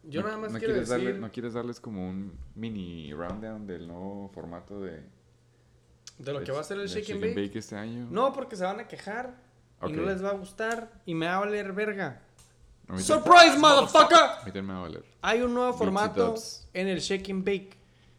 Yo 0.05 0.21
No- 0.23 0.29
nada 0.29 0.39
más 0.39 0.53
no 0.53 0.59
quiero 0.59 0.75
quieres 0.75 0.89
decir... 0.89 1.07
darle- 1.09 1.19
¿No 1.21 1.31
quieres 1.33 1.53
darles 1.55 1.81
como 1.81 2.09
un 2.09 2.33
mini 2.55 3.13
rundown 3.13 3.67
del 3.67 3.87
nuevo 3.89 4.29
formato 4.33 4.81
de... 4.81 5.03
De 6.19 6.33
lo 6.33 6.43
que 6.43 6.53
va 6.53 6.61
a 6.61 6.65
ser 6.65 6.79
el 6.79 6.89
Shake 6.89 7.11
and 7.13 7.21
Bake. 7.35 7.59
este 7.59 7.77
año? 7.77 8.07
No, 8.11 8.33
porque 8.33 8.57
se 8.57 8.65
van 8.65 8.81
a 8.81 8.89
quejar 8.89 9.35
y 9.87 9.93
no 9.93 10.03
les 10.03 10.23
va 10.25 10.31
a 10.31 10.35
gustar 10.35 10.91
y 11.07 11.15
me 11.15 11.27
va 11.27 11.37
a 11.37 11.41
valer 11.41 11.73
verga. 11.73 12.23
¡Surprise, 12.97 13.57
motherfucker! 13.59 14.17
a 14.19 14.39
mí 14.45 14.47
también 14.47 14.67
me 14.67 14.73
va 14.73 14.79
a 14.79 14.83
valer. 14.83 15.05
Hay 15.23 15.43
un 15.43 15.53
nuevo 15.55 15.73
formato 15.75 16.35
en 16.73 16.89
el 16.89 17.01
Shake 17.01 17.31
and 17.31 17.45
Bake. 17.45 17.77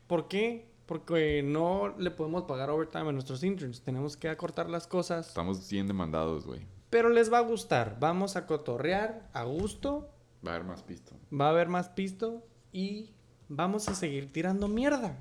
¿Por 0.07 0.27
qué? 0.27 0.69
Porque 0.85 1.41
no 1.43 1.95
le 1.97 2.11
podemos 2.11 2.43
pagar 2.43 2.69
overtime 2.69 3.09
a 3.09 3.11
nuestros 3.11 3.43
interns. 3.43 3.81
Tenemos 3.81 4.15
que 4.15 4.29
acortar 4.29 4.69
las 4.69 4.87
cosas. 4.87 5.27
Estamos 5.27 5.69
bien 5.69 5.87
demandados, 5.87 6.45
güey. 6.45 6.61
Pero 6.89 7.09
les 7.09 7.31
va 7.31 7.39
a 7.39 7.41
gustar. 7.41 7.97
Vamos 7.99 8.35
a 8.35 8.47
cotorrear 8.47 9.27
a 9.33 9.43
gusto. 9.43 10.09
Va 10.45 10.51
a 10.51 10.55
haber 10.55 10.67
más 10.67 10.81
pisto. 10.83 11.15
Va 11.31 11.47
a 11.47 11.49
haber 11.49 11.67
más 11.67 11.89
pisto. 11.89 12.43
Y 12.71 13.11
vamos 13.49 13.87
a 13.89 13.93
seguir 13.95 14.31
tirando 14.31 14.67
mierda. 14.67 15.15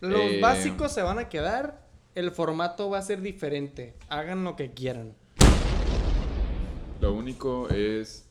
Los 0.00 0.20
Eh, 0.20 0.40
básicos 0.40 0.92
se 0.92 1.02
van 1.02 1.18
a 1.18 1.28
quedar. 1.28 1.83
El 2.14 2.30
formato 2.30 2.90
va 2.90 2.98
a 2.98 3.02
ser 3.02 3.20
diferente. 3.20 3.94
Hagan 4.08 4.44
lo 4.44 4.54
que 4.56 4.72
quieran. 4.72 5.14
Lo 7.00 7.12
único 7.12 7.68
es... 7.70 8.26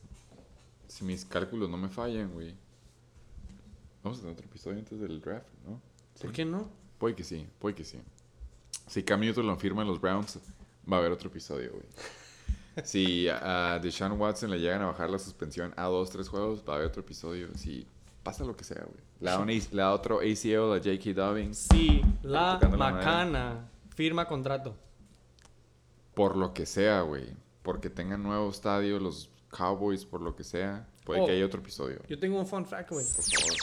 Si 0.88 1.04
mis 1.04 1.24
cálculos 1.24 1.68
no 1.68 1.76
me 1.76 1.88
fallan, 1.88 2.32
güey. 2.32 2.54
Vamos 4.02 4.18
a 4.18 4.20
tener 4.22 4.34
otro 4.36 4.46
episodio 4.46 4.78
antes 4.78 5.00
del 5.00 5.20
draft, 5.20 5.46
¿no? 5.66 5.80
¿Por 6.20 6.32
qué 6.32 6.44
no? 6.44 6.68
Puede 6.98 7.14
que 7.14 7.24
sí, 7.24 7.46
puede 7.58 7.74
que 7.74 7.84
sí. 7.84 7.98
Si 8.86 9.02
Cam 9.02 9.20
Newton 9.20 9.46
lo 9.46 9.56
firma 9.56 9.82
en 9.82 9.88
los 9.88 10.00
Browns, 10.00 10.38
va 10.90 10.96
a 10.96 11.00
haber 11.00 11.12
otro 11.12 11.28
episodio, 11.28 11.70
güey. 11.72 11.84
Si 12.84 13.28
a 13.28 13.78
Deshaun 13.80 14.20
Watson 14.20 14.50
le 14.50 14.58
llegan 14.58 14.82
a 14.82 14.86
bajar 14.86 15.08
la 15.08 15.20
suspensión 15.20 15.72
a 15.76 15.84
dos, 15.84 16.10
tres 16.10 16.28
juegos, 16.28 16.64
va 16.68 16.72
a 16.72 16.76
haber 16.76 16.88
otro 16.88 17.02
episodio. 17.02 17.46
Si 17.54 17.86
pasa 18.24 18.44
lo 18.44 18.56
que 18.56 18.64
sea, 18.64 18.82
güey. 18.84 18.98
Le 19.20 19.30
da, 19.30 19.38
un 19.38 19.48
A- 19.48 19.52
le 19.52 19.62
da 19.70 19.92
otro 19.92 20.18
ACL 20.18 20.72
a 20.74 20.78
J.K. 20.82 21.12
Dobbins. 21.14 21.68
Sí, 21.72 22.02
la 22.24 22.58
la 22.60 22.68
macana. 22.68 23.68
Firma 23.94 24.26
contrato. 24.26 24.76
Por 26.14 26.36
lo 26.36 26.52
que 26.54 26.66
sea, 26.66 27.00
güey. 27.02 27.26
Porque 27.62 27.90
tengan 27.90 28.22
nuevo 28.22 28.50
estadio, 28.50 28.98
los 29.00 29.30
Cowboys, 29.50 30.04
por 30.04 30.20
lo 30.20 30.34
que 30.36 30.44
sea. 30.44 30.86
Puede 31.04 31.20
Oh. 31.20 31.26
que 31.26 31.32
haya 31.32 31.46
otro 31.46 31.60
episodio. 31.60 32.00
Yo 32.08 32.18
tengo 32.18 32.38
un 32.38 32.46
fun 32.46 32.64
fact, 32.66 32.90
güey. 32.90 33.06
Por 33.06 33.24
favor. 33.24 33.56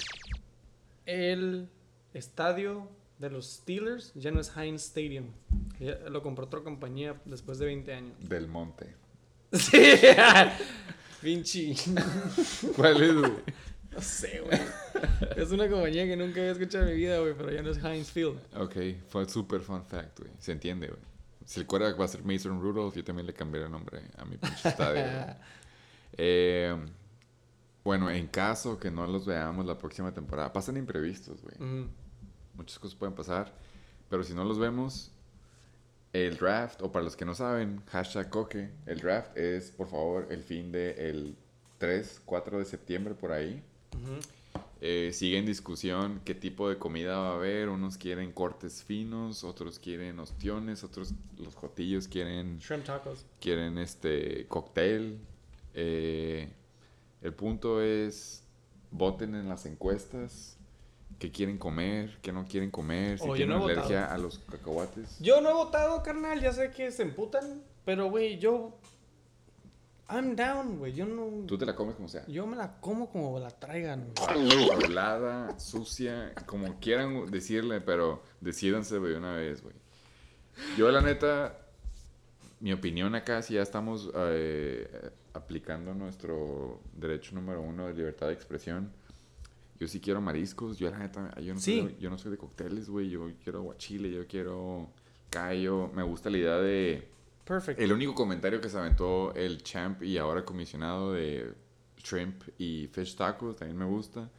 El 1.06 1.70
estadio 2.14 2.88
de 3.20 3.30
los 3.30 3.46
Steelers 3.54 4.12
ya 4.16 4.32
no 4.32 4.40
es 4.40 4.56
Heinz 4.56 4.84
Stadium. 4.84 5.26
Ya 5.80 5.96
lo 6.10 6.22
compró 6.22 6.46
otra 6.46 6.62
compañía 6.62 7.20
después 7.26 7.58
de 7.60 7.66
20 7.66 7.94
años. 7.94 8.14
Del 8.30 8.48
Monte. 8.48 8.96
Sí. 9.54 9.78
Vinci. 11.22 11.76
¿Cuál 12.76 13.02
es, 13.04 13.14
güey? 13.16 13.32
No 13.96 14.02
sé, 14.02 14.42
güey. 14.42 14.60
Es 15.36 15.52
una 15.52 15.70
compañía 15.70 16.06
que 16.06 16.16
nunca 16.16 16.40
había 16.40 16.54
escuchado 16.54 16.86
en 16.86 16.92
mi 16.92 16.96
vida, 16.96 17.20
güey, 17.20 17.34
pero 17.34 17.52
ya 17.52 17.62
no 17.62 17.72
es 17.72 17.84
Heinz 17.84 18.10
Field. 18.10 18.40
Ok, 18.56 18.76
fue 19.10 19.28
super 19.28 19.60
fun 19.60 19.84
fact, 19.84 20.20
güey. 20.20 20.32
Se 20.40 20.54
entiende, 20.54 20.88
güey. 20.88 21.00
Si 21.46 21.60
el 21.60 21.68
quarterback 21.68 22.00
va 22.00 22.06
a 22.06 22.08
ser 22.08 22.24
Mason 22.24 22.62
Rudolph, 22.62 22.96
yo 22.96 23.04
también 23.04 23.28
le 23.28 23.34
cambiaré 23.34 23.66
el 23.66 23.72
nombre 23.72 24.02
a 24.18 24.26
mi 24.26 24.38
pinche 24.38 24.70
estadio. 24.70 25.04
Eh, 26.18 26.76
bueno, 27.86 28.12
en 28.12 28.28
caso 28.28 28.78
que 28.78 28.92
no 28.92 29.08
los 29.08 29.26
veamos 29.26 29.66
la 29.66 29.78
próxima 29.78 30.14
temporada, 30.14 30.52
pasan 30.52 30.76
imprevistos, 30.76 31.42
güey. 31.42 31.88
Muchas 32.54 32.78
cosas 32.80 32.96
pueden 32.96 33.16
pasar. 33.16 33.54
Pero 34.10 34.22
si 34.26 34.34
no 34.34 34.44
los 34.44 34.60
vemos, 34.60 35.10
el 36.12 36.36
draft, 36.36 36.82
o 36.82 36.92
para 36.92 37.06
los 37.06 37.16
que 37.16 37.24
no 37.24 37.34
saben, 37.34 37.82
hashtag 37.88 38.30
coque, 38.30 38.72
el 38.86 39.00
draft 39.00 39.38
es, 39.38 39.72
por 39.72 39.88
favor, 39.88 40.28
el 40.30 40.44
fin 40.44 40.70
del 40.74 41.38
3, 41.78 42.24
4 42.26 42.60
de 42.60 42.66
septiembre, 42.66 43.14
por 43.14 43.32
ahí. 43.32 43.64
Eh, 44.84 45.12
sigue 45.14 45.38
en 45.38 45.46
discusión 45.46 46.22
qué 46.26 46.34
tipo 46.34 46.68
de 46.68 46.78
comida 46.80 47.18
va 47.20 47.30
a 47.32 47.36
haber. 47.36 47.70
Unos 47.70 47.98
quieren 47.98 48.32
cortes 48.32 48.84
finos, 48.84 49.44
otros 49.44 49.78
quieren 49.78 50.20
ostiones, 50.20 50.84
otros 50.84 51.14
los 51.38 51.54
jotillos 51.56 52.08
quieren 52.08 52.58
Shrimp 52.60 52.86
tacos. 52.86 53.26
quieren 53.40 53.78
este 53.78 54.48
cóctel. 54.48 55.20
Eh, 55.76 56.50
el 57.22 57.34
punto 57.34 57.82
es 57.82 58.44
voten 58.90 59.36
en 59.36 59.48
las 59.48 59.66
encuestas 59.68 60.58
qué 61.20 61.32
quieren 61.32 61.60
comer, 61.60 62.18
qué 62.24 62.32
no 62.34 62.46
quieren 62.46 62.72
comer, 62.72 63.20
si 63.20 63.30
Oh, 63.30 63.36
tienen 63.36 63.56
no 63.60 63.66
alergia 63.66 64.02
votado. 64.02 64.16
a 64.16 64.18
los 64.18 64.40
cacahuates. 64.40 65.20
Yo 65.20 65.40
no 65.42 65.52
he 65.52 65.54
votado, 65.54 66.02
carnal. 66.02 66.42
Ya 66.42 66.52
sé 66.52 66.72
que 66.72 66.90
se 66.92 67.04
emputan. 67.04 67.62
Pero, 67.86 68.10
güey, 68.10 68.40
yo. 68.40 68.76
I'm 70.12 70.36
down, 70.36 70.78
güey. 70.78 70.94
Yo 70.94 71.06
no. 71.06 71.46
Tú 71.48 71.58
te 71.58 71.66
la 71.66 71.76
comes 71.76 71.96
como 71.96 72.08
sea. 72.08 72.26
Yo 72.28 72.46
me 72.46 72.56
la 72.56 72.80
como 72.80 73.10
como 73.10 73.40
la 73.40 73.50
traigan, 73.50 74.12
güey. 74.18 74.70
Hablada, 74.70 75.58
sucia, 75.60 76.34
como 76.46 76.80
quieran 76.80 77.30
decirle, 77.32 77.82
pero 77.82 78.22
decídanse 78.42 78.98
güey, 78.98 79.14
una 79.14 79.34
vez, 79.36 79.62
güey. 79.64 79.76
Yo, 80.78 80.92
la 80.92 81.02
neta, 81.02 81.58
mi 82.60 82.74
opinión 82.74 83.16
acá, 83.16 83.42
si 83.42 83.54
ya 83.56 83.62
estamos 83.62 84.12
eh, 84.16 85.12
aplicando 85.34 85.94
nuestro 85.94 86.82
derecho 86.94 87.34
número 87.36 87.62
uno 87.62 87.88
de 87.88 87.94
libertad 87.94 88.28
de 88.28 88.34
expresión, 88.34 88.92
yo 89.80 89.88
sí 89.88 90.00
quiero 90.00 90.22
mariscos. 90.22 90.78
Yo, 90.78 90.92
la 90.92 91.00
neta, 91.00 91.34
yo 91.40 91.54
no, 91.54 91.60
Sí. 91.60 91.82
soy, 91.82 91.96
yo 92.00 92.10
no 92.10 92.18
soy 92.18 92.32
de 92.32 92.38
cócteles, 92.38 92.90
güey. 92.90 93.10
Yo 93.10 93.32
quiero 93.44 93.64
guachile, 93.64 94.12
yo 94.12 94.28
quiero 94.28 94.90
callo. 95.30 95.88
Me 95.94 96.04
gusta 96.04 96.30
la 96.30 96.38
idea 96.38 96.58
de... 96.58 97.10
Perfect. 97.52 97.82
El 97.82 97.92
único 97.92 98.16
comentario 98.16 98.62
que 98.62 98.70
se 98.70 98.78
aventó 98.78 99.34
el 99.36 99.62
champ 99.62 100.02
y 100.04 100.18
ahora 100.18 100.46
comisionado 100.46 101.12
de 101.12 101.54
shrimp 101.98 102.44
y 102.58 102.88
fish 102.88 103.18
tacos 103.18 103.58
también 103.58 103.78
me 103.78 103.84
gusta. 103.84 104.30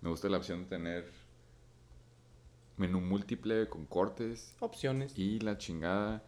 Me 0.00 0.08
gusta 0.08 0.30
la 0.30 0.38
opción 0.38 0.62
de 0.62 0.64
tener 0.70 1.12
menú 2.78 3.02
múltiple 3.02 3.68
con 3.68 3.84
cortes 3.84 4.54
Opciones. 4.60 5.18
y 5.18 5.38
la 5.40 5.58
chingada. 5.58 6.24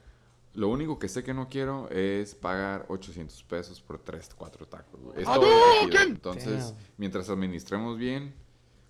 Lo 0.52 0.68
único 0.68 0.98
que 0.98 1.09
sé 1.09 1.24
que 1.24 1.32
no 1.32 1.48
quiero 1.48 1.88
es 1.88 2.34
pagar 2.34 2.84
800 2.88 3.42
pesos 3.44 3.80
por 3.80 3.98
3, 3.98 4.34
4 4.36 4.66
tacos. 4.66 5.00
Es 5.16 5.24
todo 5.24 5.40
que 5.40 5.96
pido. 5.96 6.02
Entonces, 6.02 6.74
mientras 6.98 7.30
administremos 7.30 7.96
bien 7.96 8.34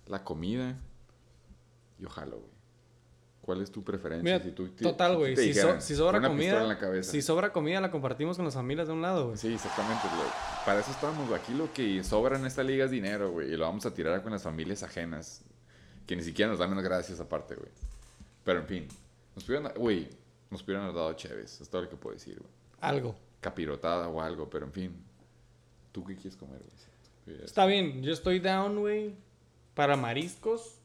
la 0.07 0.25
comida, 0.25 0.77
yo 1.99 2.09
jalo, 2.09 2.39
güey. 2.39 2.58
¿Cuál 3.49 3.61
es 3.63 3.71
tu 3.71 3.83
preferencia? 3.83 4.21
Mira, 4.23 4.43
Si 4.43 4.51
tú- 4.51 4.67
total, 4.69 5.17
güey. 5.17 5.35
Si, 5.35 5.41
so- 5.41 5.47
dijeran, 5.61 5.81
si 5.81 5.95
sobra 5.95 6.21
comida, 6.21 6.61
en 6.61 6.67
la 6.67 6.77
cabeza. 6.77 7.11
si 7.11 7.19
sobra 7.23 7.51
comida 7.51 7.81
la 7.81 7.89
compartimos 7.89 8.35
con 8.35 8.45
las 8.45 8.53
familias 8.53 8.85
de 8.85 8.93
un 8.93 9.01
lado, 9.01 9.25
güey. 9.25 9.37
Sí, 9.37 9.51
exactamente. 9.51 10.03
lo- 10.05 10.65
para 10.67 10.81
eso 10.81 10.91
estamos. 10.91 11.31
Aquí 11.33 11.55
lo 11.55 11.73
que 11.73 12.03
sobra 12.03 12.37
en 12.37 12.45
esta 12.45 12.61
liga 12.61 12.85
es 12.85 12.91
dinero, 12.91 13.31
güey. 13.31 13.51
Y 13.51 13.57
lo 13.57 13.65
vamos 13.65 13.87
a 13.87 13.91
tirar 13.95 14.21
con 14.21 14.33
las 14.33 14.43
familias 14.43 14.83
ajenas. 14.83 15.41
Que 16.05 16.15
ni 16.15 16.21
siquiera 16.21 16.51
nos 16.51 16.59
dan 16.59 16.75
las 16.75 16.83
gracias 16.83 17.19
aparte, 17.19 17.55
güey. 17.55 17.71
Pero 18.43 18.59
en 18.59 18.67
fin. 18.67 18.87
Nos 19.33 19.43
pudieran, 19.43 19.73
güey, 19.75 20.09
nos 20.51 20.61
pudieran 20.61 20.85
dado 20.93 21.11
Chévez. 21.13 21.59
Es 21.59 21.67
todo 21.69 21.81
lo 21.81 21.89
que 21.89 21.95
puedo 21.95 22.13
decir, 22.13 22.37
güey. 22.37 22.51
Algo. 22.81 23.15
Capirotada 23.41 24.09
o 24.09 24.21
algo, 24.21 24.47
pero 24.47 24.67
en 24.67 24.71
fin. 24.73 25.03
¿Tú 25.91 26.05
qué 26.05 26.13
quieres 26.13 26.35
comer, 26.37 26.59
güey? 27.25 27.43
Está 27.43 27.65
bien, 27.65 28.03
yo 28.03 28.13
estoy 28.13 28.37
down, 28.39 28.77
güey, 28.79 29.15
para 29.73 29.95
mariscos 29.95 30.75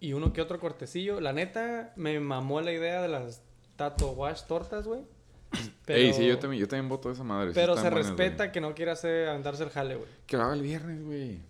y 0.00 0.12
uno 0.12 0.32
que 0.32 0.40
otro 0.40 0.60
cortecillo. 0.60 1.20
La 1.20 1.32
neta, 1.32 1.92
me 1.96 2.20
mamó 2.20 2.60
la 2.60 2.72
idea 2.72 3.02
de 3.02 3.08
las 3.08 3.42
tato 3.76 4.10
wash 4.12 4.42
tortas, 4.46 4.86
güey. 4.86 5.02
Pero, 5.86 5.98
Ey, 5.98 6.12
sí, 6.12 6.26
yo 6.26 6.38
también, 6.38 6.60
yo 6.60 6.68
también 6.68 6.88
voto 6.88 7.10
esa 7.10 7.24
madre. 7.24 7.52
pero 7.54 7.74
se 7.74 7.82
buenas, 7.82 8.06
respeta 8.06 8.52
que 8.52 8.60
no 8.60 8.74
quiera 8.74 8.92
hacer, 8.92 9.28
aventarse 9.28 9.64
el 9.64 9.70
jale, 9.70 9.96
güey. 9.96 10.08
Que 10.26 10.36
lo 10.36 10.42
haga 10.42 10.54
el 10.54 10.62
viernes, 10.62 11.02
güey. 11.02 11.40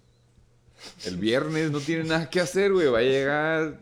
El 1.04 1.16
viernes 1.16 1.72
no 1.72 1.80
tiene 1.80 2.04
nada 2.04 2.30
que 2.30 2.40
hacer, 2.40 2.72
güey. 2.72 2.86
Va 2.86 2.98
a 2.98 3.02
llegar. 3.02 3.80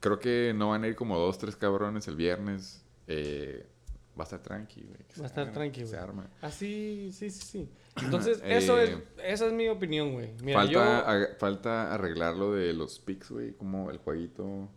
Creo 0.00 0.18
que 0.18 0.54
no 0.56 0.70
van 0.70 0.84
a 0.84 0.88
ir 0.88 0.96
como 0.96 1.18
dos, 1.18 1.36
tres 1.36 1.54
cabrones 1.56 2.08
el 2.08 2.16
viernes. 2.16 2.82
Eh, 3.06 3.66
va 4.20 4.24
a 4.24 4.26
estar 4.26 4.40
tranqui, 4.42 4.82
güey. 4.82 4.98
Va 5.18 5.24
a 5.24 5.26
estar 5.26 5.42
arme, 5.42 5.54
tranqui, 5.54 5.80
que 5.80 5.86
Se 5.86 5.96
güey. 5.96 6.02
arma. 6.08 6.30
Así, 6.42 7.10
sí, 7.12 7.30
sí, 7.30 7.42
sí. 7.42 7.68
Entonces, 8.04 8.42
eso 8.44 8.78
Eh, 8.78 8.84
es, 8.84 8.98
esa 9.34 9.46
es 9.46 9.52
mi 9.52 9.68
opinión, 9.68 10.12
güey. 10.12 10.30
Mira, 10.42 10.58
falta, 10.60 11.18
yo... 11.20 11.26
falta 11.38 11.94
arreglar 11.94 12.36
lo 12.36 12.52
de 12.52 12.72
los 12.72 12.98
picks, 12.98 13.30
güey. 13.30 13.52
Como 13.52 13.90
el 13.90 13.98
jueguito 13.98 14.68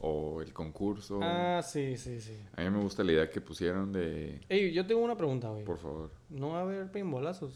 o 0.00 0.40
el 0.42 0.52
concurso. 0.52 1.20
Ah, 1.22 1.62
sí, 1.62 1.96
sí, 1.96 2.20
sí. 2.20 2.36
A 2.56 2.62
mí 2.62 2.70
me 2.70 2.80
gusta 2.80 3.04
la 3.04 3.12
idea 3.12 3.30
que 3.30 3.40
pusieron 3.40 3.92
de. 3.92 4.40
Ey, 4.48 4.72
yo 4.72 4.86
tengo 4.86 5.02
una 5.02 5.16
pregunta, 5.16 5.48
güey. 5.50 5.64
Por 5.64 5.78
favor. 5.78 6.10
No 6.30 6.50
va 6.50 6.58
a 6.60 6.62
haber 6.62 6.90
pinbolazos. 6.90 7.52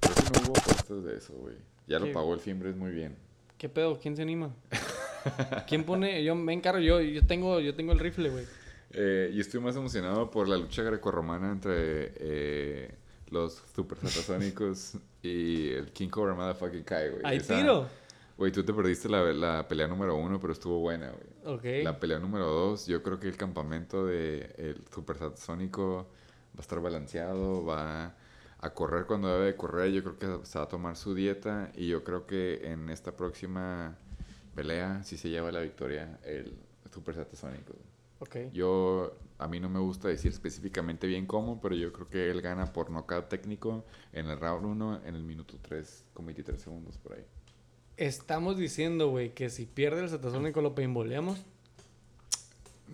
Creo 0.00 0.14
que 0.14 0.38
no 0.40 0.46
hubo 0.46 0.58
apuestas 0.58 1.04
de 1.04 1.16
eso, 1.16 1.32
güey. 1.34 1.56
Ya 1.86 1.98
lo 1.98 2.12
pagó 2.12 2.32
el 2.34 2.40
Fimbres 2.40 2.76
muy 2.76 2.92
bien. 2.92 3.16
¿Qué 3.58 3.68
pedo? 3.68 3.98
¿Quién 4.00 4.16
se 4.16 4.22
anima? 4.22 4.54
¿Quién 5.68 5.84
pone? 5.84 6.22
Yo 6.24 6.34
me 6.34 6.52
encargo, 6.52 6.80
yo, 6.80 7.00
yo 7.00 7.24
tengo, 7.26 7.60
yo 7.60 7.74
tengo 7.74 7.92
el 7.92 7.98
rifle, 7.98 8.30
güey. 8.30 8.44
Eh, 8.92 9.30
yo 9.34 9.40
estoy 9.40 9.60
más 9.60 9.76
emocionado 9.76 10.30
por 10.30 10.48
la 10.48 10.56
lucha 10.56 10.82
grecorromana 10.82 11.50
entre 11.50 12.12
eh, 12.16 12.94
los 13.30 13.62
Super 13.74 13.98
Satasónicos 13.98 14.96
y 15.22 15.70
el 15.70 15.92
King 15.92 16.08
Cobra 16.08 16.34
Motherfucking 16.34 16.84
Kai, 16.84 17.10
güey. 17.10 17.22
¡Hay 17.24 17.38
Esa- 17.38 17.56
tiro! 17.56 17.86
Güey, 18.36 18.50
tú 18.50 18.64
te 18.64 18.72
perdiste 18.72 19.08
la, 19.08 19.22
la 19.32 19.68
pelea 19.68 19.86
número 19.86 20.16
uno, 20.16 20.40
pero 20.40 20.52
estuvo 20.52 20.80
buena, 20.80 21.10
güey. 21.10 21.54
Ok. 21.56 21.84
La 21.84 21.98
pelea 22.00 22.18
número 22.18 22.46
dos, 22.46 22.86
yo 22.86 23.02
creo 23.02 23.20
que 23.20 23.28
el 23.28 23.36
campamento 23.36 24.06
de 24.06 24.54
el 24.56 24.84
Super 24.92 25.18
Satasónico 25.18 26.08
va 26.54 26.58
a 26.58 26.60
estar 26.62 26.80
balanceado, 26.80 27.64
va 27.64 28.14
a 28.58 28.70
correr 28.74 29.06
cuando 29.06 29.28
debe 29.28 29.46
de 29.46 29.56
correr, 29.56 29.92
yo 29.92 30.02
creo 30.02 30.40
que 30.40 30.46
se 30.46 30.58
va 30.58 30.64
a 30.64 30.68
tomar 30.68 30.96
su 30.96 31.14
dieta 31.14 31.70
y 31.74 31.88
yo 31.88 32.04
creo 32.04 32.26
que 32.26 32.60
en 32.72 32.88
esta 32.90 33.14
próxima 33.16 33.96
pelea 34.54 35.02
sí 35.04 35.16
se 35.16 35.28
lleva 35.28 35.52
la 35.52 35.60
victoria 35.60 36.18
el 36.24 36.56
Super 36.92 37.14
Satasónico. 37.14 37.74
Yo, 38.52 39.16
a 39.38 39.48
mí 39.48 39.60
no 39.60 39.68
me 39.68 39.78
gusta 39.80 40.08
decir 40.08 40.30
específicamente 40.32 41.06
bien 41.06 41.26
cómo, 41.26 41.60
pero 41.60 41.74
yo 41.74 41.92
creo 41.92 42.08
que 42.08 42.30
él 42.30 42.40
gana 42.42 42.72
por 42.72 42.90
nocaut 42.90 43.28
técnico 43.28 43.84
en 44.12 44.26
el 44.28 44.38
round 44.38 44.64
1 44.66 45.00
en 45.04 45.14
el 45.14 45.22
minuto 45.24 45.58
3 45.60 46.04
con 46.14 46.26
23 46.26 46.60
segundos 46.60 46.98
por 46.98 47.14
ahí. 47.14 47.24
Estamos 47.96 48.56
diciendo, 48.56 49.10
güey, 49.10 49.34
que 49.34 49.50
si 49.50 49.66
pierde 49.66 50.00
el 50.02 50.08
satasónico 50.08 50.62
lo 50.62 50.74
paintballeamos. 50.74 51.38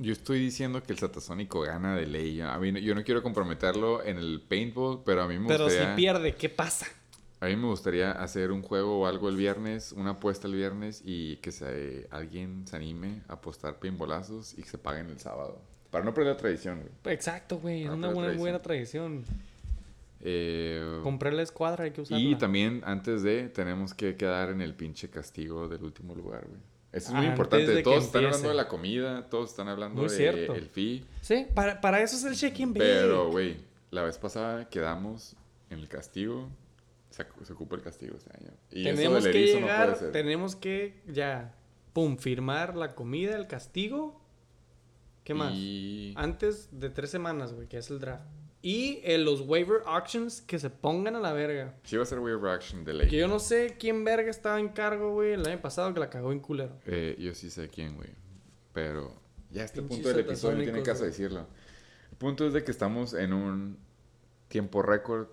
Yo 0.01 0.13
estoy 0.13 0.39
diciendo 0.39 0.81
que 0.83 0.93
el 0.93 0.99
Satasónico 1.01 1.61
gana 1.63 1.97
de 1.97 2.07
ley. 2.07 2.41
A 2.41 2.57
mí, 2.59 2.71
no- 2.71 2.79
yo 2.79 2.95
no 2.95 3.03
quiero 3.03 3.21
comprometerlo 3.21 4.05
en 4.05 4.17
el 4.19 4.41
paintball, 4.41 5.03
pero 5.05 5.23
a 5.23 5.27
mí 5.29 5.39
me 5.41 5.49
Pero 5.49 5.69
si 5.69 5.75
gustaría... 5.75 5.97
pierde, 5.97 6.35
¿qué 6.37 6.49
pasa? 6.49 6.87
A 7.41 7.47
mí 7.47 7.55
me 7.57 7.67
gustaría 7.69 8.11
hacer 8.13 8.51
un 8.51 8.63
juego 8.63 9.01
o 9.01 9.07
algo 9.07 9.29
el 9.29 9.37
viernes, 9.37 9.93
una 9.93 10.11
apuesta 10.11 10.49
el 10.49 10.55
viernes 10.55 11.03
y 11.05 11.37
que 11.37 11.53
se, 11.53 12.09
alguien 12.11 12.67
se 12.67 12.77
anime 12.77 13.23
a 13.29 13.35
apostar 13.35 13.79
paintballazos 13.79 14.59
y 14.59 14.63
que 14.63 14.69
se 14.69 14.79
paguen 14.79 15.09
el 15.09 15.21
sábado. 15.21 15.61
Para 15.91 16.05
no 16.05 16.13
perder 16.13 16.33
la 16.35 16.37
tradición, 16.37 16.81
güey. 16.81 17.15
Exacto, 17.15 17.59
güey. 17.59 17.85
Es 17.85 17.91
una 17.91 18.09
buena, 18.09 18.13
tradición. 18.23 18.39
buena 18.41 18.59
tradición. 18.63 19.25
Eh, 20.21 21.01
Comprar 21.05 21.33
la 21.33 21.43
escuadra, 21.43 21.85
hay 21.85 21.93
que 21.93 22.01
usarla. 22.01 22.23
y 22.23 22.35
también, 22.35 22.83
antes 22.85 23.23
de, 23.23 23.49
tenemos 23.49 23.95
que 23.95 24.17
quedar 24.17 24.51
en 24.51 24.61
el 24.61 24.75
pinche 24.75 25.09
castigo 25.09 25.69
del 25.69 25.85
último 25.85 26.15
lugar, 26.15 26.45
güey. 26.47 26.61
Eso 26.91 27.09
es 27.09 27.15
muy 27.15 27.19
Antes 27.27 27.31
importante. 27.33 27.67
de 27.67 27.83
Todos 27.83 28.05
están 28.05 28.25
hablando 28.25 28.49
de 28.49 28.55
la 28.55 28.67
comida, 28.67 29.29
todos 29.29 29.51
están 29.51 29.69
hablando 29.69 30.03
Muy 30.03 30.11
de 30.11 30.29
el 30.47 30.67
fee. 30.67 31.05
Sí, 31.21 31.47
para, 31.55 31.81
para 31.81 32.03
eso 32.03 32.17
es 32.17 32.25
el 32.43 32.51
bake. 32.51 32.79
Pero, 32.79 33.31
güey, 33.31 33.59
la 33.91 34.03
vez 34.03 34.19
pasada 34.19 34.69
quedamos 34.69 35.37
en 35.71 35.81
el 35.81 35.89
castigo. 35.89 36.49
Se, 37.19 37.45
se 37.45 37.53
ocupa 37.53 37.77
el 37.77 37.83
castigo 37.83 38.17
este 38.17 38.31
año. 38.37 38.53
Y 38.71 38.85
tenemos 38.85 39.19
eso 39.19 39.25
del 39.25 39.33
que 39.33 39.43
erizo 39.43 39.61
no 39.61 39.67
llegar, 39.67 39.87
puede 39.89 39.99
ser. 39.99 40.13
tenemos 40.13 40.57
que 40.57 41.03
ya, 41.07 41.55
pum, 41.93 42.17
firmar 42.17 42.77
la 42.77 42.95
comida, 42.95 43.37
el 43.37 43.47
castigo. 43.47 44.21
¿Qué 45.25 45.35
más? 45.35 45.53
Y... 45.55 46.15
Antes 46.17 46.69
de 46.73 46.91
tres 46.91 47.11
semanas, 47.11 47.53
güey, 47.53 47.69
que 47.69 47.77
es 47.79 47.91
el 47.91 47.99
draft. 47.99 48.25
Y 48.63 49.01
eh, 49.05 49.19
los 49.19 49.43
waiver 49.43 49.83
auctions 49.87 50.41
que 50.41 50.59
se 50.59 50.69
pongan 50.69 51.15
a 51.15 51.21
la 51.21 51.33
verga. 51.33 51.77
Sí 51.85 51.97
va 51.97 52.03
a 52.03 52.07
ser 52.07 52.19
waiver 52.19 52.51
action 52.51 52.85
de 52.85 52.93
ley. 52.95 53.09
Que 53.09 53.17
yo 53.17 53.29
no 53.29 53.39
sé 53.39 53.77
quién 53.79 54.05
verga 54.05 54.31
estaba 54.31 54.59
en 54.59 54.69
cargo, 54.69 55.13
güey, 55.13 55.33
el 55.33 55.47
año 55.47 55.61
pasado 55.61 55.95
que 55.95 56.01
la 56.01 56.11
cagó 56.11 56.33
en 56.33 56.41
culero. 56.41 56.77
Eh, 56.87 57.15
yo 57.19 57.35
sí 57.35 57.51
sé 57.51 57.69
quién, 57.69 57.95
güey. 57.97 58.11
Pero 58.73 59.15
ya 59.51 59.63
a 59.63 59.65
este 59.65 59.81
Pinches 59.81 59.99
punto 59.99 60.09
del 60.09 60.21
episodio 60.21 60.57
no 60.59 60.63
tiene 60.65 60.83
caso 60.83 61.01
güey. 61.01 61.11
decirlo. 61.11 61.47
El 62.11 62.17
punto 62.17 62.47
es 62.47 62.53
de 62.53 62.65
que 62.65 62.71
estamos 62.71 63.15
en 63.15 63.33
un 63.33 63.79
tiempo 64.49 64.83
récord, 64.83 65.29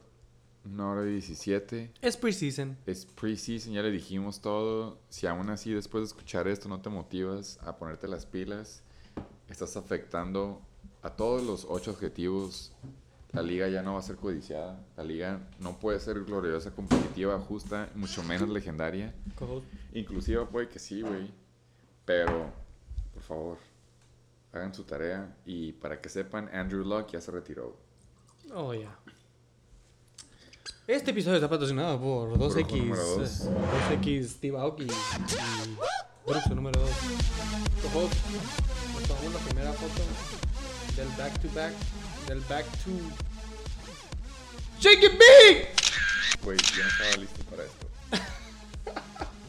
una 0.66 0.90
hora 0.90 1.06
y 1.06 1.14
17. 1.14 1.92
Es 2.02 2.18
preseason. 2.18 2.78
Es 2.86 3.06
preseason, 3.06 3.74
ya 3.74 3.82
le 3.82 3.92
dijimos 3.92 4.42
todo. 4.42 5.00
Si 5.10 5.28
aún 5.28 5.50
así 5.50 5.72
después 5.74 6.02
de 6.02 6.08
escuchar 6.08 6.48
esto 6.48 6.70
no 6.70 6.82
te 6.82 6.90
motivas 6.90 7.60
a 7.62 7.78
ponerte 7.78 8.08
las 8.08 8.26
pilas, 8.26 8.84
estás 9.50 9.78
afectando 9.78 10.62
a 11.02 11.12
todos 11.12 11.44
los 11.44 11.66
ocho 11.70 11.92
objetivos. 11.92 12.74
La 13.32 13.42
liga 13.42 13.68
ya 13.68 13.82
no 13.82 13.94
va 13.94 14.00
a 14.00 14.02
ser 14.02 14.16
codiciada. 14.16 14.82
La 14.96 15.04
liga 15.04 15.50
no 15.60 15.78
puede 15.78 16.00
ser 16.00 16.24
gloriosa, 16.24 16.72
competitiva, 16.72 17.38
justa, 17.40 17.90
mucho 17.94 18.24
menos 18.24 18.48
legendaria. 18.48 19.14
Inclusive 19.94 20.46
puede 20.46 20.70
que 20.70 20.80
sí, 20.80 21.02
güey. 21.02 21.34
Pero, 22.06 22.50
por 23.14 23.24
favor, 23.24 23.58
hagan 24.54 24.74
su 24.74 24.86
tarea. 24.86 25.36
Y 25.46 25.74
para 25.74 26.00
que 26.00 26.08
sepan, 26.08 26.50
Andrew 26.54 26.86
Luck 26.86 27.10
ya 27.12 27.20
se 27.20 27.32
retiró. 27.32 27.78
Oh, 28.54 28.74
ya. 28.74 28.98
Este 30.88 31.12
episodio 31.12 31.38
está 31.38 31.50
patrocinado 31.50 32.00
por 32.00 32.38
2X. 32.38 32.78
número 32.78 33.04
dos. 33.04 33.42
eh, 33.42 34.00
2X 34.02 34.28
Steve 34.30 34.58
Aoki 34.60 34.84
y 34.84 34.88
Bruxo 36.28 36.54
número 36.56 36.80
2. 36.80 36.90
Co-host, 37.92 38.14
nos 38.94 39.04
tomamos 39.04 39.34
la 39.34 39.40
primera 39.40 39.74
foto 39.74 40.02
del 40.96 41.08
back 41.18 41.42
to 41.42 41.48
back. 41.56 41.74
Del 42.28 42.40
back 42.42 42.66
to. 42.84 42.92
¡Shake 44.80 45.04
it 45.04 45.12
big! 45.14 45.68
Güey, 46.44 46.58
yo 46.76 46.84
no 46.84 46.90
estaba 46.90 47.18
listo 47.18 47.44
para 47.46 47.64
esto. 47.64 47.88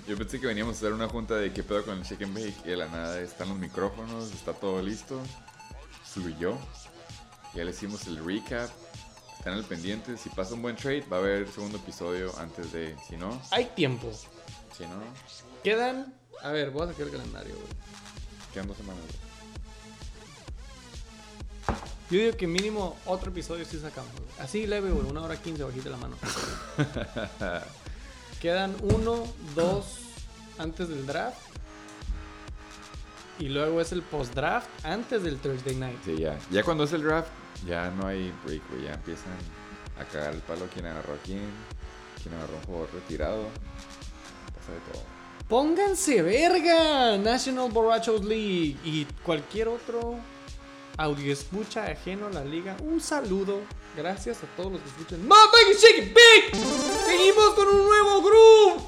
Yo 0.09 0.17
pensé 0.17 0.41
que 0.41 0.47
veníamos 0.47 0.77
a 0.77 0.79
hacer 0.79 0.93
una 0.93 1.09
junta 1.09 1.35
de 1.35 1.53
qué 1.53 1.63
pedo 1.63 1.85
con 1.85 1.99
el 1.99 2.05
Shake 2.05 2.23
and 2.25 2.35
Bake. 2.35 2.55
Y 2.65 2.69
de 2.71 2.77
la 2.77 2.87
nada 2.89 3.21
están 3.21 3.49
los 3.51 3.59
micrófonos, 3.59 4.33
está 4.33 4.55
todo 4.55 4.81
listo. 4.81 5.21
Fluyó. 6.05 6.57
Ya 7.55 7.65
le 7.65 7.71
hicimos 7.73 8.07
el 8.07 8.25
recap. 8.25 8.71
Están 9.47 9.61
al 9.61 9.65
pendiente. 9.65 10.17
Si 10.17 10.29
pasa 10.29 10.55
un 10.55 10.63
buen 10.63 10.75
trade, 10.75 11.03
va 11.03 11.19
a 11.19 11.21
haber 11.21 11.47
segundo 11.49 11.79
episodio 11.79 12.37
antes 12.41 12.73
de. 12.73 12.97
Si 13.07 13.17
no, 13.17 13.41
Hay 13.53 13.67
tiempo. 13.77 14.11
si 14.77 14.83
no, 14.83 15.01
Quedan. 15.63 16.13
A 16.43 16.51
ver, 16.51 16.73
voy 16.73 16.83
a 16.83 16.87
sacar 16.89 17.07
el 17.07 17.13
calendario, 17.13 17.55
güey. 17.55 17.69
quedan 18.53 18.67
dos 18.67 18.77
semanas. 18.77 19.03
güey. 21.69 21.79
Yo 22.11 22.19
digo 22.27 22.37
que 22.37 22.49
mínimo 22.49 22.97
otro 23.07 23.31
episodio 23.31 23.65
sí 23.65 23.79
sacamos. 23.79 24.11
güey. 24.15 24.25
Así 24.41 24.67
leve, 24.67 24.91
güey. 24.91 25.07
Una 25.09 25.23
hora 25.23 25.37
quince 25.41 25.63
bajita 25.63 25.91
la 25.91 25.97
mano. 25.99 26.17
Quedan 28.43 28.75
uno, 28.83 29.33
dos 29.55 30.01
antes 30.59 30.89
del 30.89 31.07
draft. 31.07 31.39
Y 33.39 33.49
luego 33.51 33.81
es 33.81 33.93
el 33.93 34.03
post-draft 34.03 34.67
antes 34.85 35.23
del 35.23 35.39
Thursday 35.39 35.77
night. 35.77 35.99
Sí, 36.05 36.17
ya. 36.17 36.37
Ya 36.51 36.65
cuando 36.65 36.83
es 36.83 36.93
el 36.93 37.05
draft, 37.05 37.29
ya 37.65 37.91
no 37.91 38.07
hay 38.07 38.33
break, 38.45 38.63
güey. 38.71 38.85
Ya 38.85 38.95
empiezan 38.95 39.33
a 39.99 40.05
cagar 40.05 40.35
el 40.35 40.41
palo 40.41 40.67
quién 40.73 40.87
agarró 40.87 41.15
a 41.15 41.19
quién, 41.19 41.51
quién 42.23 42.35
agarró 42.35 42.57
un 42.57 42.63
jugador 42.65 42.89
retirado. 42.93 43.45
Pasa 44.55 44.73
de 44.73 44.93
todo. 44.93 45.03
Pónganse 45.49 46.23
verga. 46.23 47.17
National 47.19 47.71
Borrachos 47.71 48.25
League 48.25 48.77
y 48.85 49.07
cualquier 49.25 49.69
otro 49.69 50.17
audio 50.97 51.33
escucha 51.33 51.85
ajeno 51.85 52.27
a 52.27 52.31
la 52.31 52.45
liga. 52.45 52.77
Un 52.83 53.01
saludo. 53.01 53.61
Gracias 53.97 54.43
a 54.43 54.47
todos 54.57 54.73
los 54.73 54.81
que 54.83 54.89
escuchan. 54.89 55.27
Motherfucking 55.27 55.77
Shake 55.77 55.99
It 55.99 56.15
Big. 56.15 56.63
Seguimos 57.07 57.55
con 57.55 57.69
un 57.69 57.85
nuevo 57.85 58.23
groove. 58.23 58.83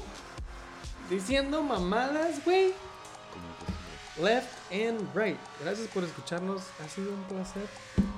Diciendo 1.09 1.63
mamadas, 1.63 2.43
güey. 2.45 2.73
Left 4.21 4.58
and 4.71 4.99
right. 5.15 5.37
Gracias 5.61 5.87
por 5.89 6.03
escucharnos. 6.03 6.61
Ha 6.83 6.89
sido 6.89 7.11
un 7.11 7.23
placer. 7.23 7.63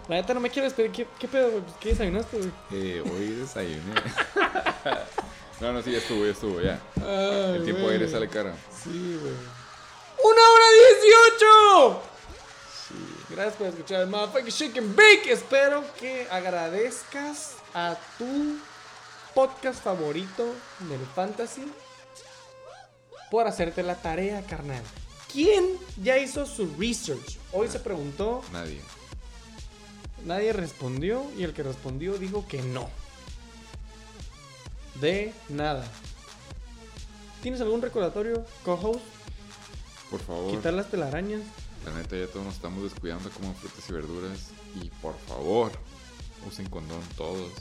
La 0.08 0.16
neta 0.16 0.34
no 0.34 0.40
me 0.40 0.50
quiero 0.50 0.66
despedir. 0.66 0.92
¿Qué, 0.92 1.08
qué 1.20 1.28
pedo, 1.28 1.52
güey? 1.52 1.64
Pues, 1.64 1.76
¿Qué 1.80 1.90
desayunaste, 1.90 2.38
güey? 2.38 2.52
Eh, 2.72 3.02
hoy 3.02 3.28
desayuné. 3.28 3.94
no, 5.62 5.74
no, 5.74 5.82
sí, 5.82 5.92
ya 5.92 5.98
estuvo, 6.00 6.26
ya 6.26 6.32
estuvo, 6.32 6.62
ya. 6.62 6.80
Ay, 6.98 7.56
El 7.58 7.64
tiempo 7.64 7.88
de 7.88 7.94
aire 7.94 8.08
sale 8.10 8.28
caro. 8.28 8.52
Sí, 8.84 9.18
güey. 9.22 9.34
¡Una 10.24 10.50
hora 10.52 10.66
dieciocho! 11.00 12.02
Gracias 13.30 13.56
por 13.56 13.68
escuchar 13.68 14.02
el 14.02 14.08
Motherfucking 14.08 14.78
and 14.78 14.96
Bake. 14.96 15.32
Espero 15.32 15.84
que 16.00 16.28
agradezcas 16.30 17.56
a 17.74 17.96
tu 18.18 18.60
podcast 19.34 19.82
favorito 19.82 20.54
del 20.80 21.00
Fantasy 21.16 21.72
por 23.32 23.48
hacerte 23.48 23.82
la 23.82 23.96
tarea, 23.96 24.44
carnal. 24.46 24.84
¿Quién 25.34 25.78
ya 26.04 26.18
hizo 26.18 26.46
su 26.46 26.68
research? 26.78 27.38
Hoy 27.54 27.68
se 27.70 27.80
preguntó, 27.80 28.44
Nadie. 28.52 28.82
nadie 30.26 30.52
respondió 30.54 31.26
y 31.38 31.44
el 31.44 31.54
que 31.54 31.64
respondió 31.64 32.18
dijo 32.18 32.46
que 32.48 32.62
no. 32.62 32.90
De 35.00 35.34
nada. 35.50 35.86
¿Tienes 37.42 37.62
algún 37.62 37.82
recordatorio, 37.82 38.46
co-host? 38.64 39.00
Por 40.10 40.20
favor. 40.20 40.52
Quitar 40.52 40.74
las 40.74 40.90
telarañas. 40.92 41.42
La 41.86 41.94
neta, 41.94 42.16
ya 42.16 42.28
todos 42.28 42.46
nos 42.46 42.56
estamos 42.56 42.84
descuidando 42.84 43.30
como 43.32 43.54
frutas 43.56 43.90
y 43.90 43.94
verduras. 43.94 44.40
Y 44.84 44.90
por 45.02 45.18
favor, 45.28 45.72
usen 46.48 46.70
condón 46.70 47.02
todos. 47.18 47.52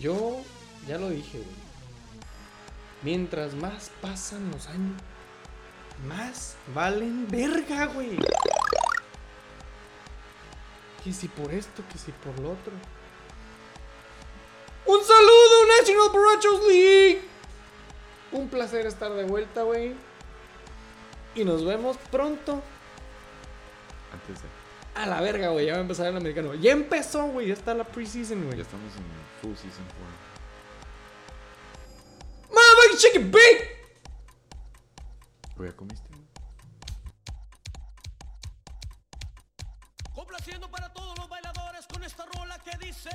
Yo 0.00 0.38
ya 0.88 0.98
lo 0.98 1.08
dije, 1.10 1.38
güey. 1.38 1.61
Mientras 3.02 3.54
más 3.54 3.90
pasan 4.00 4.50
los 4.52 4.68
años, 4.68 5.00
más 6.06 6.56
valen 6.74 7.26
verga, 7.28 7.86
güey. 7.86 8.16
Que 11.02 11.12
si 11.12 11.26
por 11.26 11.52
esto, 11.52 11.82
que 11.90 11.98
si 11.98 12.12
por 12.12 12.38
lo 12.38 12.52
otro. 12.52 12.72
¡Un 14.86 15.00
saludo, 15.04 15.66
National 15.78 16.10
Borrachos 16.12 16.68
League! 16.68 17.22
Un 18.30 18.48
placer 18.48 18.86
estar 18.86 19.12
de 19.12 19.24
vuelta, 19.24 19.62
güey. 19.62 19.94
Y 21.34 21.44
nos 21.44 21.64
vemos 21.64 21.96
pronto 22.10 22.62
antes 24.12 24.42
de. 24.42 24.48
A 24.94 25.06
la 25.06 25.20
verga, 25.20 25.48
güey. 25.48 25.66
Ya 25.66 25.72
va 25.72 25.78
a 25.78 25.82
empezar 25.82 26.06
el 26.06 26.16
americano. 26.16 26.54
Ya 26.54 26.72
empezó, 26.72 27.26
güey. 27.26 27.48
Ya 27.48 27.54
está 27.54 27.74
la 27.74 27.84
preseason, 27.84 28.44
güey. 28.44 28.58
Ya 28.58 28.62
estamos 28.62 28.92
en 28.94 29.02
full 29.40 29.56
season 29.56 29.84
4 29.98 30.22
fucking 32.92 32.98
chicken 32.98 33.30
bake. 33.30 33.68
¿Ya 35.58 35.72
comiste? 35.76 36.08
Complaciendo 40.14 40.70
para 40.70 40.92
todos 40.92 41.16
los 41.18 41.28
bailadores 41.28 41.86
con 41.86 42.02
esta 42.02 42.26
rola 42.26 42.58
que 42.58 42.76
dice. 42.84 43.10